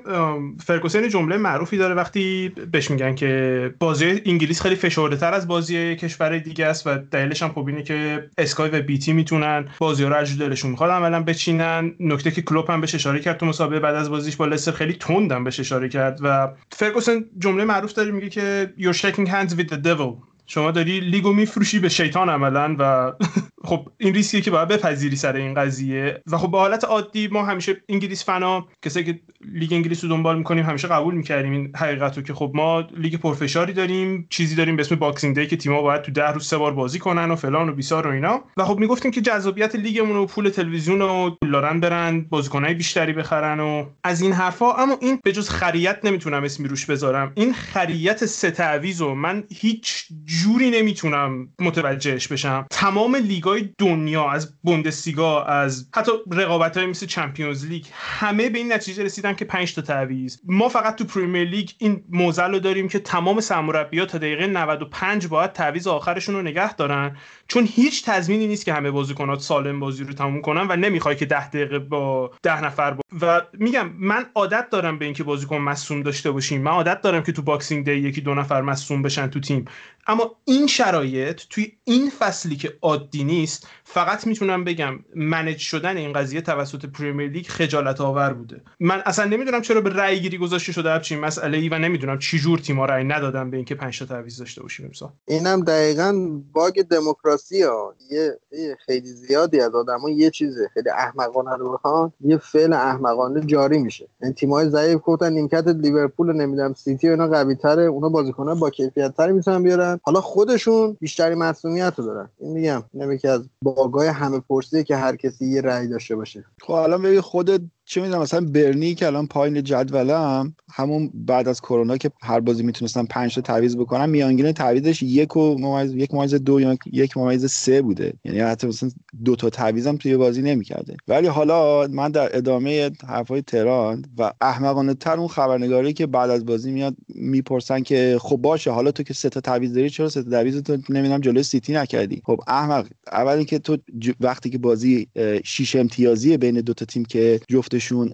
فرگوسن 0.60 1.10
جمله 1.10 1.38
معروفی 1.38 1.78
داره 1.78 1.96
وقتی 1.96 2.54
بهش 2.72 2.92
میگن 2.92 3.16
که 3.16 3.51
بازی 3.80 4.22
انگلیس 4.26 4.62
خیلی 4.62 4.76
فشرده 4.76 5.16
تر 5.16 5.34
از 5.34 5.48
بازی 5.48 5.96
کشور 5.96 6.38
دیگه 6.38 6.66
است 6.66 6.88
و 6.88 6.98
دلیلش 6.98 7.44
هم 7.44 7.50
خب 7.50 7.68
اینه 7.68 7.84
که 7.84 8.30
اسکای 8.38 8.70
و 8.70 8.82
بیتی 8.82 9.14
می‌تونن 9.14 9.66
بازی 9.80 10.04
رو 10.04 10.14
از 10.14 10.38
دلشون 10.40 10.72
می‌خواد 10.72 10.92
عملا 10.92 11.24
بچینن. 11.24 11.96
نکته 12.00 12.32
که 12.32 12.42
کلوپ 12.42 12.72
هم 12.72 12.82
بهش 12.82 12.96
اشاره 12.96 13.20
کرد 13.20 13.38
تو 13.38 13.46
مسابقه 13.46 13.80
بعد 13.80 13.96
از 13.96 14.10
بازیش 14.10 14.36
با 14.36 14.46
لستر 14.46 14.72
خیلی 14.72 14.94
تندم 14.94 15.44
بهش 15.44 15.60
اشاره 15.60 15.90
کرد 15.90 16.20
و 16.22 16.50
فرگوسن 16.72 17.26
جمله 17.40 17.66
معروف 17.66 17.94
داره 17.94 18.12
میگه 18.12 18.30
که 18.30 18.74
you're 18.80 18.98
shaking 18.98 19.28
hands 19.28 19.54
with 19.54 19.68
the 19.74 19.78
devil. 19.88 20.31
شما 20.54 20.72
داری 20.72 21.00
لیگو 21.00 21.34
میفروشی 21.34 21.80
به 21.80 21.90
شیطان 21.90 22.30
عملا 22.30 22.76
و 22.80 23.14
خب 23.70 23.90
این 23.98 24.14
ریسکیه 24.14 24.42
که 24.42 24.52
باید 24.52 24.68
بپذیری 24.68 25.16
سر 25.16 25.36
این 25.36 25.54
قضیه. 25.54 26.22
و 26.32 26.38
خب 26.38 26.52
به 26.52 26.58
حالت 26.58 26.84
عادی 26.84 27.28
ما 27.28 27.46
همیشه 27.46 27.84
انگلیس 27.90 28.26
فنا 28.26 28.68
کسایی 28.82 29.06
که 29.06 29.20
لیگ 29.54 29.74
انگلیس 29.74 30.04
رو 30.04 30.10
دنبال 30.10 30.38
می‌کنیم 30.38 30.66
همیشه 30.66 30.88
قبول 30.88 31.16
می‌کردیم 31.16 31.52
این 31.52 31.72
حقیقت 31.76 32.18
رو 32.18 32.24
که 32.24 32.34
خب 32.34 32.52
ما 32.56 32.88
لیگ 32.98 33.16
پرفشاری 33.16 33.74
داریم 33.74 34.28
چیزی 34.30 34.56
داریم 34.56 34.76
به 34.76 34.82
اسم 34.82 34.96
Boxing 34.96 35.36
Day 35.36 35.48
که 35.48 35.58
تیم‌ها 35.58 35.82
باید 35.82 36.02
تو 36.02 36.12
ده 36.12 36.32
روز 36.32 36.48
سه 36.48 36.58
بار 36.58 36.74
بازی 36.74 37.00
کنن 37.00 37.32
و 37.32 37.36
فلان 37.36 37.70
و 37.70 37.74
بیسار 37.74 38.08
و 38.08 38.10
اینا. 38.10 38.42
و 38.58 38.66
خب 38.66 38.80
می‌گفتیم 38.80 39.12
که 39.12 39.22
جذابیت 39.22 39.76
لیگمون 39.76 40.18
و 40.18 40.26
پول 40.26 40.50
تلویزیون 40.50 41.02
و 41.02 41.30
پولدارن 41.42 41.80
برن 41.80 42.22
بازیکنای 42.22 42.74
بیشتری 42.74 43.14
بخرن 43.14 43.60
و 43.60 43.86
از 44.04 44.22
این 44.22 44.34
حرفا 44.34 44.74
اما 44.74 44.98
این 45.02 45.20
به 45.24 45.32
جز 45.32 45.50
خریت 45.50 46.00
نمی‌تونم 46.04 46.44
اسمی 46.44 46.68
روش 46.68 46.86
بذارم. 46.86 47.32
این 47.36 47.54
خریت 47.54 48.26
سه 48.26 48.52
تعویض 48.52 49.02
من 49.02 49.44
هیچ 49.50 50.08
جوری 50.42 50.72
نمی‌تونم 50.72 51.48
متوجهش 51.60 52.28
بشم. 52.28 52.66
تمام 52.72 53.16
لیگای 53.16 53.70
دنیا 53.78 54.30
از 54.30 54.62
بوندسلیگا 54.62 55.44
از 55.44 55.90
حتی 55.96 56.12
رقابت 56.32 56.78
های 56.78 56.86
مثل 56.86 57.06
Champions 57.06 57.66
League 57.66 57.86
همه 57.94 58.50
به 58.50 58.58
این 58.58 58.74
نتیجه 58.74 59.04
رسیدن 59.04 59.34
که 59.34 59.46
5 59.46 59.76
تا 59.76 59.82
تعویض. 59.82 60.38
ما 60.44 60.70
فقط 60.70 60.96
تو 60.96 61.04
Premier 61.04 61.50
League 61.50 61.70
این 61.78 62.04
معضل 62.10 62.52
رو 62.52 62.60
داریم 62.60 62.88
که 62.88 63.00
تمام 63.00 63.40
سرمربی‌ها 63.40 64.06
تا 64.06 64.18
دقیقه 64.18 64.48
95 64.48 65.28
باید 65.28 65.54
تعویض 65.54 65.88
آخرشون 65.88 66.36
رو 66.36 66.42
نگه 66.42 66.74
دارن. 66.74 67.18
چون 67.52 67.68
هیچ 67.72 68.06
تضمینی 68.06 68.48
نیست 68.48 68.66
که 68.66 68.74
همه 68.74 68.92
بازیکنات 68.92 69.40
سالم 69.40 69.80
بازی 69.80 70.04
رو 70.04 70.14
تموم 70.14 70.42
کنن 70.42 70.68
و 70.70 70.76
نمی‌خوای 70.76 71.16
که 71.16 71.26
10 71.26 71.50
دقیقه 71.50 71.80
با 71.80 72.32
10 72.44 72.64
نفر 72.64 72.92
با... 72.92 73.02
و 73.22 73.42
میگم 73.54 73.90
من 74.00 74.26
عادت 74.36 74.70
دارم 74.70 75.00
به 75.00 75.06
اینکه 75.06 75.24
بازیکن 75.24 75.58
مصدوم 75.58 76.04
داشته 76.04 76.32
باشیم. 76.32 76.62
من 76.62 76.72
عادت 76.72 77.02
دارم 77.02 77.24
که 77.24 77.32
تو 77.32 77.42
Boxing 77.42 77.86
Day 77.86 77.92
یکی 77.92 78.22
دو 78.22 78.34
نفر 78.34 78.62
مصدوم 78.62 79.02
بشن 79.02 79.28
تو 79.28 79.40
تیم. 79.40 79.66
اما 80.08 80.36
این 80.46 80.68
شرایط 80.68 81.42
توی 81.50 81.72
این 81.84 82.10
فصلی 82.20 82.56
که 82.56 82.74
عادی 82.82 83.24
نیست 83.24 83.68
فقط 83.84 84.28
می‌تونم 84.28 84.64
بگم 84.64 85.00
manage 85.16 85.60
شدن 85.60 85.98
این 85.98 86.14
قضیه 86.14 86.42
توسط 86.42 86.86
Premier 86.86 87.32
League 87.32 87.48
خجالت 87.48 88.02
آور 88.02 88.34
بوده. 88.34 88.62
من 88.80 89.02
اصلا 89.06 89.26
نمی‌دونم 89.26 89.62
چرا 89.62 89.82
به 89.82 89.90
رأی 89.90 90.20
گیری 90.20 90.38
گذاشته 90.38 90.72
شده 90.72 90.92
همچین 90.92 91.20
مسئله 91.20 91.58
ای 91.58 91.70
و 91.70 91.80
نمی‌دونم 91.80 92.20
چی 92.20 92.40
جور 92.40 92.60
تیم‌ها 92.60 92.86
رأی 92.86 93.04
ندادن 93.04 93.50
به 93.52 93.58
اینکه 93.58 93.76
5 93.76 94.00
تا 94.00 94.06
تعویض 94.06 94.40
داشته 94.40 94.64
باشیم 94.64 94.86
امسال. 94.86 95.12
اینم 95.28 95.64
دقیقا 95.64 96.42
bug 96.54 96.82
دموکراسی 96.82 97.41
ها. 97.64 97.94
یه 98.12 98.40
خیلی 98.86 99.08
زیادی 99.08 99.62
از 99.62 99.76
آدما 99.76 100.10
یه 100.10 100.30
چیزه. 100.30 100.68
خیلی 100.74 100.90
احمقانه 100.90 101.56
رو 101.56 101.74
بخوان 101.74 102.14
یه 102.22 102.38
فعل 102.38 102.74
احمقانه 102.74 103.46
جاری 103.46 103.80
میشه. 103.80 104.08
این 104.22 104.34
تیم‌های 104.34 104.70
ضعیف 104.70 105.00
گفتن 105.04 105.34
نیمکت 105.34 105.68
لیورپول 105.68 106.30
و 106.30 106.34
نمی‌دونم 106.34 106.74
سیتی 106.74 107.08
و 107.08 107.12
اینا 107.12 107.28
قوی 107.28 107.56
تره 107.56 107.84
اونا 107.84 108.10
بازیکن‌ها 108.10 108.56
با 108.56 108.70
کیفیت 108.70 109.16
تری 109.16 109.34
می‌تونن 109.34 109.64
بیارن. 109.64 110.00
حالا 110.04 110.22
خودشون 110.22 110.98
بیشتری 111.00 111.36
مسئولیت 111.36 111.94
رو 111.98 112.06
دارن. 112.06 112.30
این 112.40 112.52
میگم 112.52 112.84
اینم 112.94 113.12
یکی 113.12 113.28
از 113.28 113.42
bug 113.62 113.90
های 113.90 114.08
همه 114.08 114.40
پرسیه 114.40 114.84
که 114.84 114.96
هر 114.96 115.16
کسی 115.16 115.46
یه 115.46 115.62
رأی 115.62 115.88
داشته 115.88 116.16
باشه. 116.16 116.46
خب 116.62 116.72
الان 116.72 117.02
ببین 117.02 117.22
خودت 117.22 117.62
چه 117.92 118.02
می‌دونم 118.02 118.22
مثلا 118.22 118.42
برنی 118.42 118.96
که 118.96 119.06
الان 119.06 119.28
پایین 119.28 119.64
جدولم 119.64 120.56
همون 120.74 121.12
بعد 121.14 121.48
از 121.48 121.62
کرونا 121.62 121.98
که 121.98 122.12
هر 122.22 122.40
بازی 122.40 122.64
می‌تونستن 122.64 123.06
5 123.06 123.36
تا 123.36 123.42
تعویض 123.42 123.78
بکنن 123.78 124.10
میانگین 124.10 124.52
تعویضش 124.52 125.04
یک 125.04 125.38
و 125.38 125.58
ممیز 125.60 125.94
یک 125.96 126.14
ممیز 126.14 126.36
دو 126.36 126.60
یا 126.60 126.78
یک 126.92 127.18
ممیز 127.18 127.52
سه 127.52 127.82
بوده 127.82 128.14
یعنی 128.26 128.40
حتی 128.40 128.68
مثلا 128.68 128.90
دو 129.26 129.36
تا 129.36 129.50
تعویضم 129.50 129.98
توی 129.98 130.18
بازی 130.18 130.42
نمی‌کرده 130.42 130.96
ولی 131.08 131.28
حالا 131.28 131.88
من 131.88 132.12
در 132.12 132.38
ادامه 132.38 132.92
حرفای 133.08 133.42
تهران 133.42 134.06
و 134.18 134.32
احمقانه 134.42 134.94
تر 134.94 135.18
اون 135.18 135.28
خبرنگاری 135.28 135.94
که 135.94 136.08
بعد 136.08 136.30
از 136.30 136.46
بازی 136.46 136.72
میاد 136.72 136.96
می‌پرسن 137.16 137.84
که 137.84 138.18
خب 138.22 138.38
باشه 138.38 138.72
حالا 138.72 138.92
تو 138.92 139.04
که 139.04 139.14
سه 139.14 139.30
تا 139.30 139.42
تعویض 139.42 139.74
داری 139.74 139.90
چرا 139.90 140.10
سه 140.10 140.24
تا 140.24 140.30
تعویض 140.30 140.62
تو 140.62 140.78
نمی‌دونم 140.90 141.22
جلوی 141.22 141.44
سیتی 141.44 141.74
نکردی 141.74 142.22
خب 142.26 142.40
احمق 142.48 142.88
اول 143.12 143.34
اینکه 143.34 143.60
تو. 143.60 143.78
وقتی 144.20 144.50
که 144.50 144.58
بازی 144.58 145.08
شیش 145.44 145.76
امتیازی 145.76 146.38
بین 146.38 146.62
دو 146.62 146.74
تا 146.74 146.86
تیم 146.86 147.06
که 147.06 147.40
جفتشون 147.82 148.14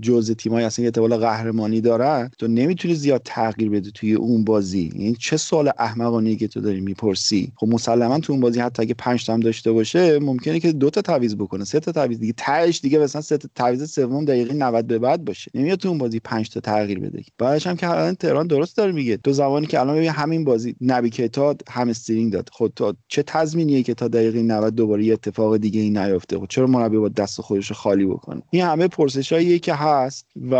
جزء 0.00 0.34
تیمای 0.34 0.64
اصلا 0.64 0.84
احتمال 0.84 1.16
قهرمانی 1.16 1.80
دارن. 1.80 2.30
تو 2.38 2.48
نمی‌تونی 2.48 2.94
زیاد 2.94 3.22
تغییر 3.24 3.70
بدی 3.70 3.90
توی 3.94 4.14
اون 4.14 4.44
بازی. 4.44 4.92
این 4.94 5.14
چه 5.18 5.36
سوال 5.36 5.70
احمقانه 5.78 6.36
که 6.36 6.48
تو 6.48 6.60
داری 6.60 6.80
می‌پرسی؟ 6.80 7.52
خب 7.56 7.66
مسلما 7.68 8.20
تو 8.20 8.32
اون 8.32 8.40
بازی 8.40 8.60
حتی 8.60 8.82
اگه 8.82 8.94
5 8.94 9.26
تا 9.26 9.36
داشته 9.36 9.72
باشه 9.72 10.18
ممکنه 10.18 10.60
که 10.60 10.72
دو 10.72 10.90
تا 10.90 11.02
تعویض 11.02 11.34
بکنه 11.34 11.64
سه 11.64 11.80
تا 11.80 11.92
تعویض. 11.92 12.18
دیگه 12.18 12.34
تهش 12.36 12.80
دیگه 12.80 12.98
مثلا 12.98 13.22
سه 13.22 13.38
تا 13.38 13.48
تعویض 13.54 13.90
سوم 13.90 14.24
دقیقه 14.24 14.54
90 14.54 14.86
به 14.86 14.98
بعد 14.98 15.24
باشه. 15.24 15.50
نمیاد 15.54 15.78
تو 15.78 15.88
اون 15.88 15.98
بازی 15.98 16.20
5 16.20 16.50
تا 16.50 16.60
تغییر 16.60 17.00
بده. 17.00 17.22
بعدش 17.38 17.66
هم 17.66 17.76
که 17.76 17.90
الان 17.90 18.14
تهران 18.14 18.46
درست 18.46 18.76
داره 18.76 18.92
میگه. 18.92 19.16
تو 19.16 19.32
زمانی 19.32 19.66
که 19.66 19.80
الان 19.80 19.96
ببین 19.96 20.10
همین 20.10 20.44
بازی 20.44 20.76
نبی 20.80 21.10
کیتا 21.10 21.56
هم 21.68 21.88
استرینگ 21.88 22.32
داد. 22.32 22.48
خود 22.52 22.70
خب 22.70 22.74
تو 22.76 22.92
چه 23.08 23.22
تضمینیه 23.22 23.82
که 23.82 23.94
تا 23.94 24.08
دقیقه 24.08 24.42
90 24.42 24.74
دوباره 24.74 25.04
یه 25.04 25.12
اتفاق 25.12 25.56
دیگه 25.56 25.80
ای 25.80 25.90
نیفته 25.90 26.38
خب 26.38 26.46
چرا 26.48 26.66
مربی 26.66 26.96
با 26.96 27.08
دست 27.08 27.40
خودش 27.40 27.72
خالی 27.72 28.06
بکنه؟ 28.06 28.42
این 28.50 28.62
همه 28.62 28.85
همه 28.86 28.96
پرسشاییه 28.96 29.58
که 29.58 29.74
هست 29.74 30.26
و 30.50 30.56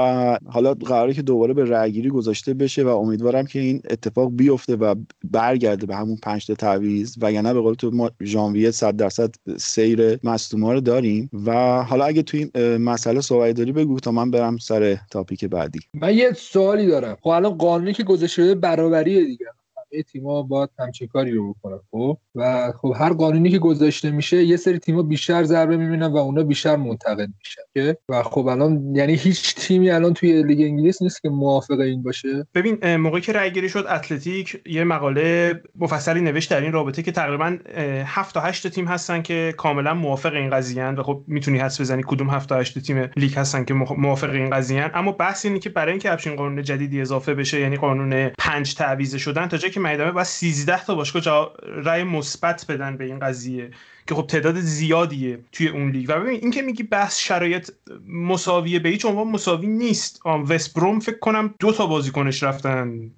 حالا 0.47 0.75
قراره 0.75 1.15
که 1.15 1.23
دوباره 1.23 1.55
به 1.55 1.65
رأیگیری 1.65 2.11
گذاشته 2.11 2.55
بشه 2.55 2.85
و 2.85 2.89
امیدوارم 2.89 3.47
که 3.47 3.59
این 3.59 3.83
اتفاق 3.91 4.31
بیفته 4.33 4.77
و 4.77 4.95
برگرده 5.25 5.87
به 5.87 5.97
همون 5.97 6.17
پنج 6.23 6.47
تا 6.47 6.55
تعویض 6.55 7.17
وگرنه 7.21 7.55
به 7.55 7.61
قول 7.61 7.75
تو 7.75 7.91
ما 7.91 8.11
ژانویه 8.23 8.71
100 8.71 8.97
درصد 8.97 9.35
سیر 9.57 10.19
مصدوما 10.25 10.73
رو 10.73 10.81
داریم. 10.81 11.31
و 11.47 11.83
حالا 11.83 12.05
اگه 12.05 12.23
تو 12.23 12.37
این 12.37 12.77
مسئله 12.77 13.21
صحبت 13.21 13.57
داری 13.57 13.73
بگو 13.73 14.01
تا 14.01 14.13
من 14.13 14.31
برم 14.31 14.57
سر 14.57 14.99
تاپیک 15.11 15.45
بعدی. 15.45 15.81
من 15.95 16.15
یه 16.15 16.33
سوالی 16.33 16.87
دارم. 16.87 17.17
خب 17.21 17.29
الان 17.29 17.59
قانونی 17.59 17.93
که 17.93 18.03
گذاشته 18.03 18.55
برابریه 18.55 19.25
دیگه. 19.25 19.47
همه 19.93 20.03
تیم‌ها 20.03 20.43
باید 20.43 20.71
همچین 20.79 21.09
کاری 21.09 21.31
رو 21.31 21.55
بکنن 21.55 21.79
خب؟ 21.91 22.19
و 22.35 22.73
خب 22.73 22.95
هر 22.97 23.13
قانونی 23.13 23.51
که 23.51 23.59
گذاشته 23.59 24.11
میشه 24.11 24.45
یه 24.45 24.57
سری 24.57 24.79
تیم‌ها 24.79 25.03
بیشتر 25.03 25.45
ضربه 25.45 25.77
می‌بینن 25.77 26.07
و 26.07 26.17
اونا 26.17 26.43
بیشتر 26.43 26.77
منتقد 26.77 27.29
میشن 27.39 27.63
که؟ 27.75 27.99
و 28.09 28.23
خب 28.23 28.47
الان 28.47 28.97
یعنی 28.97 29.15
هیچ 29.15 29.55
تیمی 29.55 29.91
الان 29.91 30.15
توی 30.15 30.43
لیگ 30.43 30.61
انگلیس 30.61 31.03
نیست 31.03 31.23
که 31.23 31.29
موافق 31.29 31.81
این 31.81 32.03
باشه. 32.03 32.47
ببین 32.55 32.97
موقعی 32.97 33.21
که 33.21 33.33
رأی 33.33 33.51
گیری 33.51 33.69
شد 33.69 33.87
اتلتیک 33.89 34.63
یه 34.67 34.85
مقاله 34.85 35.61
مفصلی 35.75 36.21
نوشت 36.21 36.51
در 36.51 36.61
این 36.61 36.73
رابطه 36.73 37.03
که 37.03 37.13
تقریبا 37.13 37.59
7 38.05 38.35
تا 38.35 38.41
8 38.41 38.69
تیم 38.69 38.89
هستن 38.89 39.23
که 39.23 39.55
کاملا 39.57 39.95
موافق 39.95 40.33
این 40.33 40.51
قضیه 40.51 40.85
و 40.85 41.03
خب 41.03 41.25
می‌تونی 41.27 41.59
حدس 41.59 41.81
بزنی 41.81 42.03
کدوم 42.07 42.31
7 42.31 42.49
تا 42.49 42.57
8 42.57 42.79
تیم 42.79 43.09
لیگ 43.17 43.35
هستن 43.37 43.65
که 43.65 43.75
موافق 43.75 44.31
این 44.31 44.51
قضیه 44.51 44.91
اما 44.95 45.13
بحث 45.13 45.47
اینه 45.47 45.59
که 45.59 45.71
برای 45.71 45.91
اینکه 45.91 46.11
همچین 46.11 46.37
قانون 46.37 46.63
جدیدی 46.63 47.01
اضافه 47.01 47.35
بشه 47.35 47.61
یعنی 47.61 47.77
قانون 47.77 48.29
5 48.39 48.75
تعویض 48.75 49.17
شدن 49.17 49.47
تا 49.47 49.57
جایی 49.57 49.76
که 49.77 49.81
میدمه 49.81 50.13
بعد 50.13 50.25
13 50.25 50.85
تا 50.85 50.95
باشگاه. 50.95 51.53
رأی 51.63 52.05
مثبت 52.05 52.67
بدن 52.69 52.97
به 52.97 53.05
این 53.05 53.19
قضیه 53.19 53.71
که 54.07 54.15
خب 54.15 54.27
تعداد 54.27 54.61
زیادیه 54.61 55.39
توی 55.53 55.69
اون 55.69 55.91
لیگ. 55.91 56.07
و 56.09 56.21
ببین 56.21 56.41
این 56.41 56.51
که 56.51 56.63
میگی 56.63 56.83
بحث 56.83 57.19
شرایط 57.19 57.71
مساویه 58.09 58.79
به 58.79 58.89
هیچ 58.89 59.05
عنوان 59.05 59.29
مساوی 59.29 59.67
نیست. 59.67 60.21
آم، 60.25 60.45
وست 60.49 60.75
بروم 60.75 61.01
فکر 61.01 61.19
کنم 61.19 61.55
دو 61.59 61.73
تا 61.73 61.87
بازیکنش 61.87 62.43
رفتن 62.43 63.11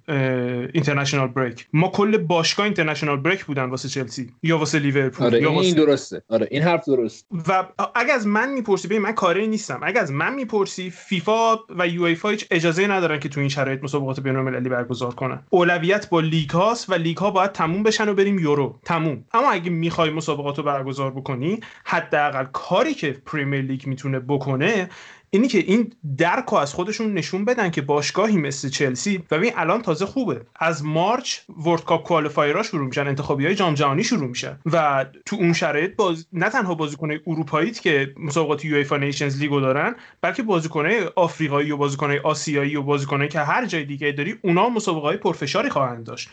international 0.73 1.27
break 1.27 1.67
اما 1.73 1.87
کل 1.87 2.17
باشگاه 2.17 2.63
international 2.63 3.17
break 3.17 3.45
بودن 3.45 3.63
واسه 3.63 3.89
چلسی 3.89 4.29
یا 4.43 4.57
واسه 4.57 4.79
لیورپول 4.79 5.25
آره 5.25 5.41
یا 5.41 5.49
این, 5.49 5.57
واسه 5.57 5.73
درسته. 5.73 6.21
آره 6.29 6.47
این 6.51 6.61
حرف 6.61 6.85
درست. 6.85 7.25
و 7.47 7.67
اگه 7.95 8.13
از 8.13 8.27
من 8.27 8.53
می‌پرسی 8.53 8.87
ببین 8.87 9.01
من 9.01 9.11
کاری 9.11 9.47
نیستم. 9.47 9.79
اگه 9.83 9.99
از 9.99 10.11
من 10.11 10.33
می‌پرسی 10.33 10.89
فیفا 10.89 11.55
و 11.55 11.87
یوفا 11.87 12.29
هیچ 12.29 12.47
اجازه 12.51 12.87
ندارن 12.87 13.19
که 13.19 13.29
تو 13.29 13.39
این 13.39 13.49
شرایط 13.49 13.83
مسابقات 13.83 14.19
بین‌المللی 14.19 14.69
برگزار 14.69 15.15
کنن. 15.15 15.43
اولویت 15.49 16.09
با 16.09 16.19
لیگ 16.19 16.49
هاست 16.49 16.89
و 16.89 16.93
لیگ 16.93 17.17
ها 17.17 17.31
باید 17.31 17.51
تموم 17.51 17.83
بشن 17.83 18.09
و 18.09 18.13
بریم 18.13 18.39
یورو. 18.39 18.79
تموم. 18.85 19.25
اما 19.33 19.51
اگه 19.51 19.69
می‌خوای 19.69 20.09
مسابقات 20.09 20.57
رو 20.57 20.63
برگزار 20.79 21.11
بکنی 21.11 21.59
حداقل 21.83 22.45
کاری 22.45 22.93
که 22.93 23.11
Premier 23.25 23.61
League 23.61 23.87
می‌تونه 23.87 24.19
بکنه 24.19 24.89
اینی 25.31 25.47
که 25.47 25.57
این 25.57 25.93
درک 26.17 26.53
از 26.53 26.73
خودشون 26.73 27.13
نشون 27.13 27.45
بدن 27.45 27.69
که 27.69 27.81
باشگاهی 27.81 28.37
مثل 28.37 28.69
چلسی 28.69 29.17
و 29.31 29.37
ببین 29.37 29.51
الان 29.55 29.81
تازه 29.81 30.05
خوبه. 30.05 30.41
از 30.55 30.85
مارچ 30.85 31.37
ورد 31.65 31.83
کاپ 31.83 32.07
کوالیفایرها 32.07 32.63
شروع 32.63 32.87
میشن 32.87 33.07
انتخابی 33.07 33.45
های 33.45 33.55
جام 33.55 33.73
جهانی 33.73 34.03
شروع 34.03 34.27
میشن 34.27 34.59
و 34.65 35.05
تو 35.25 35.35
اون 35.35 35.53
شرایط 35.53 35.95
باز... 35.95 36.27
نه 36.33 36.49
تنها 36.49 36.75
بازیکنای 36.75 37.19
اروپایی 37.27 37.71
که 37.71 38.13
مسابقات 38.17 38.65
یوفا 38.65 38.97
نیشنز 38.97 39.39
لیگو 39.39 39.59
دارن 39.59 39.95
بلکه 40.21 40.43
بازیکنای 40.43 41.03
آفریقایی 41.15 41.71
و 41.71 41.77
بازیکنای 41.77 42.19
آسیایی 42.19 42.75
و 42.75 42.81
بازیکنایی 42.81 43.29
که 43.29 43.39
هر 43.39 43.65
جای 43.65 43.85
دیگه 43.85 44.11
داری 44.11 44.35
اونا 44.41 44.69
مسابقه 44.69 45.17
پرفشاری 45.17 45.69
خواهند 45.69 46.05
داشت. 46.05 46.29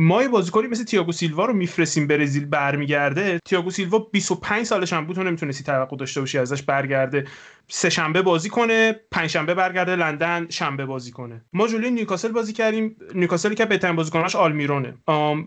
ما 0.00 0.22
یه 0.22 0.28
بازیکنی 0.28 0.66
مثل 0.66 0.84
تییاگو 0.84 1.12
سیلوا 1.12 1.44
رو 1.44 1.52
میفرستیم 1.52 2.06
برزیل 2.06 2.44
برمیگرده. 2.44 3.38
تییاگو 3.44 3.70
سیلوا 3.70 3.98
25 3.98 4.66
سالش 4.66 4.92
هم 4.92 5.06
بود 5.06 5.16
تو 5.16 5.22
نمی‌تونستی 5.22 5.64
توقع 5.64 5.96
داشته 5.96 6.20
باشی 6.20 6.38
ازش 6.38 6.62
برگرده. 6.62 7.26
سه 7.68 7.90
شنبه 7.90 8.22
بازی 8.22 8.48
کنه 8.48 9.00
پنج 9.10 9.30
شنبه 9.30 9.54
برگرده 9.54 9.96
لندن 9.96 10.46
شنبه 10.50 10.86
بازی 10.86 11.10
کنه. 11.10 11.44
ما 11.52 11.68
جلوی 11.68 11.90
نیوکاسل 11.90 12.28
بازی 12.28 12.52
کردیم. 12.52 12.96
نیوکاسلی 13.14 13.54
که 13.54 13.64
بهترین 13.64 13.96
بازیکناش 13.96 14.36
آلمیرونه. 14.36 14.94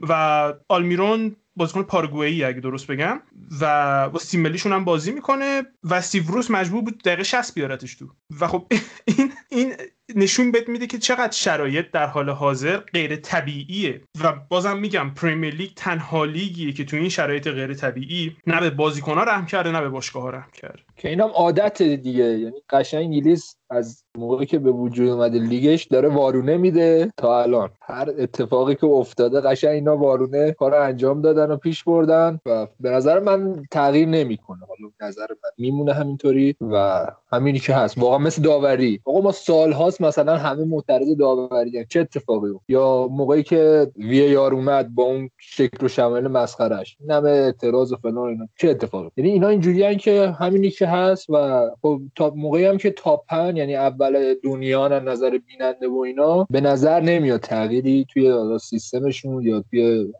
و 0.09 0.53
آلمیرون 0.69 1.35
بازیکن 1.55 1.83
پاراگوئه 1.83 2.47
اگه 2.47 2.59
درست 2.59 2.87
بگم. 2.87 3.21
و 3.61 4.09
با 4.09 4.19
ملیشون 4.33 4.73
هم 4.73 4.85
بازی 4.85 5.11
می‌کنه 5.11 5.63
و 5.83 5.93
استیو 5.93 6.23
روس 6.27 6.51
مجبور 6.51 6.81
بود 6.81 7.03
دقیقه 7.03 7.23
60 7.23 7.53
بیارتش 7.53 7.95
تو. 7.95 8.09
و 8.39 8.47
خب 8.47 8.67
این 9.07 9.31
این 9.49 9.73
نشون 10.15 10.51
بهت 10.51 10.69
میده 10.69 10.87
که 10.87 10.97
چقدر 10.97 11.31
شرایط 11.31 11.91
در 11.91 12.05
حال 12.05 12.29
حاضر 12.29 12.77
غیر 12.77 13.15
طبیعیه. 13.15 14.01
و 14.23 14.33
بازم 14.49 14.77
میگم 14.77 15.11
پریمیر 15.15 15.55
لیگ 15.55 15.71
تنها 15.75 16.25
لیگیه 16.25 16.73
که 16.73 16.85
تو 16.85 16.97
این 16.97 17.09
شرایط 17.09 17.47
غیر 17.47 17.73
طبیعی 17.73 18.35
نه 18.47 18.59
به 18.59 18.69
بازیکن‌ها 18.69 19.23
رحم 19.23 19.45
کرده 19.45 19.71
نه 19.71 19.81
به 19.81 19.89
باشگاه‌ها 19.89 20.29
رحم 20.29 20.51
کرده. 20.53 20.79
که 20.97 21.09
اینم 21.09 21.29
عادت 21.29 21.81
دیگه. 21.81 22.23
یعنی 22.23 22.61
قشنگ 22.69 23.03
انگلیس 23.03 23.55
از 23.73 24.03
موقعی 24.17 24.45
که 24.45 24.59
به 24.59 24.71
وجود 24.71 25.09
اومده 25.09 25.39
لیگش 25.39 25.85
داره 25.85 26.09
وارونه 26.09 26.57
میده 26.57 27.11
تا 27.17 27.41
الان. 27.41 27.69
هر 27.81 28.09
اتفاقی 28.17 28.75
که 28.75 28.87
افتاده 28.87 29.41
قشنگ 29.41 29.71
اینا 29.71 29.97
وارونه 29.97 30.51
کار 30.51 30.75
انجام 30.75 31.21
دادن 31.21 31.51
و 31.51 31.57
پیش 31.57 31.83
بردن 31.83 32.39
و 32.45 32.67
به 32.79 32.89
نظر 32.89 33.19
من 33.19 33.63
تغییر 33.71 34.07
نمی‌کنه. 34.07 34.59
حالا 34.59 35.09
نظر 35.09 35.27
من 35.29 35.49
میمونه 35.57 35.93
همینطوری 35.93 36.55
و 36.61 37.05
همینی 37.31 37.59
که 37.59 37.73
هست. 37.73 37.97
واقعا 37.97 38.17
مثل 38.17 38.41
داوری. 38.41 38.99
آقا 39.05 39.21
ما 39.21 39.31
سالهاست 39.31 40.01
مثلا 40.01 40.37
همه 40.37 40.65
معترض 40.65 41.17
داوری 41.17 41.85
چه 41.89 41.99
اتفاقی 41.99 42.51
بود 42.51 42.61
یا 42.67 43.07
موقعی 43.11 43.43
که 43.43 43.91
وی 43.97 44.35
آر 44.35 44.53
اومد 44.53 44.95
با 44.95 45.03
اون 45.03 45.29
شکل 45.37 45.85
و 45.85 45.87
شمایل 45.87 46.27
مسخرش 46.27 46.97
این 46.99 47.11
همه 47.11 47.29
اعتراض 47.29 47.91
و 47.91 47.95
فلان 47.95 48.29
اینا. 48.29 48.47
چه 48.57 48.69
اتفاقی؟ 48.69 49.09
یعنی 49.17 49.31
اینا 49.31 49.47
اینجوریان 49.47 49.97
که 49.97 50.35
همینی 50.39 50.69
که 50.69 50.87
هست 50.87 51.29
و 51.29 51.69
خب 51.81 52.01
تا 52.15 52.29
موقعی 52.35 52.65
هم 52.65 52.77
که 52.77 52.91
تاپ 52.91 53.25
5 53.29 53.59
یعنی 53.63 53.75
اول 53.75 54.35
دنیا 54.43 54.85
از 54.85 55.03
نظر 55.03 55.37
بیننده 55.47 55.87
و 55.87 55.97
اینا 55.97 56.47
به 56.49 56.61
نظر 56.61 56.99
نمیاد 56.99 57.39
تغییری 57.39 58.05
توی 58.13 58.59
سیستمشون 58.61 59.43
یا 59.43 59.63
توی 59.69 60.13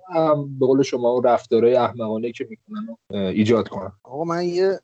به 0.60 0.66
قول 0.66 0.84
شما 0.84 1.22
رفتارهای 1.26 1.76
احمقانه 1.76 2.32
که 2.32 2.48
می‌کنن 2.50 2.98
ایجاد 3.10 3.68
کنن. 3.68 3.92
آقا 4.04 4.24
من 4.24 4.44
یه 4.46 4.80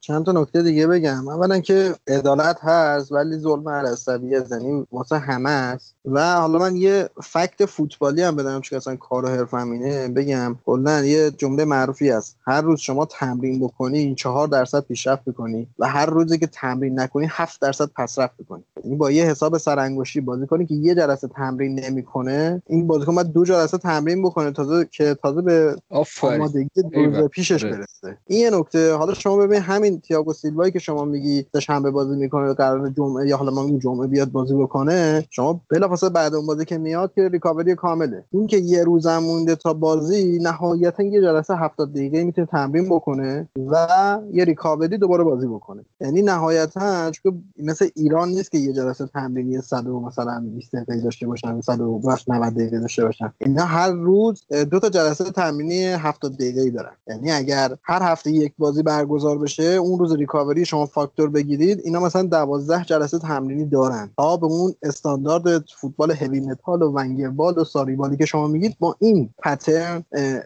چند 0.00 0.26
تا 0.26 0.32
نکته 0.32 0.62
دیگه 0.62 0.86
بگم. 0.86 1.28
اولا 1.28 1.60
که 1.60 1.94
عدالت 2.08 2.58
هست 2.62 3.12
ولی 3.12 3.38
ظلم 3.38 3.68
عصبی 3.68 4.26
یعنی 4.26 4.86
واسه 4.92 5.18
همه 5.18 5.50
است. 5.50 5.96
و 6.04 6.34
حالا 6.34 6.58
من 6.58 6.76
یه 6.76 7.08
فکت 7.22 7.64
فوتبالی 7.64 8.22
هم 8.22 8.36
بدم 8.36 8.60
چون 8.60 8.76
اصلا 8.76 8.96
کار 8.96 9.24
و 9.24 9.28
حرفم 9.28 9.70
اینه 9.70 10.08
بگم 10.08 10.56
کلا 10.66 11.04
یه 11.04 11.30
جمله 11.30 11.64
معروفی 11.64 12.10
هست 12.10 12.36
هر 12.46 12.60
روز 12.60 12.80
شما 12.80 13.04
تمرین 13.04 13.60
بکنی 13.60 14.14
چهار 14.14 14.48
درصد 14.48 14.80
پیشرفت 14.80 15.24
بکنی 15.24 15.66
و 15.78 15.88
هر 15.88 16.06
روزی 16.06 16.38
که 16.38 16.46
تمرین 16.46 17.00
نکنی 17.00 17.26
هفت 17.30 17.60
درصد 17.60 17.89
پسرفت 17.96 18.36
بکنی 18.38 18.62
یعنی 18.84 18.96
با 18.96 19.10
یه 19.10 19.24
حساب 19.24 19.58
سرانگشتی 19.58 20.20
بازی 20.20 20.46
کنی 20.46 20.66
که 20.66 20.74
یه 20.74 20.94
جلسه 20.94 21.28
تمرین 21.28 21.80
نمی‌کنه 21.80 22.62
این 22.66 22.86
بازیکن 22.86 23.14
باید 23.14 23.32
دو 23.32 23.44
جلسه 23.44 23.78
تمرین 23.78 24.22
بکنه 24.22 24.50
تازه 24.50 24.88
که 24.90 25.16
تازه 25.22 25.42
به 25.42 25.76
آمادگی 26.22 26.68
روز 26.94 27.28
پیشش 27.28 27.64
برسه. 27.64 28.18
این 28.26 28.40
یه 28.40 28.50
نکته. 28.50 28.94
حالا 28.94 29.14
شما 29.14 29.36
ببین 29.36 29.60
همین 29.60 30.00
تییاگو 30.00 30.32
سیلوایی 30.32 30.72
که 30.72 30.78
شما 30.78 31.04
میگی 31.04 31.46
شنبه 31.60 31.90
بازی 31.90 32.16
می‌کنه 32.16 32.54
قرار 32.54 32.90
جمعه 32.90 33.28
یا 33.28 33.36
حالا 33.36 33.50
ما 33.50 33.78
جمعه 33.78 34.06
بیاد 34.06 34.32
بازی 34.32 34.54
بکنه 34.54 35.24
شما 35.30 35.60
بلافاصله 35.68 36.10
بعد 36.10 36.34
اون 36.34 36.46
بازی 36.46 36.64
که 36.64 36.78
میاد 36.78 37.12
که 37.14 37.28
ریکاوری 37.28 37.74
کامله. 37.74 38.24
این 38.30 38.46
که 38.46 38.56
یه 38.56 38.84
روزم 38.84 39.18
مونده 39.18 39.56
تا 39.56 39.72
بازی 39.72 40.38
نهایتا 40.42 41.02
یه 41.02 41.20
جلسه 41.20 41.56
70 41.56 41.92
دقیقه 41.92 42.24
می‌تونه 42.24 42.46
تمرین 42.46 42.88
بکنه 42.88 43.48
و 43.70 44.18
یه 44.32 44.44
ریکاوری 44.44 44.98
دوباره 44.98 45.24
بازی 45.24 45.46
بکنه. 45.46 45.84
یعنی 46.00 46.22
نهایتا 46.22 47.10
چون 47.10 47.44
مثل 47.58 47.79
ایران 47.94 48.28
نیست 48.28 48.50
که 48.50 48.58
یه 48.58 48.72
جلسه 48.72 49.06
تمرینی 49.06 49.60
100 49.60 49.88
مثلا 49.88 50.44
20 50.54 50.76
دقیقه 50.76 51.00
داشته 51.00 51.26
باشن 51.26 51.60
100 51.60 51.80
90 52.28 52.54
دقیقه 52.54 52.80
داشته 52.80 53.04
باشن 53.04 53.32
اینا 53.38 53.64
هر 53.64 53.90
روز 53.90 54.42
دو 54.70 54.80
تا 54.80 54.88
جلسه 54.88 55.24
تمرینی 55.24 55.84
70 55.84 56.34
دقیقه‌ای 56.34 56.70
دارن. 56.70 56.92
یعنی 57.06 57.30
اگر 57.30 57.76
هر 57.82 58.02
هفته 58.02 58.30
یک 58.30 58.52
بازی 58.58 58.82
برگزار 58.82 59.38
بشه 59.38 59.62
اون 59.62 59.98
روز 59.98 60.12
ریکاوری 60.12 60.64
شما 60.64 60.86
فاکتور 60.86 61.30
بگیرید 61.30 61.80
اینا 61.84 62.00
مثلا 62.00 62.22
12 62.22 62.84
جلسه 62.84 63.18
تمرینی 63.18 63.64
دارن. 63.64 64.10
تا 64.16 64.36
به 64.36 64.46
اون 64.46 64.74
استاندارد 64.82 65.64
فوتبال 65.80 66.10
heavy 66.10 66.40
metal 66.40 66.82
و 66.82 66.92
Wengerball 66.92 67.58
و 67.58 67.64
Sarriball 67.64 68.11
ی 68.11 68.16
که 68.16 68.26
شما 68.26 68.46
میگید 68.46 68.76
با 68.78 68.96
این 68.98 69.30
pattern 69.42 70.04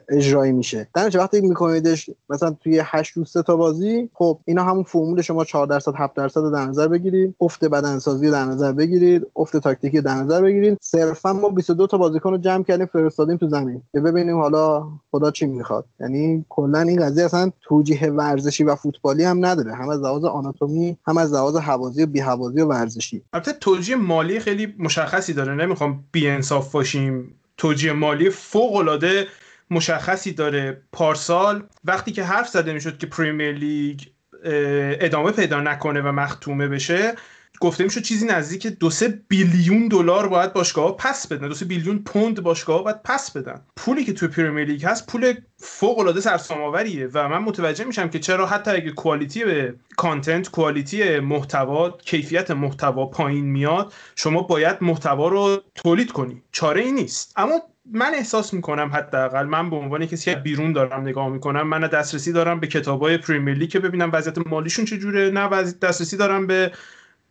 اجرایی 0.08 0.52
میشه. 0.52 0.88
در 0.94 1.18
وقتی 1.18 1.40
میکنیدش 1.40 2.10
مثلا 2.30 2.50
توی 2.60 2.82
8 2.84 3.12
روز 3.12 3.32
تا 3.32 3.56
بازی 3.56 4.10
خب 4.14 4.38
اینا 4.44 4.64
همون 4.64 4.82
فرمول 4.82 5.22
شما 5.22 5.44
4 5.44 5.66
درصد 5.66 5.92
7 5.96 6.14
درصد 6.14 6.52
در 6.52 6.66
نظر 6.66 6.88
بگیرید. 6.88 7.23
افت 7.40 7.64
بدنسازی 7.64 8.30
در 8.30 8.44
نظر 8.44 8.72
بگیرید 8.72 9.26
افت 9.36 9.56
تاکتیکی 9.56 10.00
در 10.00 10.14
نظر 10.14 10.42
بگیرید. 10.42 10.78
صرفا 10.80 11.32
ما 11.32 11.48
22 11.48 11.86
تا 11.86 11.98
بازیکن 11.98 12.30
رو 12.30 12.38
جمع 12.38 12.64
کردیم 12.64 12.86
فرستادیم 12.86 13.36
تو 13.36 13.48
زمین. 13.48 13.82
که 13.92 14.00
ببینیم 14.00 14.40
حالا 14.40 14.88
خدا 15.10 15.30
چی 15.30 15.46
می‌خواد. 15.46 15.84
یعنی 16.00 16.44
کلا 16.48 16.80
این 16.80 17.02
قضیه 17.02 17.24
اصلا 17.24 17.50
توجیه 17.62 18.10
ورزشی 18.10 18.64
و 18.64 18.74
فوتبالی 18.74 19.24
هم 19.24 19.44
نداره. 19.44 19.74
هم 19.74 19.88
از 19.88 20.00
لحاظ 20.00 20.24
آناتومی 20.24 20.96
هم 21.06 21.18
از 21.18 21.32
لحاظ 21.32 21.56
هوازی 21.56 22.02
و 22.02 22.06
بی‌هوازی 22.06 22.60
و 22.60 22.66
ورزشی. 22.66 23.22
البته 23.32 23.52
توجیه 23.52 23.96
مالی 23.96 24.40
خیلی 24.40 24.74
مشخصی 24.78 25.32
داره. 25.32 25.54
نمی‌خوام 25.54 26.04
بی‌انصاف 26.12 26.72
باشیم. 26.72 27.34
توجیه 27.56 27.92
مالی 27.92 28.30
فوق 28.30 28.74
العاده 28.76 29.26
مشخصی 29.70 30.32
داره. 30.32 30.82
پارسال 30.92 31.62
وقتی 31.84 32.12
که 32.12 32.22
حرف 32.22 32.48
زده 32.48 32.72
می‌شد 32.72 32.98
که 32.98 33.06
Premier 33.06 33.52
League 33.52 34.00
ادامه 34.44 35.30
پیدا 35.30 35.60
نکنه 35.60 36.00
و 36.00 36.12
مختومه 36.12 36.68
بشه 36.68 37.14
گفته 37.60 37.84
میشه 37.84 38.00
چیزی 38.00 38.26
نزدیک 38.26 38.66
دو 38.66 38.90
سه 38.90 39.18
billion 39.28 39.88
دلار 39.88 40.28
باید 40.28 40.52
باشگاه 40.52 40.96
پس 40.96 41.26
بدن. 41.26 41.48
دو 41.48 41.54
سه 41.54 41.64
billion 41.64 41.98
پوند 41.98 42.42
باشگاه 42.42 42.84
باید 42.84 43.02
پس 43.02 43.30
بدن. 43.30 43.60
پولی 43.76 44.04
که 44.04 44.12
توی 44.12 44.28
Premier 44.28 44.68
League 44.68 44.84
هست 44.84 45.06
پول 45.06 45.34
فوق 45.56 45.98
العاده 45.98 46.20
سرسام‌آوریه 46.20 47.08
و 47.14 47.28
من 47.28 47.38
متوجه 47.38 47.84
میشم 47.84 48.08
که 48.08 48.18
چرا 48.18 48.46
حتی 48.46 48.70
اگه 48.70 48.90
quality 48.90 49.44
به 49.44 49.74
content 49.96 50.50
quality 50.50 51.20
محتوا 51.20 51.90
کیفیت 51.90 52.50
محتوا 52.50 53.06
پایین 53.06 53.44
میاد 53.44 53.92
شما 54.16 54.42
باید 54.42 54.76
محتوا 54.80 55.28
رو 55.28 55.62
تولید 55.74 56.12
کنی. 56.12 56.42
چاره 56.52 56.80
ای 56.80 56.92
نیست. 56.92 57.32
اما 57.36 57.62
من 57.92 58.14
احساس 58.14 58.54
می‌کنم 58.54 58.90
حداقل 58.94 59.46
من 59.46 59.70
به 59.70 59.76
عنوان 59.76 60.06
کسی 60.06 60.30
که 60.30 60.36
بیرون 60.36 60.72
دارم 60.72 61.00
نگاه 61.00 61.28
می‌کنم 61.28 61.68
نه 61.68 61.80
دسترسی 61.80 62.32
دارم 62.32 62.60
به 62.60 62.66
کتابای 62.66 63.18
Premier 63.18 63.66
که 63.66 63.80
ببینم 63.80 64.10
وضعیت 64.12 64.46
مالیشون 64.46 64.84
چجوره 64.84 65.30
نه 65.30 65.48
دسترسی 65.72 66.16
دارم 66.16 66.46
به 66.46 66.72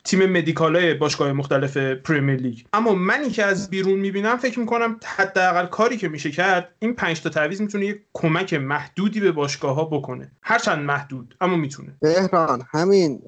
تیم 0.05 0.25
medical 0.25 0.78
های 0.78 0.93
باشگاه 0.93 1.31
مختلف 1.31 1.77
Premier 1.77 2.35
League. 2.35 2.59
اما 2.73 2.93
منی 2.93 3.29
که 3.29 3.43
از 3.43 3.69
بیرون 3.69 3.99
می‌بینم 3.99 4.37
فکر 4.37 4.59
می‌کنم 4.59 4.99
حداقل 5.03 5.65
کاری 5.65 5.97
که 5.97 6.07
میشه 6.07 6.31
کرد 6.31 6.69
این 6.79 6.93
پنج 6.93 7.21
تا 7.21 7.29
تعویض 7.29 7.61
می‌تونه 7.61 7.85
یک 7.85 8.01
کمک 8.13 8.53
محدودی 8.53 9.19
به 9.19 9.31
باشگاه 9.31 9.75
ها 9.75 9.85
بکنه. 9.85 10.31
هرچند 10.41 10.79
محدود 10.79 11.35
اما 11.41 11.55
می‌تونه. 11.55 11.89
بهران 11.99 12.61
همین 12.71 13.21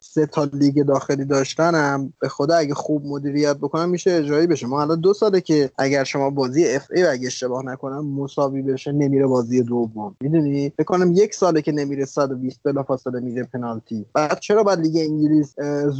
سه 0.00 0.26
تا 0.26 0.44
لیگ 0.52 0.82
داخلی 0.82 1.24
داشتنم. 1.24 2.12
به 2.20 2.28
خدا 2.28 2.56
اگه 2.56 2.74
خوب 2.74 3.06
مدیریت 3.06 3.56
بکنم 3.56 3.88
میشه 3.88 4.12
اجرایی 4.12 4.46
بشه. 4.46 4.66
ما 4.66 4.82
الان 4.82 5.00
دو 5.00 5.14
ساله 5.14 5.40
که 5.40 5.70
اگر 5.78 6.04
شما 6.04 6.30
بازی 6.30 6.68
FA 6.68 7.02
اگه 7.02 7.26
اشتباه 7.26 7.64
نکنم 7.64 8.06
مساوی 8.06 8.62
بشه 8.62 8.92
نمیره 8.92 9.26
بازی 9.26 9.62
دوم. 9.62 10.16
می‌دونی؟ 10.20 10.72
فکر 10.76 10.84
کنم 10.84 11.12
یک 11.12 11.34
ساله 11.34 11.62
که 11.62 11.72
نمیره 11.72 12.04
120 12.04 12.60
بلافاصله 12.62 13.20
میره 13.20 13.44
پنالتی. 13.52 14.06
بعد 14.12 14.38
چرا 14.38 14.62
بعد 14.62 14.80
لیگ 14.80 14.96
انگلیس 14.96 15.54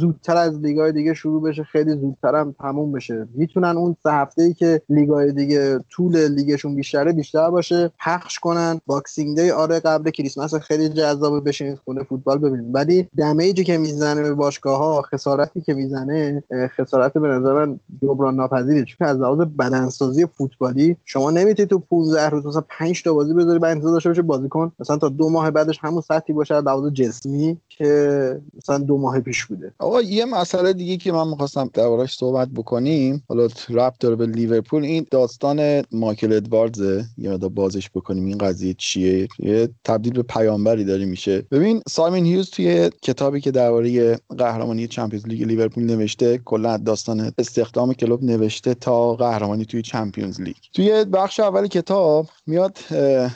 زودتر 0.05 0.37
از 0.37 0.59
لیگای 0.59 0.91
دیگه 0.91 1.13
شروع 1.13 1.41
بشه 1.41 1.63
خیلی 1.63 1.91
زودتر 1.91 2.35
هم 2.35 2.55
تموم 2.59 2.91
بشه. 2.91 3.27
می‌تونن 3.33 3.77
اون 3.77 3.95
سه 4.03 4.11
هفته 4.11 4.43
ای 4.43 4.53
که 4.53 4.81
لیگای 4.89 5.31
دیگه 5.31 5.79
طول 5.89 6.27
لیگشون 6.27 6.75
بیشتره 6.75 7.11
بیشتر 7.11 7.49
باشه 7.49 7.91
پخش 8.05 8.39
کنن. 8.39 8.81
Boxing 8.85 9.41
Day 9.41 9.51
آره 9.51 9.79
قبل 9.79 10.09
کریسمس 10.09 10.55
خیلی 10.55 10.89
جذابه 10.89 11.39
بشینید 11.39 11.79
خونه 11.85 12.03
فوتبال 12.03 12.37
ببینید 12.37 12.75
ولی 12.75 13.07
damage 13.17 13.56
ی 13.56 13.63
که 13.63 13.77
می‌زنه 13.77 14.21
به 14.21 14.33
باشگاه 14.33 14.77
ها 14.77 15.01
خسارتی 15.01 15.61
که 15.61 15.73
می‌زنه 15.73 16.43
خسارت 16.77 17.13
به 17.13 17.27
نظر 17.27 17.53
من 17.53 17.79
جبران 18.01 18.35
ناپذیره. 18.35 18.85
چون 18.85 19.07
از 19.07 19.17
لحاظ 19.17 19.39
بدنسازی 19.39 20.25
فوتبالی 20.25 20.97
شما 21.05 21.31
نمی‌تونید 21.31 21.69
تو 21.69 21.79
15 21.79 22.29
روز 22.29 22.45
مثلا 22.45 22.63
5 22.69 23.03
تا 23.03 23.13
بازی 23.13 23.33
بذاری 23.33 23.59
بعد 23.59 23.71
انتظار 23.71 23.93
داشته 23.93 24.09
باشه 24.09 24.21
بازیکن 24.21 24.71
مثلا 24.79 24.97
تا 24.97 25.09
دو 25.09 25.29
ماه 25.29 25.51
بعدش 25.51 25.79
همون 25.81 26.01
سطحی 26.01 26.33
باشه 26.33 26.61
لحاظ 26.61 26.93
جسمی 26.93 27.57
که 27.69 28.41
مثلا 28.57 28.77
دو 28.77 28.97
ماه 28.97 29.19
پیش 29.19 29.45
بوده. 29.45 29.73
آقا 29.79 29.94
یه 30.01 30.25
مسئله 30.25 30.73
دیگه 30.73 30.97
که 30.97 31.11
من 31.11 31.27
می‌خواستم 31.27 31.69
دربارش 31.73 32.15
صحبت 32.15 32.47
بکنیم. 32.49 33.23
حالا 33.29 33.47
ربط 33.69 33.99
داره 33.99 34.15
به 34.15 34.25
لیورپول. 34.25 34.83
این 34.83 35.05
داستان 35.11 35.83
مایکل 35.91 36.33
ادواردزه. 36.33 37.05
یه 37.17 37.31
مقدار 37.31 37.49
بازش 37.49 37.89
بکنیم. 37.89 38.25
این 38.25 38.37
قضیه 38.37 38.75
چیه؟ 38.77 39.27
یه 39.39 39.69
تبدیل 39.83 40.13
به 40.13 40.23
پیامبری 40.23 40.83
داره 40.83 41.05
میشه. 41.05 41.43
ببین 41.51 41.81
سایمون 41.89 42.25
هیوز 42.25 42.49
توی 42.49 42.89
کتابی 43.01 43.41
که 43.41 43.51
درباره 43.51 44.19
قهرمانی 44.37 44.87
Champions 44.87 45.27
League 45.27 45.43
لیورپول 45.43 45.83
نوشته 45.83 46.37
کلا 46.37 46.77
داستان 46.77 47.31
استخدام 47.37 47.93
کلوپ 47.93 48.23
نوشته 48.23 48.73
تا 48.73 49.15
قهرمانی 49.15 49.65
توی 49.65 49.81
Champions 49.81 50.41
League. 50.41 50.55
توی 50.73 51.05
بخش 51.05 51.39
اول 51.39 51.67
کتاب 51.67 52.27
میاد 52.47 52.77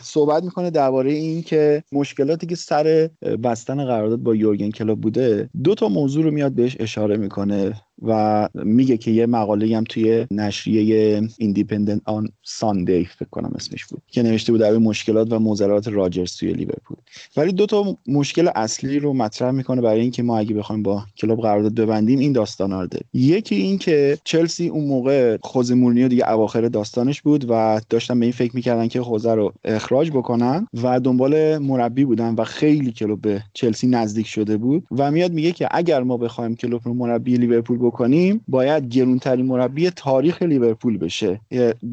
صحبت 0.01 0.43
می‌کنه 0.43 0.69
درباره 0.69 1.11
این 1.11 1.43
که 1.43 1.83
مشکلاتی 1.91 2.47
که 2.47 2.55
سر 2.55 3.09
بستن 3.43 3.85
قرارداد 3.85 4.19
با 4.19 4.35
یورگن 4.35 4.69
کلوب 4.69 5.01
بوده 5.01 5.49
دو 5.63 5.75
تا 5.75 5.89
موضوع 5.89 6.23
رو 6.23 6.31
میاد 6.31 6.48
بهش 6.49 6.77
اشاره 6.79 7.17
می‌کنه. 7.17 7.81
و 8.01 8.49
میگه 8.53 8.97
که 8.97 9.11
یه 9.11 9.25
مقاله 9.25 9.77
هم 9.77 9.83
توی 9.83 10.27
نشریه 10.31 11.21
Independent 11.37 12.01
on 12.05 12.29
Sunday 12.43 13.05
فکر 13.05 13.29
کنم 13.29 13.51
اسمش 13.55 13.85
بود 13.85 14.01
که 14.07 14.23
نوشته 14.23 14.51
بود 14.51 14.61
درباره 14.61 14.79
مشکلات 14.79 15.33
و 15.33 15.39
معضلات 15.39 15.87
راجرز 15.87 16.35
توی 16.35 16.53
لیورپول. 16.53 16.97
ولی 17.37 17.51
دو 17.51 17.65
تا 17.65 17.97
مشکل 18.07 18.49
اصلی 18.55 18.99
رو 18.99 19.13
مطرح 19.13 19.51
می‌کنه 19.51 19.81
برای 19.81 20.01
اینکه 20.01 20.23
ما 20.23 20.37
اگه 20.37 20.55
بخوایم 20.55 20.83
با 20.83 21.03
کلوب 21.17 21.41
قرارداد 21.41 21.73
ببندیم 21.73 22.19
این 22.19 22.31
داستان 22.31 22.71
رو 22.71 22.87
یکی 23.13 23.55
این 23.55 23.77
که 23.77 24.17
چلسی 24.23 24.67
اون 24.67 24.85
موقع 24.85 25.37
خوزه 25.41 25.75
مورینیو 25.75 26.07
دیگه 26.07 26.31
اواخر 26.31 26.61
داستانش 26.61 27.21
بود 27.21 27.45
و 27.49 27.81
داشتن 27.89 28.19
به 28.19 28.25
این 28.25 28.33
فکر 28.33 28.55
می‌کردن 28.55 28.87
که 28.87 29.01
خوزه 29.01 29.33
رو 29.33 29.53
اخراج 29.63 30.11
بکنن 30.11 30.67
و 30.83 30.99
دنبال 30.99 31.57
مربی 31.57 32.05
بودن 32.05 32.35
و 32.35 32.43
خیلی 32.43 32.91
کلوب 32.91 33.21
به 33.21 33.43
چلسی 33.53 33.87
نزدیک 33.87 34.27
شده 34.27 34.57
بود 34.57 34.83
و 34.91 35.11
میاد 35.11 35.31
میگه 35.31 35.51
که 35.51 35.67
اگر 35.71 36.03
ما 36.03 36.17
بخوایم 36.17 36.55
کلوب 36.55 36.81
رو 36.85 36.93
مربی 36.93 37.37
لیورپول 37.37 37.77
بکنیم 37.89 38.41
باید 38.47 38.89
گرونترین 38.89 39.45
مربی 39.45 39.89
تاریخ 39.89 40.41
لیورپول 40.41 40.97
بشه. 40.97 41.41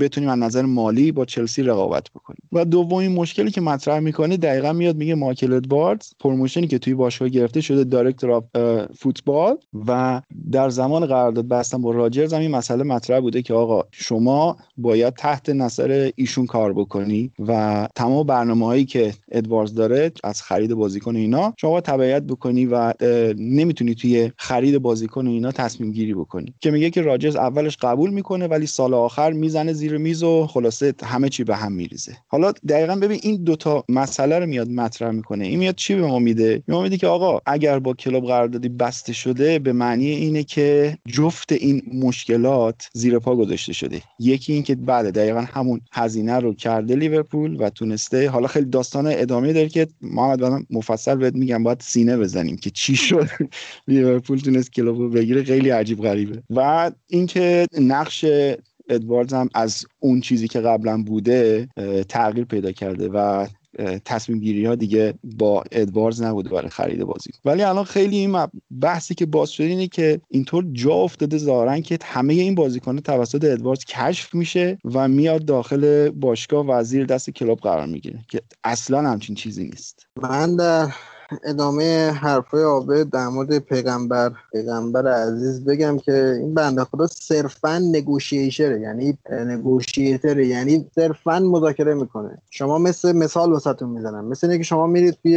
بتونیم 0.01 0.28
از 0.31 0.39
نظر 0.39 0.62
مالی 0.62 1.12
با 1.12 1.24
چلسی 1.24 1.62
رقابت 1.62 2.10
بکنیم. 2.10 2.43
و 2.52 2.64
دومین 2.64 3.12
مشکلی 3.12 3.51
که 3.51 3.60
مطرح 3.60 3.98
می‌کنه 3.98 4.36
دقیقا 4.36 4.73
میاد 4.73 4.97
میگه 4.97 5.14
مایکل 5.14 5.52
ادواردز 5.52 6.12
promotion 6.20 6.62
ی 6.62 6.66
که 6.66 6.78
توی 6.78 6.94
باشگاه 6.94 7.28
گرفته 7.28 7.60
شده 7.60 7.85
director 7.85 8.43
فوتبال 8.98 9.56
و 9.89 10.23
در 10.52 10.68
زمان 10.68 11.06
قرارداد 11.06 11.48
بستن 11.48 11.82
با 11.82 11.90
راجرز 11.90 12.32
هم 12.32 12.40
این 12.40 12.51
مسئله 12.51 12.82
مطرح 12.82 13.20
بوده 13.20 13.43
که 13.43 13.55
آقا 13.55 13.82
شما 13.93 14.56
باید 14.77 15.14
تحت 15.14 15.48
نظر 15.48 16.10
ایشون 16.16 16.47
کار 16.47 16.73
بکنی 16.73 17.31
و 17.39 17.89
تمام 17.94 18.27
برنامه 18.27 18.66
هایی 18.66 18.85
که 18.85 19.12
ادواردز 19.32 19.74
داره 19.74 20.12
از 20.24 20.43
خرید 20.43 20.74
بازیکن 20.74 21.16
اینا 21.16 21.55
شما 21.56 21.81
تبعیت 21.81 22.23
بکنی 22.23 22.66
و 22.66 22.94
نمی‌تونی 23.39 23.94
توی 23.94 24.32
خرید 24.36 24.78
بازیکن 24.78 25.27
اینا 25.27 25.52
تصمیم 25.52 25.86
گیری 25.93 26.15
بکنی. 26.15 26.55
که 26.61 26.71
میگه 26.71 26.91
که 26.91 27.03
راجرز 27.03 27.37
اولش 27.37 27.77
قبول 27.77 28.11
می‌کنه 28.11 28.47
ولی 28.47 28.67
سال 28.67 28.95
آخر 28.95 29.33
می‌زنه 29.33 29.73
زیر 29.73 29.97
میز 29.97 30.23
و 30.23 30.47
خلاصه 30.47 30.95
همه 31.05 31.29
چی 31.29 31.45
به 31.45 31.57
هم 31.57 31.73
میریزه. 31.73 32.17
حالا 32.27 32.53
دقیقا 32.69 32.97
ببین 32.97 33.21
این 33.23 33.45
دوتا 33.45 33.85
مسئله 33.89 34.39
رو 34.39 34.47
میاد 34.47 34.69
مطرح 34.69 35.11
می‌کنه. 35.11 35.47
این 35.47 35.59
میاد 35.59 35.75
چی 35.75 35.95
به 35.95 36.03
ما 36.03 36.19
میده؟ 36.19 36.63
ما 36.69 36.83
میده 36.83 36.97
که 36.97 37.07
آقا 37.07 37.41
اگر 37.47 37.79
با 37.79 37.95
کلوب 37.95 38.27
قراردادی 38.27 38.69
بسته 38.69 39.13
شده 39.13 39.59
به 39.59 39.73
معنی 39.73 40.07
اینه 40.07 40.45
که 40.45 40.99
جفت 41.07 41.53
این 41.53 41.83
مشکلات 41.95 42.89
زیر 42.93 43.19
پا 43.19 43.37
گذاشته 43.37 43.73
شده. 43.73 44.03
یکی 44.19 44.53
این 44.53 44.63
که 44.63 44.75
بله 44.75 45.11
دقیقا 45.11 45.41
همون 45.41 45.81
هزینه 45.93 46.39
رو 46.39 46.55
کرده 46.55 46.97
لیورپول 46.97 47.57
و 47.61 47.71
تونسته. 47.71 48.31
حالا 48.31 48.47
خیلی 48.47 48.67
داستان 48.67 49.07
ادامه 49.07 49.53
داره 49.53 49.69
که 49.69 49.87
محمد 50.01 50.41
بعدم 50.41 50.67
مفصل 50.71 51.15
بهت 51.15 51.35
میگم 51.35 51.63
باید 51.63 51.81
سینه 51.81 52.17
بزنیم 52.17 52.57
که 52.57 52.71
چی 52.71 52.97
شد. 52.97 53.29
لیورپول 53.89 54.39
تونست 54.39 54.73
کلوب 54.73 54.99
رو 54.99 55.11
بگیره. 55.11 55.45
خیلی 55.45 55.71
عجیب 55.77 56.03
غریبه. 56.03 56.43
و 56.51 56.90
اینکه 57.07 57.66
نقش 57.81 58.24
ادواردز 58.89 59.32
هم 59.32 59.48
از 59.55 59.85
اون 60.01 60.20
چیزی 60.20 60.48
که 60.48 60.61
قبلا 60.61 61.03
بوده 61.03 61.69
تغییر 62.09 62.44
پیدا 62.44 62.73
کرده 62.73 63.09
و 63.09 63.47
تصمیم 64.05 64.40
گیری 64.40 64.66
ها 64.66 64.74
دیگه 64.74 65.15
با 65.24 65.65
ادواردز 65.73 66.23
نبوده 66.23 66.51
برای 66.51 66.69
خرید 66.69 67.05
بازی. 67.05 67.31
ولی 67.44 67.62
الان 67.62 67.85
خیلی 67.85 68.16
این 68.16 68.47
بحثی 68.81 69.15
که 69.15 69.27
باز 69.27 69.51
شده 69.51 69.66
اینه 69.66 69.89
که 69.89 70.20
اینطور 70.31 70.66
جا 70.73 70.93
افتاده 70.93 71.39
ظاهرا 71.39 71.81
که 71.81 71.98
همه 72.05 72.35
این 72.35 72.55
بازیکن 72.55 72.98
توسط 72.98 73.44
ادواردز 73.44 73.85
کشف 73.85 74.35
میشه 74.35 74.78
و 74.85 75.09
میاد 75.09 75.44
داخل 75.44 76.11
باشگاه 76.11 76.66
و 76.66 76.82
زیر 76.82 77.05
دست 77.07 77.31
کلوب 77.31 77.59
قرار 77.59 77.86
می‌گیره 77.86 78.19
که 78.28 78.40
اصلا 78.65 79.11
همچین 79.11 79.35
چیزی 79.35 79.65
نیست. 79.65 80.07
من 80.23 80.57
در 80.57 80.89
ادامه 81.44 82.11
حرفای 82.11 82.62
عابد 82.62 83.11
در 83.11 83.28
مورد 83.28 83.59
پیغمبر. 83.59 84.32
پیغمبر 84.53 85.12
عزیز 85.12 85.65
بگم 85.65 85.98
که 85.98 86.36
این 86.40 86.55
بنده 86.55 86.85
خدا 86.85 87.07
صرفا 87.07 87.78
نگوشیشره 87.78 88.81
یعنی 88.81 89.19
نگوشیتره 89.31 90.47
یعنی 90.47 90.86
صرفا 90.94 91.39
مذاکره 91.39 91.94
می‌کنه. 91.94 92.39
شما 92.51 92.78
مثل 92.78 93.12
مثال 93.12 93.53
واسهتون 93.53 93.89
می‌زنم. 93.89 94.24
مثل 94.24 94.51
اینکه 94.51 94.65
شما 94.65 94.86
میرید 94.86 95.19
توی 95.23 95.32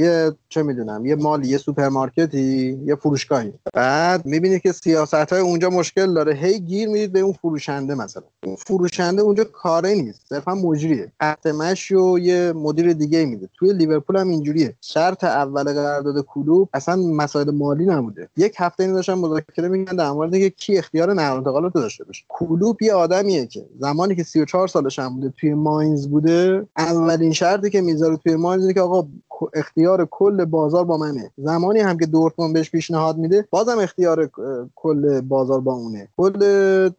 یه 0.00 0.32
چه 0.48 0.62
می‌دونم 0.62 1.06
یه 1.06 1.14
مالی 1.14 1.48
یه 1.48 1.58
سوپرمارکتی 1.58 2.78
یه 2.84 2.94
فروشگاهی. 2.94 3.52
بعد 3.74 4.26
می‌بینید 4.26 4.62
که 4.62 4.72
سیاست 4.72 5.14
های 5.14 5.40
اونجا 5.40 5.70
مشکل 5.70 6.14
داره. 6.14 6.34
هی 6.34 6.60
گیر 6.60 6.88
می‌دید 6.88 7.12
به 7.12 7.20
اون 7.20 7.32
فروشنده 7.32 7.94
مثلا. 7.94 8.22
اون 8.44 8.56
فروشنده 8.56 9.22
اونجا 9.22 9.44
کاری 9.44 10.02
نیست. 10.02 10.20
صرفا 10.28 10.54
مجریه. 10.54 11.12
خط 11.20 11.51
مشی 11.51 11.92
و 11.92 12.18
یه 12.18 12.52
مدیر 12.52 12.92
دیگه 12.92 13.24
میده. 13.24 13.48
توی 13.58 13.72
لیورپول 13.72 14.16
هم 14.16 14.28
اینجوریه. 14.28 14.74
شرط 15.04 15.24
اول 15.24 15.64
قرارداد 15.64 16.24
کلوب 16.24 16.68
اصلا 16.74 16.96
مسائل 16.96 17.50
مالی 17.50 17.86
نبوده. 17.86 18.28
یک 18.36 18.54
هفته 18.58 18.82
این 18.82 18.92
داشتن 18.92 19.14
مذاکره 19.14 19.68
میگن 19.68 19.96
در 19.96 20.10
مورد 20.10 20.34
اینکه 20.34 20.50
کی 20.50 20.78
اختیار 20.78 21.12
نقل 21.12 21.36
انتقالات 21.36 21.74
داشته 21.74 22.04
باشه. 22.04 22.24
کلوب 22.28 22.82
یه 22.82 22.94
آدمیه 22.94 23.46
که 23.46 23.66
زمانی 23.78 24.14
که 24.14 24.22
34 24.22 24.68
سالش 24.68 24.98
هم 24.98 25.14
بوده 25.14 25.32
توی 25.40 25.54
ماینز 25.54 26.08
بوده 26.08 26.66
اولین 26.76 27.32
شرطی 27.32 27.70
که 27.70 27.80
می‌ذاره 27.80 28.16
توی 28.16 28.36
ماینز 28.36 28.70
که 28.70 28.80
آقا 28.80 29.08
اختیار 29.54 30.08
کل 30.10 30.44
بازار 30.44 30.84
با 30.84 30.96
منه. 30.96 31.30
زمانی 31.36 31.80
هم 31.80 31.98
که 31.98 32.06
دورتموند 32.06 32.54
بهش 32.54 32.70
پیشنهاد 32.70 33.16
میده 33.16 33.48
بازم 33.50 33.78
اختیار 33.78 34.30
کل 34.74 35.20
بازار 35.20 35.60
با 35.60 35.72
اونه. 35.72 36.08
کل 36.16 36.38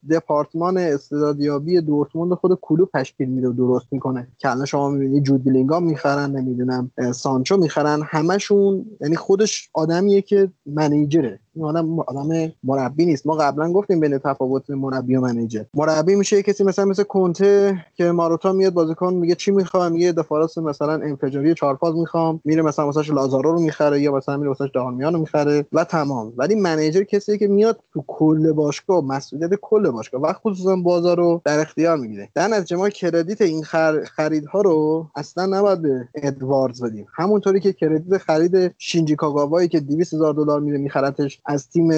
دپارتمان 0.10 0.78
استعدادیابی 0.78 1.82
دورتموند 1.82 2.34
خود 2.34 2.60
کلوب 2.62 2.90
تشکیل 2.94 3.30
میده 3.30 3.48
و 3.48 3.54
درست 3.54 3.86
می‌کنه. 3.92 4.28
که 4.38 4.52
الان 4.52 4.66
شما 4.66 4.90
می‌بینید 4.90 5.24
جود 5.24 5.44
بیلینگام 5.44 5.84
می‌خرن 5.84 6.32
نمی‌دونم 6.32 6.92
سانچو 7.14 7.58
می‌خرن. 7.58 8.02
همشون 8.06 8.86
یعنی 9.02 9.16
خودش 9.16 9.70
آدمیه 9.74 10.22
که 10.22 10.52
منیجره. 10.66 11.40
این 11.56 11.66
آدم 11.66 12.00
آدم 12.00 12.52
مربی 12.64 13.06
نیست. 13.06 13.28
ما 13.28 13.36
قبلا 13.36 13.72
گفتیم 13.72 14.00
بین 14.00 14.18
تفاوت 14.18 14.70
مربی 14.70 15.16
و 15.16 15.22
منیجر. 15.22 15.64
مربی 15.74 16.16
میشه 16.16 16.44
کسی 16.44 16.64
مثلا 16.64 16.86
مثل 16.86 17.04
کنته 17.04 17.86
که 17.96 18.12
ماروتا 18.12 18.54
میاد 18.54 18.74
بازیکن 18.74 19.14
میگه 19.14 19.36
چی 19.36 19.52
می‌خوام؟ 19.52 19.92
میگه 19.92 20.12
دفاراس 20.12 20.58
مثلا 20.58 20.94
انفجاری 20.94 21.54
چارپاز 21.54 21.96
می‌خوام 21.96 22.42
میره 22.46 22.62
مثلا 22.62 22.86
واسش 22.86 23.10
لازارو 23.10 23.52
رو 23.52 23.62
می‌خره 23.62 24.02
یا 24.02 24.12
مثلا 24.16 24.38
میره 24.38 24.50
واسش 24.50 24.72
دهانمیان 24.74 25.14
رو 25.14 25.20
می‌خره 25.20 25.66
و 25.74 25.84
تمام. 25.84 26.34
ولی 26.38 26.56
منیجر 26.56 27.04
کسی 27.04 27.38
که 27.38 27.48
میاد 27.48 27.80
تو 27.94 28.04
کل 28.08 28.52
باشگاه 28.52 29.06
مسئولیت 29.06 29.50
کل 29.62 29.92
باشگاه 29.92 30.22
و 30.22 30.34
خصوصا 30.34 30.76
بازار 30.76 31.18
رو 31.18 31.42
در 31.46 31.60
اختیار 31.60 31.98
می‌گیره. 31.98 32.30
در 32.36 32.48
نتیجه 32.48 32.78
ما 32.78 32.90
credit 32.90 33.42
این 33.42 33.64
خر... 33.64 34.04
خریدها 34.04 34.62
رو 34.62 35.08
اصلا 35.16 35.46
نباید 35.46 35.82
به 35.82 36.08
ادواردز 36.16 36.84
بدیم. 36.84 37.06
همونطوری 37.16 37.60
که 37.60 37.74
credit 37.74 38.18
خرید 38.18 38.76
شینجی 38.78 39.16
کاگاوایی 39.16 39.68
که 39.68 39.80
200 39.80 40.14
هزار 40.14 40.34
دلار 40.34 40.60
میره 40.60 40.78
میخرتش 40.78 41.42
از 41.46 41.70
تیم 41.70 41.92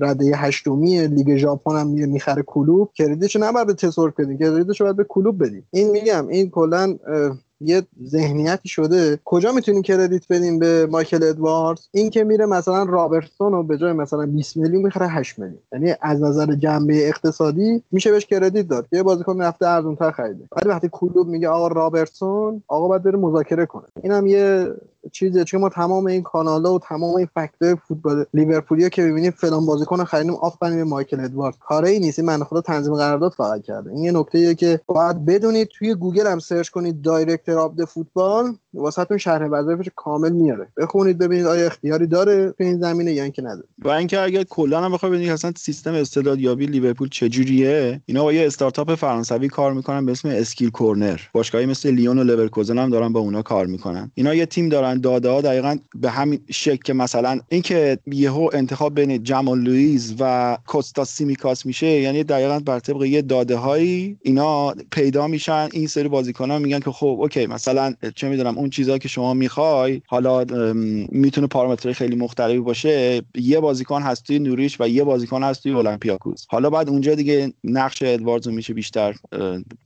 رده 0.00 0.36
هشتمی 0.36 1.06
لیگ 1.06 1.36
ژاپن 1.36 1.76
هم 1.76 1.86
میره 1.86 2.06
می‌خره 2.06 2.42
کلوب. 2.42 2.90
credit 2.94 3.23
شو 3.23 3.38
نباید 3.38 3.66
به 3.66 3.74
تسورک 3.74 4.14
بدیم 4.16 4.38
credit 4.38 4.69
شو 4.69 4.84
باید 4.84 4.96
به 4.96 5.04
کلوب 5.04 5.44
بدیم. 5.44 5.66
این 5.70 5.90
میگم 5.90 6.28
این 6.28 6.50
کلا 6.50 6.96
یه 7.62 7.82
ذهنیتی 8.04 8.68
شده. 8.68 9.18
کجا 9.24 9.52
می‌تونیم 9.52 9.82
credit 9.82 10.22
بدیم 10.30 10.58
به 10.58 10.86
مایکل 10.86 11.22
ادواردز؟ 11.22 11.88
این 11.92 12.10
که 12.10 12.24
میره 12.24 12.46
مثلا 12.46 12.82
رابرتسون 12.82 13.52
رو 13.52 13.62
به 13.62 13.78
جای 13.78 13.92
مثلا 13.92 14.26
20 14.26 14.56
میلیون 14.56 14.82
می‌خره 14.82 15.08
8 15.08 15.38
میلیون. 15.38 15.58
یعنی 15.72 15.94
از 16.02 16.22
نظر 16.22 16.54
جنبه 16.54 17.08
اقتصادی 17.08 17.82
میشه 17.92 18.10
بهش 18.10 18.26
credit 18.26 18.68
داد. 18.68 18.86
یه 18.92 19.02
بازیکن 19.02 19.42
رفته 19.42 19.66
ارزونتر 19.66 20.10
خریده. 20.10 20.44
ولی 20.56 20.68
وقتی 20.68 20.88
کلوب 20.92 21.28
میگه 21.28 21.48
آقا 21.48 21.68
رابرتسون 21.68 22.62
آقا 22.68 22.88
باید 22.88 23.02
بره 23.02 23.18
مذاکره 23.18 23.66
کنه. 23.66 23.84
اینم 24.02 24.26
یه 24.26 24.66
چیزه 25.12 25.44
چون 25.44 25.60
ما 25.60 25.68
تمام 25.68 26.06
این 26.06 26.22
کانالا 26.22 26.74
و 26.74 26.78
تمام 26.78 27.16
این 27.16 27.28
فکتور 27.34 27.74
فوتبال 27.88 28.24
لیورپولیا 28.34 28.88
که 28.88 29.02
می‌بینیم 29.02 29.30
فلان 29.30 29.66
بازیکن 29.66 30.04
خریدیم 30.04 30.34
آفرین 30.34 30.76
به 30.76 30.84
مایکل 30.84 31.20
ادواردز 31.20 31.58
کاری 31.60 31.98
نیست. 31.98 32.18
این 32.18 32.28
من 32.28 32.44
خدا 32.44 32.60
تنظیم 32.60 32.94
قرارداد 32.94 33.32
فقط 33.32 33.62
کرده. 33.62 33.90
این 33.90 34.04
یه 34.04 34.12
نکته 34.12 34.54
که 34.54 34.80
باید 34.86 35.24
بدونید 35.24 35.68
توی 35.78 35.94
گوگل 35.94 36.26
هم 36.26 36.38
سرچ 36.38 36.68
کنید 36.68 37.02
director 37.02 37.58
of 37.58 37.74
the 37.74 37.84
football 37.84 38.54
واسهتون 38.74 39.18
شرح 39.18 39.48
وظایفش 39.50 39.88
کامل 39.96 40.32
میاره. 40.32 40.68
بخونید 40.76 41.18
ببینید 41.18 41.46
آیا 41.46 41.66
اختیاری 41.66 42.06
داره 42.06 42.50
تو 42.50 42.64
این 42.64 42.80
زمینه 42.80 43.12
یا 43.12 43.22
اینکه 43.22 43.42
نداره. 43.42 43.66
و 43.78 43.88
اینکه 43.88 44.20
اگر 44.20 44.42
کلا 44.42 44.80
هم 44.80 44.92
بخوای 44.92 45.12
ببینید 45.12 45.30
اصلا 45.30 45.52
سیستم 45.56 45.94
استعدادیابی 45.94 46.66
لیورپول 46.66 47.08
چجوریه 47.08 48.00
اینا 48.06 48.22
با 48.22 48.32
یه 48.32 48.46
استارتاپ 48.46 48.94
فرانسوی 48.94 49.48
کار 49.48 49.72
می‌کنن 49.72 50.06
به 50.06 50.12
اسم 50.12 50.28
SkillCorner. 50.28 51.20
باشگاهی 51.32 51.66
مثل 51.66 51.90
لیون 51.90 52.18
و 52.18 52.24
لورکوزن 52.24 52.78
هم 52.78 52.90
دارن 52.90 53.12
با 53.12 53.20
اونا 53.20 53.42
کار 53.42 53.66
می‌کنن. 53.66 54.10
اینا 54.14 54.34
یه 54.34 54.46
تیم 54.46 54.68
دارن 54.68 54.89
داده 54.98 55.30
ها 55.30 55.40
دقیقا 55.40 55.76
به 55.94 56.10
همین 56.10 56.40
شکل 56.50 56.82
که 56.84 56.92
مثلا 56.92 57.40
اینکه 57.48 57.98
یهو 58.06 58.50
انتخاب 58.52 58.94
بین 58.94 59.22
جمال 59.22 59.58
لوئیس 59.58 60.14
و 60.18 60.58
کوستا 60.66 61.04
سیمیکاس 61.04 61.66
میشه 61.66 61.86
یعنی 61.86 62.24
دقیقا 62.24 62.58
بر 62.58 62.78
طبق 62.78 63.02
یه 63.02 63.22
داده 63.22 63.56
هایی 63.56 64.16
اینا 64.22 64.74
پیدا 64.90 65.26
میشن 65.26 65.68
این 65.72 65.86
سری 65.86 66.08
بازیکن 66.08 66.50
ها 66.50 66.58
میگن 66.58 66.80
که 66.80 66.90
خب 66.90 67.16
okay 67.20 67.46
مثلا 67.46 67.94
چه 68.14 68.28
می‌دونم 68.28 68.58
اون 68.58 68.70
چیزا 68.70 68.98
که 68.98 69.08
شما 69.08 69.34
می‌خوای 69.34 70.02
حالا 70.06 70.44
می‌تونه 71.12 71.46
پارامترهای 71.46 71.94
خیلی 71.94 72.16
مختلفی 72.16 72.58
باشه 72.58 73.22
یه 73.34 73.60
بازیکن 73.60 74.02
هست 74.02 74.24
توی 74.24 74.38
نوریچ 74.38 74.76
و 74.80 74.88
یه 74.88 75.04
بازیکن 75.04 75.42
هست 75.42 75.62
توی 75.62 75.72
اولمپیاکوس. 75.72 76.46
حالا 76.48 76.70
بعد 76.70 76.88
اونجا 76.88 77.14
دیگه 77.14 77.52
نقش 77.64 78.02
ادواردز 78.02 78.48
میشه 78.48 78.74
بیشتر 78.74 79.14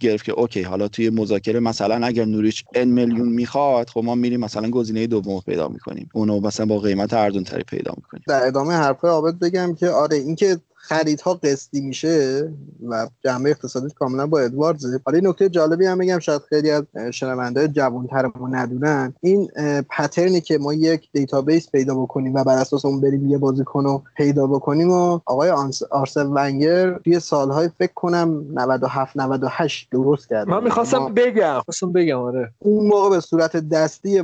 گرفت 0.00 0.24
که 0.24 0.32
okay 0.32 0.62
حالا 0.62 0.88
توی 0.88 1.10
مذاکره 1.10 1.60
مثلا 1.60 2.06
اگر 2.06 2.24
نوریچ 2.24 2.64
n 2.74 2.88
میلیون 2.88 3.28
می‌خواد 3.28 3.90
خب 3.90 4.04
ما 4.04 4.14
میریم 4.14 4.40
مثلا 4.40 4.70
گزینه 4.70 4.93
دوم 5.06 5.40
پیدا 5.40 5.68
می‌کنیم. 5.68 6.08
اونو 6.14 6.40
مثلا 6.40 6.66
با 6.66 6.78
قیمت 6.78 7.12
ارزون 7.12 7.44
تری 7.44 7.62
پیدا 7.62 7.92
می‌کنیم. 7.96 8.22
در 8.28 8.46
ادامه 8.46 8.74
حرفای 8.74 9.10
عابد 9.10 9.38
بگم 9.38 9.74
که 9.74 9.88
آره 9.90 10.16
اینکه 10.16 10.58
خریدها 10.76 11.34
قسطی 11.34 11.80
میشه 11.80 12.48
و 12.88 13.08
جنبه 13.24 13.50
اقتصادی 13.50 13.94
کاملا 13.98 14.26
با 14.26 14.40
ادواردزه. 14.40 15.00
حالا 15.06 15.18
این 15.18 15.26
نکته 15.26 15.48
جالبی 15.48 15.86
هم 15.86 15.98
بگم 15.98 16.18
شاید 16.18 16.42
خیلی 16.48 16.70
از 16.70 16.84
شنونده 17.12 17.68
جوانترمون 17.68 18.54
ندونن. 18.54 19.14
این 19.20 19.48
pattern 19.90 20.34
ی 20.34 20.40
که 20.40 20.58
ما 20.58 20.74
یک 20.74 21.08
database 21.12 21.70
پیدا 21.70 21.94
بکنیم 21.94 22.34
و 22.34 22.44
بر 22.44 22.58
اساس 22.58 22.84
اون 22.84 23.00
بریم 23.00 23.28
یه 23.30 23.38
بازیکن 23.38 23.84
رو 23.84 24.02
پیدا 24.16 24.46
بکنیم 24.46 24.90
و 24.90 25.20
آقای 25.26 25.50
آرسن 25.90 26.26
ونگر 26.26 26.98
توی 26.98 27.20
سالهای 27.20 27.70
فکر 27.78 27.94
کنم 27.94 28.44
97 28.54 29.16
98 29.16 29.88
درست 29.90 30.28
کرده. 30.28 30.50
من 30.50 30.56
ما- 30.56 30.64
می‌خواستم 30.64 31.14
بگم. 31.14 31.60
خواستم 31.64 31.92
بگم 31.92 32.18
آره. 32.18 32.50
اون 32.58 32.86
موقع 32.86 33.10
به 33.10 33.20
صورت 33.20 33.56
دستی 33.56 34.22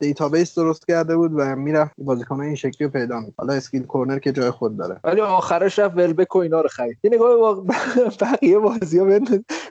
database 0.00 0.58
درست 0.58 0.86
کرده 0.86 1.16
بود 1.16 1.32
و 1.34 1.56
می‌رفت 1.56 1.92
بازیکن 1.98 2.40
این 2.40 2.54
شکلی 2.54 2.86
رو 2.86 2.92
پیدا 2.92 3.20
می‌کرد. 3.20 3.34
حالا 3.38 3.52
SkillCorner 3.52 4.18
که 4.18 4.32
جای 4.32 4.50
خود 4.50 4.76
داره. 4.76 5.00
ولی 5.04 5.20
آخرش 5.20 5.78
رفت 5.78 5.96
ولبک 5.96 6.36
و 6.36 6.38
اینا 6.38 6.60
رو 6.60 6.68
خرید. 6.68 6.98
یه 7.02 7.10
نگاه 7.10 7.64
بقیه 8.20 8.58
بازی 8.58 9.00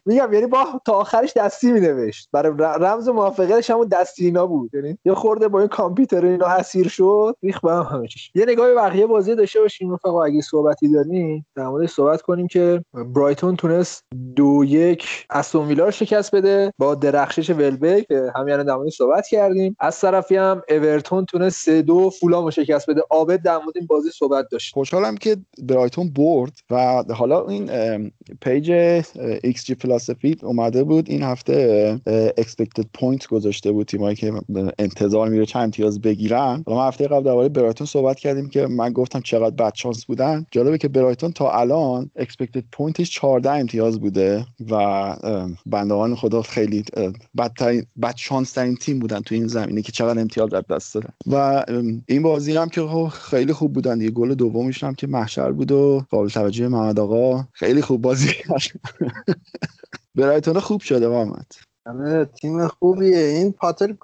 میگم 0.06 0.34
یعنی 0.34 0.45
با 0.45 0.82
تا 0.86 0.94
آخرش 0.94 1.34
دستی 1.38 1.72
مینوشت. 1.72 2.30
برای 2.32 2.53
رمز 2.57 3.10
موافقتش 3.10 3.69
همون 3.69 3.88
دستی 3.88 4.26
اینا 4.26 4.48
بود. 4.48 4.72
یعنی 4.73 4.98
یه 5.06 5.14
خورده 5.14 5.48
با 5.48 5.60
این 5.60 5.68
کامپیوتر 5.68 6.26
اینا 6.26 6.45
اسیر 6.45 6.88
شد 6.88 7.36
ریخ 7.44 7.60
به 7.60 7.72
هم 7.72 8.06
یه 8.36 8.45
نگاه 8.48 8.73
بقیه 8.73 9.07
بازی 9.07 9.36
داشته 9.36 9.60
باشیم 9.60 9.94
رفقا 9.94 10.23
اگه 10.23 10.41
صحبتی 10.41 10.91
داریم 10.91 11.45
در 11.56 11.68
موردش 11.68 11.91
صحبت 11.91 12.22
کنیم 12.22 12.48
که 12.48 12.84
برایتون 13.15 13.56
تونست 13.56 14.03
دو 14.36 14.64
یک 14.65 15.26
استون 15.30 15.68
ویلا 15.68 15.91
شکست 15.91 16.36
بده 16.36 16.73
با 16.77 16.95
درخشش 16.95 17.49
ولبک. 17.49 18.06
همین 18.36 18.53
الان 18.53 18.65
در 18.65 18.90
صحبت 18.90 19.27
کردیم. 19.27 19.76
طرفی 20.02 20.36
هم 20.36 20.62
اورتون 20.70 21.26
تونست 21.26 21.66
سه 21.66 21.82
دو 21.82 22.10
فولام 22.10 22.46
رو 22.46 22.52
شکست 22.52 22.90
بده. 22.90 23.02
عابد 23.10 23.42
در 23.42 23.58
مورد 23.58 23.78
این 23.78 23.88
بازی 23.88 24.10
صحبت 24.10 24.46
داشت. 24.52 24.74
خوشحالم 24.74 25.18
که 25.18 25.38
برایتون 25.64 26.10
برد 26.10 26.52
و 26.70 27.04
حالا 27.14 27.48
این 27.48 27.70
page 28.42 28.72
xG 29.44 29.76
Philosophy 29.76 30.36
اومده 30.44 30.84
بود. 30.84 31.10
این 31.10 31.24
هفته 31.24 32.00
expected 32.38 32.86
point 32.94 33.28
گذاشته 33.28 33.72
بود 33.72 33.88
تیمایی 33.88 34.16
که 34.16 34.34
انتظار 34.80 35.30
میره 35.30 35.46
چند 35.46 35.64
امتیاز 35.64 36.02
بگیرن. 36.02 36.64
و 36.68 36.72
ما 36.72 36.88
هفته 36.88 37.08
قبل 37.08 37.24
درباره 37.24 37.50
برایتون 37.50 37.88
صحبت 37.88 38.18
کردیم 38.18 38.50
که 38.50 38.68
من 38.68 38.94
گفتم 38.94 39.20
چقدر 39.22 39.56
بد 39.56 39.74
شانس 39.76 40.06
بودن. 40.06 40.46
جالبه 40.52 40.78
که 40.78 40.88
برایتون 40.88 41.32
تا 41.32 41.52
الان 41.52 42.12
expected 42.16 42.64
point 42.72 43.00
ش 43.00 43.12
14 43.12 43.52
امتیاز 43.52 44.00
بوده 44.00 44.46
و 44.70 44.74
ام، 44.74 45.58
بندگان 45.66 46.16
خدا 46.16 46.42
خیلی 46.42 46.84
بدترین 47.38 47.86
بد 48.02 48.16
شانس 48.16 48.52
ترین 48.52 48.76
تیم 48.76 49.00
بودن 49.00 49.20
تو 49.20 49.36
این 49.36 49.48
زمینه 49.76 49.86
که 49.86 49.92
چقدر 49.92 50.22
امتیاز 50.22 50.54
از 50.54 50.64
دست 50.70 50.94
دادن. 50.94 51.14
و 51.28 51.64
این 52.08 52.22
بازی 52.22 52.58
هم 52.58 52.70
که 52.70 52.82
خب 52.82 53.08
خیلی 53.08 53.54
خوب 53.54 53.74
بودن 53.74 53.98
دیگه. 53.98 54.12
گل 54.12 54.36
دومش 54.36 54.84
هم 54.84 54.96
که 54.96 55.08
محشر 55.08 55.52
بود 55.52 55.72
و 55.72 56.06
قابل 56.10 56.30
توجه 56.30 56.68
محمد 56.68 57.00
آقا. 57.00 57.48
خیلی 57.54 57.82
خوب 57.82 58.02
بازی 58.02 58.28
کرد. 58.28 58.62
برایتون 60.16 60.60
خوب 60.60 60.82
شده 60.82 61.08
محمد. 61.08 61.52
آره 61.88 62.26
تیم 62.26 62.68
خوبیه. 62.68 63.18
این 63.18 63.52
پاتر 63.52 63.95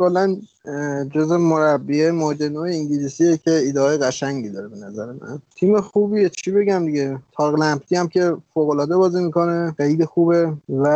اه، 0.65 1.05
جز 1.05 1.31
مربی 1.31 2.11
موج 2.11 2.43
انگلیسیه 2.43 3.37
که 3.37 3.51
ایده 3.51 3.81
های 3.81 3.97
قشنگی 3.97 4.49
داره 4.49 4.67
به 4.67 4.77
نظر 4.77 5.05
من. 5.05 5.39
تیم 5.55 5.81
خوبیه 5.81 6.29
چی 6.29 6.51
بگم 6.51 6.85
دیگه؟ 6.85 7.19
تارق 7.37 7.55
لمپتی 7.55 7.95
هم 7.95 8.07
که 8.07 8.37
فوق 8.53 8.69
العاده 8.69 8.97
بازی 8.97 9.23
می‌کنه 9.23 9.73
خیلی 9.77 10.05
خوبه. 10.05 10.53
و 10.69 10.87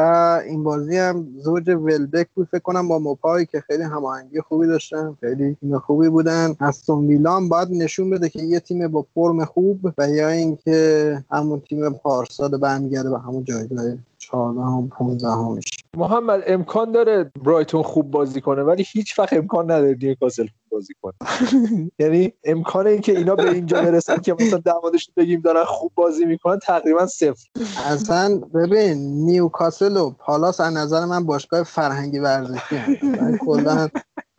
این 0.45 0.63
بازی 0.63 0.97
هم 0.97 1.27
زوج 1.39 1.69
ولبک 1.69 2.27
بود 2.35 2.47
فکر 2.51 2.59
کنم 2.59 2.87
با 2.87 2.99
موپای 2.99 3.45
که 3.45 3.61
خیلی 3.61 3.83
هماهنگی 3.83 4.41
خوبی 4.41 4.67
داشتن 4.67 5.17
خیلی 5.19 5.57
تیم 5.61 5.79
خوبی 5.79 6.09
بودن. 6.09 6.55
استون 6.59 7.07
ویلا 7.07 7.35
هم 7.35 7.49
باید 7.49 7.67
نشون 7.71 8.09
بده 8.09 8.29
که 8.29 8.41
یه 8.41 8.59
تیم 8.59 8.87
با 8.87 9.05
فرم 9.15 9.45
خوب 9.45 9.79
و 9.97 10.09
یا 10.09 10.29
اینکه 10.29 11.23
همون 11.31 11.59
تیم 11.59 11.89
پارسال 11.89 12.57
برمیگرده 12.57 13.09
به 13.09 13.19
همون 13.19 13.43
جایگاه. 13.43 13.85
14 14.31 14.59
و 14.59 14.87
15 14.87 15.27
همش 15.27 15.63
محمد 15.97 16.43
امکان 16.47 16.91
داره 16.91 17.31
برایتون 17.45 17.83
خوب 17.83 18.11
بازی 18.11 18.41
کنه 18.41 18.63
ولی 18.63 18.85
هیچ 18.87 19.19
وقت 19.19 19.33
امکان 19.33 19.71
نداره 19.71 19.97
نیوکاسل 20.01 20.43
خوب 20.43 20.69
بازی 20.71 20.93
کنه. 21.01 21.13
یعنی 21.99 22.33
امکان 22.43 22.87
اینکه 22.87 23.17
اینا 23.17 23.35
به 23.35 23.51
اینجا 23.51 23.81
برسن 23.81 24.17
که 24.17 24.33
مثلا 24.33 24.59
در 24.59 24.73
موردش 24.83 25.09
بگیم 25.17 25.41
دارن 25.41 25.63
خوب 25.63 25.91
بازی 25.95 26.25
می‌کنن 26.25 26.59
تقریبا 26.59 27.05
صفر. 27.05 27.47
اصلا 27.85 28.37
ببین 28.37 28.97
نیوکاسل 29.25 29.97
و 29.97 30.09
پالاس 30.09 30.59
از 30.59 30.73
نظر 30.73 31.05
من 31.05 31.25
باشگاه 31.25 31.63
فرهنگی 31.63 32.19
ورزشی 32.19 32.99
کلا 33.41 33.89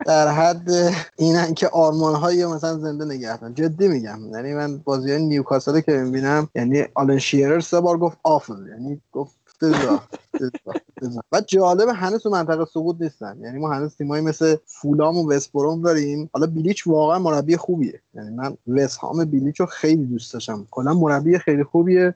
در 0.05 0.27
حد 0.27 0.69
اینن 1.17 1.53
که 1.53 1.67
آرمان 1.67 2.15
های 2.15 2.45
مثلا 2.45 2.77
زنده 2.77 3.05
نگه 3.05 3.37
دارن. 3.37 3.53
جدی 3.53 3.87
میگم. 3.87 4.19
یعنی 4.31 4.53
من 4.53 4.77
بازی 4.77 5.11
های 5.11 5.25
نیوکاسل 5.25 5.79
که 5.79 5.91
می‌بینم 5.91 6.49
یعنی 6.55 6.85
آلن 6.95 7.17
شیرر 7.17 7.59
سه 7.59 7.79
بار 7.79 7.97
گفت 7.97 8.17
آفل 8.23 8.67
یعنی 8.67 9.01
گفت 9.11 9.36
افتضاح. 9.63 10.07
و 11.31 11.41
جالب 11.47 11.89
هنوز 11.95 12.23
تو 12.23 12.29
منطقه 12.29 12.65
سقوط 12.65 12.95
نیستن. 12.99 13.37
یعنی 13.41 13.59
ما 13.59 13.73
هنوز 13.73 13.95
تیمایی 13.95 14.23
مثل 14.23 14.55
فولام 14.65 15.17
و 15.17 15.31
وستبروم 15.31 15.81
داریم. 15.81 16.29
حالا 16.33 16.47
بیلیچ 16.47 16.87
واقعا 16.87 17.19
مربی 17.19 17.57
خوبیه. 17.57 18.01
یعنی 18.13 18.29
من 18.29 18.57
وست 18.67 18.97
هام 18.97 19.25
بیلیچ 19.25 19.59
رو 19.59 19.65
خیلی 19.65 20.05
دوست 20.05 20.33
داشتم. 20.33 20.67
کلا 20.71 20.93
مربی 20.93 21.37
خیلی 21.37 21.63
خوبیه. 21.63 22.15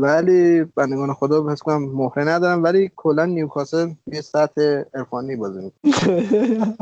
ولی 0.00 0.64
بندگان 0.64 1.14
خدا 1.14 1.50
حس 1.52 1.58
کنم 1.58 1.82
مهره 1.92 2.24
ندارم. 2.24 2.62
ولی 2.62 2.90
کلا 2.96 3.24
نیوکاسل 3.24 3.90
یه 4.12 4.20
سطح 4.20 4.82
عرفانی 4.94 5.36
بازی 5.36 5.60
می‌کنه. 5.60 6.76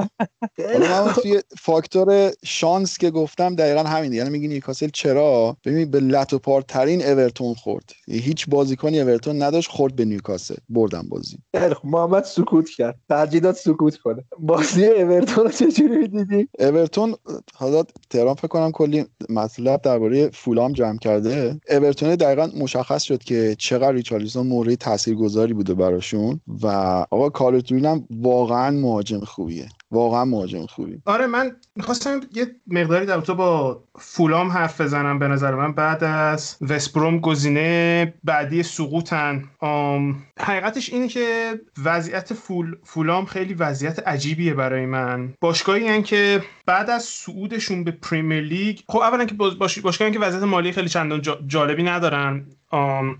توی 1.22 1.42
فاکتور 1.58 2.30
شانس 2.44 2.98
که 2.98 3.10
گفتم 3.10 3.54
دقیقا 3.54 3.82
همینه. 3.82 4.16
یعنی 4.16 4.30
میگی 4.30 4.48
نیوکاسل 4.48 4.88
چرا؟ 4.92 5.56
ببین 5.64 5.90
به 5.90 6.00
لتو 6.00 6.62
ترین 6.68 7.06
اورتون 7.06 7.54
خورد. 7.54 7.90
هیچ 8.06 8.50
بازیکنی 8.50 9.00
اورتون 9.00 9.42
نداشت 9.52 9.70
خورد 9.70 9.96
به 9.96 10.04
نیوکاسل. 10.04 10.54
بردن 10.68 11.02
بازی. 11.08 11.38
محمد 11.84 12.24
سکوت 12.24 12.68
کرد. 12.70 12.98
ترجیح 13.08 13.40
داد 13.40 13.54
سکوت 13.54 13.96
کنه. 13.96 14.24
بازی 14.38 14.86
اورتون 14.86 15.44
رو 15.44 15.50
چجوری 15.50 16.08
دیدی 16.08 16.48
اورتون 16.58 17.14
حالا 17.54 17.82
تهران 18.10 18.34
فکر 18.34 18.48
کنم 18.48 18.70
کلی 18.70 19.04
مطلب 19.28 19.82
درباره 19.82 20.30
فولام 20.30 20.72
جمع 20.72 20.98
کرده. 20.98 21.60
اورتون 21.70 22.14
دقیقا 22.14 22.50
مشخص 22.56 23.02
شد 23.02 23.22
که 23.22 23.56
چقدر 23.58 23.92
ریچارلیسون 23.92 24.46
مورد 24.46 24.74
تاثیرگذاری 24.74 25.52
بوده 25.52 25.74
براشون 25.74 26.40
و 26.62 26.66
آقا 27.10 27.30
کارتون 27.30 27.84
هم 27.84 28.06
واقعا 28.10 28.70
مهاجم 28.70 29.20
خوبیه. 29.20 29.68
واقعا 29.92 30.24
مهاجم 30.24 30.66
خوبی. 30.66 31.02
آره 31.06 31.26
من 31.26 31.56
می‌خواستم 31.76 32.20
یه 32.34 32.46
مقداری 32.66 33.06
در 33.06 33.20
تو 33.20 33.34
با 33.34 33.82
فولام 33.98 34.48
حرف 34.48 34.80
بزنم 34.80 35.18
به 35.18 35.28
نظر 35.28 35.54
من. 35.54 35.72
بعد 35.72 36.04
از 36.04 36.56
وستبروم 36.60 37.18
گزینه 37.20 38.14
بعدی 38.24 38.62
سقوطن 38.62 39.44
آم، 39.60 40.22
حقیقتش 40.40 40.92
اینه 40.92 41.08
که 41.08 41.60
وضعیت 41.84 42.34
فول 42.34 42.76
فولام 42.84 43.24
خیلی 43.24 43.54
وضعیت 43.54 44.08
عجیبیه 44.08 44.54
برای 44.54 44.86
من. 44.86 45.34
باشگاهی 45.40 45.88
هن 45.88 46.02
که 46.02 46.42
بعد 46.66 46.90
از 46.90 47.02
صعودشون 47.04 47.84
به 47.84 47.90
پریمیر 47.90 48.40
لیگ 48.44 48.78
خب 48.88 48.98
اولا 48.98 49.24
که 49.24 49.34
باش- 49.34 49.54
باش- 49.54 49.78
باشگاهی 49.78 50.10
که 50.12 50.18
وضعیت 50.20 50.42
مالی 50.42 50.72
خیلی 50.72 50.88
چندان 50.88 51.20
جا- 51.22 51.40
جالبی 51.46 51.82
ندارن. 51.82 52.46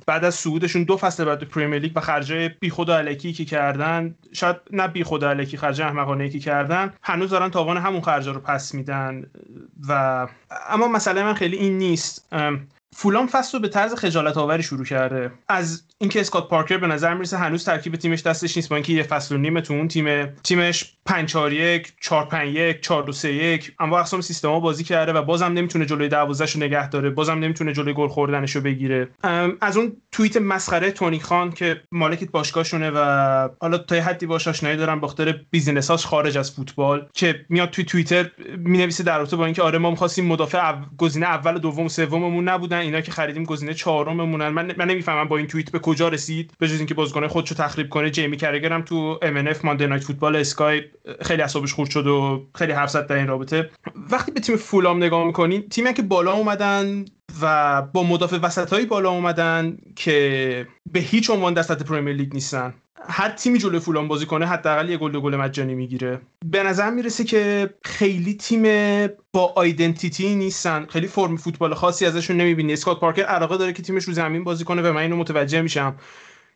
بعد 0.06 0.24
از 0.24 0.34
صعودشون 0.34 0.84
دو 0.84 0.96
فصل 0.96 1.24
بعد 1.24 1.44
پریمیر 1.44 1.78
لیگ 1.78 1.92
و 1.96 2.00
خرجای 2.00 2.48
بیخود 2.48 2.88
و 2.88 2.92
علکی 2.92 3.32
که 3.32 3.44
کردن. 3.44 4.14
شاید 4.32 4.56
نه 4.70 4.88
بیخود 4.88 5.22
و 5.22 5.26
علکی 5.26 5.56
خرجای 5.56 5.86
احمقانه 5.86 6.28
که 6.28 6.38
کردن. 6.38 6.92
هنوز 7.02 7.30
دارن 7.30 7.50
تاوان 7.50 7.76
همون 7.76 8.00
خرجا 8.00 8.32
رو 8.32 8.40
پس 8.40 8.74
میدن. 8.74 9.26
و 9.88 10.26
اما 10.68 10.88
مسئله 10.88 11.22
من 11.22 11.34
خیلی 11.34 11.56
این 11.56 11.78
نیست. 11.78 12.28
ام، 12.32 12.66
فولام 12.92 13.26
فصل 13.26 13.58
رو 13.58 13.62
به 13.62 13.68
طرز 13.68 13.94
خجالت 13.94 14.36
آوری 14.36 14.62
شروع 14.62 14.84
کرده. 14.84 15.32
از 15.48 15.82
اینکه 16.02 16.20
اسکات 16.20 16.48
پارکر 16.48 16.78
به 16.78 16.86
نظر 16.86 17.14
می‌رسه 17.14 17.38
هنوز 17.38 17.64
ترکیب 17.64 17.96
تیمش 17.96 18.22
دستش 18.22 18.56
نیست 18.56 18.68
با 18.68 18.76
اینکه 18.76 18.92
یه 18.92 19.02
فصل 19.02 19.34
و 19.34 19.38
نیمه 19.38 19.60
تو 19.60 19.74
اون 19.74 19.88
تیم 19.88 20.26
تیمش 20.26 20.92
5 21.06 21.28
4 21.28 21.52
1 21.52 21.92
4 22.00 22.24
5 22.24 22.54
1 22.54 22.80
4 22.80 23.02
2 23.02 23.12
3 23.12 23.32
1 23.32 23.72
اما 23.78 23.98
اقسام 23.98 24.20
سیستما 24.20 24.60
بازی 24.60 24.84
کرده 24.84 25.12
و 25.12 25.22
بازم 25.22 25.52
نمی‌تونه 25.52 25.86
جلوی 25.86 26.08
دروازه‌شو 26.08 26.58
نگه 26.58 26.88
داره 26.88 27.10
بازم 27.10 27.38
نمی‌تونه 27.38 27.72
جلوی 27.72 27.94
گل 27.94 28.08
خوردنشو 28.08 28.60
بگیره. 28.60 29.08
از 29.60 29.76
اون 29.76 29.96
توییت 30.12 30.36
مسخره 30.36 30.90
تونی 30.90 31.20
خان 31.20 31.52
که 31.52 31.80
مالک 31.92 32.30
باشگاهشونه 32.30 32.90
و 32.90 33.48
حالا 33.60 33.78
تا 33.78 33.96
حدی 33.96 34.26
باش 34.26 34.48
آشنایی 34.48 34.76
دارم 34.76 35.00
بخاطر 35.00 35.40
بیزینساش 35.50 36.06
خارج 36.06 36.38
از 36.38 36.52
فوتبال 36.52 37.08
که 37.12 37.44
میاد 37.48 37.70
توی 37.70 37.84
توییتر 37.84 38.30
می‌نویسه 38.56 39.02
در 39.02 39.18
رابطه 39.18 39.36
با 39.36 39.44
اینکه 39.44 39.62
آره 39.62 39.78
ما 39.78 39.90
می‌خواستیم 39.90 40.26
مدافع 40.26 40.70
او... 40.70 40.76
گزینه 40.98 41.26
اول 41.26 41.56
و 41.56 41.58
دوم 41.58 41.84
و 41.84 41.88
سوممون 41.88 42.48
نبودن 42.48 42.78
اینا 42.78 43.00
که 43.00 43.12
خریدیم 43.12 43.44
گزینه 43.44 43.74
چهارممونن. 43.74 44.48
من 44.48 44.74
من 44.78 44.88
نمی‌فهمم 44.88 45.28
با 45.28 45.36
این 45.36 45.46
توییت 45.46 45.70
به 45.70 45.78
کجا 45.92 46.08
رسید؟ 46.08 46.52
به 46.58 46.68
جز 46.68 46.78
اینکه 46.78 46.94
بازیکن 46.94 47.26
خودشو 47.28 47.54
تخریب 47.54 47.88
کنه 47.88 48.10
جیمی 48.10 48.36
کرگر 48.36 48.72
هم 48.72 48.82
تو 48.82 49.18
MNF 49.22 49.64
ماندی 49.64 49.86
نایت 49.86 50.04
فوتبال 50.04 50.36
اسکای 50.36 50.82
خیلی 51.22 51.42
اعصابش 51.42 51.72
خورد 51.72 51.90
شد 51.90 52.06
و 52.06 52.46
خیلی 52.54 52.72
حرف 52.72 52.90
زد 52.90 53.06
در 53.06 53.16
این 53.16 53.26
رابطه. 53.26 53.70
وقتی 54.10 54.32
به 54.32 54.40
تیم 54.40 54.56
فولام 54.56 55.04
نگاه 55.04 55.24
می‌کنین 55.26 55.68
تیمی 55.68 55.94
که 55.94 56.02
بالا 56.02 56.32
اومدن 56.32 57.04
و 57.40 57.82
با 57.82 58.02
مدافع 58.02 58.36
وسط 58.36 58.86
بالا 58.86 59.10
اومدن 59.10 59.78
که 59.96 60.66
به 60.92 61.00
هیچ 61.00 61.30
عنوان 61.30 61.54
در 61.54 61.62
سطح 61.62 61.84
پرمیر 61.84 62.14
لیگ 62.14 62.34
نیستن. 62.34 62.74
هر 63.08 63.28
تیمی 63.28 63.58
جلوی 63.58 63.80
فولان 63.80 64.08
بازی 64.08 64.26
کنه 64.26 64.46
حداقل 64.46 64.90
یه 64.90 64.96
گل 64.96 65.12
دو 65.12 65.20
گل 65.20 65.36
مجانی 65.36 65.74
می‌گیره. 65.74 66.20
به 66.46 66.62
نظر 66.62 66.90
می‌رسه 66.90 67.24
که 67.24 67.70
خیلی 67.84 68.34
تیم 68.34 68.62
با 69.32 69.52
آیدنتیتی 69.56 70.34
نیستن. 70.34 70.86
خیلی 70.86 71.06
فرم 71.06 71.36
فوتبال 71.36 71.74
خاصی 71.74 72.06
ازشون 72.06 72.36
نمی‌بینی. 72.36 72.72
اسکات 72.72 73.00
پارکر 73.00 73.22
علاقه 73.22 73.56
داره 73.56 73.72
که 73.72 73.82
تیمش 73.82 74.04
رو 74.04 74.12
زمین 74.12 74.44
بازی 74.44 74.64
کنه 74.64 74.82
و 74.82 74.92
من 74.92 75.00
اینو 75.00 75.16
متوجه 75.16 75.62
میشم. 75.62 75.94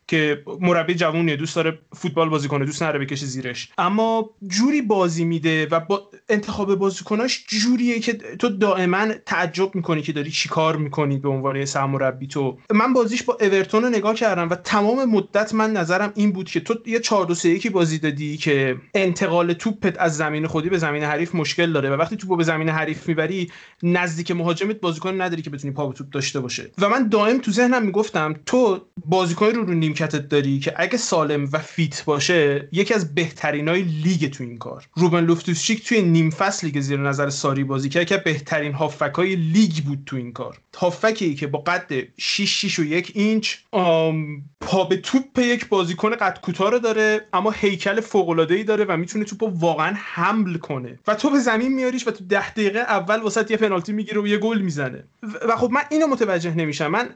که 0.08 0.42
مربی 0.60 0.94
جوونیه 0.94 1.36
دوست 1.36 1.56
داره 1.56 1.78
فوتبال 1.92 2.28
بازی 2.28 2.48
کنه 2.48 2.64
دوست 2.64 2.82
نداره 2.82 2.98
بکشه 2.98 3.26
زیرش. 3.26 3.68
اما 3.78 4.30
جوری 4.48 4.82
بازی 4.82 5.24
میده 5.24 5.66
و 5.66 5.80
با 5.80 6.10
انتخاب 6.28 6.74
بازیکناش 6.74 7.44
جوریه 7.48 8.00
که 8.00 8.12
تو 8.12 8.48
دائما 8.48 9.08
تعجب 9.26 9.74
می‌کنی 9.74 10.02
که 10.02 10.12
داری 10.12 10.30
چیکار 10.30 10.76
می‌کنی 10.76 11.18
به 11.18 11.28
عنوان 11.28 11.64
سرمربی 11.64 12.26
تو. 12.26 12.58
من 12.70 12.92
بازیش 12.92 13.22
با 13.22 13.38
اورتون 13.40 13.82
رو 13.82 13.88
نگاه 13.88 14.14
کردم 14.14 14.50
و 14.50 14.54
تمام 14.54 15.04
مدت 15.04 15.54
من 15.54 15.72
نظرم 15.72 16.12
این 16.14 16.32
بود 16.32 16.50
که 16.50 16.60
تو 16.60 16.74
یه 16.86 17.00
4 17.00 17.26
2 17.26 17.34
3 17.34 17.48
1 17.48 17.72
بازی 17.72 17.98
دادی 17.98 18.36
که 18.36 18.76
انتقال 18.94 19.52
توپت 19.52 19.98
از 19.98 20.16
زمین 20.16 20.46
خودی 20.46 20.68
به 20.68 20.78
زمین 20.78 21.02
حریف 21.02 21.34
مشکل 21.34 21.72
داره 21.72 21.90
و 21.90 21.92
وقتی 21.92 22.16
توپو 22.16 22.36
به 22.36 22.44
زمین 22.44 22.68
حریف 22.68 23.08
می‌بری 23.08 23.50
نزدیک 23.82 24.30
مهاجمت 24.30 24.80
بازیکن 24.80 25.20
نداری 25.20 25.42
که 25.42 25.50
بتونی 25.50 25.74
پا 25.74 25.86
به 25.86 25.94
توپ 25.94 26.10
داشته 26.10 26.40
باشه. 26.40 26.70
و 26.78 26.88
من 26.88 27.08
دائم 27.08 27.38
تو 27.38 27.50
ذهنم 27.50 27.86
می‌گفتم 27.86 28.34
تو 28.46 28.80
بازیکن 29.06 29.46
رو 29.46 29.64
رو 29.64 29.74
نیمکتت 30.00 30.28
داری 30.28 30.58
که 30.58 30.74
اگه 30.76 30.96
سالم 30.96 31.48
و 31.52 31.58
fit 31.58 32.04
باشه 32.04 32.68
یکی 32.72 32.94
از 32.94 33.14
بهترینای 33.14 33.82
لیگ 33.82 34.30
تو 34.32 34.44
این 34.44 34.58
کار. 34.58 34.88
روبن 34.94 35.24
لافتوس‌چیک 35.24 35.88
توی 35.88 36.02
نیم 36.02 36.30
فصلی 36.30 36.70
که 36.70 36.80
زیر 36.80 37.00
نظر 37.00 37.30
ساری 37.30 37.64
بازی 37.64 37.88
کرد 37.88 38.06
که 38.06 38.16
بهترین 38.16 38.72
هافکای 38.72 39.36
لیگ 39.36 39.84
بود 39.84 39.98
تو 40.06 40.16
این 40.16 40.32
کار. 40.32 40.58
هافکی 40.76 41.34
که 41.34 41.46
با 41.46 41.58
قد 41.58 41.92
6 42.18 42.64
6 42.64 42.78
و 42.78 42.84
یک 42.84 43.12
اینچ 43.14 43.54
آم، 43.72 44.42
پا 44.60 44.84
به 44.84 44.96
توپ 44.96 45.38
یک 45.38 45.68
بازیکن 45.68 46.10
قد 46.10 46.40
کوتاه 46.42 46.70
رو 46.70 46.78
داره 46.78 47.20
اما 47.32 47.50
هیکل 47.50 48.00
فوق 48.00 48.50
ای 48.50 48.64
داره 48.64 48.84
و 48.84 48.96
می‌تونه 48.96 49.24
توپو 49.24 49.50
واقعا 49.54 49.94
حمل 49.96 50.56
کنه. 50.58 50.98
و 51.06 51.14
تو 51.14 51.30
به 51.30 51.38
زمین 51.38 51.74
میاریش 51.74 52.08
و 52.08 52.10
تو 52.10 52.24
ده 52.24 52.50
دقیقه 52.50 52.78
اول 52.78 53.20
واسط 53.20 53.50
یه 53.50 53.56
پنالتی 53.56 53.92
می‌گیره 53.92 54.20
و 54.20 54.26
یه 54.26 54.38
گل 54.38 54.58
می‌زنه. 54.58 55.04
و- 55.48 55.56
خب 55.56 55.70
من 55.72 55.80
اینو 55.90 56.06
متوجه 56.06 56.54
نمیشم. 56.54 56.86
من 56.86 57.08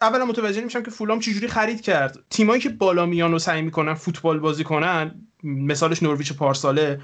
اولا 0.00 0.24
متوجه 0.24 0.60
نمیشم 0.60 0.82
که 0.82 0.90
فولام 0.90 1.20
چجوری 1.20 1.48
خرید 1.48 1.80
کرد. 1.80 2.18
تیمایی 2.30 2.60
که 2.60 2.68
بالا 2.68 3.06
میان 3.06 3.34
و 3.34 3.38
سعی 3.38 3.62
می‌کنن 3.62 3.94
فوتبال 3.94 4.38
بازی 4.38 4.64
کنن 4.64 5.28
مثالش 5.42 6.02
نورویچ 6.02 6.32
پارساله. 6.32 7.00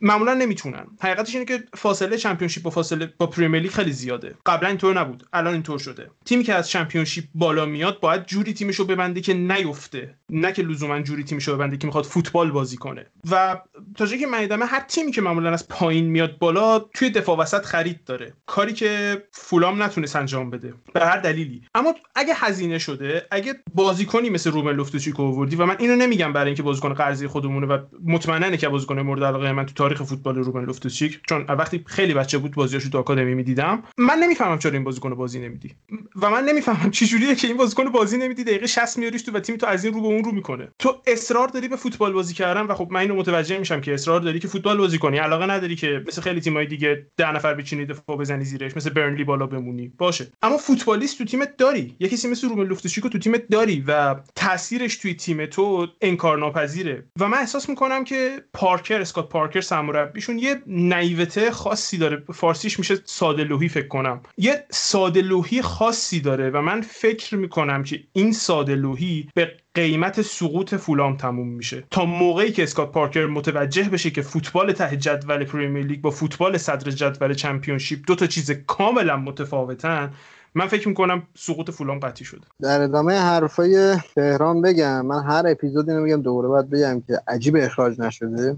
معمولا 0.00 0.34
نمی‌تونن. 0.34 0.86
حقیقتش 1.00 1.34
اینه 1.34 1.46
که 1.46 1.64
فاصله 1.74 2.16
چمپیونشیپ 2.16 2.62
با 2.62 2.70
فاصله 2.70 3.12
با 3.18 3.26
پریمیر 3.26 3.62
لیگ 3.62 3.70
خیلی 3.70 3.92
زیاده. 3.92 4.34
قبلا 4.46 4.68
اینطور 4.68 5.00
نبود. 5.00 5.26
الان 5.32 5.52
اینطور 5.52 5.78
شده. 5.78 6.10
تیمی 6.24 6.44
که 6.44 6.54
از 6.54 6.68
چمپیونشیپ 6.68 7.24
بالا 7.34 7.66
میاد 7.66 8.00
باید 8.00 8.26
جوری 8.26 8.52
تیمشو 8.54 8.84
ببنده 8.84 9.20
که 9.20 9.34
نیفته. 9.34 10.14
نه 10.30 10.52
که 10.52 10.62
لزوما 10.62 11.00
جوری 11.00 11.24
تیمشو 11.24 11.54
ببنده 11.54 11.76
که 11.76 11.86
می‌خواد 11.86 12.04
فوتبال 12.04 12.50
بازی 12.50 12.76
کنه. 12.76 13.06
و 13.30 13.60
تا 13.96 14.06
جایی 14.06 14.20
که 14.20 14.26
من 14.26 14.62
هر 14.62 14.80
تیمی 14.80 15.12
که 15.12 15.20
معمولا 15.20 15.52
از 15.52 15.68
پایین 15.68 16.04
میاد 16.04 16.38
بالا 16.38 16.78
توی 16.78 17.10
دفاع 17.10 17.38
وسط 17.38 17.64
خرید 17.64 18.04
داره. 18.04 18.32
کاری 18.46 18.72
که 18.72 19.22
فولام 19.32 19.82
نتونست 19.82 20.16
انجام 20.16 20.50
بده. 20.50 20.74
به 20.94 21.00
هر 21.00 21.16
دلیلی. 21.16 21.62
اما 21.74 21.94
اگه 22.14 22.34
هزینه 22.36 22.78
شده 22.78 23.26
اگه 23.30 23.54
بازیکنی 23.74 24.30
مثل 24.30 24.50
روبن 24.50 24.72
لوفتوچیک 24.72 25.20
آوردی 25.20 25.56
و 25.56 25.66
من 25.66 25.76
اینو 25.78 25.96
نمیگم 25.96 26.32
برای 26.32 26.46
اینکه 26.46 26.62
بازیکن 26.62 26.94
قرضی 26.94 27.26
خودمونه 27.26 27.66
و 27.66 27.78
مطمئنه 28.04 28.56
که 28.56 28.68
بازیکن 28.68 29.00
مورد 29.00 29.24
علاقه 29.24 29.52
من 29.52 29.66
تو 29.66 29.87
تاریخ 29.88 30.02
فوتبال 30.02 30.36
روبن 30.36 30.64
لوفتوچیک 30.64 31.20
چون 31.28 31.44
وقتی 31.48 31.84
خیلی 31.86 32.14
بچه 32.14 32.38
بود 32.38 32.54
بازیاشو 32.54 32.90
تو 32.90 32.98
آکادمی 32.98 33.34
می‌دیدم. 33.34 33.82
من 33.98 34.18
نمی‌فهمم 34.18 34.58
چرا 34.58 34.72
این 34.72 34.84
بازیکن 34.84 35.14
بازی 35.14 35.40
نمیدی. 35.40 35.74
و 36.22 36.30
من 36.30 36.44
نمی‌فهمم 36.44 36.90
چه 36.90 37.06
جوریه 37.06 37.34
که 37.34 37.46
این 37.46 37.56
بازیکن 37.56 37.84
بازی 37.84 38.18
نمیدی. 38.18 38.44
دقیقه 38.44 38.66
60 38.66 38.98
میاریش 38.98 39.22
تو 39.22 39.32
و 39.32 39.40
تیم 39.40 39.56
تو 39.56 39.66
از 39.66 39.84
این 39.84 39.94
رو 39.94 40.00
به 40.00 40.06
اون 40.06 40.24
رو 40.24 40.32
می‌کنه. 40.32 40.68
تو 40.78 41.02
اصرار 41.06 41.48
داری 41.48 41.68
به 41.68 41.76
فوتبال 41.76 42.12
بازی 42.12 42.34
کردن 42.34 42.60
و 42.60 42.74
خب 42.74 42.88
من 42.90 43.00
اینو 43.00 43.14
متوجه 43.14 43.58
میشم 43.58 43.80
که 43.80 43.94
اصرار 43.94 44.20
داری 44.20 44.38
که 44.38 44.48
فوتبال 44.48 44.78
بازی 44.78 44.98
کنی. 44.98 45.18
علاقه 45.18 45.46
نداری 45.46 45.76
که 45.76 46.04
مثل 46.06 46.22
خیلی 46.22 46.40
تیمای 46.40 46.66
دیگه 46.66 47.06
ده 47.16 47.32
نفر 47.32 47.54
بچینی 47.54 47.84
دفاع 47.86 48.16
بزنی 48.16 48.44
زیرش 48.44 48.76
مثل 48.76 48.90
برنلی 48.90 49.24
بالا 49.24 49.46
بمونی. 49.46 49.92
باشه. 49.98 50.26
اما 50.42 50.56
فوتبالیست 50.56 51.18
تو 51.18 51.24
تیمت 51.24 51.56
داری. 51.56 51.96
یه 52.00 52.08
کسی 52.08 52.28
مثل 52.28 52.48
روبن 52.48 52.64
لوفتوچیک 52.64 53.06
تو 53.06 53.18
تیمت 53.18 53.48
داری 53.48 53.84
و 53.86 54.16
تاثیرش 54.34 54.96
توی 54.96 55.14
تیم 55.14 55.46
تو 55.46 55.86
انکارناپذیره. 56.00 57.04
و 57.20 57.28
من 57.28 57.38
احساس 57.38 57.68
می‌کنم 57.68 58.04
که 58.04 58.42
پارکر 58.52 59.00
اسکات 59.00 59.28
پارکر 59.28 59.60
سرمربیشون 59.78 60.38
یه 60.38 60.62
نیوته 60.66 61.50
خاصی 61.50 61.98
داره. 61.98 62.22
فارسیش 62.34 62.78
میشه 62.78 62.94
ساده 63.04 63.44
لوحی 63.44 63.68
فکر 63.68 63.88
کنم. 63.88 64.20
یه 64.36 64.64
ساده 64.70 65.22
لوحی 65.22 65.62
خاصی 65.62 66.20
داره 66.20 66.50
و 66.50 66.62
من 66.62 66.80
فکر 66.80 67.36
می‌کنم 67.36 67.82
که 67.82 68.00
این 68.12 68.32
ساده 68.32 68.74
لوحی 68.74 69.28
به 69.34 69.52
قیمت 69.74 70.22
سقوط 70.22 70.74
فولام 70.74 71.16
تموم 71.16 71.48
میشه. 71.48 71.84
تا 71.90 72.04
موقعی 72.04 72.52
که 72.52 72.62
اسکات 72.62 72.92
پارکر 72.92 73.26
متوجه 73.26 73.88
بشه 73.88 74.10
که 74.10 74.22
فوتبال 74.22 74.72
ته 74.72 74.96
جدول 74.96 75.44
پریمیر 75.44 75.86
لیگ 75.86 76.00
با 76.00 76.10
فوتبال 76.10 76.56
صدر 76.56 76.90
جدول 76.90 77.34
چمپیونشیپ 77.34 77.98
دو 78.06 78.14
تا 78.14 78.26
چیز 78.26 78.50
کاملا 78.50 79.16
متفاوتن 79.16 80.14
من 80.54 80.66
فکر 80.66 80.88
می‌کنم 80.88 81.22
سقوط 81.34 81.70
فولام 81.70 81.98
قطعی 81.98 82.24
شده. 82.24 82.40
در 82.62 82.80
ادامه 82.80 83.14
حرفای 83.14 83.96
تهران 84.14 84.62
بگم 84.62 85.06
من 85.06 85.22
هر 85.22 85.44
اپیزود 85.46 85.90
اینو 85.90 86.02
میگم 86.02 86.22
دوباره 86.22 86.48
باید 86.48 86.70
بگم 86.70 87.02
که 87.06 87.20
عجیب 87.28 87.56
اخراج 87.56 88.00
نشده. 88.00 88.56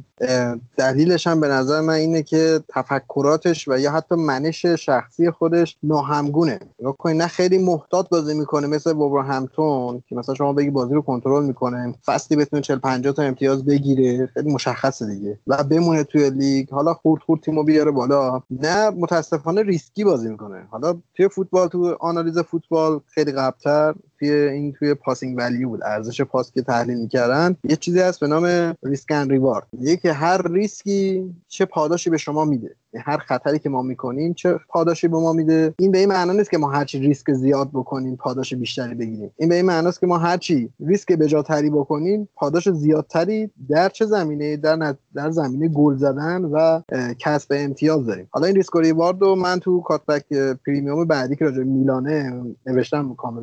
دلیلش 0.77 1.27
هم 1.27 1.41
به 1.41 1.49
نظر 1.49 1.81
من 1.81 1.95
اینه 1.95 2.23
که 2.23 2.61
تفکراتش 2.69 3.69
و 3.69 3.79
یا 3.79 3.93
حتی 3.93 4.15
منش 4.15 4.67
شخصی 4.67 5.31
خودش 5.31 5.77
ناهمگونه. 5.83 6.61
نگاه 6.81 7.13
نه 7.13 7.27
خیلی 7.27 7.59
محتاط 7.59 8.09
بازی 8.09 8.35
می‌کنه 8.35 8.67
مثل 8.67 8.95
همتون 9.27 10.03
که 10.09 10.17
مثلا 10.17 10.35
شما 10.35 10.53
بگی 10.53 10.71
بازی 10.71 10.95
رو 10.95 11.03
کنترل 11.03 11.45
می‌کنه 11.45 11.95
فصلی 12.07 12.37
بتونه 12.37 12.63
40 12.63 12.79
50 12.79 13.13
تا 13.13 13.23
امتیاز 13.23 13.65
بگیره 13.65 14.27
خیلی 14.27 14.53
مشخصه 14.53 15.07
دیگه. 15.07 15.39
و 15.47 15.65
بمونه 15.65 16.05
توی 16.05 16.31
لیگ 16.31 16.71
حالا 16.71 16.95
خورد 16.95 17.23
خورد 17.23 17.41
تیمو 17.41 17.65
بیاره 17.65 17.91
بالا. 17.91 18.43
نه 18.51 18.91
متاسفانه 18.91 19.63
ریسکی 19.63 20.05
بازی 20.05 20.29
می‌کنه. 20.29 20.67
حالا 20.71 20.99
توی 21.15 21.29
فوتبال 21.29 21.69
تو 21.69 21.80
آنالیز 21.87 22.39
فوتبال 22.39 23.01
خیلی 23.09 23.33
قبلتر. 23.33 23.95
توی 24.21 24.31
این 24.31 24.73
توی 24.73 24.95
passing 24.95 25.39
value 25.39 25.69
بود 25.69 25.81
ارزش 25.85 26.21
پاس 26.21 26.53
که 26.53 26.63
تحلیل 26.63 26.99
می‌کردن. 26.99 27.57
یه 27.65 27.77
چیزی 27.77 28.01
هست 28.01 28.21
به 28.21 28.27
نام 28.27 28.75
risk 28.83 29.13
and 29.13 29.31
reward 29.31 29.67
میگه 29.73 29.97
که 29.97 30.13
هر 30.13 30.53
ریسکی 30.53 31.35
چه 31.49 31.65
پاداشی 31.65 32.11
به 32.11 32.17
شما 32.17 32.45
میده. 32.45 32.77
هر 33.05 33.19
خطری 33.19 33.59
که 33.59 33.69
ما 33.69 33.83
می‌کنیم 33.83 34.35
چه 34.35 34.59
پاداشی 34.69 35.09
به 35.09 35.17
ما 35.17 35.33
میده. 35.33 35.75
این 35.79 35.93
به 35.93 35.99
این 35.99 36.09
معنا 36.09 36.33
نیست 36.33 36.51
که 36.51 36.59
ما 36.59 36.71
هرچی 36.71 36.99
ریسک 36.99 37.33
زیاد 37.33 37.69
بکنیم 37.69 38.17
پاداش 38.17 38.55
بیشتری 38.55 38.95
بگیریم. 38.95 39.31
این 39.37 39.49
به 39.49 39.55
این 39.55 39.65
معناست 39.65 40.01
که 40.01 40.07
ما 40.07 40.19
هرچی 40.19 40.71
ریسک 40.81 41.13
بجاتری 41.13 41.71
بکنیم 41.71 42.29
پاداش 42.35 42.69
زیادتری 42.69 43.51
در 43.69 43.89
چه 43.89 44.07
زمینه؟ 44.07 44.57
در. 44.57 44.95
در 45.15 45.31
زمینه 45.31 45.69
گل 45.69 45.97
زدن 45.97 46.45
و 46.45 46.81
کسب 47.19 47.53
امتیاز 47.57 48.07
داریم. 48.07 48.29
حالا 48.31 48.47
این 48.47 48.57
ریسک 48.57 48.75
و 48.75 48.81
reward 48.81 49.21
رو 49.23 49.35
من 49.35 49.59
تو 49.59 49.81
کاتبک 49.81 50.33
premium 50.67 51.05
بعدی 51.05 51.37
که 51.37 51.45
راجع 51.45 51.63
میلانه 51.63 52.43
نوشتم 52.67 53.15
کامل 53.15 53.43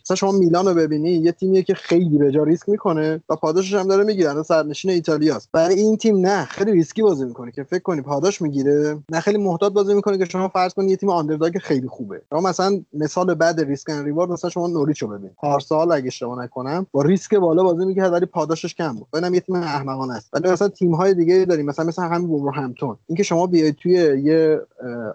مثلا 0.00 0.16
شما 0.18 0.32
میلان 0.32 0.68
رو 0.68 0.74
ببینی 0.74 1.10
یه 1.10 1.32
تیمیه 1.32 1.62
که 1.62 1.74
خیلی 1.74 2.18
به 2.18 2.30
جا 2.30 2.42
ریسک 2.42 2.68
می‌کنه 2.68 3.20
و 3.28 3.36
پاداشش 3.36 3.74
هم 3.74 3.88
داره 3.88 4.04
می‌گیره. 4.04 4.42
صدرنشین 4.42 4.90
ایتالیاست 4.90 5.48
برای 5.52 5.74
این 5.74 5.96
تیم 5.96 6.16
نه 6.26 6.44
خیلی 6.44 6.72
ریسکی 6.72 7.02
بازی 7.02 7.24
می‌کنه 7.24 7.52
که 7.52 7.62
فکر 7.62 7.82
کنی 7.82 8.00
پاداش 8.02 8.42
می‌گیره. 8.42 8.98
نه 9.12 9.20
خیلی 9.20 9.38
محتاط 9.38 9.72
بازی 9.72 9.94
می‌کنه 9.94 10.18
که 10.18 10.24
شما 10.24 10.48
فرض 10.48 10.74
کنید 10.74 10.90
یه 10.90 10.96
تیم 10.96 11.08
underdog 11.10 11.58
خیلی 11.58 11.88
خوبه. 11.88 12.22
شما 12.30 12.40
مثلا 12.40 12.80
مثال 12.92 13.34
بعد 13.34 13.60
risk 13.60 13.90
and 13.90 14.04
reward 14.04 14.30
مثلا 14.30 14.50
شما 14.50 14.66
نوریچ 14.66 15.02
رو 15.02 15.08
ببین. 15.08 15.30
پارسال 15.36 15.92
اگه 15.92 16.06
اشتباه 16.06 16.44
نکنم 16.44 16.86
با 16.92 17.02
ریسک 17.02 17.34
بالا 17.34 17.62
بازی 17.62 17.84
می‌کرد 17.84 18.12
ولی 18.12 18.26
پاداشش 18.26 18.74
کم 18.74 18.92
بود. 18.92 19.06
اینم 19.14 19.34
یه 19.34 19.40
تیم 19.40 19.54
احمقانه 19.54 20.14
است. 20.14 20.28
ولی 20.32 20.50
مثلا 20.50 20.68
تیم 20.68 20.94
های 20.94 21.14
دیگه 21.14 21.44
داریم. 21.48 21.66
مثلا 21.66 21.84
مثلا 21.84 22.04
همین 22.04 22.28
وولورهمپتون. 22.28 22.96
اینکه 23.06 23.22
شما 23.22 23.46
بیاید 23.46 23.74
توی 23.74 23.92
یه 24.24 24.60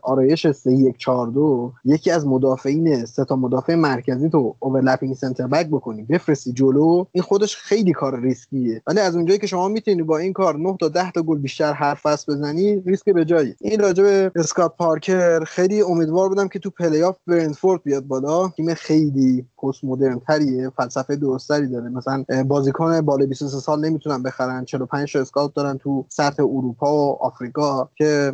آرایش 0.01 0.51
3 0.51 0.71
1 0.71 0.97
4 0.97 1.27
2 1.27 1.71
یکی 1.85 2.11
از 2.11 2.27
مدافعین 2.27 3.05
سه 3.05 3.25
تا 3.25 3.35
مدافع 3.35 3.75
مرکزی 3.75 4.30
تو 4.30 4.55
overlapping 4.93 5.15
center 5.15 5.47
back 5.47 5.67
بکنی 5.67 6.03
بفرستی 6.03 6.53
جلو 6.53 7.05
این 7.11 7.23
خودش 7.23 7.57
خیلی 7.57 7.91
کار 7.91 8.19
ریسکیه. 8.19 8.81
ولی 8.87 8.99
از 8.99 9.15
اونجایی 9.15 9.39
که 9.39 9.47
شما 9.47 9.67
می‌تونی 9.67 10.03
با 10.03 10.17
این 10.17 10.33
کار 10.33 10.57
9 10.57 10.77
تا 10.79 10.89
10 10.89 11.11
تا 11.11 11.21
گل 11.21 11.37
بیشتر 11.37 11.73
هر 11.73 11.95
فصل 11.95 12.33
بزنی 12.33 12.83
ریسک 12.85 13.09
به 13.09 13.25
جایی. 13.25 13.55
این 13.59 13.79
راجع 13.79 14.29
اسکات 14.35 14.75
پارکر 14.77 15.43
خیلی 15.43 15.81
امیدوار 15.81 16.29
بودم 16.29 16.47
که 16.47 16.59
تو 16.59 16.69
پلی 16.69 17.03
آف 17.03 17.15
برنتفورد 17.27 17.84
بیاد 17.83 18.03
بالا. 18.03 18.49
تیم 18.49 18.73
خیلی 18.73 19.45
پست 19.63 19.83
مدرن 19.83 20.19
تریه 20.19 20.69
فلسفه 20.69 21.15
درست‌تری 21.15 21.67
داره. 21.67 21.89
مثلا 21.89 22.25
بازیکن 22.47 23.01
بالای 23.01 23.27
23 23.27 23.59
سال 23.59 23.85
نمی‌تونن 23.85 24.23
بخرن. 24.23 24.65
45 24.65 25.13
تا 25.13 25.19
scout 25.19 25.53
دارن 25.53 25.77
تو 25.77 26.05
سطح 26.09 26.43
اروپا 26.43 26.95
و 26.95 27.23
آفریقا 27.23 27.89
که 27.95 28.33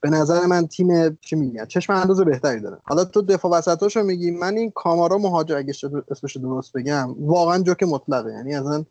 به 0.00 0.10
نظر 0.10 0.46
من 0.46 0.66
تیم 0.66 1.18
چی 1.20 1.36
میگن؟ 1.36 1.64
چشم 1.64 1.92
انداز 1.92 2.20
بهتری 2.20 2.60
داره. 2.60 2.78
حالا 2.84 3.04
تو 3.04 3.22
دفاع 3.22 3.52
وسطاشو 3.52 4.02
میگی 4.02 4.30
من 4.30 4.56
این 4.56 4.70
کامارا 4.74 5.18
مهاجر 5.18 5.56
اگه 5.56 5.72
اسمش 6.10 6.36
درست 6.36 6.72
بگم 6.72 7.14
واقعا 7.20 7.62
جوک 7.62 7.82
مطلقه. 7.82 8.32
یعنی 8.32 8.54
اصلا 8.54 8.84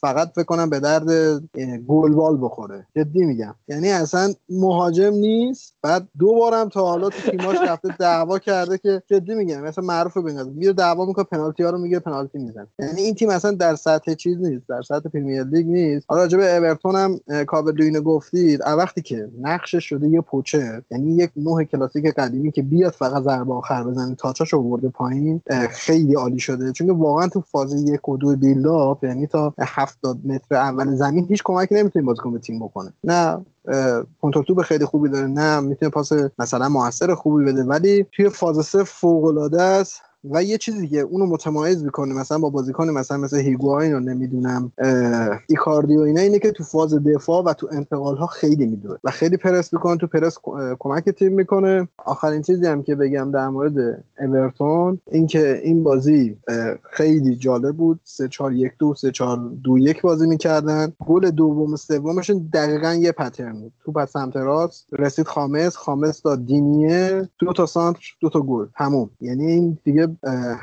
فقط 0.00 0.32
فکر 0.34 0.44
کنم 0.44 0.70
به 0.70 0.80
درد 0.80 1.10
اه، 1.10 1.76
گلبال 1.86 2.38
بخوره. 2.40 2.86
جدی 2.96 3.24
میگم. 3.24 3.54
یعنی 3.68 3.90
اصلا 3.90 4.32
مهاجم 4.48 5.14
نیست. 5.14 5.74
بعد 5.82 6.08
دو 6.18 6.34
بارم 6.34 6.68
تا 6.68 6.86
حالا 6.86 7.08
تو 7.08 7.30
تیماش 7.30 7.56
رفته 7.68 7.88
دعوا 7.98 8.38
کرده 8.38 8.78
که 8.78 9.02
جدی 9.06 9.34
میگم. 9.34 9.60
مثلا 9.60 9.84
معروفه 9.84 10.20
به 10.20 10.44
میره 10.44 10.72
دعوا 10.72 11.06
می‌کنه 11.06 11.24
پنالتی 11.24 11.62
ها 11.62 11.70
رو 11.70 11.78
میگه 11.78 11.98
پنالتی 11.98 12.38
می‌زنه. 12.38 12.66
یعنی 12.78 13.00
این 13.00 13.14
تیم 13.14 13.28
اصلا 13.28 13.50
در 13.50 13.74
سطح 13.74 14.14
چیز 14.14 14.38
نیست. 14.38 14.68
در 14.68 14.82
سطح 14.82 15.08
پرمیر 15.08 15.44
لیگ 15.44 15.66
نیست. 15.66 16.06
حالا 16.08 16.22
راجع 16.22 16.38
به 16.38 16.56
اورتون 16.56 16.96
هم 16.96 17.44
کاوردوینو 17.44 18.00
گفتید. 18.00 18.60
وقتی 18.60 19.02
که 19.02 19.28
نقشش 19.40 19.84
شده 19.84 20.08
یه 20.08 20.20
پوچر 20.20 20.82
یعنی 20.90 21.16
یک 21.16 21.30
نوع 21.36 21.64
کلاسیک 21.64 22.06
قدیمی 22.06 22.52
که 22.52 22.62
بیاد 22.62 22.92
فقط 22.92 23.22
ضربه 23.22 23.54
آخر 23.54 23.84
بزنه 23.84 24.14
تاچاش 24.14 24.54
آورده 24.54 24.88
پایین 24.88 25.42
خیلی 25.70 26.14
عالی 26.14 26.38
شده. 26.46 26.72
چون 26.72 26.90
واقعا 26.90 27.28
تو 27.28 27.40
فاز 27.40 27.88
یک 27.88 28.08
و 28.08 28.16
دو 28.16 28.36
بیلداپ 28.36 29.04
یعنی 29.04 29.26
تا 29.26 29.54
70 29.58 30.18
متر 30.24 30.54
اول 30.54 30.94
زمین 30.94 31.26
هیچ 31.28 31.42
کمکی 31.44 31.74
نمی‌تونه 31.74 32.04
بازیکن 32.04 32.32
به 32.32 32.38
تیم 32.38 32.58
بکنه. 32.58 32.92
نه 33.04 33.44
کنترل 34.20 34.42
توپ 34.42 34.62
خیلی 34.62 34.84
خوبی 34.84 35.08
داره 35.08 35.26
نه 35.26 35.60
می‌تونه 35.60 35.90
پاس 35.90 36.12
مثلا 36.38 36.68
موثر 36.68 37.14
خوبی 37.14 37.44
بده. 37.44 37.64
ولی 37.64 38.06
توی 38.12 38.28
فاز 38.28 38.66
سه 38.66 38.84
فوق 38.84 39.24
العاده 39.24 39.62
است. 39.62 40.02
و 40.24 40.42
یه 40.42 40.58
چیزی 40.58 40.88
که 40.88 41.00
اونو 41.00 41.26
متمایز 41.26 41.84
می‌کنه 41.84 42.14
مثلا 42.14 42.38
با 42.38 42.50
بازیکن 42.50 42.90
مثلا 42.90 43.16
مثل 43.16 43.38
هیگواین 43.38 43.92
رو 43.92 44.00
نمی‌دونم 44.00 44.72
ایکاردی 45.48 45.96
و 45.96 46.00
اینا 46.00 46.20
اینه 46.20 46.38
که 46.38 46.50
تو 46.50 46.64
فاز 46.64 46.94
دفاع 46.94 47.42
و 47.42 47.52
تو 47.52 47.68
انتقال 47.72 48.16
ها 48.16 48.26
خیلی 48.26 48.66
میدوه 48.66 48.96
و 49.04 49.10
خیلی 49.10 49.36
پرس 49.36 49.72
می‌کنه 49.72 49.96
تو 49.96 50.06
پرس 50.06 50.38
کمک 50.78 51.08
تیم 51.08 51.32
می‌کنه. 51.32 51.88
آخرین 51.98 52.42
چیزی 52.42 52.66
هم 52.66 52.82
که 52.82 52.94
بگم 52.94 53.30
در 53.30 53.48
مورد 53.48 54.04
اورتون 54.20 55.00
اینکه 55.10 55.60
این 55.64 55.82
بازی 55.82 56.36
خیلی 56.90 57.36
جالب 57.36 57.76
بود. 57.76 58.00
3 58.04 58.28
4 58.28 58.52
1 58.52 58.72
2 58.78 58.94
3 58.94 59.10
4 59.10 59.38
2 59.64 59.78
1 59.78 60.02
بازی 60.02 60.26
می‌کردن. 60.26 60.92
گل 61.06 61.30
دوم 61.30 61.72
و 61.72 61.76
سومشون 61.76 62.50
دقیقا 62.52 62.94
یه 62.94 63.12
پترن 63.12 63.60
بود. 63.60 63.72
تو 63.84 63.92
پس 63.92 64.10
سمت 64.12 64.36
راست 64.36 64.86
رسید 64.98 65.26
خامس. 65.26 65.76
خامس 65.76 66.22
داد 66.22 66.46
دینیه. 66.46 67.28
دو 67.38 67.52
تا 67.52 67.66
سانتر 67.66 68.00
دو 68.20 68.28
تا 68.28 68.40
گل. 68.40 68.66
تموم. 68.78 69.10
یعنی 69.20 69.46
این 69.46 69.78
دیگه 69.84 70.05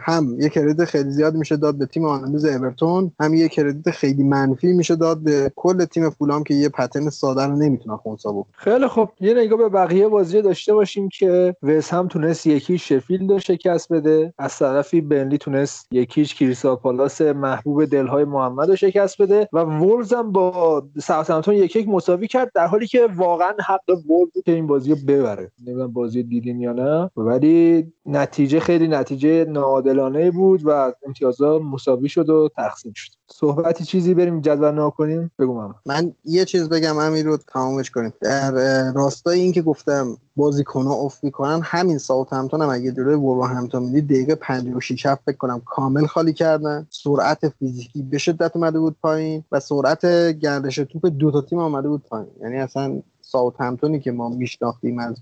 هم 0.06 0.38
یه 0.40 0.50
کردیت 0.50 0.86
خیلی 0.86 1.12
زیاد 1.12 1.36
میشه 1.36 1.58
داد 1.58 1.78
به 1.78 1.86
تیم 1.86 2.06
آنالیز 2.06 2.46
اورتون 2.46 3.12
هم 3.20 3.34
یه 3.34 3.48
کردیت 3.48 3.92
خیلی 3.92 4.24
منفی 4.24 4.74
میشه 4.74 4.96
داد 4.96 5.24
به 5.24 5.52
کل 5.56 5.86
تیم 5.86 6.10
فولام 6.10 6.44
که 6.44 6.54
یه 6.54 6.70
پترن 6.70 7.10
ساده 7.10 7.46
رو 7.46 7.56
نمی‌تونه 7.56 7.98
خونسا 7.98 8.32
بکنه 8.32 8.54
خیلی 8.54 8.88
خب 8.88 9.10
یه 9.20 9.34
نگاه 9.34 9.58
به 9.60 9.70
بقیه 9.70 10.08
بازی 10.08 10.42
داشته 10.42 10.74
باشیم 10.74 11.10
که 11.10 11.56
وست 11.64 11.94
هم 11.94 12.08
تونست 12.08 12.48
یکی 12.48 12.78
شفیلد 12.78 13.32
رو 13.32 13.40
شکست 13.40 13.94
بده. 13.94 14.34
از 14.38 14.58
طرفی 14.58 15.02
بنلی 15.02 15.38
تونست 15.38 15.88
یکیش 15.92 16.36
کریسا 16.36 16.76
پالاس 16.76 17.22
محبوب 17.22 17.86
دلهای 17.86 18.26
محمد 18.26 18.70
رو 18.70 18.76
شکست 18.76 19.22
بده 19.22 19.50
و 19.54 19.60
وولز 19.60 20.14
هم 20.14 20.32
با 20.32 20.84
ساوثهمپتون 21.02 21.56
یک 21.56 21.76
یک 21.76 21.88
مساوی 21.88 22.28
کرد 22.28 22.52
در 22.56 22.68
حالی 22.68 22.88
که 22.88 23.08
واقعا 23.16 23.54
حق 23.68 23.90
وولز 24.10 24.32
بود 24.34 24.44
که 24.46 24.52
این 24.52 24.68
بازی 24.68 24.92
رو 24.92 24.98
ببره. 25.08 25.52
نمی‌دونم 25.68 25.94
بازی 25.94 26.24
دیدین 26.24 26.62
یا 26.62 26.74
نه 26.74 27.10
ولی 27.18 27.94
نتیجه 28.06 28.60
خیلی 28.60 28.88
نتیجه 28.88 29.33
ناعادلانه 29.34 30.32
بود 30.32 30.62
و 30.66 30.94
امتیازها 31.08 31.60
مساوی 31.60 32.10
شد 32.10 32.30
و 32.30 32.50
تقسیم 32.56 32.94
شد. 32.96 33.12
صحبتی 33.28 33.84
چیزی 33.84 34.14
بریم 34.14 34.42
جدول 34.42 34.90
کنیم؟ 34.90 35.32
بگو 35.40 35.54
ماما 35.54 35.76
من 35.86 36.14
یه 36.26 36.46
چیز 36.46 36.70
بگم 36.70 36.98
امیر 36.98 37.26
رو 37.26 37.38
تمامش 37.38 37.92
کنیم. 37.92 38.14
در 38.22 38.52
راستای 38.92 39.40
این 39.40 39.52
که 39.52 39.62
گفتم 39.62 40.18
بازیکن 40.36 40.84
ها 40.84 40.94
افت 40.96 41.24
می‌کنن 41.24 41.62
همین 41.64 41.98
ساوت 41.98 42.34
همتون 42.34 42.62
هم 42.62 42.70
اگه 42.70 42.92
جلوی 42.92 43.16
وولورهمپتون 43.16 43.84
می‌دید 43.84 44.06
دقیقه 44.06 44.36
56 44.36 45.06
هفت 45.06 45.22
فکر 45.26 45.38
کنم 45.38 45.62
کامل 45.66 46.06
خالی 46.06 46.34
کردن. 46.34 46.88
سرعت 46.90 47.50
فیزیکی 47.50 48.02
به 48.02 48.18
شدت 48.18 48.56
اومده 48.56 48.80
بود 48.80 48.96
پایین 49.02 49.44
و 49.52 49.60
سرعت 49.60 50.06
گردش 50.32 50.76
توپ 50.76 51.06
دو 51.06 51.32
تا 51.32 51.42
تیم 51.42 51.60
اومده 51.60 51.90
بود 51.90 52.04
پایین. 52.10 52.28
یعنی 52.42 52.58
اصلا 52.58 53.02
ساوت 53.34 53.62
همتونی 53.62 54.00
که 54.00 54.12
ما 54.12 54.30
میشناختیم 54.30 55.00
از 55.00 55.22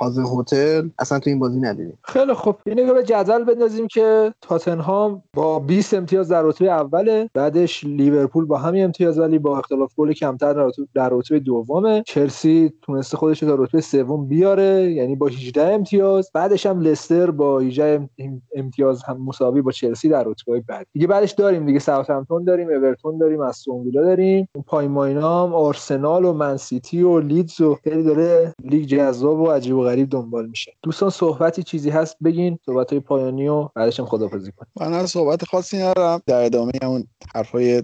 هازنهوتل 0.00 0.88
اصلا 0.98 1.18
تو 1.18 1.30
این 1.30 1.38
بازی 1.38 1.60
ندیدیم. 1.60 1.98
خیلی 2.04 2.32
خوب. 2.32 2.56
یه 2.66 2.74
نگاه 2.74 2.94
به 2.94 3.02
جدول 3.02 3.44
بندازیم 3.44 3.86
که 3.86 4.34
تاتنهام 4.40 5.22
با 5.34 5.58
20 5.58 5.94
امتیاز 5.94 6.28
در 6.28 6.42
رتبه 6.42 6.70
اوله 6.70 7.30
بعدش 7.34 7.84
لیورپول 7.84 8.44
با 8.44 8.58
همین 8.58 8.84
امتیاز 8.84 9.18
ولی 9.18 9.38
با 9.38 9.58
اختلاف 9.58 9.92
گل 9.96 10.12
کمتر 10.12 10.52
در 10.52 10.62
رتبه- 10.66 10.86
در 10.94 11.38
دومه. 11.44 12.02
چلسی 12.06 12.72
تونسته 12.82 13.16
خودش 13.16 13.40
تا 13.40 13.54
رتبه 13.54 13.80
سوم 13.80 14.26
بیاره 14.26 14.92
یعنی 14.92 15.16
با 15.16 15.26
18 15.26 15.62
امتیاز. 15.74 16.30
بعدش 16.34 16.66
هم 16.66 16.80
لستر 16.80 17.30
با 17.30 17.58
18 17.58 18.08
ام- 18.18 18.42
امتیاز 18.54 19.02
هم 19.02 19.22
مساوی 19.24 19.62
با 19.62 19.70
چلسی 19.72 20.08
در 20.08 20.24
رتبه 20.24 20.60
بعد. 20.68 20.86
دیگه 20.92 21.06
بعدش 21.06 21.32
داریم 21.32 21.66
دیگه. 21.66 21.78
ساوثهمپتون 21.78 22.44
داریم 22.44 22.68
اورتون 22.68 23.18
داریم 23.18 23.40
استون 23.40 23.80
ویلا 23.84 24.02
داریم. 24.02 24.48
اون 24.54 24.64
پایین 24.66 24.90
مایینا 24.92 25.46
هم 25.46 25.54
آرسنال 25.54 26.24
و 26.24 26.32
منسیتی 26.32 27.02
و 27.02 27.20
لیدز 27.40 27.60
و 27.60 27.78
خیلی 27.84 28.02
داره 28.02 28.54
لیگ 28.64 28.84
جذاب 28.84 29.40
و 29.40 29.50
عجیب 29.50 29.76
و 29.76 29.82
غریب 29.82 30.10
دنبال 30.10 30.46
میشه. 30.46 30.72
دوستان 30.82 31.10
صحبتی 31.10 31.62
چیزی 31.62 31.90
هست 31.90 32.16
بگین. 32.24 32.58
صحبت 32.66 32.90
های 32.90 33.00
پایانی 33.00 33.48
و 33.48 33.68
بعدش 33.74 34.00
هم 34.00 34.06
خدافظی 34.06 34.52
کنیم. 34.52 34.72
من 34.80 34.94
از 34.94 35.10
صحبت 35.10 35.44
خاصی 35.44 35.78
ندارم. 35.78 36.22
در 36.26 36.44
ادامه 36.44 36.72
اون 36.82 37.06
حرفای 37.34 37.82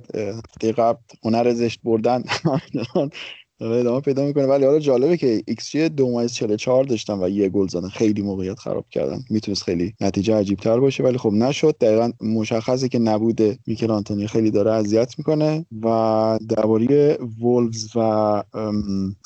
قبل 0.78 0.98
هنر 1.24 1.54
زشت 1.54 1.80
بردن. 1.84 2.22
ادامه 3.60 4.00
پیدا 4.00 4.26
می‌کنه. 4.26 4.46
ولی 4.46 4.64
حالا 4.64 4.78
جالبه 4.78 5.16
که 5.16 5.42
ایکس 5.46 5.70
جی 5.70 5.88
2.44 5.88 6.86
داشتن 6.88 7.22
و 7.22 7.28
یه 7.28 7.48
گل 7.48 7.68
زدن. 7.68 7.88
خیلی 7.88 8.22
موقعیت 8.22 8.58
خراب 8.58 8.84
کردن. 8.90 9.24
می‌تونست 9.30 9.62
خیلی 9.62 9.94
نتیجه 10.00 10.36
عجیب 10.36 10.58
تر 10.58 10.80
باشه 10.80 11.02
ولی 11.04 11.18
خب 11.18 11.32
نشد. 11.32 11.78
دقیقا 11.80 12.10
مشخصه 12.20 12.88
که 12.88 12.98
نبود 12.98 13.40
میکل 13.66 13.90
آنتونی. 13.90 14.26
خیلی 14.26 14.50
داره 14.50 14.70
اذیت 14.72 15.14
می‌کنه 15.18 15.66
و 15.82 16.38
درباره 16.48 17.18
وولفز 17.40 17.96
و 17.96 18.42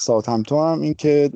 ساوثهمپتون 0.00 0.58
هم 0.58 0.80
این 0.80 0.94
که 0.94 1.30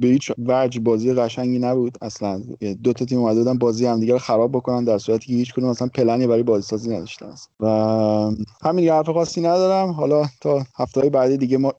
به 0.00 0.08
هیچ 0.08 0.32
وجه 0.46 0.80
بازی 0.80 1.12
قشنگی 1.12 1.58
نبود. 1.58 1.98
اصلا 2.02 2.42
دو 2.82 2.92
تا 2.92 3.04
تیم 3.04 3.18
اومده 3.18 3.54
بازی 3.54 3.86
همدیگه 3.86 4.12
رو 4.12 4.18
خراب 4.18 4.52
بکنن 4.52 4.84
در 4.84 4.98
صورتی 4.98 5.26
که 5.26 5.32
هیچ 5.32 5.54
کدوم 5.54 5.68
اصلا 5.68 5.88
پلنی 5.94 6.26
برای 6.26 6.42
بازی 6.42 6.62
سازی 6.62 6.90
نداشتن. 6.90 7.34
و 7.60 7.66
همین 8.62 8.88
حرف 8.88 9.08
خاصی 9.08 9.40
ندارم. 9.40 9.90
حالا 9.90 10.26
تا 10.40 10.66
هفته 10.76 11.10
بعدی 11.10 11.36
دیگه 11.36 11.58
ما 11.58 11.74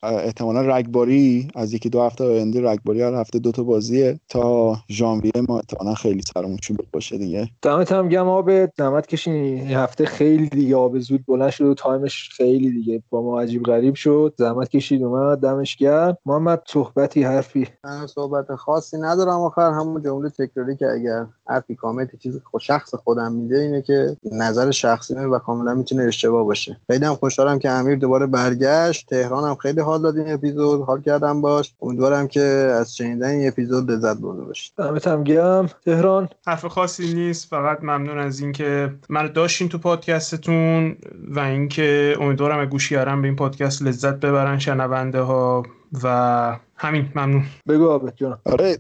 احتمالا 0.50 0.78
رگباری 0.78 1.48
از 1.56 1.74
یکی 1.74 1.90
دو 1.90 2.02
هفته 2.02 2.24
آینده 2.24 2.62
رگباری 2.62 3.02
هر 3.02 3.14
هفته 3.14 3.40
دو 3.40 3.52
تا 3.52 3.64
بازیه 3.64 4.20
تا 4.30 4.76
ژانویه 4.90 5.32
ما 5.48 5.60
احتمالا 5.60 5.96
خیلی 5.96 6.22
سرمون 6.34 6.58
شلوغ 6.64 6.86
باشه 6.94 7.18
دیگه. 7.18 7.50
دمت 7.62 7.92
هم 7.92 8.10
گم 8.10 8.28
آب 8.28 8.66
زحمت 8.78 9.08
کشین. 9.08 9.34
این 9.34 9.68
هفته 9.68 10.06
خیلی 10.06 10.50
دیگه 10.50 10.76
آب 10.76 11.00
زود 11.00 11.26
بلند 11.26 11.50
شد 11.50 11.66
و 11.66 11.74
تایمش 11.74 12.30
خیلی 12.38 12.72
دیگه 12.72 13.04
با 13.10 13.22
ما 13.22 13.42
عجیب 13.42 13.64
غریب 13.64 13.96
شد. 13.96 14.34
زحمت 14.38 14.70
کشید 14.70 15.04
اومد 15.04 15.40
دمش 15.40 15.76
گرم. 15.76 16.18
محمد 16.26 16.62
صحبتی 16.68 17.24
حرفی؟ 17.24 17.68
من 17.84 18.08
صحبت 18.08 18.56
خاصی 18.56 18.98
ندارم 18.98 19.40
آخر. 19.40 19.72
همون 19.72 20.04
جمله 20.04 20.30
تکراری 20.30 20.76
که 20.76 20.86
اگر 20.88 21.26
حرفی 21.48 21.76
کامنتی 21.76 22.18
چیزی 22.18 22.40
خود 22.52 22.62
شخص 22.62 22.96
خودم 22.96 23.32
میده 23.32 23.60
اینه 23.60 23.82
که 23.82 24.18
نظر 24.32 24.72
شخصی 24.72 25.14
و 25.14 25.40
کاملا 25.40 25.74
می‌تونه 25.74 26.04
اشتباه 26.04 26.44
باشه. 26.44 26.78
خیلی 26.88 27.06
هم 27.06 27.16
خوشحالم 27.16 27.60
که 27.60 27.70
امیر 27.70 27.96
دوباره 27.96 28.26
برگشت. 28.26 29.10
تهران 29.10 29.50
هم 29.50 29.56
خیلی 29.56 29.82
حال 29.82 30.02
داد. 30.02 30.18
این 30.18 30.28
اپیزود 30.40 30.86
حال 30.86 31.02
کردم 31.02 31.42
باش. 31.42 31.74
امیدوارم 31.82 32.28
که 32.28 32.42
از 32.80 32.96
شنیدن 32.96 33.28
این 33.28 33.48
اپیزود 33.48 33.92
لذت 33.92 34.18
برده 34.18 34.42
باشید. 34.42 34.74
دمت 34.78 35.08
هم 35.08 35.24
گرم. 35.24 35.70
تهران؟ 35.86 36.30
حرف 36.48 36.66
خاصی 36.66 37.14
نیست. 37.14 37.50
فقط 37.50 37.80
ممنون 37.84 38.18
از 38.18 38.40
اینکه 38.40 38.94
منو 39.10 39.28
داشتین 39.28 39.70
تو 39.70 39.78
پادکستتون 39.78 40.98
و 41.28 41.40
اینکه 41.40 42.16
امیدوارم 42.20 42.60
از 42.60 42.68
گوش 42.68 42.90
کردن 42.90 43.22
به 43.22 43.28
این 43.28 43.36
پادکست 43.36 43.82
لذت 43.82 44.16
ببرن 44.16 44.60
شنونده 44.60 45.22
ها 45.22 45.64
و 46.04 46.60
همین 46.80 47.10
ممنون. 47.16 47.44
بگو 47.68 47.90
آبت 47.90 48.18
جان 48.18 48.38
آره 48.46 48.78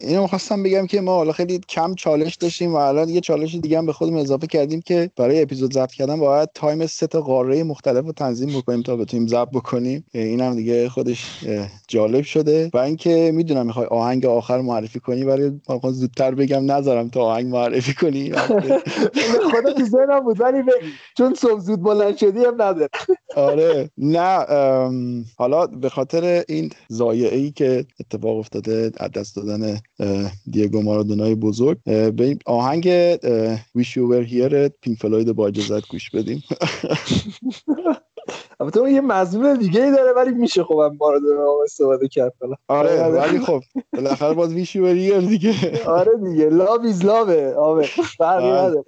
اینو 0.00 0.26
خواستم 0.26 0.62
بگم 0.62 0.86
که 0.86 1.00
ما 1.00 1.14
حالا 1.14 1.32
خیلی 1.32 1.60
کم 1.68 1.94
چالش 1.94 2.34
داشتیم 2.34 2.72
و 2.72 2.76
الان 2.76 3.08
یه 3.08 3.20
چالش 3.20 3.54
دیگه 3.54 3.78
هم 3.78 3.86
به 3.86 3.92
خودمون 3.92 4.20
اضافه 4.20 4.46
کردیم 4.46 4.80
که 4.80 5.10
برای 5.16 5.42
اپیزود 5.42 5.72
ضبط 5.72 5.92
کردن 5.92 6.20
باید 6.20 6.48
تایم 6.54 6.86
سه 6.86 7.06
تا 7.06 7.20
قاره 7.20 7.64
مختلف 7.64 8.04
رو 8.04 8.12
تنظیم 8.12 8.58
بکنیم 8.58 8.82
تا 8.82 8.96
بتونیم 8.96 9.26
ضبط 9.26 9.50
بکنیم. 9.50 10.04
اه، 10.14 10.22
این 10.22 10.40
هم 10.40 10.56
دیگه 10.56 10.88
خودش 10.88 11.44
جالب 11.88 12.22
شده 12.22 12.70
و 12.74 12.78
اینکه 12.78 13.30
می‌دونم 13.34 13.66
می‌خوای 13.66 13.86
آهنگ 13.86 14.26
آخر 14.26 14.60
معرفی 14.60 15.00
کنی 15.00 15.24
ولی 15.24 15.60
من 15.68 15.90
زودتر 15.90 16.34
بگم 16.34 16.72
نذارم 16.72 17.08
تا 17.08 17.20
آهنگ 17.20 17.46
معرفی 17.46 17.94
کنی. 17.94 18.32
خدا 19.52 19.72
تو 19.72 19.84
ذهنم 19.84 20.20
بود 20.20 20.40
ولی 20.40 20.62
بگی 20.62 20.92
چون 21.16 21.34
صبح 21.34 21.60
زود 21.60 21.82
بلند 21.82 22.16
شدی 22.16 22.44
هم 22.44 22.62
نداره. 22.62 22.88
آره 23.36 23.90
نه 23.98 24.46
حالا 25.36 25.66
به 25.66 25.88
خاطر 25.88 26.44
این 26.48 26.70
ضایعه 27.18 27.38
ای 27.38 27.50
که 27.50 27.86
اتفاق 28.00 28.36
افتاده 28.38 28.92
از 28.96 29.10
دست 29.10 29.36
دادن 29.36 29.80
دیگو 30.50 30.82
مارادونای 30.82 31.34
بزرگ. 31.34 31.78
به 31.84 32.24
این 32.24 32.38
آهنگ 32.46 32.88
ویش 33.74 33.96
یو 33.96 34.08
ور 34.08 34.22
هیر 34.22 34.68
پینک 34.68 34.98
فلوید 34.98 35.32
با 35.32 35.48
اجازت 35.48 35.88
گوش 35.88 36.10
بدیم. 36.10 36.42
البته 38.60 38.80
اون 38.80 38.90
یه 38.90 39.00
مضمون 39.00 39.54
دیگه 39.54 39.84
ای 39.84 39.92
داره 39.92 40.12
ولی 40.12 40.30
میشه 40.30 40.64
خب 40.64 40.78
هم 40.78 40.96
مارادونا 41.00 41.46
استفاده 41.64 42.08
کرد. 42.08 42.32
آره 42.68 43.08
ولی 43.08 43.38
خب 43.40 43.60
بالاخره 43.92 44.34
باز 44.34 44.52
ور 44.52 44.86
هیر 44.88 45.20
دیگه 45.20 45.84
آره 45.86 46.12
دیگه. 46.24 46.48
لاو 46.48 46.80
ایز 46.82 47.04
لاوه 47.04 47.54
آبه 47.58 47.82
فرقی 48.18 48.50
بله. 48.50 48.60
نداره. 48.60 48.84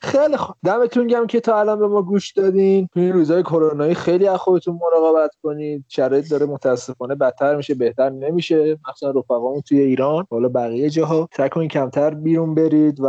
خیلی 0.00 0.36
خوب 0.36 0.56
دمتون 0.64 1.06
گم 1.06 1.26
که 1.26 1.40
تا 1.40 1.60
الان 1.60 1.78
به 1.78 1.88
ما 1.88 2.02
گوش 2.02 2.32
دادین. 2.32 2.88
تو 2.94 3.00
این 3.00 3.12
روزهای 3.12 3.42
کرونایی 3.42 3.94
خیلی 3.94 4.28
از 4.28 4.38
خودتون 4.38 4.78
مراقبت 4.82 5.30
کنید. 5.42 5.84
شرایط 5.88 6.30
داره 6.30 6.46
متاسفانه 6.46 7.14
بدتر 7.14 7.56
میشه 7.56 7.74
بهتر 7.74 8.10
نمیشه. 8.10 8.78
مخصوصا 8.88 9.10
رفقامون 9.10 9.60
توی 9.60 9.80
ایران. 9.80 10.26
حالا 10.30 10.48
بقیه 10.48 10.90
جاها 10.90 11.28
سعی 11.36 11.68
کمتر 11.68 12.14
بیرون 12.14 12.54
برید 12.54 13.00
و 13.00 13.06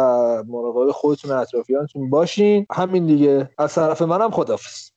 مراقب 0.47 0.91
خودتون 0.91 1.31
و 1.31 1.33
اطرافیانتون 1.33 2.09
باشین. 2.09 2.65
همین 2.71 3.05
دیگه. 3.05 3.49
از 3.57 3.75
طرف 3.75 4.01
منم 4.01 4.31
خدافظ 4.31 4.96